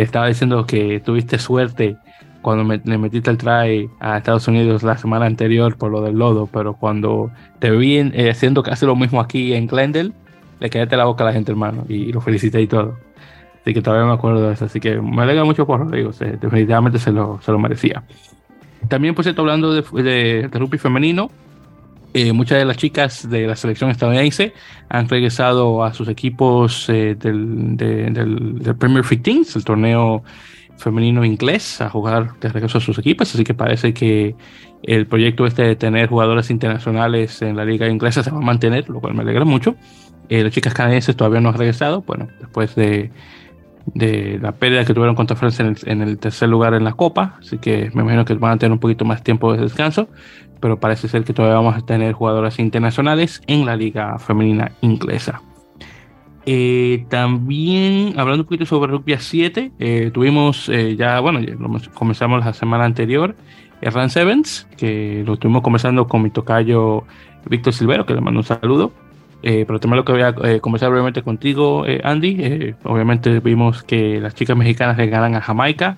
estaba 0.01 0.27
diciendo 0.27 0.65
que 0.65 0.99
tuviste 0.99 1.39
suerte 1.39 1.97
cuando 2.41 2.79
le 2.83 2.97
metiste 2.99 3.31
el 3.31 3.37
try 3.37 3.89
a 3.99 4.17
Estados 4.17 4.47
Unidos 4.47 4.83
la 4.83 4.97
semana 4.97 5.25
anterior 5.25 5.75
por 5.77 5.91
lo 5.91 6.01
del 6.01 6.15
lodo, 6.15 6.47
pero 6.51 6.75
cuando 6.75 7.31
te 7.59 7.71
vi 7.71 7.97
eh, 7.97 8.29
haciendo 8.29 8.61
casi 8.61 8.85
lo 8.85 8.95
mismo 8.95 9.19
aquí 9.19 9.53
en 9.53 9.65
Glendale, 9.65 10.11
le 10.59 10.69
quedaste 10.69 10.95
la 10.95 11.05
boca 11.05 11.23
a 11.23 11.27
la 11.27 11.33
gente, 11.33 11.51
hermano, 11.51 11.85
y 11.89 12.11
lo 12.11 12.21
felicité 12.21 12.61
y 12.61 12.67
todo. 12.67 12.97
Así 13.65 13.73
que 13.73 13.81
todavía 13.81 14.05
me 14.05 14.13
acuerdo 14.13 14.47
de 14.47 14.53
eso. 14.53 14.65
Así 14.65 14.79
que 14.79 15.01
me 15.01 15.23
alegra 15.23 15.43
mucho 15.43 15.65
por 15.65 15.79
Rodrigo. 15.79 16.11
definitivamente 16.11 16.99
se 16.99 17.11
lo, 17.11 17.39
se 17.41 17.51
lo 17.51 17.57
merecía. 17.57 18.03
También, 18.87 19.15
por 19.15 19.23
cierto, 19.23 19.41
hablando 19.41 19.73
de, 19.73 20.03
de, 20.03 20.47
rugby 20.59 20.77
femenino, 20.77 21.31
eh, 22.13 22.31
muchas 22.31 22.59
de 22.59 22.65
las 22.65 22.77
chicas 22.77 23.27
de 23.27 23.47
la 23.47 23.55
selección 23.55 23.89
estadounidense 23.89 24.53
han 24.87 25.09
regresado 25.09 25.83
a 25.83 25.95
sus 25.95 26.09
equipos 26.09 26.87
eh, 26.89 27.15
del, 27.15 27.75
del, 27.75 28.75
Premier 28.77 29.03
15, 29.03 29.57
el 29.57 29.65
torneo 29.65 30.23
femenino 30.77 31.25
inglés, 31.25 31.81
a 31.81 31.89
jugar 31.89 32.39
de 32.39 32.49
regreso 32.49 32.77
a 32.77 32.81
sus 32.81 32.99
equipos. 32.99 33.33
Así 33.33 33.43
que 33.43 33.55
parece 33.55 33.95
que 33.95 34.35
el 34.83 35.07
proyecto 35.07 35.47
este 35.47 35.63
de 35.63 35.75
tener 35.75 36.07
jugadores 36.07 36.51
internacionales 36.51 37.41
en 37.41 37.55
la 37.55 37.65
liga 37.65 37.87
inglesa 37.87 38.21
se 38.21 38.29
va 38.29 38.37
a 38.37 38.41
mantener, 38.41 38.87
lo 38.89 39.01
cual 39.01 39.15
me 39.15 39.23
alegra 39.23 39.43
mucho. 39.43 39.75
Eh, 40.29 40.43
las 40.43 40.53
chicas 40.53 40.75
canadienses 40.75 41.15
todavía 41.15 41.41
no 41.41 41.49
han 41.49 41.57
regresado, 41.57 42.03
bueno, 42.03 42.27
después 42.39 42.75
de, 42.75 43.11
de 43.93 44.39
la 44.41 44.51
pérdida 44.53 44.83
que 44.85 44.93
tuvieron 44.93 45.15
contra 45.15 45.35
Francia 45.35 45.65
en 45.85 46.01
el, 46.01 46.17
tercer 46.17 46.49
lugar 46.49 46.73
en 46.73 46.83
la 46.83 46.93
Copa, 46.93 47.37
así 47.39 47.57
que 47.57 47.91
me 47.93 48.01
imagino 48.01 48.25
que 48.25 48.33
van 48.33 48.53
a 48.53 48.57
tener 48.57 48.71
un 48.71 48.79
poquito 48.79 49.05
más 49.05 49.23
tiempo 49.23 49.53
de 49.53 49.61
descanso, 49.61 50.09
pero 50.59 50.79
parece 50.79 51.07
ser 51.07 51.23
que 51.23 51.33
todavía 51.33 51.57
vamos 51.57 51.75
a 51.75 51.85
tener 51.85 52.13
jugadoras 52.13 52.59
internacionales 52.59 53.41
en 53.47 53.65
la 53.65 53.75
liga 53.75 54.17
femenina 54.19 54.71
inglesa. 54.81 55.41
Eh, 56.47 57.05
también 57.09 58.19
hablando 58.19 58.43
un 58.43 58.45
poquito 58.45 58.65
sobre 58.65 58.91
rugby 58.91 59.13
a 59.13 59.19
7, 59.19 59.71
eh, 59.79 60.11
tuvimos 60.13 60.71
ya, 60.97 61.19
bueno, 61.19 61.39
comenzamos 61.93 62.45
la 62.45 62.53
semana 62.53 62.85
anterior 62.85 63.35
el 63.81 63.93
Run 63.93 64.09
Sevens, 64.09 64.67
que 64.77 65.23
lo 65.25 65.33
estuvimos 65.33 65.61
conversando 65.61 66.07
con 66.07 66.21
mi 66.21 66.29
tocayo 66.29 67.03
Víctor 67.47 67.73
Silvero, 67.73 68.05
que 68.05 68.13
le 68.13 68.21
mando 68.21 68.39
un 68.39 68.43
saludo. 68.43 68.91
Eh, 69.43 69.65
pero 69.67 69.79
también 69.79 69.97
lo 69.97 70.05
que 70.05 70.11
voy 70.11 70.21
a 70.21 70.33
eh, 70.43 70.59
conversar 70.59 70.89
brevemente 70.89 71.21
contigo, 71.21 71.85
eh, 71.85 72.01
Andy. 72.03 72.73
obviamente 72.83 73.39
vimos 73.39 73.83
que 73.83 74.19
las 74.19 74.33
chicas 74.33 74.57
mexicanas 74.57 74.97
le 74.97 75.07
ganan 75.07 75.35
a 75.35 75.41
Jamaica, 75.41 75.97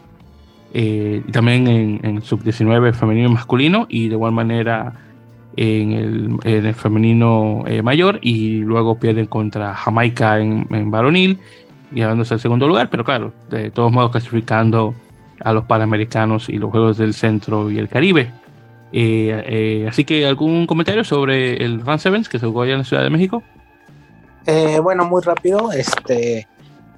y 0.73 1.21
también 1.31 1.67
en, 2.03 2.21
sub-19 2.21 2.93
femenino 2.93 3.29
y 3.29 3.31
masculino, 3.31 3.87
y 3.89 4.09
de 4.09 4.15
igual 4.15 4.33
manera 4.33 4.93
en 5.55 5.91
el, 5.93 6.37
en 6.43 6.65
el 6.65 6.73
femenino 6.75 7.63
mayor, 7.81 8.19
y 8.21 8.59
luego 8.59 8.99
pierden 8.99 9.25
contra 9.25 9.73
Jamaica 9.73 10.39
en, 10.39 10.67
en 10.69 10.91
varonil, 10.91 11.39
llevándose 11.91 12.33
al 12.35 12.41
segundo 12.41 12.67
lugar, 12.67 12.89
pero 12.91 13.03
claro, 13.03 13.33
de 13.49 13.71
todos 13.71 13.91
modos 13.91 14.11
clasificando 14.11 14.93
a 15.39 15.53
los 15.53 15.63
Panamericanos 15.65 16.49
y 16.49 16.57
los 16.57 16.69
Juegos 16.69 16.97
del 16.97 17.13
Centro 17.13 17.71
y 17.71 17.79
el 17.79 17.87
Caribe. 17.87 18.31
Eh, 18.91 19.43
eh, 19.45 19.87
así 19.89 20.05
que, 20.05 20.25
¿algún 20.25 20.65
comentario 20.65 21.03
sobre 21.03 21.63
el 21.63 21.81
Run 21.81 21.99
Sevens 21.99 22.29
que 22.29 22.39
se 22.39 22.45
jugó 22.45 22.61
allá 22.61 22.73
en 22.73 22.79
la 22.79 22.85
Ciudad 22.85 23.03
de 23.03 23.09
México? 23.09 23.43
Eh, 24.45 24.79
bueno, 24.79 25.05
muy 25.05 25.21
rápido. 25.21 25.71
Este, 25.71 26.47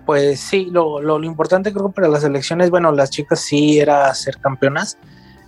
pues 0.05 0.39
sí, 0.39 0.69
lo, 0.71 1.23
importante 1.23 1.73
creo 1.73 1.91
para 1.91 2.07
las 2.07 2.23
elecciones, 2.23 2.69
bueno, 2.69 2.91
las 2.91 3.09
chicas 3.09 3.39
sí 3.39 3.79
era 3.79 4.13
ser 4.13 4.37
campeonas. 4.37 4.97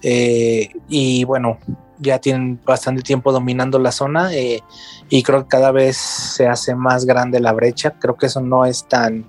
y 0.03 1.23
bueno, 1.25 1.59
ya 1.99 2.17
tienen 2.19 2.59
bastante 2.65 3.03
tiempo 3.03 3.31
dominando 3.31 3.77
la 3.77 3.91
zona 3.91 4.31
y 4.33 5.23
creo 5.23 5.43
que 5.43 5.47
cada 5.47 5.71
vez 5.71 5.97
se 5.97 6.47
hace 6.47 6.73
más 6.73 7.05
grande 7.05 7.39
la 7.39 7.53
brecha. 7.53 7.91
Creo 7.99 8.15
que 8.15 8.25
eso 8.25 8.41
no 8.41 8.65
es 8.65 8.87
tan 8.87 9.25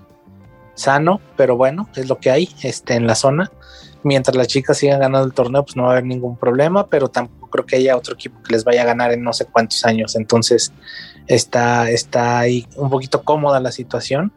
sano, 0.74 1.20
pero 1.36 1.56
bueno, 1.56 1.89
es 1.94 2.09
lo 2.09 2.18
que 2.18 2.30
hay 2.30 2.48
este, 2.62 2.94
en 2.94 3.06
la 3.06 3.14
zona. 3.14 3.51
Mientras 4.05 4.37
las 4.37 4.49
chicas 4.49 4.79
sigan 4.79 5.01
ganando 5.01 5.27
el 5.27 5.33
torneo, 5.33 5.65
pues 5.65 5.77
no 5.77 5.85
va 5.85 5.91
a 5.91 5.93
haber 5.93 6.05
ningún 6.05 6.37
problema, 6.37 6.87
pero 6.89 7.09
tampoco 7.09 7.51
creo 7.51 7.66
que 7.66 7.77
haya 7.77 7.97
otro 7.97 8.15
equipo 8.15 8.43
que 8.43 8.53
les 8.53 8.65
vaya 8.65 8.83
a 8.83 8.85
ganar 8.85 9.12
en 9.12 9.23
no 9.23 9.33
sé 9.33 9.47
cuántos 9.47 9.85
años. 9.85 10.16
Entonces 10.16 10.73
está, 11.27 11.91
está 11.91 12.39
ahí 12.41 12.66
un 12.77 12.91
poquito 12.91 13.23
cómoda 13.23 13.61
la 13.61 13.73
situación. 13.73 14.33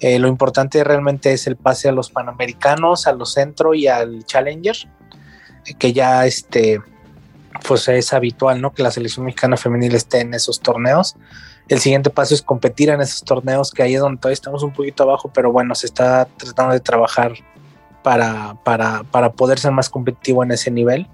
Eh, 0.00 0.18
lo 0.18 0.28
importante 0.28 0.82
realmente 0.84 1.32
es 1.32 1.46
el 1.46 1.56
pase 1.56 1.88
a 1.88 1.92
los 1.92 2.10
Panamericanos, 2.10 3.06
a 3.06 3.12
los 3.12 3.32
Centro 3.32 3.74
y 3.74 3.86
al 3.88 4.24
Challenger, 4.24 4.76
que 5.78 5.92
ya 5.92 6.26
este, 6.26 6.80
pues 7.66 7.88
es 7.88 8.12
habitual, 8.12 8.60
¿no? 8.60 8.72
Que 8.72 8.82
la 8.82 8.90
selección 8.90 9.26
mexicana 9.26 9.56
femenil 9.56 9.94
esté 9.94 10.20
en 10.20 10.34
esos 10.34 10.60
torneos 10.60 11.16
el 11.68 11.80
siguiente 11.80 12.08
paso 12.08 12.34
es 12.34 12.40
competir 12.40 12.88
en 12.88 13.00
esos 13.02 13.22
torneos 13.22 13.70
que 13.70 13.82
ahí 13.82 13.94
es 13.94 14.00
donde 14.00 14.18
todavía 14.18 14.34
estamos 14.34 14.62
un 14.62 14.72
poquito 14.72 15.02
abajo, 15.02 15.30
pero 15.32 15.52
bueno, 15.52 15.74
se 15.74 15.86
está 15.86 16.26
tratando 16.38 16.72
de 16.72 16.80
trabajar 16.80 17.34
para, 18.02 18.56
para, 18.64 19.02
para 19.04 19.32
poder 19.32 19.58
ser 19.58 19.72
más 19.72 19.88
competitivo 19.90 20.42
en 20.42 20.52
ese 20.52 20.70
nivel. 20.70 21.06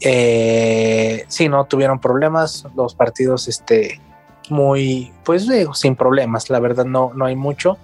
Eh, 0.00 1.24
sí, 1.28 1.48
no 1.48 1.64
tuvieron 1.64 2.00
problemas, 2.00 2.66
los 2.74 2.94
partidos 2.94 3.46
este, 3.46 4.00
muy, 4.48 5.12
pues 5.24 5.46
sin 5.74 5.96
problemas, 5.96 6.50
la 6.50 6.58
verdad 6.58 6.84
no, 6.84 7.12
no 7.14 7.24
hay 7.24 7.36
mucho, 7.36 7.78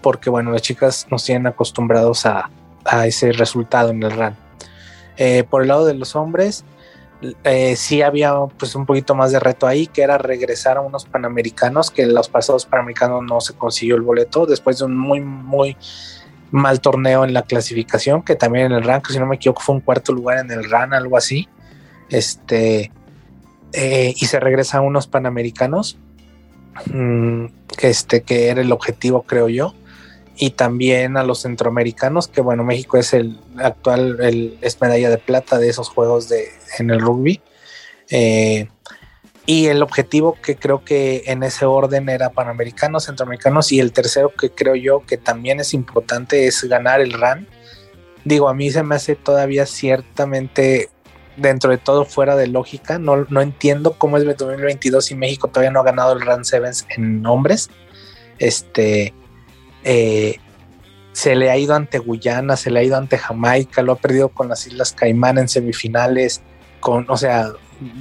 porque 0.00 0.30
bueno, 0.30 0.50
las 0.50 0.62
chicas 0.62 1.06
nos 1.10 1.24
tienen 1.24 1.46
acostumbrados 1.46 2.24
a, 2.24 2.50
a 2.84 3.06
ese 3.06 3.32
resultado 3.32 3.90
en 3.90 4.02
el 4.02 4.12
RAN. 4.12 4.36
Eh, 5.18 5.44
por 5.48 5.62
el 5.62 5.68
lado 5.68 5.84
de 5.84 5.94
los 5.94 6.16
hombres, 6.16 6.64
eh, 7.42 7.74
sí 7.76 8.02
había 8.02 8.34
pues 8.58 8.74
un 8.74 8.86
poquito 8.86 9.14
más 9.14 9.32
de 9.32 9.40
reto 9.40 9.66
ahí, 9.66 9.86
que 9.88 10.02
era 10.02 10.18
regresar 10.18 10.76
a 10.76 10.80
unos 10.80 11.04
panamericanos, 11.04 11.90
que 11.90 12.02
en 12.02 12.14
los 12.14 12.28
pasados 12.28 12.64
panamericanos 12.66 13.22
no 13.24 13.40
se 13.40 13.54
consiguió 13.54 13.96
el 13.96 14.02
boleto, 14.02 14.46
después 14.46 14.78
de 14.78 14.84
un 14.84 14.96
muy, 14.96 15.20
muy 15.20 15.76
mal 16.50 16.80
torneo 16.80 17.24
en 17.24 17.32
la 17.32 17.42
clasificación, 17.42 18.22
que 18.22 18.36
también 18.36 18.66
en 18.66 18.72
el 18.72 18.84
rank, 18.84 19.08
si 19.08 19.18
no 19.18 19.26
me 19.26 19.36
equivoco, 19.36 19.62
fue 19.62 19.74
un 19.74 19.80
cuarto 19.80 20.12
lugar 20.12 20.38
en 20.38 20.50
el 20.50 20.68
RAN, 20.68 20.94
algo 20.94 21.16
así. 21.16 21.48
Este, 22.10 22.90
eh, 23.72 24.14
y 24.16 24.26
se 24.26 24.40
regresa 24.40 24.78
a 24.78 24.80
unos 24.80 25.06
panamericanos, 25.06 25.98
mm, 26.86 27.46
que, 27.76 27.88
este, 27.88 28.22
que 28.22 28.48
era 28.48 28.60
el 28.60 28.72
objetivo, 28.72 29.22
creo 29.22 29.48
yo 29.48 29.74
y 30.38 30.50
también 30.50 31.16
a 31.16 31.24
los 31.24 31.42
centroamericanos, 31.42 32.28
que 32.28 32.40
bueno, 32.40 32.62
México 32.62 32.96
es 32.96 33.12
el 33.12 33.40
actual, 33.56 34.18
el, 34.20 34.56
es 34.60 34.80
medalla 34.80 35.10
de 35.10 35.18
plata 35.18 35.58
de 35.58 35.68
esos 35.68 35.88
juegos 35.88 36.28
de, 36.28 36.48
en 36.78 36.90
el 36.90 37.00
rugby. 37.00 37.40
Eh, 38.08 38.68
y 39.48 39.68
el 39.68 39.82
objetivo 39.82 40.36
que 40.42 40.56
creo 40.56 40.84
que 40.84 41.22
en 41.24 41.42
ese 41.42 41.64
orden 41.64 42.10
era 42.10 42.28
panamericanos, 42.28 43.06
centroamericanos 43.06 43.72
y 43.72 43.80
el 43.80 43.92
tercero 43.92 44.30
que 44.38 44.50
creo 44.50 44.74
yo 44.74 45.06
que 45.06 45.16
también 45.16 45.58
es 45.58 45.72
importante 45.72 46.46
es 46.46 46.64
ganar 46.64 47.00
el 47.00 47.14
RAN. 47.14 47.48
Digo, 48.26 48.50
a 48.50 48.54
mí 48.54 48.70
se 48.70 48.82
me 48.82 48.96
hace 48.96 49.16
todavía 49.16 49.64
ciertamente 49.64 50.90
dentro 51.38 51.70
de 51.70 51.78
todo 51.78 52.04
fuera 52.04 52.36
de 52.36 52.46
lógica. 52.46 52.98
No, 52.98 53.24
no 53.30 53.40
entiendo 53.40 53.94
cómo 53.96 54.18
es 54.18 54.24
el 54.24 54.36
2022 54.36 55.12
y 55.12 55.14
México 55.14 55.48
todavía 55.48 55.70
no 55.70 55.80
ha 55.80 55.84
ganado 55.84 56.12
el 56.12 56.20
RAN 56.20 56.44
Sevens 56.44 56.86
en 56.94 57.24
hombres. 57.24 57.70
Este, 58.38 59.14
eh, 59.82 60.36
se 61.12 61.36
le 61.36 61.50
ha 61.50 61.56
ido 61.56 61.74
ante 61.74 62.00
Guyana, 62.00 62.58
se 62.58 62.70
le 62.70 62.80
ha 62.80 62.82
ido 62.82 62.98
ante 62.98 63.16
Jamaica, 63.16 63.80
lo 63.80 63.92
ha 63.92 63.96
perdido 63.96 64.28
con 64.28 64.50
las 64.50 64.66
Islas 64.66 64.92
Caimán 64.92 65.38
en 65.38 65.48
semifinales, 65.48 66.42
con, 66.80 67.06
o 67.08 67.16
sea, 67.16 67.50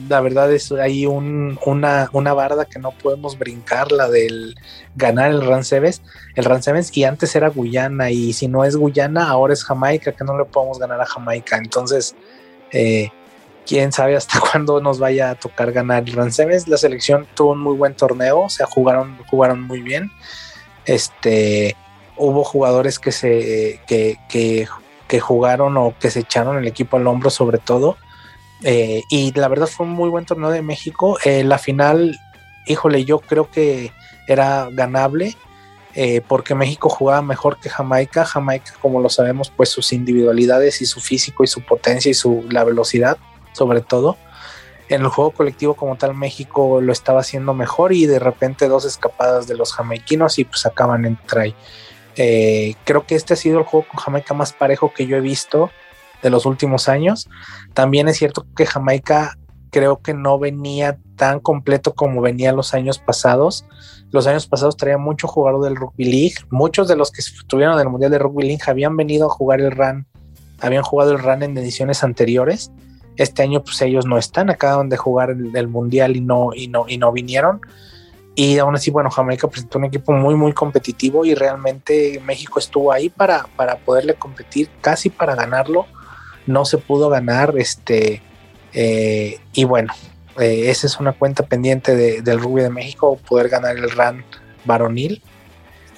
la 0.10 0.22
verdad 0.22 0.52
es 0.52 0.72
hay 0.72 1.06
una, 1.06 2.10
una 2.12 2.34
barda 2.34 2.66
que 2.66 2.80
no 2.80 2.92
podemos 2.92 3.38
brincar, 3.38 3.92
la 3.92 4.10
del 4.10 4.56
ganar 4.96 5.32
el 5.32 5.46
Ranceves, 5.46 6.02
el 6.36 6.46
Ranceves, 6.46 6.96
y 6.98 7.04
antes 7.04 7.36
era 7.36 7.50
Guyana, 7.50 8.10
y 8.10 8.34
si 8.34 8.48
no 8.48 8.66
es 8.66 8.76
Guyana, 8.76 9.30
ahora 9.30 9.54
es 9.54 9.64
Jamaica, 9.64 10.12
que 10.12 10.24
no 10.24 10.38
le 10.38 10.46
podemos 10.46 10.80
ganar 10.80 11.00
a 11.02 11.06
Jamaica. 11.06 11.58
Entonces, 11.58 12.16
eh, 12.72 13.10
quién 13.68 13.92
sabe 13.92 14.16
hasta 14.16 14.40
cuándo 14.52 14.82
nos 14.82 15.00
vaya 15.00 15.32
a 15.32 15.36
tocar 15.36 15.72
ganar 15.72 16.04
el 16.04 16.14
Ranceves. 16.14 16.68
La 16.68 16.78
selección 16.78 17.28
tuvo 17.36 17.52
un 17.52 17.60
muy 17.60 17.76
buen 17.76 17.94
torneo, 17.94 18.42
o 18.42 18.50
sea, 18.50 18.66
jugaron, 18.66 19.18
jugaron 19.30 19.62
muy 19.62 19.82
bien. 19.82 20.12
Este, 20.86 21.76
hubo 22.16 22.44
jugadores 22.44 22.98
que 22.98 23.12
se 23.12 23.82
que, 23.86 24.18
que, 24.30 25.20
jugaron 25.20 25.78
o 25.78 25.94
que 26.00 26.10
se 26.10 26.22
echaron 26.22 26.58
el 26.58 26.68
equipo 26.68 26.98
al 26.98 27.08
hombro 27.08 27.30
sobre 27.30 27.60
todo. 27.60 27.98
Eh, 28.64 29.04
y 29.10 29.32
la 29.34 29.48
verdad 29.48 29.68
fue 29.68 29.86
un 29.86 29.94
muy 29.94 30.10
buen 30.10 30.26
torneo 30.26 30.50
de 30.50 30.62
México. 30.62 31.18
Eh, 31.24 31.44
la 31.44 31.58
final, 31.58 32.20
híjole, 32.66 33.06
yo 33.06 33.20
creo 33.20 33.50
que 33.50 33.92
era 34.28 34.70
ganable. 34.72 35.36
Eh, 36.00 36.22
porque 36.28 36.54
México 36.54 36.90
jugaba 36.90 37.24
mejor 37.24 37.60
que 37.60 37.70
Jamaica. 37.70 38.24
Jamaica, 38.24 38.74
como 38.82 39.02
lo 39.02 39.10
sabemos, 39.10 39.52
pues 39.56 39.70
sus 39.70 39.94
individualidades 39.94 40.82
y 40.82 40.86
su 40.86 41.02
físico 41.02 41.44
y 41.44 41.48
su 41.48 41.62
potencia 41.62 42.12
y 42.12 42.14
su 42.14 42.46
la 42.52 42.64
velocidad, 42.64 43.18
sobre 43.54 43.82
todo, 43.82 44.16
en 44.90 45.02
el 45.02 45.08
juego 45.08 45.32
colectivo 45.32 45.74
como 45.74 45.96
tal 45.96 46.14
México 46.14 46.82
lo 46.82 46.94
estaba 46.94 47.22
haciendo 47.22 47.56
mejor 47.56 47.94
y 47.94 48.06
de 48.06 48.20
repente 48.20 48.68
dos 48.68 48.86
escapadas 48.86 49.48
de 49.48 49.56
los 49.56 49.74
jamaiquinos 49.74 50.38
y 50.38 50.46
pues 50.46 50.68
acaban 50.68 51.04
en 51.06 51.18
try. 51.26 51.56
Creo 52.14 53.08
que 53.08 53.16
este 53.16 53.34
ha 53.34 53.38
sido 53.38 53.58
el 53.58 53.66
juego 53.66 53.88
con 53.88 54.00
Jamaica 54.00 54.36
más 54.36 54.54
parejo 54.54 54.94
que 54.94 55.08
yo 55.08 55.18
he 55.18 55.22
visto 55.22 55.72
de 56.22 56.30
los 56.30 56.46
últimos 56.46 56.90
años. 56.90 57.30
También 57.74 58.08
es 58.08 58.18
cierto 58.18 58.46
que 58.56 58.66
Jamaica 58.66 59.38
creo 59.70 60.02
que 60.02 60.14
no 60.14 60.40
venía 60.40 60.98
tan 61.16 61.40
completo 61.40 61.94
como 61.94 62.22
venía 62.22 62.52
los 62.54 62.74
años 62.74 63.00
pasados. 63.00 63.66
Los 64.12 64.28
años 64.28 64.48
pasados 64.48 64.78
traía 64.78 64.98
mucho 64.98 65.28
jugador 65.28 65.64
del 65.64 65.76
Rugby 65.76 66.06
League. 66.06 66.36
Muchos 66.50 66.88
de 66.88 66.96
los 66.96 67.12
que 67.12 67.22
estuvieron 67.22 67.76
en 67.76 67.82
el 67.82 67.90
Mundial 67.90 68.12
de 68.12 68.20
Rugby 68.20 68.48
League 68.48 68.64
habían 68.68 68.96
venido 68.96 69.28
a 69.28 69.30
jugar 69.30 69.62
el 69.62 69.72
RAN, 69.72 70.08
habían 70.62 70.84
jugado 70.84 71.12
el 71.12 71.20
RAN 71.20 71.44
en 71.44 71.58
ediciones 71.58 72.04
anteriores 72.04 72.72
este 73.18 73.44
año 73.44 73.64
pues 73.64 73.82
ellos 73.82 74.06
no 74.06 74.18
están, 74.18 74.50
acaban 74.50 74.90
de 74.90 74.98
jugar 74.98 75.32
el, 75.32 75.68
mundial 75.68 76.16
y 76.16 76.22
no, 76.22 76.52
y 76.54 76.68
no, 76.68 76.86
y 76.88 76.98
no 76.98 77.12
vinieron. 77.12 77.60
Y 78.36 78.60
aún 78.60 78.76
así, 78.76 78.92
bueno, 78.92 79.10
Jamaica 79.10 79.48
presentó 79.48 79.80
un 79.80 79.86
equipo 79.86 80.14
muy, 80.14 80.36
muy 80.36 80.54
competitivo 80.54 81.26
y 81.26 81.34
realmente 81.34 82.22
México 82.24 82.60
estuvo 82.60 82.92
ahí 82.92 83.10
para, 83.10 83.48
para 83.56 83.78
poderle 83.78 84.14
competir, 84.14 84.70
casi 84.80 85.10
para 85.10 85.34
ganarlo. 85.34 85.88
No 86.48 86.66
se 86.66 86.78
pudo 86.78 87.10
ganar, 87.10 87.54
este, 87.58 88.22
eh, 88.74 89.40
y 89.54 89.64
bueno, 89.66 89.94
eh, 90.40 90.70
esa 90.70 90.88
es 90.88 91.00
una 91.00 91.14
cuenta 91.14 91.44
pendiente 91.44 92.22
del 92.22 92.40
rugby 92.40 92.64
de 92.64 92.70
México, 92.70 93.20
poder 93.28 93.50
ganar 93.50 93.78
el 93.78 93.90
RAN 93.92 94.26
varonil 94.66 95.22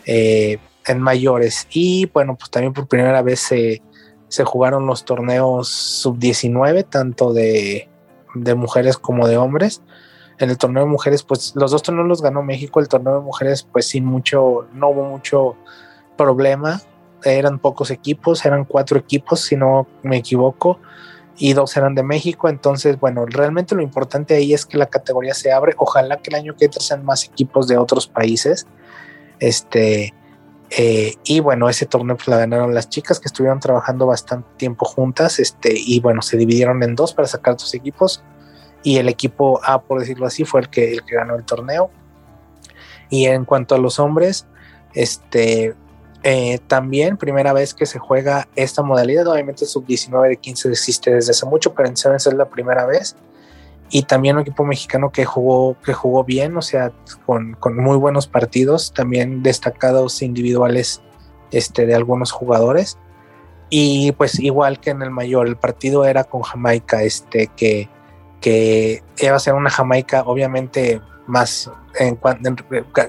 en 0.06 1.00
mayores. 1.00 1.68
Y 1.70 2.08
bueno, 2.08 2.36
pues 2.36 2.50
también 2.50 2.74
por 2.74 2.88
primera 2.88 3.22
vez 3.22 3.40
se, 3.40 3.82
se 4.28 4.44
jugaron 4.44 4.88
los 4.88 5.06
torneos 5.06 5.70
sub-19, 5.70 6.86
tanto 6.90 7.32
de, 7.32 7.88
de 8.34 8.56
mujeres 8.56 8.98
como 8.98 9.28
de 9.28 9.38
hombres 9.38 9.82
en 10.40 10.50
el 10.50 10.58
torneo 10.58 10.84
de 10.84 10.90
mujeres, 10.90 11.24
pues 11.24 11.54
los 11.56 11.72
dos 11.72 11.84
torneos 11.84 12.08
los 12.08 12.22
ganó 12.22 12.42
México, 12.42 12.80
el 12.80 12.88
torneo 12.88 13.16
de 13.16 13.26
mujeres, 13.26 13.68
pues 13.70 13.88
sin 13.88 14.06
mucho, 14.06 14.68
no 14.74 14.90
hubo 14.90 15.04
mucho 15.04 15.58
problema, 16.18 16.82
eran 17.24 17.60
pocos 17.60 17.92
equipos, 17.92 18.46
eran 18.46 18.66
cuatro 18.66 19.00
equipos, 19.00 19.42
si 19.42 19.56
no 19.56 19.88
me 20.04 20.18
equivoco, 20.18 20.80
y 21.38 21.54
dos 21.54 21.76
eran 21.78 21.96
de 21.96 22.04
México, 22.04 22.50
entonces, 22.50 23.00
bueno, 23.00 23.26
realmente 23.26 23.76
lo 23.76 23.82
importante 23.82 24.36
ahí 24.36 24.54
es 24.54 24.66
que 24.66 24.78
la 24.78 24.88
categoría 24.88 25.34
se 25.34 25.52
abre, 25.52 25.74
ojalá 25.78 26.18
que 26.18 26.30
el 26.30 26.36
año 26.36 26.56
que 26.56 26.66
entra 26.66 26.82
sean 26.82 27.06
más 27.06 27.26
equipos 27.26 27.68
de 27.68 27.78
otros 27.78 28.08
países, 28.08 28.68
este, 29.40 30.14
eh, 30.72 31.16
y 31.24 31.40
bueno, 31.40 31.68
ese 31.68 31.86
torneo 31.86 32.16
pues 32.16 32.28
la 32.28 32.38
ganaron 32.38 32.74
las 32.74 32.90
chicas 32.90 33.20
que 33.20 33.28
estuvieron 33.28 33.60
trabajando 33.60 34.06
bastante 34.06 34.48
tiempo 34.58 34.86
juntas, 34.86 35.40
este, 35.40 35.74
y 35.76 36.00
bueno, 36.00 36.22
se 36.22 36.38
dividieron 36.38 36.84
en 36.84 36.96
dos 36.96 37.14
para 37.14 37.28
sacar 37.28 37.56
dos 37.58 37.74
equipos. 37.74 38.24
Y 38.82 38.98
el 38.98 39.10
equipo 39.10 39.60
A, 39.64 39.82
por 39.82 40.00
decirlo 40.00 40.26
así, 40.26 40.46
fue 40.46 40.62
el 40.62 40.70
que, 40.70 40.94
el 40.94 41.04
que 41.04 41.16
ganó 41.16 41.36
el 41.36 41.44
torneo. 41.44 41.90
Y 43.10 43.26
en 43.26 43.44
cuanto 43.44 43.76
a 43.76 43.78
los 43.78 44.00
hombres, 44.00 44.46
este, 44.94 45.76
eh, 46.24 46.60
también 46.68 47.18
primera 47.18 47.54
vez 47.54 47.74
que 47.74 47.86
se 47.86 48.00
juega 48.00 48.48
esta 48.56 48.84
modalidad, 48.84 49.28
obviamente 49.28 49.66
sub-19 49.66 50.30
de 50.30 50.38
15 50.38 50.70
existe 50.70 51.14
desde 51.14 51.32
hace 51.32 51.46
mucho, 51.46 51.74
pero 51.74 51.88
en 51.88 51.98
Sevens 51.98 52.28
es 52.28 52.34
la 52.34 52.50
primera 52.50 52.86
vez. 52.86 53.16
Y 53.92 54.04
también 54.04 54.36
un 54.36 54.44
equipo 54.44 54.64
mexicano 54.66 55.12
que 55.12 55.26
jugó, 55.26 55.76
que 55.84 55.94
jugó 55.94 56.24
bien, 56.24 56.56
o 56.56 56.62
sea, 56.62 56.92
con, 57.26 57.54
con 57.54 57.76
muy 57.76 57.98
buenos 57.98 58.28
partidos, 58.28 58.94
también 58.94 59.42
destacados 59.42 60.22
individuales 60.22 61.02
este, 61.52 61.88
de 61.88 61.96
algunos 61.96 62.32
jugadores. 62.32 62.98
Y 63.72 64.12
pues 64.14 64.40
igual 64.40 64.80
que 64.80 64.92
en 64.92 65.02
el 65.02 65.10
mayor, 65.10 65.48
el 65.48 65.58
partido 65.58 66.06
era 66.06 66.24
con 66.24 66.42
Jamaica, 66.42 67.02
este, 67.02 67.48
que 67.56 67.90
que 68.42 69.04
iba 69.18 69.36
a 69.36 69.40
ser 69.40 69.54
una 69.54 69.70
Jamaica 69.70 70.24
obviamente 70.26 71.02
más 71.28 71.70
en, 72.00 72.18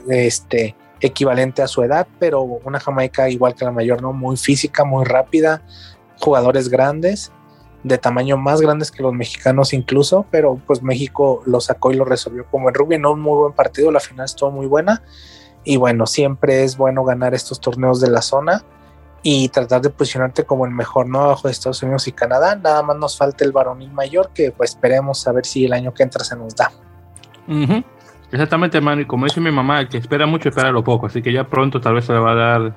este, 0.09 0.77
equivalente 1.01 1.63
a 1.63 1.69
su 1.69 1.83
edad, 1.83 2.07
pero 2.19 2.43
una 2.43 2.81
Jamaica 2.81 3.29
igual 3.29 3.55
que 3.55 3.65
la 3.65 3.73
mayor, 3.73 4.03
¿no? 4.03 4.13
Muy 4.13 4.37
física, 4.37 4.85
muy 4.85 5.05
rápida, 5.05 5.63
jugadores 6.19 6.69
grandes, 6.69 7.33
de 7.83 7.99
tamaño 7.99 8.37
más 8.37 8.61
grandes 8.61 8.91
que 8.91 9.03
los 9.03 9.13
mexicanos 9.13 9.73
incluso, 9.73 10.27
pero 10.31 10.61
pues 10.67 10.83
México 10.83 11.43
lo 11.47 11.61
sacó 11.61 11.93
y 11.93 11.97
lo 11.97 12.05
resolvió 12.05 12.47
como 12.51 12.69
en 12.69 12.75
rugby, 12.75 12.99
no 12.99 13.13
un 13.13 13.21
muy 13.21 13.39
buen 13.39 13.53
partido, 13.53 13.91
la 13.91 14.01
final 14.01 14.27
estuvo 14.27 14.51
muy 14.51 14.67
buena 14.67 15.03
y 15.65 15.77
bueno, 15.77 16.07
siempre 16.07 16.65
es 16.65 16.77
bueno 16.77 17.05
ganar 17.05 17.35
estos 17.35 17.61
torneos 17.61 18.01
de 18.01 18.11
la 18.11 18.23
zona 18.23 18.65
y 19.23 19.49
tratar 19.51 19.83
de 19.83 19.91
posicionarte 19.91 20.45
como 20.45 20.65
el 20.65 20.73
mejor, 20.73 21.07
¿no? 21.07 21.21
Abajo 21.23 21.49
de 21.49 21.53
Estados 21.53 21.83
Unidos 21.83 22.09
y 22.09 22.13
Canadá. 22.13 22.57
Nada 22.57 22.83
más 22.83 22.97
nos 22.97 23.19
falta 23.19 23.45
el 23.45 23.53
varonil 23.53 23.93
mayor, 23.93 24.31
que 24.33 24.51
pues 24.51 24.71
esperemos 24.71 25.27
a 25.29 25.33
ver 25.33 25.45
si 25.45 25.67
el 25.67 25.75
año 25.75 25.93
que 25.93 26.03
entra 26.03 26.25
se 26.25 26.37
nos 26.37 26.55
da. 26.57 26.73
Exactamente, 28.33 28.79
hermano. 28.79 29.03
Y 29.03 29.07
como 29.07 29.25
dice 29.25 29.41
mi 29.41 29.51
mamá, 29.51 29.81
el 29.81 29.89
que 29.89 29.99
espera 29.99 30.27
mucho 30.27 30.49
espera 30.49 30.71
lo 30.71 30.85
poco. 30.85 31.07
Así 31.07 31.23
que 31.23 31.33
ya 31.33 31.45
pronto 31.45 31.81
tal 31.81 31.95
vez 31.95 32.05
se 32.05 32.13
le 32.13 32.19
va 32.21 32.33
a 32.33 32.35
dar 32.35 32.75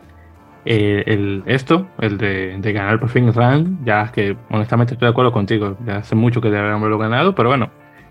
eh, 0.65 1.03
el, 1.05 1.43
esto, 1.45 1.87
el 1.99 2.17
de, 2.17 2.59
ganar 2.73 2.99
por 2.99 3.09
fin 3.09 3.27
el 3.27 3.33
RAN. 3.33 3.79
Ya 3.85 4.11
que 4.11 4.35
honestamente 4.49 4.93
estoy 4.93 5.07
de 5.07 5.11
acuerdo 5.11 5.31
contigo. 5.31 5.77
Ya 5.85 5.97
hace 5.97 6.15
mucho 6.15 6.41
que 6.41 6.49
deberíamos 6.49 6.81
haberlo 6.81 6.97
ganado, 6.97 7.35
pero 7.35 7.49
bueno, 7.49 7.69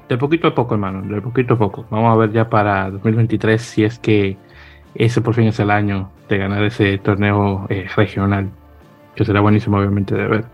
de 0.08 0.18
poquito 0.18 0.48
a 0.48 0.54
poco, 0.54 0.74
hermano. 0.74 1.02
De 1.02 1.20
poquito 1.20 1.54
a 1.54 1.58
poco. 1.58 1.86
Vamos 1.90 2.12
a 2.14 2.16
ver 2.16 2.32
ya 2.32 2.48
para 2.48 2.90
2023 2.90 3.60
si 3.60 3.84
es 3.84 3.98
que 3.98 4.36
ese 4.94 5.20
por 5.20 5.34
fin 5.34 5.46
es 5.46 5.58
el 5.58 5.70
año 5.70 6.10
de 6.28 6.38
ganar 6.38 6.62
ese 6.64 6.98
torneo 6.98 7.66
eh, 7.70 7.86
regional, 7.96 8.50
que 9.14 9.24
será 9.24 9.40
buenísimo 9.40 9.78
obviamente 9.78 10.14
de 10.14 10.26
ver. 10.28 10.44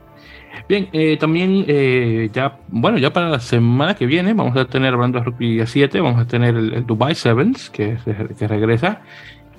Bien, 0.69 0.89
eh, 0.93 1.17
también 1.19 1.65
eh, 1.69 2.31
ya, 2.33 2.59
bueno, 2.69 2.99
ya 2.99 3.13
para 3.13 3.29
la 3.29 3.41
semana 3.41 3.95
que 3.95 4.07
viene 4.07 4.33
vamos 4.33 4.57
a 4.57 4.65
tener, 4.65 4.95
hablando 4.95 5.19
de 5.19 5.25
rugby 5.25 5.61
a 5.61 5.67
7, 5.67 6.01
vamos 6.01 6.21
a 6.21 6.27
tener 6.27 6.57
el, 6.57 6.87
Dubai 6.87 7.15
Sevens, 7.15 7.69
que, 7.71 7.99
que 8.39 8.49
regresa. 8.49 9.03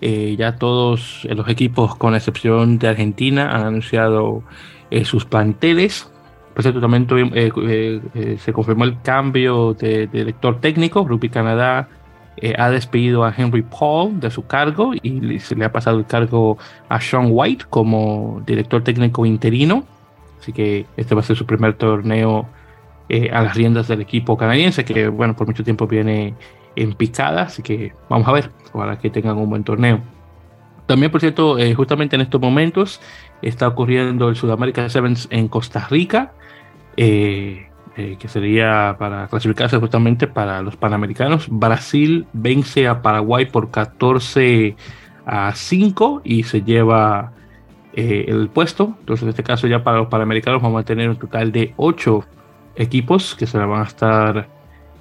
ya 0.01 0.55
todos 0.55 1.27
los 1.30 1.47
equipos, 1.49 1.95
con 1.95 2.15
excepción 2.15 2.80
de 2.80 2.88
Argentina, 2.88 3.55
han 3.55 3.65
anunciado 3.65 4.43
sus 5.03 5.26
planteles. 5.26 6.11
Por 6.53 6.63
cierto, 6.63 6.81
también 6.81 7.07
se 8.39 8.53
confirmó 8.53 8.84
el 8.85 9.01
cambio 9.01 9.73
de, 9.73 10.07
de 10.07 10.19
director 10.19 10.59
técnico. 10.59 11.05
Rugby 11.07 11.30
Canadá 11.30 11.88
eh, 12.41 12.55
ha 12.57 12.69
despedido 12.69 13.26
a 13.26 13.34
Henry 13.35 13.63
Paul 13.63 14.19
de 14.19 14.31
su 14.31 14.45
cargo 14.45 14.93
y 15.01 15.39
se 15.39 15.55
le 15.55 15.65
ha 15.65 15.71
pasado 15.73 15.99
el 15.99 16.05
cargo 16.05 16.57
a 16.88 17.01
Sean 17.01 17.27
White 17.30 17.65
como 17.69 18.41
director 18.45 18.81
técnico 18.84 19.26
interino. 19.26 19.84
Así 20.39 20.53
que 20.53 20.85
este 20.97 21.15
va 21.15 21.21
a 21.21 21.23
ser 21.23 21.35
su 21.35 21.45
primer 21.45 21.73
torneo 21.73 22.47
eh, 23.09 23.29
a 23.31 23.43
las 23.43 23.55
riendas 23.55 23.87
del 23.87 24.01
equipo 24.01 24.37
canadiense, 24.37 24.85
que 24.85 25.07
bueno, 25.07 25.35
por 25.35 25.47
mucho 25.47 25.63
tiempo 25.63 25.87
viene 25.87 26.35
en 26.75 26.93
picada, 26.93 27.43
así 27.43 27.61
que 27.61 27.93
vamos 28.07 28.27
a 28.27 28.31
ver, 28.31 28.51
para 28.71 28.97
que 28.99 29.09
tengan 29.09 29.37
un 29.37 29.49
buen 29.49 29.63
torneo. 29.63 29.99
También, 30.85 31.11
por 31.11 31.21
cierto, 31.21 31.59
eh, 31.59 31.73
justamente 31.75 32.15
en 32.15 32.21
estos 32.21 32.39
momentos 32.41 33.01
está 33.41 33.67
ocurriendo 33.67 34.29
el 34.29 34.35
Sudamérica 34.35 34.87
Sevens 34.89 35.27
en 35.31 35.47
Costa 35.47 35.87
Rica. 35.89 36.33
Eh, 36.97 37.65
que 38.17 38.29
sería 38.29 38.95
para 38.97 39.27
clasificarse 39.27 39.77
justamente 39.77 40.25
para 40.25 40.61
los 40.61 40.77
Panamericanos. 40.77 41.47
Brasil 41.49 42.27
vence 42.31 42.87
a 42.87 43.01
Paraguay 43.01 43.45
por 43.45 43.71
14 43.71 44.77
a 45.25 45.53
5 45.53 46.21
y 46.23 46.43
se 46.43 46.61
lleva 46.61 47.33
eh, 47.99 48.26
el 48.27 48.49
puesto. 48.49 48.95
Entonces, 48.99 49.23
en 49.23 49.30
este 49.30 49.43
caso, 49.43 49.67
ya 49.67 49.84
para 49.84 49.97
los 49.97 50.07
Panamericanos 50.07 50.61
vamos 50.61 50.81
a 50.81 50.85
tener 50.85 51.09
un 51.09 51.17
total 51.17 51.51
de 51.51 51.73
8 51.77 52.23
equipos 52.76 53.35
que 53.35 53.45
se 53.45 53.57
van 53.57 53.81
a 53.81 53.85
estar 53.85 54.47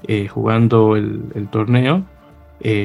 eh, 0.04 0.28
jugando 0.28 0.96
el, 0.96 1.48
torneo. 1.50 2.04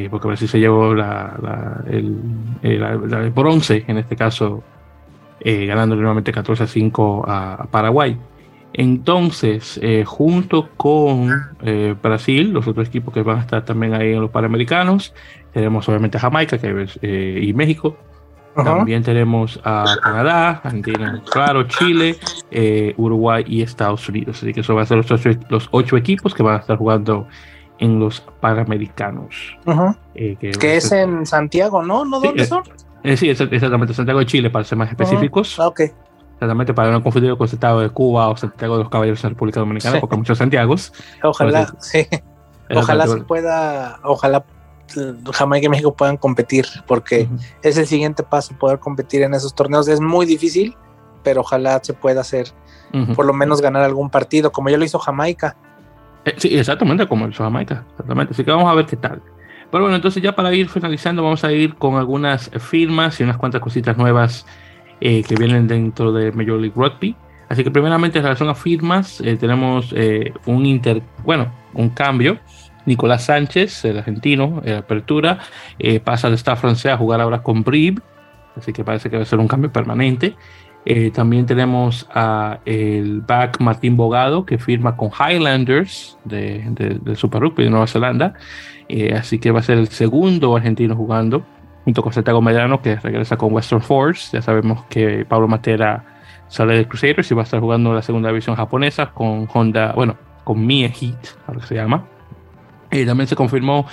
porque 0.09 0.27
Brasil 0.27 0.47
se 0.47 0.59
llevó 0.59 0.93
la, 0.93 1.83
el, 1.89 3.31
bronce, 3.33 3.85
en 3.87 3.97
este 3.97 4.15
caso, 4.15 4.63
ganando 5.43 5.95
nuevamente 5.95 6.31
14 6.31 6.63
a 6.63 6.67
5 6.67 7.25
a 7.27 7.67
Paraguay. 7.71 8.17
Entonces, 8.73 9.79
eh, 9.83 10.03
junto 10.03 10.69
con 10.75 11.29
eh, 11.61 11.95
Brasil, 12.01 12.51
los 12.51 12.67
otros 12.67 12.87
equipos 12.87 13.13
que 13.13 13.21
van 13.21 13.37
a 13.37 13.41
estar 13.41 13.63
también 13.63 13.93
ahí 13.93 14.13
en 14.13 14.21
los 14.21 14.31
Panamericanos, 14.31 15.13
tenemos 15.53 15.87
obviamente 15.87 16.17
Jamaica 16.17 16.57
que 16.57 16.87
eh, 17.03 17.39
y 17.43 17.53
México. 17.53 17.95
También 18.55 19.03
tenemos 19.03 19.59
a 19.63 19.97
Canadá, 20.01 20.61
Argentina, 20.63 21.21
claro, 21.31 21.63
Chile, 21.63 22.17
Uruguay 22.97 23.43
y 23.47 23.61
Estados 23.61 24.07
Unidos. 24.09 24.37
Así 24.37 24.53
que 24.53 24.59
eso 24.61 24.75
va 24.75 24.83
a 24.83 24.85
ser 24.85 24.97
los 25.49 25.69
ocho, 25.71 25.97
equipos 25.97 26.33
que 26.33 26.43
van 26.43 26.55
a 26.55 26.59
estar 26.59 26.77
jugando 26.77 27.27
en 27.79 27.99
los 27.99 28.21
Panamericanos. 28.39 29.57
que, 30.13 30.75
es 30.77 30.91
en 30.91 31.25
Santiago, 31.25 31.81
¿no? 31.81 32.05
¿No 32.05 32.19
dónde 32.19 32.45
son? 32.45 32.63
sí, 33.15 33.29
exactamente, 33.29 33.93
Santiago 33.93 34.19
de 34.19 34.25
Chile, 34.25 34.49
para 34.49 34.63
ser 34.63 34.77
más 34.77 34.89
específicos. 34.89 35.59
Ah, 35.59 35.67
ok. 35.67 35.81
Exactamente, 36.33 36.73
para 36.73 36.91
no 36.91 37.01
confundir 37.01 37.35
con 37.37 37.47
Santiago 37.47 37.79
de 37.79 37.89
Cuba 37.89 38.29
o 38.29 38.37
Santiago 38.37 38.77
de 38.77 38.83
los 38.83 38.91
Caballeros 38.91 39.21
de 39.21 39.27
la 39.27 39.29
República 39.29 39.59
Dominicana, 39.59 39.99
porque 39.99 40.15
hay 40.15 40.19
muchos 40.19 40.37
Santiagos. 40.37 40.93
Ojalá, 41.23 41.73
sí. 41.79 42.07
Ojalá 42.75 43.07
se 43.07 43.17
pueda, 43.21 43.99
ojalá 44.03 44.43
Jamaica 45.33 45.65
y 45.65 45.69
México 45.69 45.93
puedan 45.93 46.17
competir, 46.17 46.65
porque 46.87 47.27
es 47.61 47.77
el 47.77 47.87
siguiente 47.87 48.23
paso 48.23 48.55
poder 48.55 48.79
competir 48.79 49.23
en 49.23 49.33
esos 49.33 49.53
torneos. 49.53 49.87
Es 49.87 49.99
muy 49.99 50.25
difícil, 50.25 50.75
pero 51.23 51.41
ojalá 51.41 51.79
se 51.83 51.93
pueda 51.93 52.21
hacer, 52.21 52.47
por 53.15 53.25
lo 53.25 53.33
menos 53.33 53.61
ganar 53.61 53.83
algún 53.83 54.09
partido, 54.09 54.51
como 54.51 54.69
ya 54.69 54.77
lo 54.77 54.85
hizo 54.85 54.99
Jamaica. 54.99 55.55
Eh, 56.25 56.35
sí, 56.37 56.57
exactamente, 56.57 57.07
como 57.07 57.25
lo 57.25 57.31
hizo 57.31 57.43
Jamaica, 57.43 57.85
exactamente. 57.91 58.33
Así 58.33 58.43
que 58.43 58.51
vamos 58.51 58.71
a 58.71 58.75
ver 58.75 58.85
qué 58.85 58.97
tal. 58.97 59.21
Pero 59.71 59.85
bueno, 59.85 59.95
entonces 59.95 60.21
ya 60.21 60.35
para 60.35 60.53
ir 60.53 60.69
finalizando, 60.69 61.23
vamos 61.23 61.43
a 61.43 61.51
ir 61.51 61.73
con 61.75 61.95
algunas 61.95 62.51
firmas 62.59 63.19
y 63.19 63.23
unas 63.23 63.37
cuantas 63.37 63.59
cositas 63.59 63.97
nuevas 63.97 64.45
eh, 65.01 65.23
que 65.23 65.35
vienen 65.35 65.67
dentro 65.67 66.11
de 66.11 66.31
Major 66.31 66.59
League 66.59 66.75
Rugby. 66.75 67.15
Así 67.49 67.63
que 67.63 67.71
primeramente 67.71 68.19
en 68.19 68.23
relación 68.23 68.49
a 68.49 68.55
firmas 68.55 69.19
eh, 69.21 69.35
tenemos 69.35 69.93
eh, 69.95 70.31
un 70.45 70.65
inter, 70.65 71.01
bueno, 71.23 71.51
un 71.73 71.89
cambio. 71.89 72.37
Nicolás 72.85 73.25
Sánchez, 73.25 73.85
el 73.85 73.97
argentino, 73.97 74.61
en 74.65 74.77
apertura, 74.77 75.39
pasa 76.03 76.29
de 76.29 76.35
estar 76.35 76.57
francés 76.57 76.91
a 76.91 76.97
jugar 76.97 77.21
ahora 77.21 77.43
con 77.43 77.63
Brib, 77.63 78.01
así 78.55 78.73
que 78.73 78.83
parece 78.83 79.09
que 79.09 79.17
va 79.17 79.23
a 79.23 79.25
ser 79.25 79.39
un 79.39 79.47
cambio 79.47 79.71
permanente. 79.71 80.35
también 81.13 81.45
tenemos 81.45 82.07
a 82.13 82.59
el 82.65 83.21
back 83.21 83.59
Martín 83.61 83.95
Bogado, 83.95 84.45
que 84.45 84.57
firma 84.57 84.97
con 84.97 85.09
Highlanders 85.09 86.17
de, 86.25 87.15
Super 87.15 87.41
Rugby 87.41 87.63
de 87.63 87.69
Nueva 87.69 87.87
Zelanda, 87.87 88.33
así 89.17 89.39
que 89.39 89.51
va 89.51 89.59
a 89.59 89.63
ser 89.63 89.77
el 89.77 89.87
segundo 89.87 90.55
argentino 90.55 90.95
jugando 90.95 91.45
junto 91.83 92.01
con 92.01 92.13
Santiago 92.13 92.41
Medrano, 92.41 92.81
que 92.81 92.95
regresa 92.95 93.37
con 93.37 93.53
Western 93.53 93.81
Force. 93.81 94.29
Ya 94.35 94.41
sabemos 94.41 94.83
que 94.85 95.25
Pablo 95.25 95.47
Matera 95.47 96.05
sale 96.47 96.77
de 96.77 96.87
Crusaders 96.87 97.29
y 97.29 97.35
va 97.35 97.41
a 97.41 97.43
estar 97.43 97.59
jugando 97.59 97.93
la 97.93 98.01
segunda 98.01 98.29
división 98.29 98.55
japonesa 98.55 99.11
con 99.11 99.47
Honda, 99.53 99.93
bueno, 99.93 100.15
con 100.43 100.65
Mie 100.65 100.89
Heat, 100.89 101.37
ahora 101.47 101.59
que 101.59 101.67
se 101.67 101.75
llama. 101.75 102.05
Y 102.93 103.05
también 103.05 103.27
se 103.27 103.35
confirmó 103.35 103.87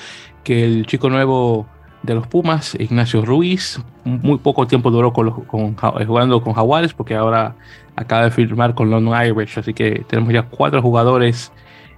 que 0.44 0.64
el 0.64 0.86
chico 0.86 1.08
nuevo 1.08 1.66
de 2.02 2.14
los 2.14 2.26
Pumas, 2.26 2.76
Ignacio 2.78 3.24
Ruiz, 3.24 3.80
muy 4.04 4.38
poco 4.38 4.66
tiempo 4.66 4.90
duró 4.90 5.12
con 5.12 5.28
eh, 5.28 6.04
jugando 6.06 6.42
con 6.42 6.54
Jaguares 6.54 6.92
porque 6.94 7.14
ahora 7.14 7.54
acaba 7.96 8.24
de 8.24 8.30
firmar 8.30 8.74
con 8.74 8.90
London 8.90 9.26
Irish, 9.26 9.58
así 9.58 9.74
que 9.74 10.04
tenemos 10.06 10.32
ya 10.32 10.42
cuatro 10.42 10.80
jugadores 10.80 11.52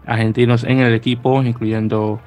argentinos 0.07 0.65
en 0.65 0.81
el 0.81 0.95
equipo, 0.95 1.43
incluyendo 1.43 2.20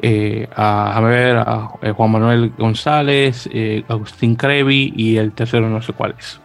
eh, 0.00 0.48
a, 0.54 0.96
a, 0.96 1.00
ver, 1.00 1.36
a, 1.36 1.70
eh, 1.82 1.90
Juan 1.92 2.10
Manuel 2.10 2.52
González, 2.56 3.48
Agustín 3.88 4.36
Crevi 4.36 4.92
y 4.96 5.16
el 5.16 5.32
tercero 5.32 5.68
no 5.68 5.80
sé 5.82 5.92
cuál 5.92 6.14
es. 6.18 6.40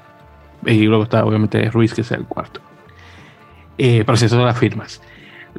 Y 0.66 0.84
luego 0.84 1.04
está 1.04 1.26
obviamente 1.26 1.70
Ruiz, 1.70 1.94
que 1.94 2.02
es 2.02 2.12
el 2.12 2.26
cuarto. 2.26 2.62
pero 3.78 4.16
si 4.16 4.30
son 4.30 4.46
las 4.46 4.58
firmas. 4.58 5.02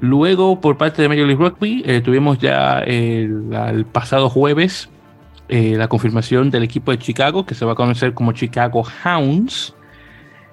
Luego, 0.01 0.61
por 0.61 0.77
parte 0.77 1.03
de 1.03 1.09
Major 1.09 1.27
League 1.27 1.43
Rugby, 1.43 2.03
tuvimos 2.03 2.39
ya 2.39 2.81
el, 2.81 3.87
pasado 3.93 4.29
jueves 4.29 4.91
eh, 5.49 5.77
la 5.77 5.89
confirmación 5.89 6.51
del 6.51 6.62
equipo 6.62 6.91
de 6.91 6.99
Chicago, 6.99 7.45
que 7.45 7.55
se 7.55 7.66
va 7.66 7.73
a 7.73 7.75
conocer 7.75 8.15
como 8.15 8.33
Chicago 8.33 8.83
Hounds, 9.05 9.75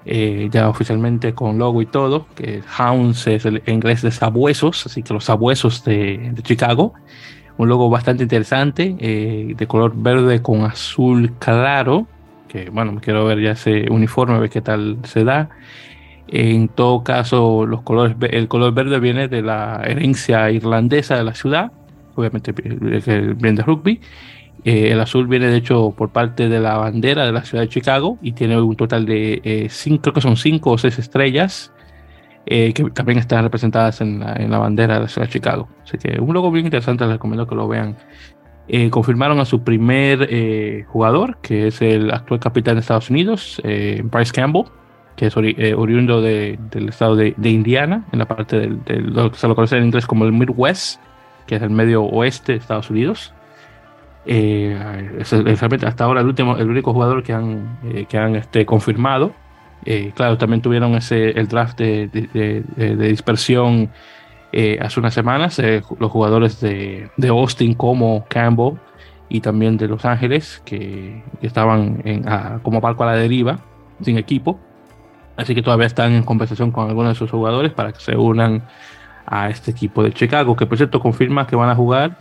eh, 0.04 0.48
ya 0.50 0.68
oficialmente 0.68 1.32
con 1.32 1.58
logo 1.58 1.80
y 1.80 1.86
todo, 1.86 2.26
que 2.34 2.62
Hounds 2.78 3.26
es 3.26 3.46
el 3.46 3.62
inglés 3.66 4.02
de 4.02 4.10
sabuesos, 4.10 4.84
así 4.84 5.02
que 5.02 5.14
los 5.14 5.24
sabuesos 5.24 5.84
de, 5.84 6.34
Chicago. 6.42 6.92
Un 7.56 7.68
logo 7.68 7.88
bastante 7.88 8.22
interesante, 8.22 8.96
eh, 8.98 9.54
de 9.56 9.66
color 9.66 9.92
verde 9.94 10.42
con 10.42 10.62
azul 10.62 11.32
claro, 11.38 12.06
que 12.48 12.68
bueno, 12.70 12.92
me 12.92 13.00
quiero 13.00 13.24
ver 13.24 13.40
ya 13.40 13.52
ese 13.52 13.90
uniforme, 13.90 14.38
ver 14.38 14.50
qué 14.50 14.60
tal 14.60 14.98
se 15.04 15.24
da. 15.24 15.50
En 16.28 16.68
todo 16.68 17.02
caso, 17.04 17.66
los 17.66 17.82
colores, 17.82 18.16
el 18.30 18.48
color 18.48 18.72
verde 18.72 18.98
viene 19.00 19.28
de 19.28 19.42
la 19.42 19.82
herencia 19.84 20.50
irlandesa 20.50 21.16
de 21.16 21.24
la 21.24 21.34
ciudad, 21.34 21.72
obviamente 22.14 22.52
viene 22.52 23.52
de 23.52 23.62
rugby, 23.62 24.00
eh, 24.64 24.92
el 24.92 25.00
azul 25.00 25.26
viene 25.26 25.48
de 25.48 25.56
hecho 25.56 25.92
por 25.96 26.10
parte 26.10 26.48
de 26.48 26.60
la 26.60 26.76
bandera 26.76 27.26
de 27.26 27.32
la 27.32 27.44
ciudad 27.44 27.64
de 27.64 27.68
Chicago 27.68 28.18
y 28.22 28.32
tiene 28.32 28.60
un 28.60 28.76
total 28.76 29.06
de 29.06 29.40
eh, 29.42 29.66
cinco, 29.68 30.02
creo 30.02 30.14
que 30.14 30.20
son 30.20 30.36
cinco 30.36 30.70
o 30.70 30.78
seis 30.78 30.98
estrellas 31.00 31.72
eh, 32.46 32.72
que 32.72 32.84
también 32.90 33.18
están 33.18 33.42
representadas 33.42 34.00
en 34.00 34.20
la, 34.20 34.58
bandera 34.58 34.94
de 34.94 35.00
la 35.00 35.08
ciudad 35.08 35.26
de 35.26 35.32
Chicago. 35.32 35.68
Así 35.82 35.98
que 35.98 36.20
un 36.20 36.32
logo 36.32 36.50
bien 36.52 36.66
interesante, 36.66 37.04
les 37.04 37.14
recomiendo 37.14 37.46
que 37.46 37.54
lo 37.54 37.68
vean. 37.68 37.96
confirmaron 38.90 39.40
a 39.40 39.44
su 39.44 39.62
primer 39.62 40.84
jugador, 40.86 41.38
que 41.42 41.68
es 41.68 41.82
el 41.82 42.10
actual 42.10 42.40
capitán 42.40 42.74
de 42.76 42.80
Estados 42.80 43.10
Unidos, 43.10 43.60
Bryce 43.64 44.32
Campbell, 44.32 44.64
que 45.16 45.26
es 45.26 45.36
oriundo 45.36 46.22
del 46.22 46.88
estado 46.88 47.16
de, 47.16 47.34
Indiana, 47.44 48.04
en 48.12 48.18
la 48.18 48.26
parte 48.26 48.58
de 48.58 49.00
lo 49.00 49.30
que 49.30 49.38
se 49.38 49.48
lo 49.48 49.54
conoce 49.54 49.76
en 49.76 49.84
inglés 49.84 50.06
como 50.06 50.24
el 50.24 50.32
Midwest, 50.32 51.00
que 51.46 51.56
es 51.56 51.62
el 51.62 51.70
medio 51.70 52.02
oeste 52.04 52.52
de 52.52 52.58
Estados 52.58 52.90
Unidos. 52.90 53.32
Eh, 54.24 55.18
es, 55.18 55.32
hasta 55.32 56.04
ahora 56.04 56.20
el 56.20 56.26
último, 56.26 56.56
el 56.56 56.70
único 56.70 56.92
jugador 56.92 57.22
que 57.22 57.32
han, 57.32 57.78
eh, 57.84 58.06
que 58.08 58.18
han 58.18 58.36
este, 58.36 58.64
confirmado. 58.64 59.32
Eh, 59.84 60.12
claro, 60.14 60.38
también 60.38 60.62
tuvieron 60.62 60.94
ese, 60.94 61.30
el 61.30 61.48
draft 61.48 61.78
de, 61.78 62.08
de, 62.08 63.08
dispersión 63.08 63.90
hace 64.80 65.00
unas 65.00 65.14
semanas. 65.14 65.60
los 65.98 66.10
jugadores 66.10 66.60
de, 66.60 67.10
Austin 67.28 67.74
como 67.74 68.24
Campbell 68.28 68.74
y 69.28 69.40
también 69.40 69.76
de 69.76 69.88
Los 69.88 70.04
Ángeles 70.04 70.62
que, 70.64 71.22
estaban 71.40 72.02
en, 72.04 72.24
como 72.62 72.80
barco 72.80 73.02
a 73.02 73.06
la 73.06 73.16
deriva, 73.16 73.58
sin 74.02 74.18
equipo. 74.18 74.60
Así 75.36 75.54
que 75.54 75.62
todavía 75.62 75.86
están 75.86 76.12
en 76.12 76.22
conversación 76.22 76.70
con 76.70 76.88
algunos 76.88 77.12
de 77.12 77.18
sus 77.18 77.30
jugadores 77.30 77.72
para 77.72 77.92
que 77.92 78.00
se 78.00 78.16
unan 78.16 78.62
a 79.26 79.48
este 79.48 79.70
equipo 79.70 80.02
de 80.02 80.12
Chicago, 80.12 80.56
que 80.56 80.66
por 80.66 80.76
cierto 80.76 81.00
confirma 81.00 81.46
que 81.46 81.56
van 81.56 81.70
a 81.70 81.74
jugar 81.74 82.18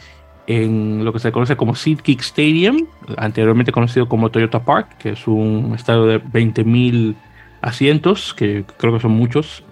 en 0.47 1.03
lo 1.05 1.13
que 1.13 1.19
se 1.19 1.31
conoce 1.31 1.55
como 1.55 1.75
SeatGeek 1.75 2.19
Stadium, 2.21 2.88
anteriormente 3.17 3.71
conocido 3.71 4.07
como 4.07 4.29
Toyota 4.29 4.63
Park, 4.63 4.97
que 4.97 5.11
es 5.11 5.27
un 5.27 5.73
estadio 5.75 6.05
de 6.05 6.23
20.000 6.23 7.15
asientos, 7.61 8.33
que 8.33 8.65
creo 8.77 8.93
que 8.93 8.99
son 8.99 9.11
muchos 9.11 9.63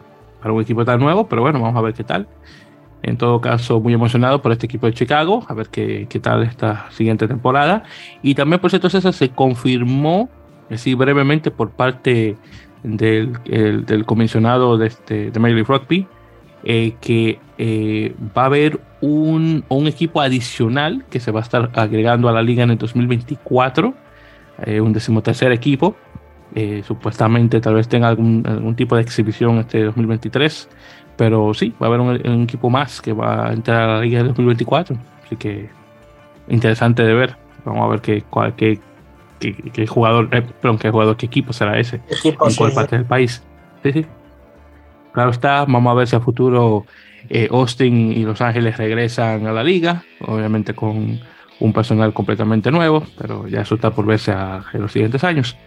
para 0.41 0.53
un 0.53 0.61
equipo 0.61 0.85
tan 0.85 0.99
nuevo, 0.99 1.27
pero 1.27 1.41
bueno, 1.41 1.59
vamos 1.59 1.77
a 1.77 1.81
ver 1.81 1.93
qué 1.93 2.03
tal. 2.03 2.27
En 3.01 3.17
todo 3.17 3.39
caso, 3.39 3.79
muy 3.79 3.93
emocionado 3.93 4.41
por 4.41 4.51
este 4.51 4.65
equipo 4.65 4.85
de 4.85 4.93
Chicago, 4.93 5.45
a 5.47 5.53
ver 5.53 5.69
qué, 5.69 6.07
qué 6.09 6.19
tal 6.19 6.43
esta 6.43 6.91
siguiente 6.91 7.27
temporada. 7.27 7.83
Y 8.21 8.35
también, 8.35 8.59
por 8.59 8.69
cierto, 8.69 8.89
César, 8.89 9.13
se 9.13 9.29
confirmó, 9.29 10.29
así 10.69 10.93
brevemente, 10.95 11.49
por 11.49 11.71
parte 11.71 12.35
del, 12.83 13.33
del 13.85 14.05
comisionado 14.05 14.77
de, 14.77 14.87
este, 14.87 15.31
de 15.31 15.39
Major 15.39 15.55
League 15.55 15.67
Rugby, 15.67 16.07
eh, 16.63 16.95
que 16.99 17.39
eh, 17.57 18.13
va 18.37 18.43
a 18.43 18.45
haber 18.47 18.81
un, 18.99 19.63
un, 19.69 19.87
equipo 19.87 20.19
adicional 20.19 21.05
que 21.09 21.21
se 21.21 21.31
va 21.31 21.39
a 21.39 21.43
estar 21.43 21.71
agregando 21.73 22.27
a 22.27 22.33
la 22.33 22.41
liga 22.41 22.63
en 22.63 22.71
el 22.71 22.77
2024, 22.77 23.93
eh, 24.65 24.81
un 24.81 24.91
decimotercer 24.91 25.53
equipo. 25.53 25.95
supuestamente 26.83 27.61
tal 27.61 27.75
vez 27.75 27.87
tenga 27.87 28.09
algún, 28.09 28.43
algún, 28.45 28.75
tipo 28.75 28.95
de 28.97 29.03
exhibición 29.03 29.59
este 29.59 29.83
2023, 29.85 30.67
pero 31.15 31.53
sí, 31.53 31.73
va 31.81 31.87
a 31.87 31.89
haber 31.89 32.01
un, 32.01 32.43
equipo 32.43 32.69
más 32.69 33.01
que 33.01 33.13
va 33.13 33.47
a 33.49 33.53
entrar 33.53 33.89
a 33.89 33.93
la 33.95 34.01
liga 34.01 34.19
en 34.19 34.27
2024. 34.27 34.97
Así 35.25 35.37
que 35.37 35.69
interesante 36.49 37.03
de 37.03 37.13
ver. 37.13 37.37
Vamos 37.63 37.85
a 37.85 37.87
ver 37.87 38.01
qué, 38.01 38.23
cuál, 38.29 38.55
qué, 38.55 38.79
qué, 39.39 39.87
jugador, 39.87 40.29
perdón, 40.29 40.77
qué 40.77 40.91
jugador, 40.91 41.17
qué 41.17 41.25
equipo 41.25 41.53
será 41.53 41.79
ese, 41.79 42.01
en 42.23 42.35
cuál 42.35 42.73
parte 42.73 42.95
del 42.97 43.05
país. 43.05 43.43
Sí, 43.83 43.91
sí. 43.93 44.05
Claro 45.13 45.31
está, 45.31 45.65
vamos 45.65 45.91
a 45.91 45.95
ver 45.95 46.07
si 46.07 46.15
a 46.15 46.19
futuro 46.19 46.85
eh, 47.29 47.47
Austin 47.51 48.11
y 48.11 48.23
Los 48.23 48.41
Ángeles 48.41 48.77
regresan 48.77 49.47
a 49.47 49.51
la 49.51 49.63
liga, 49.63 50.03
obviamente 50.21 50.73
con 50.73 51.19
un 51.59 51.73
personal 51.73 52.13
completamente 52.13 52.71
nuevo, 52.71 53.03
pero 53.17 53.47
ya 53.47 53.61
eso 53.61 53.75
está 53.75 53.91
por 53.91 54.05
verse 54.05 54.31
a, 54.31 54.63
en 54.73 54.81
los 54.81 54.91
siguientes 54.91 55.23
años. 55.23 55.57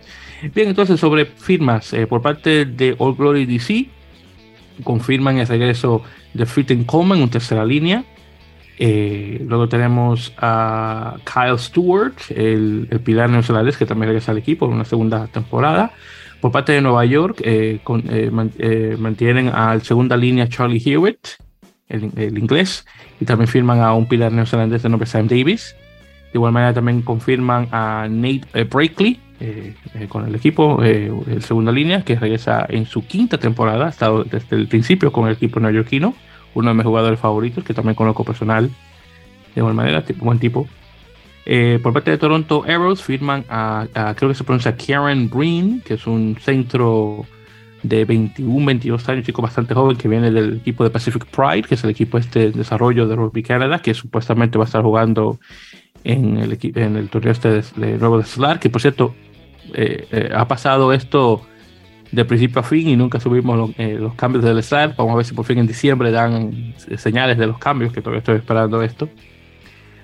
Bien, 0.55 0.69
entonces 0.69 0.99
sobre 0.99 1.27
firmas 1.27 1.93
eh, 1.93 2.07
por 2.07 2.23
parte 2.23 2.65
de 2.65 2.95
All 2.99 3.15
Glory 3.15 3.47
DC, 3.47 3.87
confirman 4.83 5.39
el 5.39 5.47
regreso 5.47 6.03
de 6.35 6.47
Fitting 6.47 6.85
Coleman 6.85 7.21
en 7.21 7.31
tercera 7.31 7.65
línea. 7.65 8.05
Eh, 8.79 9.45
luego 9.47 9.69
tenemos 9.69 10.33
a 10.39 11.17
Kyle 11.25 11.59
Stewart, 11.59 12.15
el, 12.31 12.89
el 12.91 13.01
pilar 13.01 13.31
neozelandés, 13.31 13.77
que 13.77 13.87
también 13.87 14.09
regresa 14.09 14.33
al 14.33 14.39
equipo 14.39 14.67
en 14.67 14.73
una 14.73 14.85
segunda 14.85 15.27
temporada. 15.27 15.93
Por 16.43 16.51
parte 16.51 16.73
de 16.73 16.81
Nueva 16.81 17.05
York, 17.05 17.41
eh, 17.45 17.79
eh, 18.11 18.31
eh, 18.59 18.97
mantienen 18.99 19.49
al 19.49 19.83
segunda 19.83 20.17
línea 20.17 20.49
Charlie 20.49 20.83
Hewitt, 20.85 21.39
el, 21.89 22.37
inglés, 22.37 22.85
y 23.21 23.25
también 23.25 23.47
firman 23.47 23.81
a 23.81 23.95
un 23.95 24.09
pilar 24.09 24.33
neozelandés 24.33 24.83
de 24.83 24.89
nombre 24.89 25.07
Sam 25.07 25.29
Davis. 25.29 25.77
De 26.33 26.39
igual 26.39 26.51
manera 26.51 26.75
también 26.75 27.03
confirman 27.03 27.69
a 27.71 28.09
Nate 28.11 28.65
Brakely 28.65 29.21
con 30.09 30.27
el 30.27 30.35
equipo, 30.35 30.83
el 30.83 31.43
segunda 31.43 31.71
línea, 31.71 32.03
que 32.03 32.17
regresa 32.17 32.67
en 32.69 32.87
su 32.87 33.07
quinta 33.07 33.39
temporada, 33.39 33.87
ha 33.87 33.91
estado 33.91 34.25
desde 34.25 34.57
el 34.57 34.67
principio 34.67 35.13
con 35.13 35.29
el 35.29 35.35
equipo 35.35 35.61
neoyorquino, 35.61 36.13
uno 36.55 36.71
de 36.71 36.75
mis 36.75 36.85
jugadores 36.85 37.19
favoritos, 37.19 37.65
que 37.65 37.75
también 37.75 37.95
conozco 37.95 38.25
personal. 38.25 38.71
De 39.55 39.61
igual 39.61 39.75
manera, 39.75 40.05
buen 40.19 40.39
tipo. 40.39 40.67
Eh, 41.45 41.81
por 41.83 41.93
parte 41.93 42.11
de 42.11 42.19
Toronto 42.19 42.65
Arrows 42.67 43.03
firman 43.03 43.45
a, 43.49 43.87
creo 44.17 44.31
que 44.31 44.35
se 44.35 44.45
pronuncia 44.45 44.77
Karen 44.77 45.29
Breen, 45.29 45.81
que 45.85 45.95
es 45.95 46.07
un 46.07 46.37
centro 46.41 47.27
de 47.83 48.05
21, 48.05 48.65
22 48.65 49.09
años, 49.09 49.27
chico 49.27 49.43
bastante 49.43 49.75
joven 49.75 49.97
que 49.97 50.07
viene 50.07 50.31
del 50.31 50.59
equipo 50.59 50.85
de 50.85 50.91
Pacific 50.91 51.27
Pride, 51.27 51.63
que 51.63 51.75
es 51.75 51.83
el 51.83 51.91
equipo 51.91 52.17
este 52.17 52.51
de 52.51 52.51
desarrollo 52.53 53.09
de 53.09 53.17
Rugby 53.17 53.43
Canada, 53.43 53.81
que 53.81 53.93
supuestamente 53.93 54.57
va 54.57 54.65
a 54.65 54.67
estar 54.67 54.83
jugando 54.83 55.41
en 56.05 56.37
el, 56.37 56.59
en 56.63 56.97
el 56.97 57.09
torneo 57.09 57.33
este 57.33 57.63
de, 57.77 57.99
nuevo 57.99 58.19
de 58.19 58.25
SLAR, 58.25 58.61
que 58.61 58.71
por 58.71 58.81
cierto 58.81 59.15
eh, 59.75 60.07
eh, 60.13 60.31
ha 60.33 60.47
pasado 60.47 60.93
esto 60.93 61.45
de 62.13 62.25
principio 62.27 62.61
a 62.61 62.63
fin 62.63 62.89
y 62.89 62.95
nunca 62.95 63.19
subimos 63.19 63.75
los 63.79 64.15
cambios 64.15 64.45
del 64.45 64.63
SLAR. 64.63 64.95
Vamos 64.97 65.15
a 65.15 65.17
ver 65.17 65.25
si 65.25 65.35
por 65.35 65.47
fin 65.47 65.59
en 65.59 65.67
diciembre 65.67 66.11
dan 66.11 66.75
señales 66.99 67.39
de 67.39 67.47
los 67.47 67.59
cambios, 67.59 67.93
que 67.93 68.01
todavía 68.01 68.19
estoy 68.19 68.37
esperando 68.37 68.83
esto. 68.83 69.09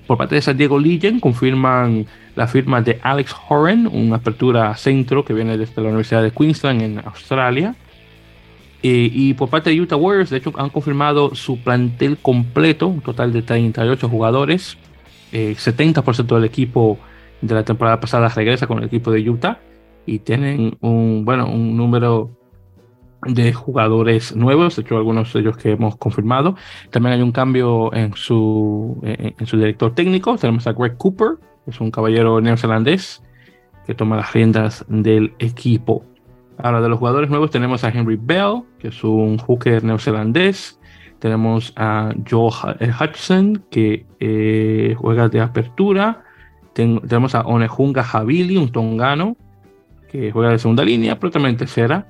Por 0.07 0.17
parte 0.17 0.37
de 0.37 0.43
San 0.43 0.57
Diego 0.57 0.79
Legion 0.79 1.21
confirman 1.21 2.07
la 2.35 2.47
firma 2.49 2.81
de 2.81 2.99
Alex 3.03 3.37
Horan, 3.49 3.87
una 3.87 4.17
apertura 4.17 4.75
centro 4.75 5.23
que 5.23 5.35
viene 5.35 5.59
desde 5.59 5.83
la 5.83 5.89
Universidad 5.89 6.23
de 6.23 6.31
Queensland 6.31 6.81
en 6.81 6.99
Australia. 7.05 7.75
Eh, 8.83 9.11
y 9.13 9.35
por 9.35 9.51
parte 9.51 9.69
de 9.69 9.79
Utah 9.79 9.97
Warriors, 9.97 10.31
de 10.31 10.39
hecho, 10.39 10.53
han 10.57 10.71
confirmado 10.71 11.35
su 11.35 11.59
plantel 11.59 12.17
completo, 12.17 12.89
un 12.89 13.03
total 13.03 13.35
de 13.35 13.43
38 13.43 14.09
jugadores. 14.09 14.79
70% 15.31 16.21
eh, 16.21 16.35
del 16.37 16.45
equipo 16.45 16.99
de 17.43 17.55
la 17.55 17.65
temporada 17.65 18.01
pasada 18.01 18.31
regresa 18.31 18.67
con 18.67 18.79
el 18.79 18.85
equipo 18.85 19.11
de 19.11 19.29
Utah 19.29 19.59
y 20.09 20.21
tienen 20.21 20.79
un, 20.81 21.25
bueno, 21.25 21.51
un 21.51 21.77
número 21.77 22.31
de 23.27 23.53
jugadores 23.53 24.35
nuevos, 24.35 24.77
de 24.77 24.83
hecho 24.83 24.97
algunos 24.97 25.33
de 25.33 25.41
ellos 25.41 25.57
que 25.57 25.73
hemos 25.73 25.97
confirmado. 25.97 26.57
También 26.91 27.15
hay 27.15 27.23
un 27.23 27.33
cambio 27.33 27.93
en 27.93 28.15
su, 28.15 28.99
en, 29.03 29.47
su 29.47 29.59
director 29.59 29.95
técnico, 29.95 30.39
tenemos 30.39 30.67
a 30.67 30.73
Greg 30.73 30.97
Cooper, 30.97 31.33
es 31.67 31.81
un 31.81 31.91
caballero 31.91 32.41
neozelandés 32.41 33.23
que 33.87 33.95
toma 33.95 34.17
las 34.17 34.33
riendas 34.33 34.85
del 34.89 35.35
equipo. 35.39 36.05
Ahora, 36.57 36.81
de 36.81 36.89
los 36.89 36.99
jugadores 36.99 37.29
nuevos 37.29 37.51
tenemos 37.51 37.85
a 37.85 37.91
Henry 37.91 38.19
Bell, 38.21 38.63
que 38.79 38.89
es 38.89 39.05
un 39.05 39.39
hooker 39.39 39.85
neozelandés. 39.85 40.81
Tenemos 41.21 41.73
a 41.77 42.13
Joe 42.29 42.51
eh, 42.81 42.91
Hudson, 42.91 43.65
que 43.71 44.07
eh, 44.21 44.95
juega 44.99 45.29
de 45.29 45.41
apertura. 45.41 46.25
tenemos 46.73 47.35
a 47.35 47.43
Onejunga 47.43 48.03
Javili, 48.03 48.57
un 48.57 48.71
tongano, 48.71 49.37
que 50.09 50.33
juega 50.33 50.51
de 50.51 50.59
segunda 50.59 50.85
línea, 50.85 51.19
pero 51.19 51.31
también 51.31 51.57
tercera. 51.57 52.07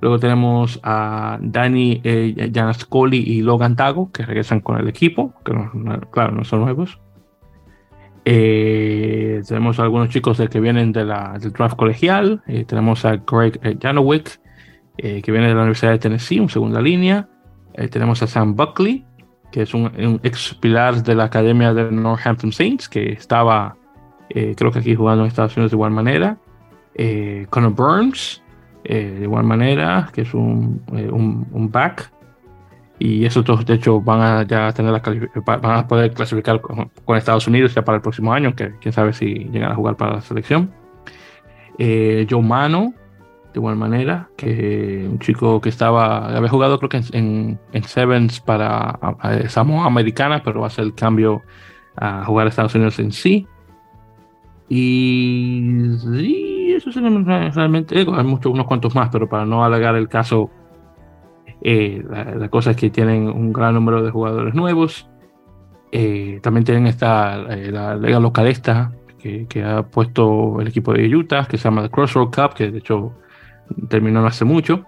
Luego 0.00 0.18
tenemos 0.18 0.80
a 0.82 1.38
Danny 1.42 2.00
eh, 2.04 2.50
Janascoli 2.54 3.18
y 3.18 3.42
Logan 3.42 3.76
Tago, 3.76 4.10
que 4.10 4.24
regresan 4.24 4.60
con 4.60 4.78
el 4.78 4.88
equipo, 4.88 5.34
que 5.44 5.52
claro, 6.10 6.32
no 6.32 6.44
son 6.44 6.60
nuevos. 6.60 6.98
Eh, 8.24 9.42
tenemos 9.46 9.78
a 9.78 9.82
algunos 9.82 10.08
chicos 10.08 10.40
que 10.50 10.60
vienen 10.60 10.92
de 10.92 11.04
la, 11.04 11.36
del 11.38 11.52
draft 11.52 11.76
colegial. 11.76 12.42
Eh, 12.46 12.64
tenemos 12.64 13.04
a 13.04 13.16
Greg 13.16 13.78
Janowick, 13.80 14.40
que 14.96 15.32
viene 15.32 15.48
de 15.48 15.54
la 15.54 15.60
Universidad 15.60 15.92
de 15.92 15.98
Tennessee, 15.98 16.40
un 16.40 16.50
segunda 16.50 16.80
línea. 16.80 17.28
tenemos 17.90 18.22
a 18.22 18.26
Sam 18.26 18.54
Buckley, 18.54 19.06
que 19.50 19.62
es 19.62 19.72
un, 19.72 20.20
ex 20.22 20.54
pilar 20.54 21.02
de 21.02 21.14
la 21.14 21.24
Academia 21.24 21.72
de 21.72 21.90
Northampton 21.90 22.52
Saints, 22.52 22.86
que 22.86 23.12
estaba, 23.12 23.76
creo 24.28 24.70
que 24.70 24.78
aquí 24.78 24.94
jugando 24.94 25.24
en 25.24 25.28
Estados 25.28 25.56
Unidos 25.56 25.70
de 25.70 25.76
igual 25.76 25.90
manera. 25.90 26.38
Connor 27.50 27.72
Burns, 27.72 28.42
eh, 28.84 29.16
de 29.18 29.24
igual 29.24 29.44
manera, 29.44 30.08
que 30.12 30.22
es 30.22 30.32
un, 30.32 30.82
eh, 30.94 31.10
un, 31.10 31.70
back. 31.70 32.10
Y 32.98 33.24
esos 33.24 33.44
dos, 33.44 33.64
de 33.64 33.74
hecho, 33.74 34.00
van 34.00 34.20
a 34.20 34.42
ya 34.42 34.72
tener 34.72 34.92
la 34.92 35.02
van 35.44 35.78
a 35.78 35.86
poder 35.86 36.12
clasificar 36.12 36.60
con, 36.60 36.90
Estados 37.16 37.46
Unidos 37.46 37.74
ya 37.74 37.82
para 37.82 37.96
el 37.96 38.02
próximo 38.02 38.32
año, 38.32 38.54
que 38.54 38.72
quién 38.80 38.92
sabe 38.92 39.12
si 39.12 39.48
llegan 39.50 39.72
a 39.72 39.74
jugar 39.74 39.96
para 39.96 40.14
la 40.14 40.20
selección. 40.20 40.70
Eh, 41.78 42.26
Joe 42.28 42.42
Mano, 42.42 42.92
de 43.52 43.58
igual 43.58 43.76
manera, 43.76 44.28
que 44.36 45.06
un 45.10 45.18
chico 45.18 45.60
que 45.60 45.70
estaba, 45.70 46.36
había 46.36 46.48
jugado 46.48 46.78
creo 46.78 46.88
que 46.90 47.00
en, 47.12 47.58
en, 47.72 47.82
Sevens 47.84 48.40
para 48.40 48.98
Samoa 49.48 49.86
Americana, 49.86 50.42
pero 50.42 50.64
hacer 50.64 50.84
el 50.84 50.94
cambio 50.94 51.42
a 51.96 52.24
jugar 52.24 52.46
a 52.46 52.50
Estados 52.50 52.74
Unidos 52.74 52.98
en 52.98 53.12
sí. 53.12 53.46
Y 54.68 55.96
realmente, 57.54 57.98
hay 57.98 58.24
muchos, 58.24 58.52
unos 58.52 58.66
cuantos 58.66 58.94
más, 58.94 59.08
pero 59.10 59.28
para 59.28 59.44
no 59.44 59.64
alargar 59.64 59.96
el 59.96 60.08
caso, 60.08 60.50
eh, 61.62 62.02
la, 62.08 62.48
cosa 62.48 62.72
es 62.72 62.76
que 62.76 62.90
tienen 62.90 63.28
un 63.28 63.52
gran 63.52 63.74
número 63.74 64.02
de 64.02 64.10
jugadores 64.10 64.54
nuevos. 64.54 65.08
Eh, 65.92 66.38
también 66.42 66.64
tienen 66.64 66.86
esta, 66.86 67.42
eh, 67.54 67.70
la 67.70 67.96
liga 67.96 68.20
localista 68.20 68.92
que, 69.18 69.64
ha 69.64 69.82
puesto 69.82 70.60
el 70.60 70.68
equipo 70.68 70.92
de 70.92 71.14
Utah, 71.14 71.46
que 71.46 71.58
se 71.58 71.64
llama 71.64 71.82
The 71.82 71.90
Crossroad 71.90 72.30
Cup, 72.30 72.54
que 72.54 72.70
de 72.70 72.78
hecho 72.78 73.12
terminó 73.88 74.20
no 74.20 74.26
hace 74.26 74.44
mucho, 74.44 74.84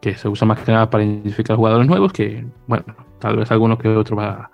que 0.00 0.14
se 0.14 0.28
usa 0.28 0.46
más 0.46 0.60
que 0.60 0.72
nada 0.72 0.88
para 0.88 1.04
identificar 1.04 1.56
jugadores 1.56 1.86
nuevos, 1.86 2.12
que 2.12 2.46
bueno, 2.66 2.84
tal 3.18 3.36
vez 3.36 3.50
alguno 3.50 3.78
que 3.78 3.88
otro 3.88 4.16
va 4.16 4.50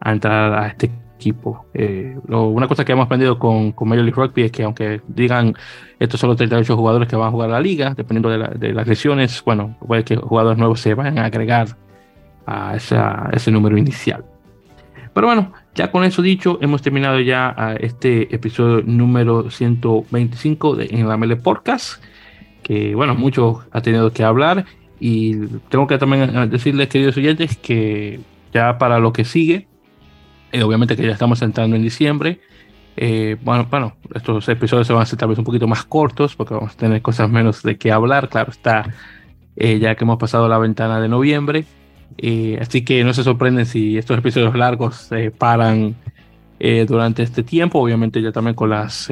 a 0.00 0.12
entrar 0.12 0.54
a 0.54 0.68
este 0.68 0.90
equipo. 1.20 1.66
Eh, 1.74 2.16
una 2.28 2.66
cosa 2.66 2.84
que 2.84 2.92
hemos 2.92 3.04
aprendido 3.04 3.38
con, 3.38 3.72
con 3.72 3.88
Major 3.88 4.04
League 4.04 4.16
Rugby 4.16 4.42
es 4.44 4.52
que 4.52 4.62
aunque 4.64 5.02
digan 5.06 5.54
estos 5.98 6.18
son 6.18 6.30
los 6.30 6.38
38 6.38 6.76
jugadores 6.76 7.08
que 7.08 7.14
van 7.14 7.28
a 7.28 7.30
jugar 7.30 7.50
la 7.50 7.60
liga, 7.60 7.92
dependiendo 7.94 8.30
de, 8.30 8.72
las 8.72 8.86
lesiones, 8.86 9.42
bueno, 9.44 9.76
puede 9.86 10.02
que 10.02 10.16
jugadores 10.16 10.58
nuevos 10.58 10.80
se 10.80 10.94
vayan 10.94 11.18
a 11.18 11.26
agregar 11.26 11.76
a, 12.46 12.74
ese 12.74 13.50
número 13.50 13.76
inicial. 13.76 14.24
Pero 15.12 15.26
bueno, 15.26 15.52
ya 15.74 15.90
con 15.90 16.04
eso 16.04 16.22
dicho, 16.22 16.58
hemos 16.62 16.80
terminado 16.80 17.20
ya 17.20 17.76
este 17.80 18.34
episodio 18.34 18.82
número 18.82 19.50
125 19.50 20.76
de 20.76 20.86
En 20.90 21.06
la 21.06 21.18
Mele 21.18 21.36
Podcast, 21.36 22.02
que 22.62 22.94
bueno, 22.94 23.14
mucho 23.14 23.64
ha 23.70 23.82
tenido 23.82 24.10
que 24.12 24.24
hablar 24.24 24.64
y 24.98 25.36
tengo 25.68 25.86
que 25.86 25.98
también 25.98 26.48
decirles, 26.48 26.88
queridos 26.88 27.16
oyentes, 27.18 27.58
que 27.58 28.20
ya 28.54 28.78
para 28.78 28.98
lo 28.98 29.12
que 29.12 29.24
sigue, 29.24 29.66
eh, 30.52 30.62
obviamente 30.62 30.96
que 30.96 31.06
ya 31.06 31.12
estamos 31.12 31.42
entrando 31.42 31.76
en 31.76 31.82
diciembre. 31.82 32.40
Eh, 32.96 33.36
bueno, 33.42 33.66
bueno, 33.70 33.96
estos 34.14 34.48
episodios 34.48 34.86
se 34.86 34.92
van 34.92 35.00
a 35.00 35.02
hacer 35.04 35.18
tal 35.18 35.28
vez 35.28 35.38
un 35.38 35.44
poquito 35.44 35.66
más 35.66 35.84
cortos 35.84 36.34
porque 36.34 36.54
vamos 36.54 36.72
a 36.72 36.76
tener 36.76 37.00
cosas 37.02 37.30
menos 37.30 37.62
de 37.62 37.78
qué 37.78 37.92
hablar. 37.92 38.28
Claro, 38.28 38.50
está 38.50 38.92
eh, 39.56 39.78
ya 39.78 39.94
que 39.94 40.04
hemos 40.04 40.18
pasado 40.18 40.48
la 40.48 40.58
ventana 40.58 41.00
de 41.00 41.08
noviembre. 41.08 41.64
así 42.60 42.84
que 42.84 43.04
no 43.04 43.14
se 43.14 43.22
sorprenden 43.22 43.66
si 43.66 43.96
estos 43.96 44.18
episodios 44.18 44.54
largos 44.56 44.96
se 44.96 45.30
paran 45.30 45.94
durante 46.86 47.22
este 47.22 47.42
tiempo. 47.42 47.80
Obviamente 47.80 48.20
ya 48.20 48.32
también 48.32 48.54
con 48.54 48.70
las, 48.70 49.08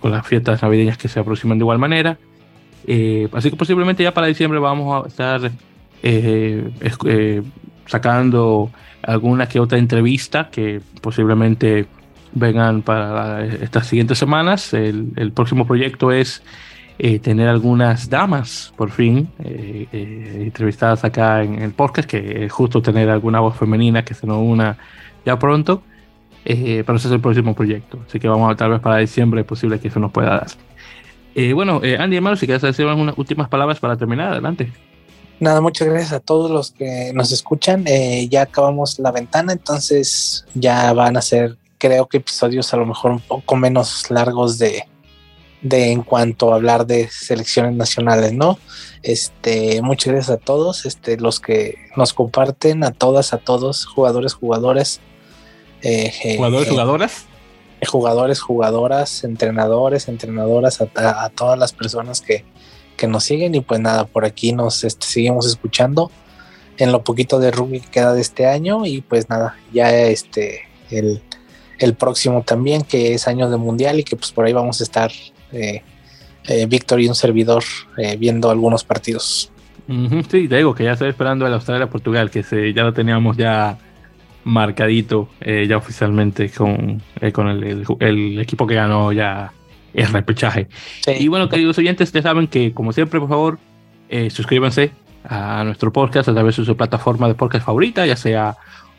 con 0.00 0.10
las 0.10 0.26
fiestas 0.26 0.62
navideñas 0.62 0.98
que 0.98 1.08
se 1.08 1.20
aproximan 1.20 1.58
de 1.58 1.62
igual 1.62 1.78
manera. 1.78 2.18
así 3.32 3.50
que 3.50 3.56
posiblemente 3.56 4.02
ya 4.02 4.12
para 4.12 4.26
diciembre 4.26 4.58
vamos 4.58 5.04
a 5.04 5.08
estar 5.08 5.50
sacando 7.86 8.70
alguna 9.02 9.48
que 9.48 9.60
otra 9.60 9.78
entrevista 9.78 10.48
que 10.50 10.80
posiblemente 11.00 11.86
vengan 12.34 12.82
para 12.82 13.44
estas 13.44 13.86
siguientes 13.86 14.18
semanas. 14.18 14.72
El, 14.74 15.32
próximo 15.34 15.66
proyecto 15.66 16.12
es 16.12 16.42
eh, 16.98 17.18
tener 17.18 17.48
algunas 17.48 18.08
damas, 18.08 18.72
por 18.76 18.90
fin, 18.90 19.28
eh, 19.44 19.86
eh, 19.92 20.38
entrevistadas 20.42 21.04
acá 21.04 21.42
en 21.42 21.60
el 21.60 21.72
podcast, 21.72 22.08
que 22.08 22.44
es 22.44 22.52
justo 22.52 22.82
tener 22.82 23.10
alguna 23.10 23.40
voz 23.40 23.56
femenina 23.56 24.04
que 24.04 24.14
se 24.14 24.26
nos 24.26 24.38
una 24.38 24.78
ya 25.24 25.38
pronto. 25.38 25.82
pero 26.44 26.96
ese 26.96 27.08
es 27.08 27.12
el 27.12 27.20
próximo 27.20 27.54
proyecto. 27.54 28.00
Así 28.06 28.18
que 28.18 28.28
vamos 28.28 28.52
a 28.52 28.56
tal 28.56 28.70
vez 28.70 28.80
para 28.80 28.98
diciembre 28.98 29.42
es 29.42 29.46
posible 29.46 29.78
que 29.78 29.88
eso 29.88 30.00
nos 30.00 30.12
pueda 30.12 30.30
dar. 30.30 31.54
bueno, 31.54 31.80
Andy, 31.98 32.16
hermano, 32.16 32.36
si 32.36 32.46
quieres 32.46 32.62
decir 32.62 32.86
algunas 32.86 33.16
últimas 33.18 33.48
palabras 33.48 33.78
para 33.80 33.96
terminar, 33.96 34.32
adelante. 34.32 34.72
Nada, 35.42 35.60
muchas 35.60 35.88
gracias 35.88 36.12
a 36.12 36.20
todos 36.20 36.52
los 36.52 36.70
que 36.70 37.10
nos 37.14 37.32
escuchan. 37.32 37.82
Eh, 37.88 38.28
ya 38.30 38.42
acabamos 38.42 39.00
la 39.00 39.10
ventana, 39.10 39.52
entonces 39.52 40.44
ya 40.54 40.92
van 40.92 41.16
a 41.16 41.20
ser, 41.20 41.58
creo 41.78 42.06
que 42.06 42.18
episodios 42.18 42.72
a 42.72 42.76
lo 42.76 42.86
mejor 42.86 43.10
un 43.10 43.18
poco 43.18 43.56
menos 43.56 44.08
largos 44.08 44.58
de, 44.58 44.84
de 45.60 45.90
en 45.90 46.04
cuanto 46.04 46.52
a 46.52 46.54
hablar 46.54 46.86
de 46.86 47.08
selecciones 47.08 47.74
nacionales, 47.74 48.32
¿no? 48.32 48.56
Este, 49.02 49.82
muchas 49.82 50.12
gracias 50.12 50.38
a 50.38 50.40
todos, 50.40 50.86
este, 50.86 51.16
los 51.16 51.40
que 51.40 51.74
nos 51.96 52.12
comparten, 52.12 52.84
a 52.84 52.92
todas, 52.92 53.32
a 53.32 53.38
todos, 53.38 53.84
jugadores, 53.84 54.34
jugadores. 54.34 55.00
Eh, 55.82 56.12
eh, 56.22 56.36
jugadores, 56.36 56.68
jugadoras. 56.68 57.26
Jugadores, 57.88 58.40
jugadoras, 58.40 59.24
entrenadores, 59.24 60.06
entrenadoras, 60.06 60.80
a 60.80 61.30
todas 61.30 61.58
las 61.58 61.72
personas 61.72 62.20
que, 62.20 62.44
que 62.96 63.06
nos 63.06 63.24
siguen 63.24 63.54
y 63.54 63.60
pues 63.60 63.80
nada, 63.80 64.04
por 64.04 64.24
aquí 64.24 64.52
nos 64.52 64.84
este, 64.84 65.06
seguimos 65.06 65.46
escuchando 65.46 66.10
en 66.78 66.92
lo 66.92 67.02
poquito 67.02 67.38
de 67.38 67.50
rugby 67.50 67.80
que 67.80 67.90
queda 67.90 68.14
de 68.14 68.20
este 68.20 68.46
año 68.46 68.86
y 68.86 69.00
pues 69.00 69.28
nada, 69.28 69.56
ya 69.72 69.94
este 69.94 70.62
el, 70.90 71.22
el 71.78 71.94
próximo 71.94 72.42
también 72.42 72.82
que 72.82 73.14
es 73.14 73.26
año 73.28 73.50
de 73.50 73.56
mundial 73.56 73.98
y 73.98 74.04
que 74.04 74.16
pues 74.16 74.32
por 74.32 74.44
ahí 74.44 74.52
vamos 74.52 74.80
a 74.80 74.84
estar 74.84 75.10
eh, 75.52 75.82
eh, 76.48 76.66
Víctor 76.66 77.00
y 77.00 77.08
un 77.08 77.14
servidor 77.14 77.62
eh, 77.98 78.16
viendo 78.16 78.50
algunos 78.50 78.84
partidos. 78.84 79.50
sí, 80.30 80.48
te 80.48 80.56
digo 80.56 80.74
que 80.74 80.84
ya 80.84 80.92
estoy 80.92 81.10
esperando 81.10 81.46
el 81.46 81.52
Australia-Portugal, 81.52 82.30
que 82.30 82.42
se, 82.42 82.72
ya 82.72 82.82
lo 82.82 82.92
teníamos 82.92 83.36
ya 83.36 83.78
marcadito 84.44 85.28
ya 85.40 85.76
oficialmente 85.76 86.50
con, 86.50 87.00
con 87.32 87.46
el, 87.46 87.84
el, 88.00 88.40
equipo 88.40 88.66
que 88.66 88.74
ganó 88.74 89.12
ya 89.12 89.52
el 89.94 90.06
repechaje. 90.08 90.68
Y 91.18 91.28
bueno, 91.28 91.48
queridos 91.48 91.78
oyentes, 91.78 92.08
ustedes 92.08 92.24
saben 92.24 92.46
que, 92.46 92.72
como 92.72 92.92
siempre, 92.92 93.20
por 93.20 93.28
favor, 93.28 93.58
eh, 94.08 94.30
suscríbanse 94.30 94.90
a 95.24 95.62
nuestro 95.64 95.92
podcast 95.92 96.28
a 96.28 96.34
través 96.34 96.56
de 96.56 96.64
su 96.64 96.76
plataforma 96.76 97.28
de 97.28 97.34
podcast 97.34 97.64
favorita, 97.64 98.06
ya 98.06 98.16
sea 98.16 98.56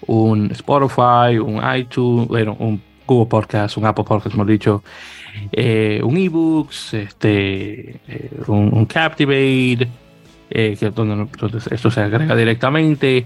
un 0.08 0.52
Spotify, 0.52 1.38
un 1.38 1.62
iTunes, 1.76 2.28
bueno, 2.28 2.56
un 2.60 2.82
Google 3.06 3.30
Podcast, 3.30 3.78
un 3.78 3.86
Apple 3.86 4.06
Podcast, 4.06 4.34
hemos 4.34 4.48
dicho, 4.48 4.84
eh, 5.52 6.00
un 6.04 6.18
eBooks, 6.18 6.94
este, 6.94 8.00
eh, 8.08 8.30
un, 8.48 8.86
Captivate, 8.86 9.88
que 10.50 10.92
donde, 10.96 11.28
esto 11.72 11.92
se 11.92 12.02
agrega 12.02 12.36
directamente, 12.36 13.26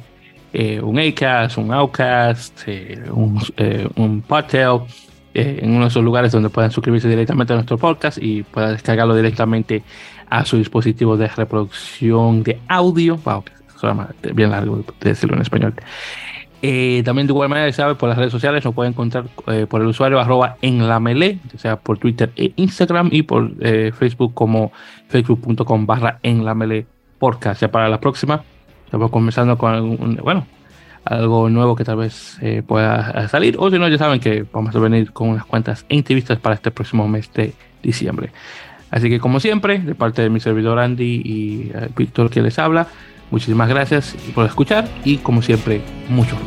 un 0.81 0.99
Acast, 0.99 1.57
un 1.57 1.71
Outcast, 1.71 2.67
un, 3.11 3.39
un 3.95 4.21
Podtail 4.21 4.81
eh, 5.37 5.59
en 5.61 5.69
uno 5.69 5.81
de 5.81 5.89
esos 5.89 6.03
lugares 6.03 6.31
donde 6.31 6.49
puedan 6.49 6.71
suscribirse 6.71 7.07
directamente 7.07 7.53
a 7.53 7.57
nuestro 7.57 7.77
podcast 7.77 8.17
y 8.19 8.41
puedan 8.41 8.71
descargarlo 8.71 9.15
directamente 9.15 9.83
a 10.31 10.43
su 10.45 10.57
dispositivo 10.57 11.15
de 11.15 11.27
reproducción 11.27 12.41
de 12.41 12.59
audio. 12.67 13.17
Wow, 13.17 13.43
bien 14.33 14.49
largo 14.49 14.77
de 14.77 15.09
decirlo 15.09 15.35
en 15.35 15.43
español. 15.43 15.75
Eh, 16.63 17.03
también 17.05 17.27
de 17.27 17.33
igual 17.33 17.49
manera, 17.49 17.71
sabe, 17.71 17.93
por 17.93 18.09
las 18.09 18.17
redes 18.17 18.31
sociales 18.31 18.65
nos 18.65 18.73
pueden 18.73 18.93
encontrar 18.93 19.25
eh, 19.45 19.67
por 19.69 19.81
el 19.81 19.87
usuario 19.87 20.19
arroba 20.19 20.57
en 20.63 20.87
la 20.87 20.97
o 20.97 21.57
sea, 21.59 21.75
por 21.75 21.99
Twitter 21.99 22.31
e 22.35 22.53
Instagram 22.55 23.09
y 23.11 23.21
por 23.21 23.53
Facebook 23.93 24.33
como 24.33 24.71
facebook.com 25.07 25.85
barra 25.85 26.17
en 26.23 26.45
la 26.45 26.55
melee 26.55 26.87
podcast. 27.19 27.61
Ya 27.61 27.67
para 27.69 27.89
la 27.89 27.99
próxima, 27.99 28.43
estamos 28.85 29.11
comenzando 29.11 29.55
con 29.55 29.75
un, 29.75 30.15
bueno, 30.23 30.47
algo 31.07 31.49
nuevo 31.49 31.75
que 31.75 31.83
tal 31.83 31.97
vez 31.97 32.37
eh, 32.41 32.63
pueda 32.65 33.11
eh, 33.11 33.27
salir. 33.27 33.55
O 33.59 33.69
si 33.69 33.79
no, 33.79 33.87
ya 33.87 33.97
saben 33.97 34.19
que 34.19 34.45
vamos 34.51 34.75
a 34.75 34.79
venir 34.79 35.11
con 35.11 35.29
unas 35.29 35.45
cuantas 35.45 35.85
entrevistas 35.89 36.39
para 36.39 36.55
este 36.55 36.71
próximo 36.71 37.07
mes 37.07 37.31
de 37.33 37.53
diciembre. 37.81 38.31
Así 38.91 39.09
que 39.09 39.19
como 39.19 39.39
siempre, 39.39 39.79
de 39.79 39.95
parte 39.95 40.21
de 40.21 40.29
mi 40.29 40.39
servidor 40.39 40.79
Andy 40.79 41.21
y 41.23 41.71
eh, 41.73 41.89
Víctor 41.95 42.29
que 42.29 42.41
les 42.41 42.57
habla, 42.59 42.87
muchísimas 43.31 43.69
gracias 43.69 44.15
por 44.33 44.45
escuchar 44.45 44.87
y 45.03 45.17
como 45.17 45.41
siempre, 45.41 45.81
mucho. 46.09 46.37